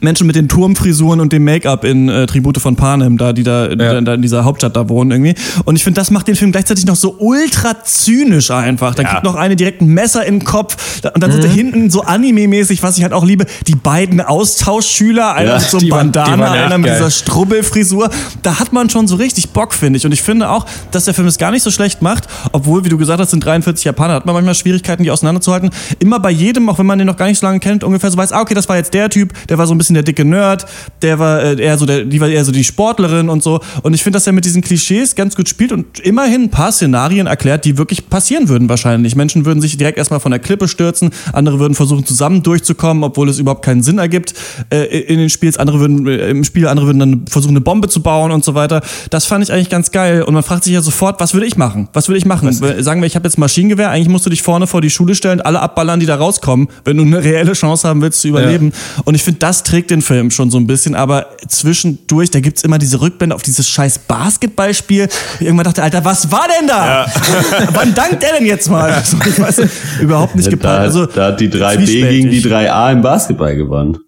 Menschen 0.00 0.26
mit 0.26 0.36
den 0.36 0.48
Turmfrisuren 0.48 1.20
und 1.20 1.32
dem 1.32 1.44
Make-up 1.44 1.84
in 1.84 2.08
äh, 2.08 2.26
Tribute 2.26 2.58
von 2.58 2.76
Panem, 2.76 3.18
da 3.18 3.32
die 3.32 3.42
da, 3.42 3.68
da, 3.74 4.00
da 4.00 4.14
in 4.14 4.22
dieser 4.22 4.44
Hauptstadt 4.44 4.76
da 4.76 4.88
wohnen 4.88 5.10
irgendwie. 5.10 5.34
Und 5.64 5.76
ich 5.76 5.84
finde, 5.84 6.00
das 6.00 6.10
macht 6.10 6.28
den 6.28 6.36
Film 6.36 6.52
gleichzeitig 6.52 6.86
noch 6.86 6.96
so 6.96 7.16
ultra 7.18 7.82
zynisch 7.84 8.50
einfach. 8.50 8.94
Da 8.94 9.02
Ja. 9.02 9.08
kriegt 9.10 9.24
noch 9.24 9.34
eine 9.34 9.56
direkt 9.56 9.80
ein 9.82 9.88
Messer 9.88 10.24
in 10.26 10.40
den 10.40 10.44
Kopf 10.44 10.76
und 11.14 11.22
dann 11.22 11.30
sind 11.32 11.40
Mhm. 11.42 11.46
da 11.46 11.52
hinten 11.52 11.90
so 11.90 12.02
Anime-mäßig, 12.02 12.82
was 12.82 12.96
ich 12.98 13.02
halt 13.02 13.12
auch 13.12 13.24
liebe, 13.24 13.46
die 13.66 13.74
beiden 13.74 14.20
Austauschschüler, 14.20 15.34
einer 15.34 15.50
Ja, 15.52 15.58
mit 15.58 15.68
so 15.70 15.78
einem 15.78 15.88
Bandana, 15.88 16.38
waren 16.46 16.58
einer 16.58 16.78
mit 16.78 16.86
geil. 16.88 16.96
dieser 16.98 17.10
Strubbelfrisur. 17.10 18.10
Da 18.42 18.58
hat 18.58 18.72
man 18.72 18.90
schon 18.90 19.06
so 19.08 19.16
richtig 19.16 19.50
Bock, 19.50 19.72
finde 19.74 19.96
ich. 19.98 20.06
Und 20.06 20.12
ich 20.12 20.22
finde 20.22 20.50
auch, 20.50 20.66
dass 20.90 21.04
der 21.04 21.14
Film 21.14 21.26
es 21.28 21.38
gar 21.38 21.50
nicht 21.50 21.62
so 21.62 21.70
schlecht 21.70 22.02
macht, 22.02 22.24
obwohl, 22.52 22.84
wie 22.84 22.88
du 22.88 22.98
gesagt 22.98 23.20
hast, 23.20 23.30
sind 23.30 23.44
43 23.44 23.84
Japaner, 23.84 24.14
hat 24.14 24.26
man 24.26 24.34
manchmal 24.34 24.54
Schwierigkeiten, 24.54 25.02
die 25.02 25.10
auseinanderzuhalten. 25.10 25.70
Immer 25.98 26.20
bei 26.20 26.30
jedem, 26.30 26.68
auch 26.68 26.78
wenn 26.78 26.86
man 26.86 26.98
den 26.98 27.06
noch 27.06 27.16
gar 27.16 27.26
nicht 27.26 27.38
so 27.38 27.46
lange 27.46 27.60
kennt, 27.60 27.84
ungefähr 27.84 28.10
so 28.10 28.16
weiß, 28.16 28.32
ah, 28.32 28.40
okay, 28.40 28.54
das 28.54 28.68
war 28.68 28.76
jetzt 28.76 28.94
der 28.94 29.08
Typ, 29.10 29.32
der 29.48 29.58
war 29.58 29.66
so 29.66 29.74
ein 29.74 29.78
bisschen 29.78 29.87
bisschen 29.88 29.94
der 29.94 30.02
dicke 30.02 30.24
Nerd, 30.24 30.66
der 31.02 31.18
war 31.18 31.42
äh, 31.42 31.60
eher 31.60 31.78
so 31.78 31.86
der, 31.86 32.04
die 32.04 32.20
war 32.20 32.28
eher 32.28 32.44
so 32.44 32.52
die 32.52 32.64
Sportlerin 32.64 33.28
und 33.28 33.42
so. 33.42 33.60
Und 33.82 33.94
ich 33.94 34.02
finde, 34.02 34.16
dass 34.16 34.26
er 34.26 34.32
mit 34.32 34.44
diesen 34.44 34.62
Klischees 34.62 35.14
ganz 35.14 35.34
gut 35.34 35.48
spielt 35.48 35.72
und 35.72 35.98
immerhin 36.00 36.44
ein 36.44 36.50
paar 36.50 36.72
Szenarien 36.72 37.26
erklärt, 37.26 37.64
die 37.64 37.78
wirklich 37.78 38.08
passieren 38.08 38.48
würden 38.48 38.68
wahrscheinlich. 38.68 39.16
Menschen 39.16 39.44
würden 39.44 39.60
sich 39.60 39.76
direkt 39.76 39.98
erstmal 39.98 40.20
von 40.20 40.30
der 40.30 40.40
Klippe 40.40 40.68
stürzen, 40.68 41.10
andere 41.32 41.58
würden 41.58 41.74
versuchen 41.74 42.04
zusammen 42.04 42.42
durchzukommen, 42.42 43.02
obwohl 43.02 43.28
es 43.28 43.38
überhaupt 43.38 43.64
keinen 43.64 43.82
Sinn 43.82 43.98
ergibt 43.98 44.34
äh, 44.70 44.84
in 44.84 45.18
den 45.18 45.30
Spiels. 45.30 45.56
Andere 45.56 45.80
würden 45.80 46.06
äh, 46.06 46.28
im 46.28 46.44
Spiel, 46.44 46.68
andere 46.68 46.86
würden 46.86 46.98
dann 46.98 47.26
versuchen, 47.26 47.52
eine 47.52 47.60
Bombe 47.62 47.88
zu 47.88 48.02
bauen 48.02 48.30
und 48.30 48.44
so 48.44 48.54
weiter. 48.54 48.82
Das 49.10 49.24
fand 49.24 49.44
ich 49.44 49.52
eigentlich 49.52 49.70
ganz 49.70 49.90
geil. 49.90 50.22
Und 50.22 50.34
man 50.34 50.42
fragt 50.42 50.64
sich 50.64 50.74
ja 50.74 50.82
sofort, 50.82 51.20
was 51.20 51.34
würde 51.34 51.46
ich 51.46 51.56
machen? 51.56 51.88
Was 51.92 52.08
würde 52.08 52.18
ich 52.18 52.26
machen? 52.26 52.52
Sagen 52.52 53.00
wir, 53.00 53.06
ich 53.06 53.16
habe 53.16 53.26
jetzt 53.26 53.38
Maschinengewehr, 53.38 53.90
eigentlich 53.90 54.08
musst 54.08 54.26
du 54.26 54.30
dich 54.30 54.42
vorne 54.42 54.66
vor 54.66 54.80
die 54.80 54.90
Schule 54.90 55.14
stellen, 55.14 55.40
alle 55.40 55.60
abballern, 55.60 56.00
die 56.00 56.06
da 56.06 56.16
rauskommen, 56.16 56.68
wenn 56.84 56.96
du 56.96 57.04
eine 57.04 57.22
reelle 57.22 57.52
Chance 57.52 57.88
haben 57.88 58.02
willst 58.02 58.20
zu 58.20 58.28
überleben. 58.28 58.72
Und 59.04 59.14
ich 59.14 59.22
finde, 59.22 59.38
das 59.40 59.62
trägt 59.62 59.77
den 59.86 60.02
Film 60.02 60.30
schon 60.30 60.50
so 60.50 60.58
ein 60.58 60.66
bisschen, 60.66 60.94
aber 60.94 61.36
zwischendurch, 61.46 62.30
da 62.30 62.40
gibt's 62.40 62.62
immer 62.62 62.78
diese 62.78 63.00
Rückblende 63.00 63.34
auf 63.34 63.42
dieses 63.42 63.68
scheiß 63.68 64.00
Basketballspiel. 64.00 65.08
Ich 65.38 65.46
irgendwann 65.46 65.64
dachte, 65.64 65.82
Alter, 65.82 66.04
was 66.04 66.30
war 66.32 66.46
denn 66.58 66.66
da? 66.68 67.06
Wann 67.72 67.94
dankt 67.94 68.22
er 68.24 68.32
denn 68.38 68.46
jetzt 68.46 68.68
mal? 68.68 68.90
Also, 68.90 69.16
ich 69.24 69.38
weiß, 69.38 69.62
überhaupt 70.00 70.34
nicht 70.34 70.46
Da, 70.46 70.50
geplant. 70.50 70.80
Also, 70.80 71.06
da 71.06 71.26
hat 71.28 71.40
die 71.40 71.48
3B 71.48 71.76
zwiespältig. 71.76 72.10
gegen 72.10 72.30
die 72.30 72.42
3A 72.42 72.92
im 72.92 73.02
Basketball 73.02 73.54
gewonnen. 73.56 73.98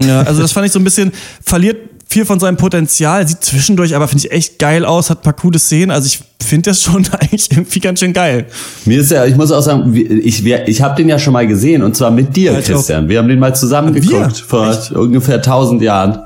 Ja, 0.00 0.22
also 0.22 0.40
das 0.42 0.52
fand 0.52 0.66
ich 0.66 0.72
so 0.72 0.78
ein 0.78 0.84
bisschen, 0.84 1.12
verliert 1.44 1.76
viel 2.08 2.24
von 2.24 2.40
seinem 2.40 2.56
Potenzial, 2.56 3.28
sieht 3.28 3.44
zwischendurch 3.44 3.94
aber, 3.94 4.08
finde 4.08 4.26
ich, 4.26 4.32
echt 4.32 4.58
geil 4.58 4.84
aus, 4.84 5.10
hat 5.10 5.18
ein 5.20 5.22
paar 5.22 5.34
coole 5.34 5.58
Szenen. 5.58 5.90
Also 5.90 6.06
ich 6.06 6.20
finde 6.44 6.70
das 6.70 6.82
schon 6.82 7.06
eigentlich 7.20 7.50
irgendwie 7.50 7.80
ganz 7.80 8.00
schön 8.00 8.12
geil. 8.12 8.46
Mir 8.86 9.00
ist 9.00 9.10
ja, 9.10 9.26
ich 9.26 9.36
muss 9.36 9.52
auch 9.52 9.60
sagen, 9.60 9.94
ich, 9.94 10.44
ich 10.44 10.82
habe 10.82 10.96
den 10.96 11.08
ja 11.08 11.18
schon 11.18 11.34
mal 11.34 11.46
gesehen 11.46 11.82
und 11.82 11.96
zwar 11.96 12.10
mit 12.10 12.34
dir, 12.34 12.52
Ja, 12.52 12.60
Christian. 12.60 13.08
Wir 13.08 13.18
haben 13.18 13.28
den 13.28 13.38
mal 13.38 13.54
zusammen 13.54 13.94
Wir? 13.94 14.00
geguckt 14.00 14.38
vor 14.38 14.76
ungefähr 14.94 15.36
1000 15.36 15.82
Jahren. 15.82 16.18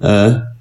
Äh, 0.00 0.53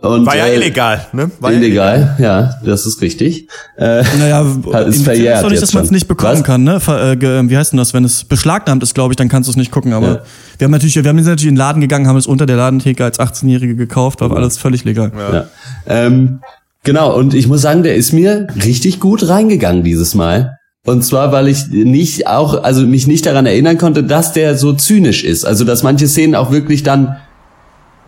und, 0.00 0.26
War 0.26 0.36
ja 0.36 0.46
äh, 0.46 0.56
illegal, 0.56 1.06
ne? 1.12 1.30
War 1.40 1.50
ja 1.50 1.58
Illegal, 1.58 2.16
ja, 2.20 2.54
das 2.64 2.86
ist 2.86 3.00
richtig. 3.02 3.48
Äh, 3.76 4.02
Naja, 4.18 4.42
Ist 4.46 4.54
im 4.66 4.92
Film 4.92 5.04
verjährt 5.04 5.36
ist 5.38 5.42
doch 5.44 5.50
nicht, 5.50 5.62
dass 5.62 5.74
man 5.74 5.84
es 5.84 5.90
nicht 5.90 6.06
bekommen 6.06 6.34
Was? 6.38 6.44
kann, 6.44 6.62
ne? 6.62 6.78
Ver, 6.78 7.12
äh, 7.12 7.16
ge- 7.16 7.42
wie 7.48 7.56
heißt 7.56 7.72
denn 7.72 7.78
das? 7.78 7.94
Wenn 7.94 8.04
es 8.04 8.22
beschlagnahmt 8.24 8.82
ist, 8.84 8.94
glaube 8.94 9.12
ich, 9.12 9.16
dann 9.16 9.28
kannst 9.28 9.48
du 9.48 9.50
es 9.50 9.56
nicht 9.56 9.72
gucken. 9.72 9.92
Aber 9.92 10.06
Ja. 10.06 10.20
wir 10.58 10.64
haben 10.66 10.70
natürlich, 10.72 10.94
wir 11.02 11.08
haben 11.08 11.16
jetzt 11.18 11.26
natürlich 11.26 11.48
in 11.48 11.54
den 11.54 11.58
Laden 11.58 11.80
gegangen, 11.80 12.06
haben 12.06 12.16
es 12.16 12.28
unter 12.28 12.46
der 12.46 12.56
Ladentheke 12.56 13.04
als 13.04 13.18
18-Jährige 13.18 13.74
gekauft, 13.74 14.20
war 14.20 14.30
alles 14.36 14.56
völlig 14.56 14.84
legal. 14.84 15.10
Ja. 15.32 15.46
Ähm, 15.86 16.40
genau, 16.84 17.16
und 17.16 17.34
ich 17.34 17.48
muss 17.48 17.62
sagen, 17.62 17.82
der 17.82 17.96
ist 17.96 18.12
mir 18.12 18.46
richtig 18.64 19.00
gut 19.00 19.28
reingegangen 19.28 19.82
dieses 19.82 20.14
Mal. 20.14 20.58
Und 20.86 21.02
zwar, 21.04 21.32
weil 21.32 21.48
ich 21.48 21.66
nicht 21.70 22.28
auch, 22.28 22.62
also 22.62 22.82
mich 22.82 23.06
nicht 23.08 23.26
daran 23.26 23.46
erinnern 23.46 23.76
konnte, 23.78 24.04
dass 24.04 24.32
der 24.32 24.56
so 24.56 24.72
zynisch 24.72 25.24
ist. 25.24 25.44
Also, 25.44 25.64
dass 25.64 25.82
manche 25.82 26.06
Szenen 26.08 26.34
auch 26.36 26.50
wirklich 26.52 26.82
dann, 26.84 27.16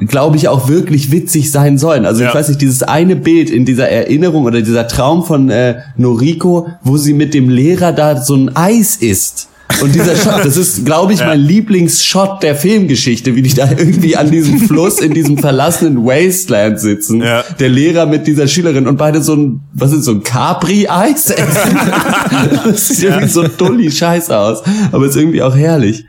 glaube 0.08 0.36
ich, 0.36 0.48
auch 0.48 0.68
wirklich 0.68 1.12
witzig 1.12 1.50
sein 1.50 1.78
sollen. 1.78 2.06
Also, 2.06 2.22
Ja. 2.22 2.28
ich 2.28 2.34
weiß 2.34 2.48
nicht, 2.48 2.60
dieses 2.60 2.82
eine 2.82 3.16
Bild 3.16 3.50
in 3.50 3.64
dieser 3.64 3.88
Erinnerung 3.88 4.44
oder 4.44 4.62
dieser 4.62 4.88
Traum 4.88 5.24
von 5.24 5.50
äh, 5.50 5.80
Noriko, 5.96 6.68
wo 6.82 6.96
sie 6.96 7.12
mit 7.14 7.34
dem 7.34 7.48
Lehrer 7.48 7.92
da 7.92 8.20
so 8.20 8.34
ein 8.34 8.54
Eis 8.56 8.96
isst. 8.96 9.48
Und 9.82 9.94
dieser 9.94 10.16
Shot, 10.16 10.44
das 10.44 10.56
ist, 10.56 10.84
glaube 10.84 11.12
ich, 11.12 11.20
mein 11.20 11.38
Lieblingsshot 11.40 12.42
der 12.42 12.56
Filmgeschichte, 12.56 13.36
wie 13.36 13.42
die 13.42 13.54
da 13.54 13.70
irgendwie 13.70 14.16
an 14.16 14.30
diesem 14.30 14.58
Fluss 14.58 15.00
in 15.00 15.14
diesem 15.14 15.38
verlassenen 15.38 16.04
Wasteland 16.04 16.80
sitzen. 16.80 17.22
Ja. 17.22 17.44
Der 17.60 17.68
Lehrer 17.68 18.06
mit 18.06 18.26
dieser 18.26 18.48
Schülerin 18.48 18.88
und 18.88 18.96
beide 18.96 19.22
so 19.22 19.34
ein, 19.36 19.60
was 19.72 19.92
ist 19.92 20.04
so 20.04 20.10
ein 20.10 20.22
Capri-Eis 20.24 21.30
essen. 21.30 21.78
das 22.64 22.88
sieht 22.88 23.04
irgendwie 23.04 23.28
so 23.28 23.46
dulli 23.46 23.90
scheiß 23.90 24.30
aus. 24.30 24.62
Aber 24.90 25.06
ist 25.06 25.16
irgendwie 25.16 25.42
auch 25.42 25.54
herrlich. 25.56 26.04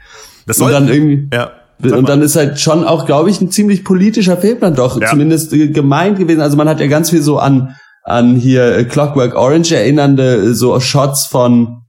Das 0.47 0.57
und 0.57 0.63
soll, 0.63 0.71
dann 0.71 0.89
irgendwie, 0.89 1.27
ja. 1.31 1.51
Und 1.83 2.09
dann 2.09 2.21
ist 2.21 2.35
halt 2.35 2.59
schon 2.59 2.83
auch, 2.83 3.05
glaube 3.05 3.29
ich, 3.29 3.41
ein 3.41 3.51
ziemlich 3.51 3.83
politischer 3.83 4.37
Film 4.37 4.59
dann 4.59 4.75
doch, 4.75 4.99
Ja. 4.99 5.09
zumindest 5.09 5.53
äh, 5.53 5.67
gemeint 5.69 6.17
gewesen. 6.17 6.41
Also 6.41 6.57
man 6.57 6.67
hat 6.69 6.79
ja 6.79 6.87
ganz 6.87 7.09
viel 7.09 7.21
so 7.21 7.39
an, 7.39 7.75
an 8.03 8.35
hier 8.35 8.75
äh, 8.77 8.83
Clockwork 8.85 9.35
Orange 9.35 9.71
erinnernde 9.75 10.35
äh, 10.35 10.53
so 10.53 10.79
Shots 10.79 11.25
von 11.27 11.81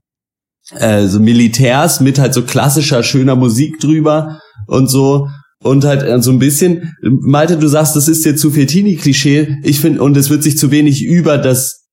äh, 0.77 1.07
so 1.07 1.19
Militärs 1.19 1.99
mit 1.99 2.19
halt 2.19 2.33
so 2.33 2.43
klassischer, 2.43 3.03
schöner 3.03 3.35
Musik 3.35 3.79
drüber 3.79 4.39
und 4.67 4.89
so. 4.89 5.27
Und 5.61 5.85
halt 5.85 6.23
so 6.23 6.31
ein 6.31 6.39
bisschen, 6.39 6.93
Malte, 7.01 7.55
du 7.57 7.67
sagst, 7.67 7.95
das 7.95 8.09
ist 8.09 8.25
dir 8.25 8.35
zu 8.35 8.51
viel 8.51 8.65
Teenie-Klischee. 8.65 9.59
Ich 9.63 9.79
finde, 9.79 10.03
und 10.03 10.17
es 10.17 10.29
wird 10.29 10.43
sich 10.43 10.57
zu 10.57 10.71
wenig 10.71 11.03
über 11.05 11.37
das 11.37 11.83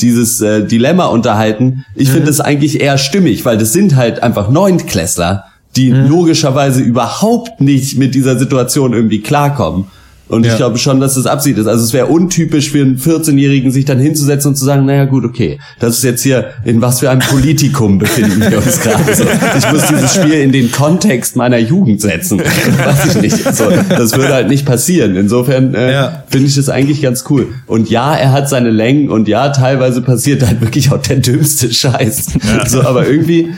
dieses 0.00 0.40
äh, 0.40 0.64
Dilemma 0.64 1.06
unterhalten. 1.06 1.84
Ich 1.96 2.10
finde 2.10 2.26
das 2.26 2.40
eigentlich 2.40 2.80
eher 2.80 2.98
stimmig, 2.98 3.44
weil 3.44 3.58
das 3.58 3.72
sind 3.72 3.96
halt 3.96 4.22
einfach 4.22 4.50
Neuntklässler, 4.50 5.44
die 5.80 5.90
logischerweise 5.90 6.82
überhaupt 6.82 7.60
nicht 7.60 7.98
mit 7.98 8.14
dieser 8.14 8.38
Situation 8.38 8.92
irgendwie 8.92 9.20
klarkommen. 9.20 9.86
Und 10.28 10.46
ich 10.46 10.54
glaube 10.56 10.78
schon, 10.78 11.00
dass 11.00 11.14
das 11.16 11.26
Absicht 11.26 11.58
ist. 11.58 11.66
Also 11.66 11.82
es 11.82 11.92
wäre 11.92 12.06
untypisch 12.06 12.70
für 12.70 12.80
einen 12.82 12.98
14-Jährigen, 12.98 13.72
sich 13.72 13.84
dann 13.84 13.98
hinzusetzen 13.98 14.50
und 14.50 14.54
zu 14.54 14.64
sagen, 14.64 14.86
naja 14.86 15.06
gut, 15.06 15.24
okay, 15.24 15.58
das 15.80 15.96
ist 15.96 16.04
jetzt 16.04 16.22
hier, 16.22 16.50
in 16.64 16.80
was 16.80 17.00
für 17.00 17.10
einem 17.10 17.20
Politikum 17.20 17.98
befinden 17.98 18.40
wir 18.48 18.58
uns 18.58 18.80
gerade. 18.80 19.12
So, 19.12 19.24
ich 19.58 19.72
muss 19.72 19.86
dieses 19.88 20.14
Spiel 20.14 20.34
in 20.34 20.52
den 20.52 20.70
Kontext 20.70 21.34
meiner 21.34 21.58
Jugend 21.58 22.00
setzen. 22.00 22.38
Weiß 22.84 23.16
ich 23.16 23.20
nicht. 23.22 23.56
So, 23.56 23.64
das 23.88 24.16
würde 24.16 24.32
halt 24.34 24.46
nicht 24.48 24.64
passieren. 24.64 25.16
Insofern 25.16 25.74
äh, 25.74 25.92
Ja. 25.92 26.22
finde 26.28 26.46
ich 26.46 26.54
das 26.54 26.68
eigentlich 26.68 27.02
ganz 27.02 27.24
cool. 27.28 27.48
Und 27.66 27.90
ja, 27.90 28.14
er 28.14 28.30
hat 28.30 28.48
seine 28.48 28.70
Längen 28.70 29.10
und 29.10 29.26
ja, 29.26 29.48
teilweise 29.48 30.00
passiert 30.00 30.46
halt 30.46 30.60
wirklich 30.60 30.92
auch 30.92 31.02
der 31.02 31.16
dümmste 31.16 31.74
Scheiß. 31.74 32.26
So, 32.68 32.82
aber 32.82 33.04
irgendwie 33.08 33.48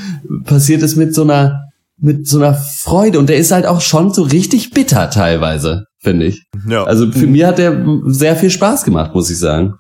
passiert 0.47 0.83
es 0.83 0.97
mit 0.97 1.15
so 1.15 1.21
einer 1.25 1.72
mit 2.03 2.27
so 2.27 2.39
einer 2.39 2.55
Freude 2.55 3.19
und 3.19 3.29
der 3.29 3.37
ist 3.37 3.53
halt 3.53 3.65
auch 3.65 3.81
schon 3.81 4.13
so 4.13 4.23
richtig 4.23 4.73
bitter 4.73 5.09
teilweise, 5.09 5.87
finde 6.01 6.27
ich. 6.27 6.43
Ja. 6.69 6.85
Also 6.85 7.11
für 7.13 7.29
mich 7.29 7.45
hat 7.45 7.59
der 7.59 7.87
sehr 8.07 8.37
viel 8.37 8.51
Spaß 8.51 8.85
gemacht, 8.85 9.15
muss 9.15 9.31
ich 9.31 9.39
sagen. 9.39 9.75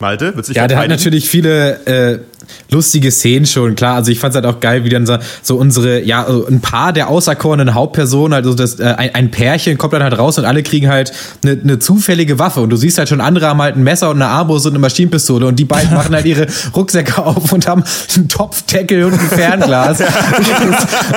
Malte, 0.00 0.34
wird 0.34 0.44
sich 0.44 0.56
Ja, 0.56 0.66
der 0.66 0.78
hat 0.78 0.88
natürlich 0.88 1.28
viele 1.28 1.86
äh, 1.86 2.18
lustige 2.70 3.10
Szenen 3.10 3.46
schon, 3.46 3.74
klar. 3.74 3.96
Also 3.96 4.10
ich 4.10 4.18
fand's 4.18 4.34
halt 4.34 4.46
auch 4.46 4.60
geil, 4.60 4.84
wie 4.84 4.88
dann 4.88 5.06
so, 5.42 5.56
unsere, 5.56 6.02
ja, 6.02 6.26
so 6.28 6.46
ein 6.46 6.60
paar 6.60 6.92
der 6.92 7.08
auserkorenen 7.08 7.74
Hauptpersonen, 7.74 8.32
also 8.32 8.54
das, 8.54 8.78
äh, 8.80 8.84
ein, 8.84 9.14
ein 9.14 9.30
Pärchen 9.30 9.78
kommt 9.78 9.92
dann 9.92 10.02
halt 10.02 10.18
raus 10.18 10.38
und 10.38 10.44
alle 10.44 10.62
kriegen 10.62 10.88
halt 10.88 11.12
eine 11.42 11.56
ne 11.56 11.78
zufällige 11.78 12.38
Waffe. 12.38 12.60
Und 12.60 12.70
du 12.70 12.76
siehst 12.76 12.98
halt 12.98 13.08
schon, 13.08 13.20
andere 13.20 13.46
haben 13.46 13.62
halt 13.62 13.76
ein 13.76 13.82
Messer 13.82 14.10
und 14.10 14.16
eine 14.16 14.30
Armbrust 14.30 14.66
und 14.66 14.72
eine 14.72 14.80
Maschinenpistole 14.80 15.46
und 15.46 15.58
die 15.58 15.64
beiden 15.64 15.94
machen 15.94 16.14
halt 16.14 16.26
ihre 16.26 16.46
Rucksäcke 16.76 17.24
auf 17.24 17.52
und 17.52 17.66
haben 17.66 17.82
einen 18.16 18.28
Topfdeckel 18.28 19.04
und 19.04 19.14
ein 19.14 19.28
Fernglas. 19.28 19.98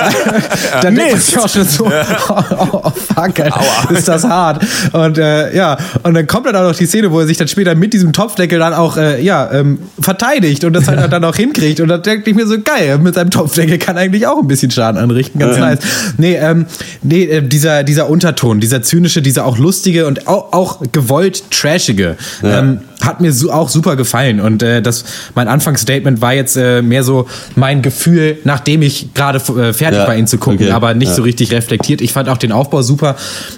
dann 0.82 0.94
denkt 0.94 1.22
sich 1.22 1.38
auch 1.38 1.48
schon 1.48 1.64
so, 1.64 1.86
oh, 1.86 2.44
oh, 2.58 2.90
fuck, 2.90 3.40
Alter, 3.40 3.60
ist 3.90 4.08
das 4.08 4.24
hart. 4.24 4.64
Und 4.92 5.18
äh, 5.18 5.54
ja, 5.54 5.76
und 6.02 6.14
dann 6.14 6.26
kommt 6.26 6.46
dann 6.46 6.56
auch 6.56 6.68
noch 6.68 6.76
die 6.76 6.86
Szene, 6.86 7.10
wo 7.10 7.20
er 7.20 7.26
sich 7.26 7.36
dann 7.36 7.48
später 7.48 7.74
mit 7.74 7.92
diesem 7.92 8.12
Topfdeckel 8.12 8.58
dann 8.58 8.74
auch 8.74 8.96
äh, 8.96 9.22
ja, 9.22 9.50
ähm, 9.52 9.78
verteidigt 10.00 10.64
und 10.64 10.72
das 10.72 10.88
halt 10.88 11.12
dann 11.12 11.21
auch 11.24 11.36
hinkriegt. 11.36 11.80
Und 11.80 11.88
da 11.88 11.98
denke 11.98 12.30
ich 12.30 12.36
mir 12.36 12.46
so, 12.46 12.60
geil, 12.60 12.98
mit 12.98 13.14
seinem 13.14 13.30
Topfdeckel 13.30 13.78
kann 13.78 13.96
eigentlich 13.96 14.26
auch 14.26 14.38
ein 14.38 14.48
bisschen 14.48 14.70
Schaden 14.70 15.00
anrichten. 15.00 15.38
Ganz 15.38 15.58
nice. 15.58 15.78
Nee, 16.18 16.36
ähm, 16.36 16.66
nee 17.02 17.24
äh, 17.24 17.42
dieser, 17.42 17.84
dieser 17.84 18.08
Unterton, 18.08 18.60
dieser 18.60 18.82
zynische, 18.82 19.22
dieser 19.22 19.46
auch 19.46 19.58
lustige 19.58 20.06
und 20.06 20.26
auch, 20.26 20.52
auch 20.52 20.82
gewollt 20.92 21.50
trashige, 21.50 22.16
ähm, 22.42 22.80
hat 23.04 23.20
mir 23.20 23.32
so, 23.32 23.52
auch 23.52 23.68
super 23.68 23.96
gefallen. 23.96 24.40
Und 24.40 24.62
äh, 24.62 24.82
das, 24.82 25.04
mein 25.34 25.48
Anfangsstatement 25.48 26.20
war 26.20 26.34
jetzt 26.34 26.56
äh, 26.56 26.82
mehr 26.82 27.04
so 27.04 27.26
mein 27.56 27.82
Gefühl, 27.82 28.38
nachdem 28.44 28.82
ich 28.82 29.14
gerade 29.14 29.38
äh, 29.38 29.72
fertig 29.72 29.98
Ja, 29.98 30.08
war, 30.08 30.16
ihn 30.16 30.26
zu 30.26 30.38
gucken, 30.38 30.66
okay, 30.66 30.70
aber 30.70 30.94
nicht 30.94 31.08
ja. 31.08 31.14
so 31.14 31.22
richtig 31.22 31.52
reflektiert. 31.52 32.00
Ich 32.00 32.12
fand 32.12 32.28
auch 32.28 32.38
den 32.38 32.52
Aufbau 32.52 32.82
super. 32.82 33.16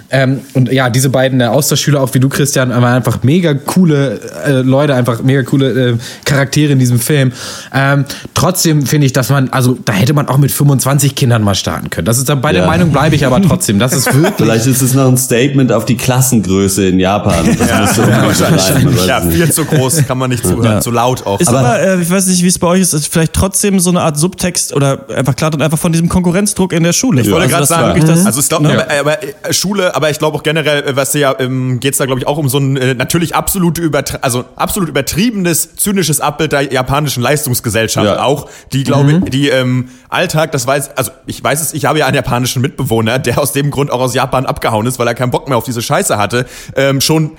Ähm, 0.09 0.39
und 0.53 0.71
ja, 0.71 0.89
diese 0.89 1.09
beiden 1.09 1.41
äh, 1.41 1.45
Austauschschüler, 1.45 2.01
auch 2.01 2.13
wie 2.13 2.19
du, 2.19 2.29
Christian, 2.29 2.69
waren 2.69 2.83
einfach 2.83 3.23
mega 3.23 3.53
coole 3.53 4.19
äh, 4.45 4.51
Leute, 4.61 4.95
einfach 4.95 5.21
mega 5.23 5.43
coole 5.43 5.91
äh, 5.91 5.97
Charaktere 6.25 6.73
in 6.73 6.79
diesem 6.79 6.99
Film. 6.99 7.31
Ähm, 7.73 8.05
trotzdem 8.33 8.85
finde 8.85 9.05
ich, 9.07 9.13
dass 9.13 9.29
man, 9.29 9.49
also 9.49 9.77
da 9.85 9.93
hätte 9.93 10.13
man 10.13 10.27
auch 10.27 10.37
mit 10.37 10.51
25 10.51 11.15
Kindern 11.15 11.43
mal 11.43 11.55
starten 11.55 11.89
können. 11.89 12.05
Das 12.05 12.17
ist 12.17 12.29
dann 12.29 12.41
bei 12.41 12.51
der 12.51 12.61
Ja. 12.61 12.67
Meinung 12.67 12.91
bleibe 12.91 13.15
ich 13.15 13.25
aber 13.25 13.41
trotzdem. 13.41 13.79
Das 13.79 13.93
ist 13.93 14.07
wirklich. 14.13 14.33
Vielleicht 14.37 14.67
ist 14.67 14.81
es 14.81 14.93
noch 14.93 15.07
ein 15.07 15.17
Statement 15.17 15.71
auf 15.71 15.85
die 15.85 15.97
Klassengröße 15.97 16.87
in 16.87 16.99
Japan. 16.99 17.57
Das 17.57 17.97
unterschreiben, 17.97 18.85
man 18.85 18.97
weiß 18.97 19.07
Ja, 19.07 19.19
es 19.19 19.25
nicht. 19.25 19.34
Viel 19.35 19.51
zu 19.51 19.65
groß, 19.65 20.05
kann 20.07 20.17
man 20.17 20.29
nicht 20.29 20.45
zuhören, 20.45 20.81
zu 20.81 20.91
laut 20.91 21.25
auch. 21.25 21.39
Ist 21.39 21.47
aber, 21.49 21.79
äh, 21.79 22.01
ich 22.01 22.09
weiß 22.09 22.27
nicht, 22.27 22.41
wie 22.43 22.47
es 22.47 22.59
bei 22.59 22.67
euch 22.67 22.81
ist, 22.81 22.93
ist 22.93 23.07
vielleicht 23.11 23.33
trotzdem 23.33 23.79
so 23.79 23.89
eine 23.89 24.01
Art 24.01 24.17
Subtext 24.17 24.73
oder 24.73 25.05
einfach 25.15 25.35
klar 25.35 25.53
und 25.53 25.61
einfach 25.61 25.77
von 25.79 25.91
diesem 25.91 26.09
Konkurrenzdruck 26.09 26.73
in 26.73 26.83
der 26.83 26.93
Schule. 26.93 27.21
Ich 27.21 27.29
wollte 27.31 27.43
Also, 27.55 27.55
gerade 27.55 27.65
sagen, 27.95 28.05
das- 28.07 28.25
also 28.25 28.39
ich 28.41 28.49
glaube, 28.49 28.63
ne? 28.67 28.73
aber, 28.73 28.99
aber 28.99 29.23
äh, 29.23 29.53
Schule, 29.53 29.95
aber 29.95 30.09
ich 30.09 30.19
glaube 30.19 30.37
auch 30.37 30.43
generell, 30.43 30.83
äh, 30.83 30.95
was 30.95 31.13
ja, 31.13 31.35
ähm, 31.39 31.79
geht's 31.79 31.97
da 31.97 32.05
glaube 32.05 32.19
ich 32.21 32.27
auch 32.27 32.37
um 32.37 32.49
so 32.49 32.57
ein 32.57 32.77
äh, 32.77 32.93
natürlich 32.93 33.35
absolut 33.35 33.77
übertri 33.77 34.17
also 34.21 34.45
absolut 34.55 34.89
übertriebenes, 34.89 35.75
zynisches 35.75 36.21
Abbild 36.21 36.51
der 36.51 36.71
japanischen 36.73 37.21
Leistungsgesellschaft 37.23 38.05
Ja. 38.05 38.23
auch, 38.23 38.47
die 38.73 38.83
glaube 38.83 39.11
ich, 39.23 39.29
die 39.31 39.49
ähm, 39.49 39.89
Alltag, 40.09 40.51
das 40.51 40.65
weiß, 40.65 40.91
also 40.97 41.11
ich 41.25 41.43
weiß 41.43 41.61
es, 41.61 41.73
ich 41.73 41.85
habe 41.85 41.99
ja 41.99 42.05
einen 42.05 42.15
japanischen 42.15 42.61
Mitbewohner, 42.61 43.19
der 43.19 43.39
aus 43.39 43.51
dem 43.51 43.71
Grund 43.71 43.91
auch 43.91 43.99
aus 43.99 44.13
Japan 44.13 44.45
abgehauen 44.45 44.85
ist, 44.85 44.99
weil 44.99 45.07
er 45.07 45.13
keinen 45.15 45.31
Bock 45.31 45.47
mehr 45.49 45.57
auf 45.57 45.65
diese 45.65 45.81
Scheiße 45.81 46.17
hatte, 46.17 46.45
ähm, 46.75 47.01
schon 47.01 47.31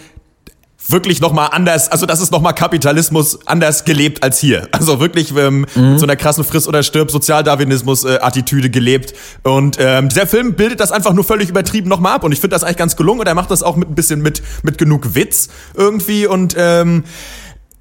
wirklich 0.89 1.21
nochmal 1.21 1.49
anders, 1.53 1.91
also 1.91 2.07
das 2.07 2.21
ist 2.21 2.33
nochmal 2.33 2.55
Kapitalismus 2.55 3.39
anders 3.47 3.85
gelebt 3.85 4.23
als 4.23 4.39
hier. 4.39 4.69
Also 4.73 5.01
wirklich 5.01 5.35
ähm, 5.37 5.67
mit 5.75 5.99
so 5.99 6.07
einer 6.07 6.17
krassen 6.17 6.45
Friss- 6.45 6.69
oder 6.69 6.83
stirb 6.83 7.11
Sozialdarwinismus-Attitüde 7.11 8.71
gelebt. 8.71 9.15
Und 9.43 9.79
ähm, 9.81 10.09
dieser 10.09 10.27
Film 10.27 10.55
bildet 10.55 10.81
das 10.81 10.93
einfach 10.93 11.13
nur 11.13 11.25
völlig 11.25 11.49
übertrieben 11.49 11.89
nochmal 11.89 12.15
ab. 12.15 12.25
Und 12.25 12.33
ich 12.33 12.41
finde 12.41 12.55
das 12.55 12.65
eigentlich 12.65 12.77
ganz 12.77 12.97
gelungen 12.97 13.21
und 13.21 13.27
er 13.27 13.35
macht 13.35 13.51
das 13.51 13.63
auch 13.63 13.77
mit 13.77 13.89
ein 13.91 13.95
bisschen 13.95 14.23
mit, 14.23 14.43
mit 14.63 14.79
genug 14.79 15.15
Witz 15.15 15.49
irgendwie. 15.75 16.27
Und 16.27 16.55
ähm, 16.59 17.05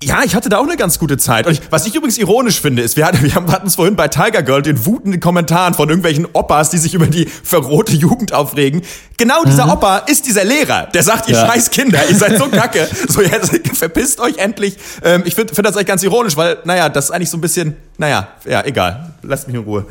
ja, 0.03 0.19
ich 0.23 0.35
hatte 0.35 0.49
da 0.49 0.57
auch 0.57 0.67
eine 0.67 0.75
ganz 0.77 0.99
gute 0.99 1.17
Zeit. 1.17 1.47
Und 1.47 1.53
ich, 1.53 1.61
was 1.69 1.87
ich 1.87 1.95
übrigens 1.95 2.17
ironisch 2.17 2.59
finde, 2.61 2.81
ist, 2.81 2.97
wir 2.97 3.05
hatten 3.05 3.23
wir 3.23 3.33
hatten 3.33 3.67
es 3.67 3.75
vorhin 3.75 3.95
bei 3.95 4.07
Tiger 4.07 4.43
Girl 4.43 4.61
den 4.61 4.85
wutenden 4.85 5.19
Kommentaren 5.21 5.73
von 5.73 5.87
irgendwelchen 5.89 6.27
Oppas, 6.33 6.69
die 6.69 6.77
sich 6.77 6.93
über 6.93 7.07
die 7.07 7.25
verrohte 7.25 7.95
Jugend 7.95 8.33
aufregen. 8.33 8.81
Genau 9.17 9.43
dieser 9.45 9.71
Opa 9.71 9.99
ist 9.99 10.27
dieser 10.27 10.43
Lehrer, 10.43 10.87
der 10.93 11.01
sagt, 11.01 11.29
ihr 11.29 11.35
Ja. 11.35 11.47
scheiß 11.47 11.71
Kinder, 11.71 11.99
ihr 12.09 12.15
seid 12.15 12.37
so 12.37 12.45
kacke. 12.51 12.87
So, 13.07 13.21
jetzt 13.21 13.51
verpisst 13.73 14.19
euch 14.19 14.37
endlich. 14.37 14.75
Ähm, 15.03 15.23
ich 15.25 15.33
finde 15.33 15.53
find 15.55 15.65
das 15.65 15.75
eigentlich 15.75 15.87
ganz 15.87 16.03
ironisch, 16.03 16.35
weil, 16.35 16.57
naja, 16.65 16.89
das 16.89 17.05
ist 17.05 17.11
eigentlich 17.11 17.29
so 17.29 17.37
ein 17.37 17.41
bisschen, 17.41 17.75
naja, 17.97 18.27
ja, 18.47 18.63
egal. 18.65 19.13
Lasst 19.23 19.47
mich 19.47 19.55
in 19.55 19.63
Ruhe. 19.63 19.85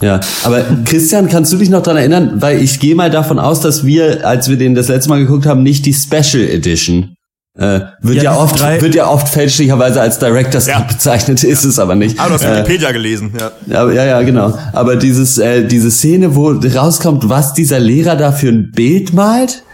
Ja, 0.00 0.18
aber 0.42 0.64
Christian, 0.84 1.28
kannst 1.28 1.52
du 1.52 1.56
dich 1.58 1.70
noch 1.70 1.82
dran 1.84 1.96
erinnern? 1.96 2.42
Weil 2.42 2.60
ich 2.60 2.80
gehe 2.80 2.96
mal 2.96 3.08
davon 3.08 3.38
aus, 3.38 3.60
dass 3.60 3.86
wir, 3.86 4.26
als 4.26 4.48
wir 4.48 4.56
den 4.56 4.74
das 4.74 4.88
letzte 4.88 5.10
Mal 5.10 5.20
geguckt 5.20 5.46
haben, 5.46 5.62
nicht 5.62 5.86
die 5.86 5.94
Special 5.94 6.42
Edition. 6.42 7.14
Äh, 7.58 7.80
wird 8.00 8.16
Ja, 8.16 8.22
ja, 8.22 8.36
oft 8.38 8.58
drei- 8.58 8.80
wird 8.80 8.94
ja 8.94 9.08
oft 9.08 9.28
fälschlicherweise 9.28 10.00
als 10.00 10.18
Director's 10.18 10.66
Ja. 10.68 10.78
Bezeichnet, 10.80 11.44
ist 11.44 11.64
es 11.64 11.78
aber 11.78 11.94
nicht. 11.94 12.18
Aber 12.18 12.28
du 12.30 12.34
hast 12.36 12.44
Äh, 12.44 12.56
Wikipedia 12.60 12.92
gelesen, 12.92 13.32
ja. 13.68 13.78
aber, 13.82 13.92
ja, 13.92 14.06
ja, 14.06 14.22
genau. 14.22 14.54
Aber 14.72 14.96
dieses, 14.96 15.36
äh, 15.36 15.62
diese 15.66 15.90
Szene, 15.90 16.34
wo 16.34 16.48
rauskommt, 16.74 17.28
was 17.28 17.52
dieser 17.52 17.78
Lehrer 17.78 18.16
da 18.16 18.32
für 18.32 18.48
ein 18.48 18.70
Bild 18.72 19.12
malt, 19.12 19.64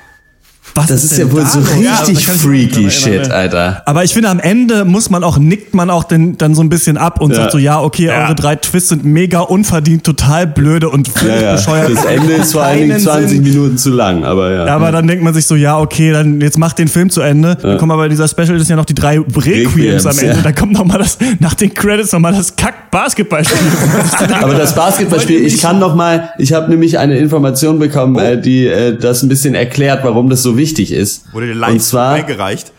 Was 0.75 0.87
das 0.87 1.05
ist 1.05 1.13
ja 1.13 1.25
denn 1.25 1.33
wohl 1.33 1.41
da 1.41 1.47
so? 1.49 1.61
Ja, 1.81 1.97
richtig 2.01 2.27
dran 2.27 2.37
freaky 2.37 2.91
Shit. 2.91 3.31
Alter. 3.31 3.83
Aber 3.87 4.05
ich 4.05 4.13
finde, 4.13 4.29
am 4.29 4.39
Ende 4.41 4.85
muss 4.85 5.11
man 5.11 5.25
auch, 5.25 5.39
nickt 5.39 5.75
man 5.75 5.91
auch 5.91 6.05
den, 6.05 6.39
dann 6.39 6.55
so 6.55 6.63
ein 6.63 6.69
bisschen 6.69 6.97
ab 6.97 7.21
und 7.21 7.31
Ja. 7.31 7.37
sagt 7.37 7.53
so, 7.53 7.59
ja, 7.59 7.81
okay, 7.81 8.07
Ja. 8.07 8.25
eure 8.27 8.35
drei 8.35 8.57
Twists 8.57 8.91
sind 8.91 9.05
mega 9.05 9.41
unverdient, 9.41 10.05
total 10.05 10.47
blöde 10.47 10.89
und 10.89 11.09
völlig 11.09 11.37
Ja, 11.37 11.43
ja. 11.43 11.53
bescheuert. 11.57 11.91
Das 11.97 12.05
Ende 12.05 12.33
ist 12.35 12.53
vor 12.53 12.63
allen 12.63 12.79
Dingen 12.79 12.91
Keinen 12.93 13.01
20 13.03 13.31
Sinn. 13.31 13.43
Minuten 13.43 13.79
zu 13.79 13.91
lang, 13.91 14.25
aber 14.25 14.53
ja. 14.53 14.67
Aber 14.67 14.93
dann 14.93 15.07
denkt 15.09 15.25
man 15.25 15.35
sich 15.35 15.47
so, 15.47 15.55
ja, 15.57 15.79
okay, 15.79 16.13
dann 16.13 16.41
jetzt 16.41 16.59
macht 16.59 16.79
den 16.79 16.89
Film 16.89 17.11
zu 17.11 17.21
Ende. 17.21 17.57
Dann 17.61 17.79
kommen 17.79 17.91
aber 17.93 18.03
bei 18.03 18.09
dieser 18.09 18.29
Special 18.29 18.57
ist 18.57 18.69
ja 18.71 18.77
noch 18.77 18.85
die 18.85 18.95
drei 18.95 19.19
Requiems 19.19 20.07
am 20.07 20.19
Ende. 20.19 20.37
ja. 20.37 20.43
Dann 20.43 20.55
kommt 20.55 20.73
noch 20.73 20.85
mal 20.85 20.99
das, 20.99 21.19
nach 21.41 21.55
den 21.55 21.73
Credits 21.75 22.13
noch 22.13 22.21
mal 22.21 22.33
das 22.33 22.55
Kack-Basketballspiel. 22.57 23.59
Aber 24.41 24.55
das 24.55 24.75
Basketballspiel, 24.75 25.45
ich 25.45 25.61
kann 25.61 25.79
noch 25.79 25.95
mal, 25.95 26.31
ich 26.39 26.53
habe 26.53 26.69
nämlich 26.71 26.99
eine 26.99 27.19
Information 27.19 27.79
bekommen, 27.79 28.17
Oh. 28.17 28.21
äh, 28.21 28.41
die 28.41 28.67
äh, 28.67 28.97
das 28.97 29.23
ein 29.23 29.29
bisschen 29.29 29.55
erklärt, 29.55 30.01
warum 30.03 30.29
das 30.31 30.43
so 30.43 30.57
wichtig 30.57 30.68
ist. 30.93 31.33
Wurde 31.33 31.47
dir 31.47 31.53
und 31.53 31.59
live 31.59 31.83
zwar, 31.83 32.15
eingereicht. 32.15 32.73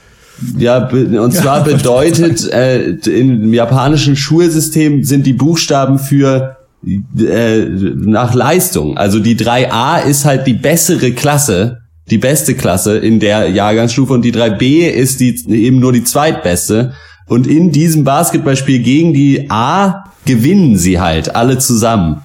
ja, 0.58 0.88
und 0.88 1.34
zwar 1.34 1.64
bedeutet 1.64 2.48
äh, 2.52 2.92
im 3.06 3.54
japanischen 3.54 4.16
Schulsystem 4.16 5.04
sind 5.04 5.26
die 5.26 5.34
Buchstaben 5.34 6.00
für 6.00 6.58
äh, 6.86 7.66
nach 7.66 8.34
Leistung. 8.34 8.98
Also 8.98 9.20
die 9.20 9.36
3a 9.36 10.04
ist 10.04 10.26
halt 10.26 10.48
die 10.48 10.54
bessere 10.54 11.12
Klasse, 11.12 11.80
die 12.10 12.18
beste 12.18 12.56
Klasse 12.56 12.98
in 12.98 13.20
der 13.20 13.50
Jahrgangsstufe 13.50 14.14
und 14.14 14.24
die 14.24 14.34
3b 14.34 14.88
ist 14.88 15.20
die 15.20 15.36
eben 15.50 15.80
nur 15.80 15.92
die 15.92 16.04
zweitbeste. 16.04 16.94
Und 17.28 17.48
in 17.48 17.72
diesem 17.72 18.04
Basketballspiel 18.04 18.80
gegen 18.80 19.14
die 19.14 19.52
A 19.52 20.06
gewinnen 20.26 20.78
sie 20.78 21.00
halt 21.00 21.36
alle 21.36 21.60
zusammen. 21.60 22.22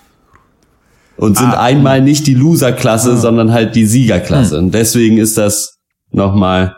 Und 1.17 1.39
sind 1.39 1.55
einmal 1.55 2.03
nicht 2.03 2.27
die 2.27 2.35
Loser-Klasse, 2.35 3.17
sondern 3.17 3.53
halt 3.53 3.75
die 3.75 3.87
Siegerklasse. 3.87 4.59
Und 4.59 4.73
deswegen 4.75 5.19
ist 5.19 5.39
das 5.39 5.79
nochmal, 6.11 6.75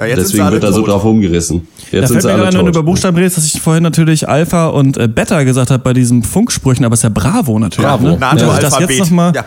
Ja, 0.00 0.16
deswegen 0.16 0.50
wird 0.50 0.62
da 0.62 0.72
so 0.72 0.84
drauf 0.86 1.04
rumgerissen. 1.04 1.68
Jetzt 1.90 1.92
Da 1.92 2.06
sind 2.06 2.06
fällt 2.08 2.22
sie 2.22 2.28
mir 2.28 2.44
gerade, 2.44 2.58
wenn 2.58 2.64
du 2.64 2.70
über 2.70 2.82
Buchstaben 2.82 3.16
redest, 3.16 3.36
dass 3.36 3.44
ich 3.44 3.60
vorhin 3.60 3.82
natürlich 3.82 4.28
Alpha 4.28 4.68
und 4.68 4.96
äh, 4.96 5.06
Beta 5.06 5.42
gesagt 5.42 5.70
habe 5.70 5.82
bei 5.82 5.92
diesen 5.92 6.22
Funksprüchen, 6.22 6.84
aber 6.84 6.94
es 6.94 7.00
ist 7.00 7.04
ja 7.04 7.10
Bravo 7.10 7.58
natürlich. 7.58 7.88
Bravo. 7.88 8.08
Ne? 8.08 8.18
NATO 8.18 8.46
ich 8.52 8.58
das 8.58 8.74
Alphabet. 8.74 8.90
jetzt 8.90 9.00
noch 9.00 9.10
mal, 9.10 9.32
ja. 9.34 9.44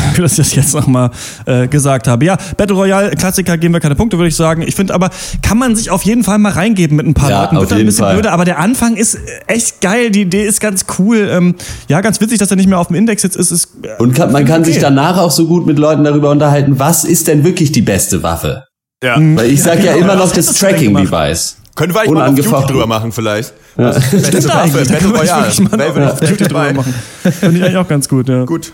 dass 0.16 0.32
ich 0.32 0.38
das 0.38 0.54
jetzt 0.54 0.74
nochmal 0.74 1.10
äh, 1.46 1.68
gesagt 1.68 2.08
habe. 2.08 2.24
Ja, 2.24 2.36
Battle 2.56 2.76
Royale, 2.76 3.10
Klassiker, 3.10 3.56
geben 3.58 3.74
wir 3.74 3.80
keine 3.80 3.94
Punkte, 3.94 4.18
würde 4.18 4.28
ich 4.28 4.36
sagen. 4.36 4.62
Ich 4.62 4.74
finde 4.74 4.94
aber, 4.94 5.10
kann 5.42 5.58
man 5.58 5.76
sich 5.76 5.90
auf 5.90 6.02
jeden 6.02 6.24
Fall 6.24 6.38
mal 6.38 6.52
reingeben 6.52 6.96
mit 6.96 7.06
ein 7.06 7.14
paar 7.14 7.30
Ja, 7.30 7.42
Leuten. 7.42 7.56
auf 7.56 7.62
Wird 7.62 7.72
dann 7.72 7.78
ein 7.80 7.86
bisschen 7.86 8.04
Fall. 8.04 8.14
blöder, 8.14 8.32
aber 8.32 8.44
der 8.44 8.58
Anfang 8.58 8.96
ist 8.96 9.14
äh, 9.14 9.18
echt 9.46 9.80
geil. 9.80 10.10
Die 10.10 10.22
Idee 10.22 10.44
ist 10.44 10.60
ganz 10.60 10.86
cool. 10.98 11.28
Ähm, 11.30 11.54
ja, 11.88 12.00
ganz 12.00 12.20
witzig, 12.20 12.38
dass 12.38 12.50
er 12.50 12.56
nicht 12.56 12.68
mehr 12.68 12.78
auf 12.78 12.88
dem 12.88 12.96
Index 12.96 13.22
jetzt 13.22 13.36
ist. 13.36 13.50
ist 13.50 13.68
äh, 13.82 14.00
Und 14.02 14.14
kann, 14.14 14.32
man 14.32 14.44
kann 14.44 14.64
sich 14.64 14.76
okay. 14.76 14.82
danach 14.82 15.18
auch 15.18 15.30
so 15.30 15.46
gut 15.46 15.66
mit 15.66 15.78
Leuten 15.78 16.04
darüber 16.04 16.30
unterhalten, 16.30 16.78
was 16.78 17.04
ist 17.04 17.28
denn 17.28 17.44
wirklich 17.44 17.72
die 17.72 17.82
beste 17.82 18.22
Waffe? 18.22 18.64
Ja. 19.02 19.16
Weil 19.18 19.46
ich 19.50 19.62
sag 19.62 19.82
ja, 19.82 19.94
genau, 19.94 20.04
immer 20.04 20.16
noch 20.16 20.30
das 20.32 20.46
gemacht? 20.46 20.60
Tracking-Device. 20.60 21.56
Können 21.74 21.94
wir 21.94 22.00
eigentlich 22.00 22.12
mal 22.14 22.20
auf 22.22 22.28
Unangefochten. 22.28 22.68
drüber 22.68 22.86
machen 22.86 23.12
vielleicht? 23.12 23.54
Ja. 23.78 23.90
Beste 23.92 24.18
Stimmt 24.26 24.48
Waffe, 24.48 24.70
Battle 24.78 24.96
können 24.98 25.12
wir 25.14 25.20
Royale. 25.20 25.52
Wer 25.70 25.94
will 25.94 26.02
auf 26.04 26.20
YouTube 26.20 26.48
drüber 26.48 26.72
machen. 26.74 26.94
Finde 27.22 27.56
ich 27.58 27.64
eigentlich 27.64 27.76
auch 27.76 27.88
ganz 27.88 28.08
gut, 28.08 28.28
ja. 28.28 28.44
Gut. 28.44 28.72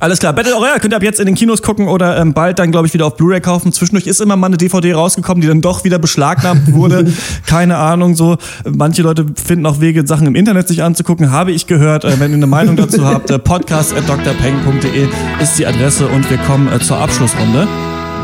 Alles 0.00 0.20
klar, 0.20 0.32
Battle 0.32 0.54
Royale 0.54 0.78
könnt 0.78 0.92
ihr 0.92 0.96
ab 0.96 1.02
jetzt 1.02 1.18
in 1.18 1.26
den 1.26 1.34
Kinos 1.34 1.60
gucken 1.60 1.88
oder 1.88 2.18
ähm, 2.18 2.32
bald 2.32 2.60
dann, 2.60 2.70
glaube 2.70 2.86
ich, 2.86 2.94
wieder 2.94 3.06
auf 3.06 3.16
Blu-ray 3.16 3.40
kaufen. 3.40 3.72
Zwischendurch 3.72 4.06
ist 4.06 4.20
immer 4.20 4.36
mal 4.36 4.46
eine 4.46 4.56
DVD 4.56 4.94
rausgekommen, 4.94 5.40
die 5.40 5.48
dann 5.48 5.60
doch 5.60 5.82
wieder 5.82 5.98
beschlagnahmt 5.98 6.72
wurde. 6.72 7.12
Keine 7.46 7.78
Ahnung, 7.78 8.14
so. 8.14 8.36
Manche 8.64 9.02
Leute 9.02 9.26
finden 9.34 9.66
auch 9.66 9.80
Wege, 9.80 10.06
Sachen 10.06 10.28
im 10.28 10.36
Internet 10.36 10.68
sich 10.68 10.84
anzugucken, 10.84 11.32
habe 11.32 11.50
ich 11.50 11.66
gehört. 11.66 12.04
Äh, 12.04 12.20
wenn 12.20 12.30
ihr 12.30 12.36
eine 12.36 12.46
Meinung 12.46 12.76
dazu 12.76 13.04
habt, 13.04 13.28
äh, 13.30 13.40
podcast.drpeng.de 13.40 15.08
ist 15.42 15.58
die 15.58 15.66
Adresse 15.66 16.06
und 16.06 16.30
wir 16.30 16.38
kommen 16.38 16.72
äh, 16.72 16.78
zur 16.78 16.98
Abschlussrunde. 16.98 17.66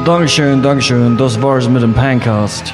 Dankeschön, 0.05 0.63
Dankeschön. 0.63 1.17
Das 1.17 1.43
war's 1.43 1.69
mit 1.69 1.83
dem 1.83 1.93
Pancast. 1.93 2.73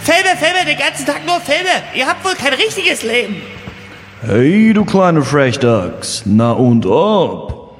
Filme, 0.00 0.36
Filme, 0.38 0.64
den 0.66 0.78
ganzen 0.78 1.04
Tag 1.04 1.26
nur 1.26 1.38
Filme. 1.40 1.68
Ihr 1.94 2.06
habt 2.06 2.24
wohl 2.24 2.34
kein 2.34 2.54
richtiges 2.54 3.02
Leben. 3.02 3.36
Hey, 4.22 4.72
du 4.72 4.82
kleine 4.84 5.22
Frechdachs. 5.22 6.22
Na 6.24 6.52
und 6.52 6.86
ob? 6.86 7.76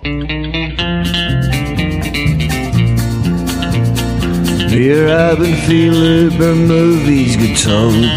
Wir 4.69 5.19
haben 5.19 5.55
viel 5.67 6.27
über 6.27 6.55
Movies 6.55 7.39
getalkt. 7.39 8.11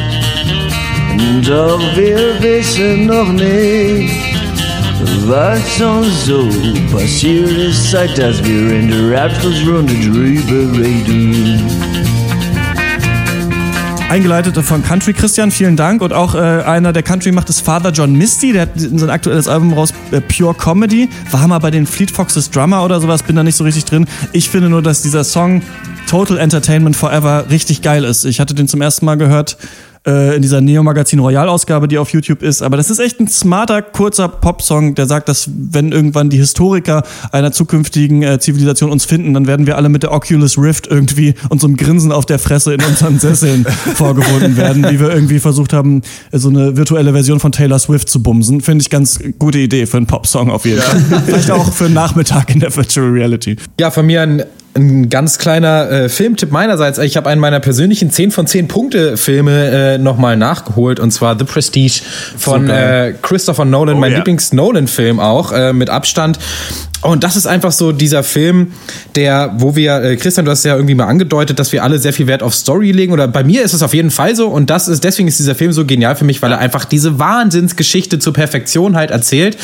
Doch 1.47 1.79
wir 1.95 2.41
wissen 2.41 3.05
noch 3.05 3.31
nicht, 3.31 4.13
was 5.25 5.81
uns 5.81 6.25
so 6.25 6.49
passiert 6.91 7.49
ist, 7.51 7.89
seit 7.89 8.17
dass 8.17 8.43
wir 8.43 8.79
in 8.79 8.89
der 8.89 9.23
Abschlussrunde 9.23 9.93
drüber 9.93 10.77
reden. 10.77 11.89
Eingeleitet 14.10 14.57
von 14.65 14.81
Country 14.81 15.14
Christian, 15.14 15.52
vielen 15.52 15.76
Dank. 15.76 16.02
Und 16.02 16.14
auch 16.14 16.34
äh, 16.34 16.40
einer, 16.40 16.94
der 16.94 17.03
Country 17.03 17.31
macht, 17.31 17.48
ist 17.49 17.61
Father 17.61 17.91
John 17.91 18.14
Misty. 18.14 18.53
Der 18.53 18.64
hat 18.64 18.69
sein 18.76 19.11
aktuelles 19.11 19.48
Album 19.48 19.72
raus, 19.73 19.94
äh, 20.10 20.19
Pure 20.19 20.56
Comedy. 20.56 21.07
War 21.30 21.48
mal 21.48 21.60
bei 21.60 21.69
den 21.69 21.86
Fleet 21.86 22.10
Foxes 22.10 22.49
Drummer 22.49 22.84
oder 22.84 22.99
sowas, 22.99 23.22
bin 23.22 23.36
da 23.36 23.44
nicht 23.44 23.56
so 23.56 23.64
richtig 23.64 23.86
drin. 23.86 24.07
Ich 24.31 24.49
finde 24.49 24.68
nur, 24.68 24.81
dass 24.81 25.03
dieser 25.03 25.23
Song 25.23 25.61
Total 26.10 26.40
Entertainment 26.40 26.95
Forever 26.95 27.45
richtig 27.52 27.84
geil 27.84 28.03
ist. 28.03 28.26
Ich 28.26 28.40
hatte 28.40 28.56
den 28.56 28.68
zum 28.68 28.81
ersten 28.81 29.06
Mal 29.06 29.15
gehört 29.15 29.57
äh, 30.05 30.35
in 30.35 30.41
dieser 30.41 30.61
Neo 30.61 30.84
Magazin 30.84 31.19
Royal 31.19 31.49
Ausgabe, 31.49 31.88
die 31.88 31.97
auf 31.97 32.11
YouTube 32.11 32.41
ist. 32.41 32.61
Aber 32.61 32.77
das 32.77 32.89
ist 32.89 32.99
echt 32.99 33.19
ein 33.19 33.27
smarter, 33.27 33.81
kurzer 33.81 34.27
Popsong, 34.27 34.95
der 34.95 35.05
sagt, 35.05 35.30
dass 35.30 35.49
wenn 35.49 35.91
irgendwann 35.91 36.30
die 36.30 36.38
Historiker 36.38 37.03
einer 37.31 37.51
zukünftigen 37.51 38.23
äh, 38.23 38.39
Zivilisation 38.39 38.91
uns 38.91 39.05
finden, 39.05 39.34
dann 39.34 39.47
werden 39.47 39.67
wir 39.67 39.77
alle 39.77 39.89
mit 39.89 40.03
der 40.03 40.11
Oculus 40.11 40.57
Rift 40.57 40.88
irgendwie 40.88 41.35
und 41.49 41.61
so 41.61 41.67
einem 41.67 41.77
Grinsen 41.77 42.11
auf 42.11 42.26
der 42.26 42.39
Fresse 42.39 42.73
in 42.73 42.84
unseren 42.84 43.19
Sesseln 43.19 43.65
vorgefunden 43.95 44.57
werden, 44.57 44.89
wie 44.89 44.99
wir 44.99 45.11
irgendwie 45.13 45.39
versucht 45.39 45.73
haben, 45.73 46.01
so 46.31 46.49
eine 46.49 46.77
virtuelle 46.77 47.13
Version 47.13 47.39
von 47.39 47.51
Taylor 47.51 47.80
Swift 47.80 48.09
zu 48.09 48.23
bumsen. 48.23 48.61
Finde 48.61 48.81
ich 48.81 48.89
ganz 48.89 49.19
gute 49.38 49.59
Idee 49.59 49.85
für 49.85 49.97
einen 49.97 50.07
Popsong 50.07 50.49
auf 50.49 50.65
jeden 50.65 50.81
Fall. 50.81 51.21
Vielleicht 51.26 51.51
auch 51.51 51.71
für 51.73 51.85
einen 51.85 51.93
Nachmittag 51.93 52.53
in 52.53 52.59
der 52.59 52.76
Virtual 52.76 53.09
Reality. 53.09 53.57
Ja, 53.80 53.91
von 53.91 54.05
mir 54.05 54.21
ein, 54.21 54.43
ein 54.75 55.09
ganz 55.09 55.37
kleiner 55.37 55.89
äh, 55.89 56.09
Filmtipp 56.09 56.51
meinerseits. 56.51 56.97
Ich 56.99 57.17
habe 57.17 57.29
einen 57.29 57.41
meiner 57.41 57.59
persönlichen 57.59 58.11
10 58.11 58.31
von 58.31 58.47
10 58.47 58.67
Punkte 58.67 59.17
Filme 59.17 59.95
äh, 59.95 59.97
nochmal 59.97 60.37
nachgeholt 60.37 60.99
und 60.99 61.11
zwar 61.11 61.37
The 61.37 61.45
Prestige 61.45 62.01
von 62.37 62.69
äh, 62.69 63.13
Christopher 63.21 63.65
Nolan, 63.65 63.97
Oh 63.97 63.99
mein 63.99 64.11
ja. 64.11 64.17
Lieblings-Nolan-Film 64.17 65.19
auch, 65.19 65.51
äh, 65.51 65.73
mit 65.73 65.89
Abstand. 65.89 66.39
Und 67.01 67.23
das 67.23 67.37
ist 67.37 67.47
einfach 67.47 67.71
so 67.71 67.93
dieser 67.93 68.23
Film, 68.23 68.73
der, 69.15 69.53
wo 69.57 69.75
wir, 69.75 70.03
äh, 70.03 70.17
Christian, 70.17 70.45
du 70.45 70.51
hast 70.51 70.65
ja 70.65 70.75
irgendwie 70.75 70.95
mal 70.95 71.07
angedeutet, 71.07 71.57
dass 71.57 71.71
wir 71.71 71.83
alle 71.83 71.97
sehr 71.97 72.11
viel 72.11 72.27
Wert 72.27 72.43
auf 72.43 72.53
Story 72.53 72.91
legen. 72.91 73.13
Oder 73.13 73.27
bei 73.27 73.43
mir 73.43 73.63
ist 73.63 73.73
es 73.73 73.81
auf 73.81 73.93
jeden 73.93 74.11
Fall 74.11 74.35
so. 74.35 74.47
Und 74.47 74.69
das 74.69 74.89
ist, 74.89 75.03
deswegen 75.05 75.29
ist 75.29 75.39
dieser 75.39 75.55
Film 75.55 75.71
so 75.71 75.85
genial 75.85 76.17
für 76.17 76.25
mich, 76.25 76.41
weil 76.41 76.51
er 76.51 76.59
einfach 76.59 76.83
diese 76.83 77.17
Wahnsinnsgeschichte 77.17 78.19
zur 78.19 78.33
Perfektion 78.33 78.97
halt 78.97 79.11
erzählt. 79.11 79.57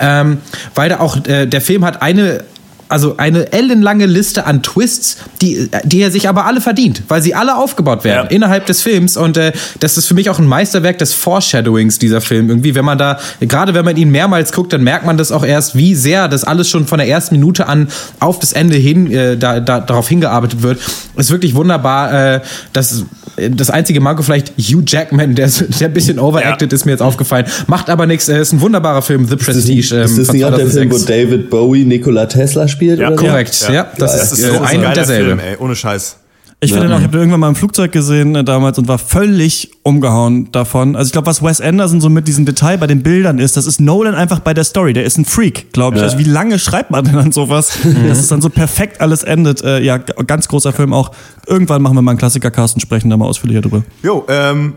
Ähm, 0.00 0.38
weil 0.74 0.90
da 0.90 1.00
auch, 1.00 1.24
äh, 1.26 1.46
der 1.46 1.62
Film 1.62 1.84
hat 1.84 2.02
eine 2.02 2.44
also 2.92 3.16
eine 3.16 3.52
ellenlange 3.52 4.06
Liste 4.06 4.46
an 4.46 4.62
Twists, 4.62 5.16
die, 5.40 5.68
die 5.84 6.00
er 6.00 6.10
sich 6.10 6.28
aber 6.28 6.46
alle 6.46 6.60
verdient, 6.60 7.02
weil 7.08 7.22
sie 7.22 7.34
alle 7.34 7.56
aufgebaut 7.56 8.04
werden 8.04 8.26
Ja. 8.26 8.30
innerhalb 8.30 8.66
des 8.66 8.82
Films. 8.82 9.16
Und 9.16 9.36
äh, 9.36 9.52
das 9.80 9.96
ist 9.98 10.06
für 10.06 10.14
mich 10.14 10.28
auch 10.30 10.38
ein 10.38 10.46
Meisterwerk 10.46 10.98
des 10.98 11.14
Foreshadowings, 11.14 11.98
dieser 11.98 12.20
Film. 12.20 12.48
Irgendwie, 12.50 12.74
wenn 12.74 12.84
man 12.84 12.98
da, 12.98 13.18
gerade 13.40 13.74
wenn 13.74 13.84
man 13.84 13.96
ihn 13.96 14.10
mehrmals 14.10 14.52
guckt, 14.52 14.72
dann 14.72 14.84
merkt 14.84 15.06
man 15.06 15.16
das 15.16 15.32
auch 15.32 15.44
erst, 15.44 15.74
wie 15.76 15.94
sehr 15.94 16.28
das 16.28 16.44
alles 16.44 16.68
schon 16.68 16.86
von 16.86 16.98
der 16.98 17.08
ersten 17.08 17.34
Minute 17.34 17.66
an 17.66 17.88
auf 18.20 18.38
das 18.38 18.52
Ende 18.52 18.76
hin, 18.76 19.10
äh, 19.10 19.36
da, 19.36 19.58
da, 19.60 19.80
darauf 19.80 20.08
hingearbeitet 20.08 20.62
wird. 20.62 20.78
Ist 21.16 21.30
wirklich 21.30 21.54
wunderbar. 21.54 22.34
Äh, 22.34 22.40
das, 22.72 23.04
das 23.36 23.70
einzige 23.70 24.00
Manko 24.00 24.22
vielleicht 24.22 24.50
Hugh 24.58 24.82
Jackman, 24.86 25.34
der, 25.34 25.46
ist- 25.46 25.80
der 25.80 25.88
ein 25.88 25.92
bisschen 25.94 26.18
overacted, 26.18 26.72
ist 26.72 26.84
mir 26.84 26.92
jetzt 26.92 27.00
aufgefallen. 27.02 27.46
Macht 27.66 27.88
aber 27.90 28.06
nichts. 28.06 28.28
Ist 28.28 28.52
ein 28.52 28.60
wunderbarer 28.60 29.02
Film, 29.02 29.26
The 29.26 29.36
Prestige. 29.36 29.94
ähm, 29.96 30.04
ist 30.04 30.18
das 30.18 30.32
nicht 30.32 30.44
auch 30.44 30.50
der 30.54 30.66
Film, 30.66 30.90
wo 30.90 30.96
2006. 30.98 31.04
David 31.06 31.50
Bowie 31.50 31.84
Nikola 31.84 32.26
Tesla 32.26 32.68
spielt? 32.68 32.98
Ja, 33.00 33.08
oder 33.08 33.18
so? 33.18 33.24
Korrekt, 33.26 33.68
ja. 33.72 33.86
das, 33.96 34.12
Das 34.12 34.32
ist, 34.32 34.38
ist 34.38 34.44
äh, 34.44 34.48
so 34.48 34.54
ein 34.58 34.64
ein 34.80 34.86
und 34.86 34.96
derselbe. 34.96 35.26
Film, 35.28 35.40
ey, 35.40 35.56
ohne 35.58 35.74
Scheiß. 35.76 36.16
Ich 36.64 36.72
finde 36.72 36.88
noch, 36.88 36.98
ich 36.98 37.04
habe 37.04 37.18
irgendwann 37.18 37.40
mal 37.40 37.48
im 37.48 37.56
Flugzeug 37.56 37.90
gesehen 37.90 38.36
äh, 38.36 38.44
damals 38.44 38.78
und 38.78 38.86
war 38.86 38.98
völlig 38.98 39.72
umgehauen 39.82 40.52
davon. 40.52 40.94
Also 40.94 41.08
ich 41.08 41.12
glaube, 41.12 41.26
was 41.26 41.42
Wes 41.42 41.60
Anderson 41.60 42.00
so 42.00 42.08
mit 42.08 42.28
diesem 42.28 42.46
Detail 42.46 42.78
bei 42.78 42.86
den 42.86 43.02
Bildern 43.02 43.40
ist, 43.40 43.56
das 43.56 43.66
ist 43.66 43.80
Nolan 43.80 44.14
einfach 44.14 44.38
bei 44.38 44.54
der 44.54 44.62
Story. 44.62 44.92
Der 44.92 45.02
ist 45.02 45.18
ein 45.18 45.24
Freak, 45.24 45.72
glaube 45.72 45.96
ich. 45.96 46.02
Ja. 46.02 46.08
Also 46.08 46.20
wie 46.20 46.28
lange 46.28 46.60
schreibt 46.60 46.92
man 46.92 47.04
denn 47.04 47.16
an 47.16 47.32
sowas, 47.32 47.78
dass 48.08 48.18
es 48.18 48.28
dann 48.28 48.40
so 48.40 48.48
perfekt 48.48 49.00
alles 49.00 49.24
endet? 49.24 49.62
Äh, 49.64 49.80
ja, 49.80 49.98
ganz 49.98 50.46
großer 50.46 50.72
Film 50.72 50.92
auch. 50.92 51.10
Irgendwann 51.48 51.82
machen 51.82 51.96
wir 51.96 52.02
mal 52.02 52.12
einen 52.12 52.18
Klassiker-Cast 52.18 52.76
und 52.76 52.80
sprechen 52.80 53.10
da 53.10 53.16
mal 53.16 53.26
ausführlicher 53.26 53.62
drüber. 53.62 53.82
Jo, 54.04 54.24
ähm, 54.28 54.74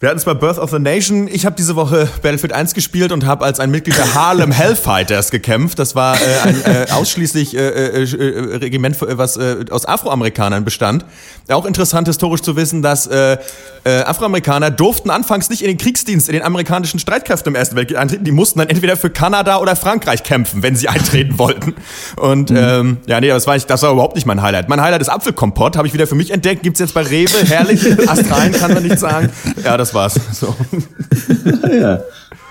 wir 0.00 0.10
hatten 0.10 0.18
es 0.18 0.24
bei 0.24 0.34
Birth 0.34 0.58
of 0.58 0.70
the 0.70 0.78
Nation. 0.78 1.26
Ich 1.26 1.44
habe 1.44 1.56
diese 1.56 1.74
Woche 1.74 2.08
Battlefield 2.22 2.52
1 2.52 2.74
gespielt 2.74 3.10
und 3.10 3.26
habe 3.26 3.44
als 3.44 3.58
ein 3.58 3.72
Mitglied 3.72 3.98
der 3.98 4.14
Harlem 4.14 4.52
Hellfighters 4.52 5.32
gekämpft. 5.32 5.80
Das 5.80 5.96
war 5.96 6.14
äh, 6.14 6.18
ein 6.44 6.64
äh, 6.64 6.86
ausschließlich 6.92 7.56
äh, 7.56 7.58
äh, 7.58 8.02
äh, 8.04 8.56
Regiment, 8.58 8.96
was 9.00 9.36
äh, 9.36 9.64
aus 9.70 9.86
Afroamerikanern 9.86 10.64
bestand. 10.64 11.04
Auch 11.48 11.66
interessant 11.66 12.06
historisch 12.06 12.42
zu 12.42 12.54
wissen, 12.54 12.80
dass 12.80 13.08
äh, 13.08 13.38
äh, 13.82 14.02
Afroamerikaner 14.02 14.70
durften 14.70 15.10
anfangs 15.10 15.50
nicht 15.50 15.62
in 15.62 15.68
den 15.68 15.78
Kriegsdienst 15.78 16.28
in 16.28 16.34
den 16.34 16.42
amerikanischen 16.42 17.00
Streitkräften 17.00 17.50
im 17.50 17.56
Ersten 17.56 17.74
Weltkrieg 17.74 17.98
eintreten. 17.98 18.22
Die 18.22 18.30
mussten 18.30 18.60
dann 18.60 18.68
entweder 18.68 18.96
für 18.96 19.10
Kanada 19.10 19.58
oder 19.58 19.74
Frankreich 19.74 20.22
kämpfen, 20.22 20.62
wenn 20.62 20.76
sie 20.76 20.88
eintreten 20.88 21.38
wollten. 21.38 21.74
Und 22.14 22.52
ähm, 22.52 22.98
ja, 23.06 23.20
nee, 23.20 23.28
das 23.28 23.48
war, 23.48 23.56
ich, 23.56 23.66
das 23.66 23.82
war 23.82 23.90
überhaupt 23.90 24.14
nicht 24.14 24.26
mein 24.26 24.42
Highlight. 24.42 24.68
Mein 24.68 24.80
Highlight 24.80 25.00
ist 25.00 25.08
Apfelkompott, 25.08 25.76
habe 25.76 25.88
ich 25.88 25.94
wieder 25.94 26.06
für 26.06 26.14
mich 26.14 26.30
entdeckt. 26.30 26.62
Gibt's 26.62 26.78
jetzt 26.78 26.94
bei 26.94 27.02
Rewe, 27.02 27.44
herrlich, 27.46 27.80
astrein, 28.08 28.52
kann 28.52 28.74
man 28.74 28.84
nicht 28.84 29.00
sagen. 29.00 29.30
Ja, 29.64 29.76
das 29.76 29.87
war's. 29.94 30.14
So. 30.32 30.54
Ja. 31.72 32.00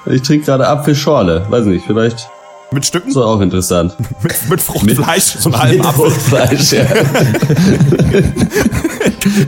Ich 0.06 0.22
trinke 0.22 0.46
gerade 0.46 0.68
Apfelschorle. 0.68 1.46
Weiß 1.50 1.66
nicht, 1.66 1.86
vielleicht 1.86 2.28
Mit 2.72 2.86
Stücken? 2.86 3.10
ist 3.10 3.16
doch 3.18 3.26
auch 3.28 3.42
interessant. 3.42 3.94
Mit, 4.24 4.50
mit 4.50 4.62
Fruchtfleisch, 4.62 5.24
so 5.40 5.50
einen 5.50 5.60
halben 5.62 5.78
Mit 5.78 5.86
Apfel. 5.86 6.12
Fruchtfleisch, 6.12 6.72
ja. 6.74 6.86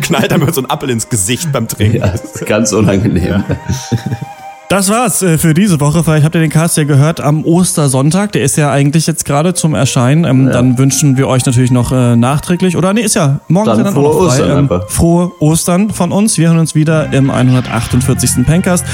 Knallt 0.02 0.32
damit 0.32 0.54
so 0.56 0.62
ein 0.62 0.70
Apfel 0.70 0.90
ins 0.90 1.08
Gesicht 1.08 1.52
beim 1.52 1.68
Trinken. 1.68 1.98
ja. 2.00 2.08
ist 2.08 2.46
Ganz 2.46 2.74
unangenehm. 2.74 3.44
Das 4.70 4.88
war's 4.88 5.24
äh, 5.24 5.40
für 5.40 5.56
diese 5.56 5.80
Woche. 5.80 6.04
Vielleicht 6.04 6.24
habt 6.24 6.36
ihr 6.36 6.42
den 6.42 6.52
Cast 6.52 6.78
ja 6.78 6.84
gehört 6.84 7.22
am 7.22 7.44
Ostersonntag. 7.44 8.34
Der 8.34 8.44
ist 8.44 8.56
ja 8.56 8.70
eigentlich 8.70 9.08
jetzt 9.08 9.26
gerade 9.26 9.56
zum 9.56 9.74
Erscheinen. 9.74 10.26
Ähm, 10.26 10.52
Dann 10.52 10.78
wünschen 10.78 11.18
wir 11.18 11.28
euch 11.28 11.44
natürlich 11.48 11.72
noch 11.72 11.92
äh, 11.92 12.16
nachträglich, 12.16 12.78
oder 12.78 12.94
nee, 12.94 13.02
ist 13.02 13.16
ja 13.16 13.40
morgen 13.48 13.66
Dann 13.66 13.80
ist 13.80 13.80
ja 13.80 13.84
dann 13.86 13.94
frohe 13.96 14.10
auch 14.10 14.22
noch 14.26 14.36
frei. 14.36 14.44
Ostern 14.44 14.70
Ähm, 14.70 14.82
frohe 14.88 15.32
Ostern 15.40 15.90
von 15.90 16.12
uns. 16.12 16.38
Wir 16.38 16.50
hören 16.50 16.60
uns 16.60 16.76
wieder 16.76 17.12
im 17.12 17.32
148. 17.32 18.46
Pencast. 18.46 18.86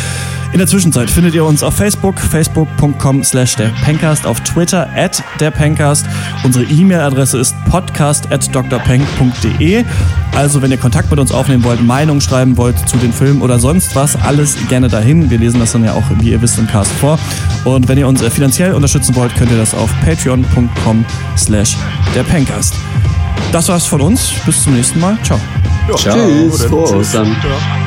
In 0.56 0.60
der 0.60 0.70
Zwischenzeit 0.70 1.12
findet 1.12 1.36
ihr 1.36 1.44
uns 1.44 1.64
auf 1.64 1.74
Facebook, 1.74 2.18
facebook.com 2.18 3.26
slash 3.26 3.58
der 3.58 3.74
Pencast, 3.84 4.26
auf 4.26 4.40
Twitter 4.40 4.88
at 4.96 5.22
der 5.42 5.52
Pencast. 5.52 6.06
Unsere 6.46 6.64
E-Mail-Adresse 6.64 7.38
ist 7.38 7.54
podcast 7.70 8.32
at 8.32 8.56
drpeng.de. 8.56 9.84
Also 10.34 10.62
wenn 10.62 10.72
ihr 10.72 10.78
Kontakt 10.78 11.12
mit 11.12 11.20
uns 11.20 11.34
aufnehmen 11.34 11.66
wollt, 11.66 11.84
Meinung 11.84 12.22
schreiben 12.22 12.56
wollt 12.56 12.80
zu 12.88 12.96
den 12.96 13.12
Filmen 13.12 13.42
oder 13.42 13.60
sonst 13.60 13.98
was, 13.98 14.16
alles 14.16 14.56
gerne 14.70 14.88
dahin. 14.88 15.30
Wir 15.30 15.40
lesen 15.40 15.60
das 15.60 15.74
dann 15.74 15.84
ja 15.84 15.92
auch, 15.92 16.06
wie 16.22 16.30
ihr 16.30 16.42
wisst, 16.42 16.58
im 16.58 16.68
Cast 16.68 16.92
vor. 16.94 17.20
Und 17.66 17.90
wenn 17.90 17.98
ihr 17.98 18.08
uns 18.08 18.22
äh, 18.22 18.30
finanziell 18.30 18.76
unterstützen 18.76 19.14
wollt, 19.18 19.36
könnt 19.36 19.52
ihr 19.52 19.58
das 19.58 19.74
auf 19.74 19.90
patreon.com 20.06 21.04
slash 21.38 21.76
der 22.16 22.24
Pencast. 22.24 22.76
Das 23.52 23.68
war's 23.68 23.86
von 23.86 24.00
uns. 24.00 24.32
Bis 24.46 24.64
zum 24.64 24.74
nächsten 24.74 25.02
Mal. 25.02 25.18
Ciao. 25.22 25.38
Tschüss, 25.98 26.64
frohe 26.64 26.96
Ostern. 26.96 27.36
2006, 27.42 27.86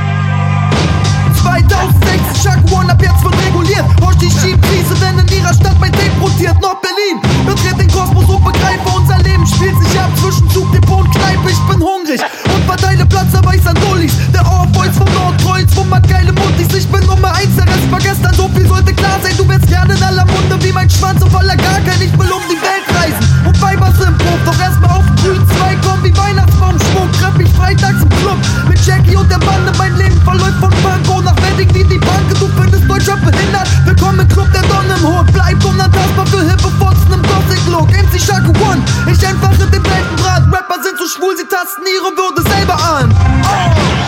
Chuck 2.43 2.70
One 2.70 2.89
ab 2.93 3.02
jetzt 3.02 3.47
reagiert. 3.78 4.00
Horch 4.00 4.16
die 4.16 4.30
Schiebkrise, 4.30 4.94
denn 5.00 5.18
in 5.18 5.28
ihrer 5.28 5.55
Stadt 5.55 5.76
mein 5.80 5.92
Tape 5.92 6.12
rotiert. 6.20 6.60
Nord-Berlin 6.60 7.20
betritt 7.46 7.78
den 7.78 7.88
Kosmos 7.88 8.24
unbegreifbar. 8.24 8.96
Unser 8.96 9.18
Leben 9.18 9.46
spielt 9.46 9.78
sich 9.82 10.00
ab 10.00 10.10
zwischen 10.20 10.48
Zugdepot 10.50 11.05
und 11.05 11.10
Kneipe. 11.14 11.50
Ich 11.50 11.60
bin 11.70 11.80
hungrig 11.82 12.20
und 12.55 12.64
verteile 12.64 13.06
Platz, 13.06 13.34
aber 13.34 13.55
ich 13.55 13.66
an 13.66 13.76
Dullis. 13.86 14.12
Der 14.32 14.44
Ohrboys 14.46 14.96
vom 14.96 15.09
Nordkreuz, 15.14 15.70
wo 15.74 15.84
man 15.84 16.02
geile 16.02 16.32
Mundis. 16.32 16.68
Ich 16.76 16.86
bin 16.88 17.05
Nummer 17.06 17.32
eins, 17.34 17.55
der 17.56 17.66
Rest 17.66 17.90
war 17.90 18.00
gestern. 18.00 18.34
So 18.34 18.48
viel 18.48 18.66
sollte 18.66 18.92
klar 18.94 19.18
sein. 19.22 19.34
Du 19.36 19.48
wirst 19.48 19.66
gerne 19.68 19.94
in 19.94 20.02
aller 20.02 20.26
Munde 20.26 20.59
wie 20.62 20.72
mein 20.72 20.90
Schwanz 20.90 21.22
auf 21.22 21.34
aller 21.34 21.56
Gagel. 21.56 21.94
Ich 22.00 22.12
will 22.18 22.30
um 22.30 22.42
die 22.50 22.60
Welt 22.60 22.86
reisen 22.98 23.46
und 23.46 23.60
Weiber 23.60 23.92
sind 23.92 24.16
Prof. 24.18 24.40
Doch 24.44 24.60
erstmal 24.60 24.98
auf 24.98 25.05
den 25.06 25.16
grünen 25.16 25.46
Zweig 25.48 25.80
kommen 25.82 26.05
wie 26.05 26.16
Weihnachtsbaumschmuck. 26.16 27.12
Treff 27.12 27.36
mich 27.36 27.50
freitags 27.52 28.02
im 28.02 28.09
Club 28.09 28.38
mit 28.68 28.80
Jackie 28.86 29.16
und 29.16 29.30
der 29.30 29.38
Bande. 29.38 29.72
Mein 29.78 29.96
Leben 29.96 30.20
verläuft 30.22 30.59
von 30.60 30.70
Panko 30.82 31.20
nach 31.22 31.36
Wedding, 31.42 31.68
die 31.72 31.84
die 31.84 31.98
Banke. 31.98 32.34
Du 32.38 32.48
findest 32.56 32.88
Deutschland 32.88 33.24
behindert. 33.24 33.67
Willkommen 33.84 34.20
im 34.20 34.28
Club 34.28 34.48
der 34.52 34.62
Donne 34.62 34.94
im 34.94 35.06
Hut. 35.06 35.26
Bleib 35.32 35.64
unantastbar 35.64 36.26
für 36.26 36.40
hippe 36.40 36.68
im 37.12 37.22
Gothic-Look. 37.22 37.88
MC 37.90 38.20
Shark 38.20 38.44
One, 38.60 38.82
ich 39.10 39.26
einfache 39.26 39.66
den 39.66 39.84
Weltenbrat. 39.84 40.42
Rapper 40.52 40.82
sind 40.82 40.98
so 40.98 41.06
schwul, 41.06 41.36
sie 41.36 41.46
tasten 41.46 41.82
ihre 41.86 42.10
Würde 42.16 42.42
selber 42.48 42.74
an. 42.74 43.14
Oh. 43.42 43.46
oh. 43.46 43.98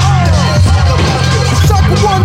Shark 1.66 1.86
One, 2.04 2.24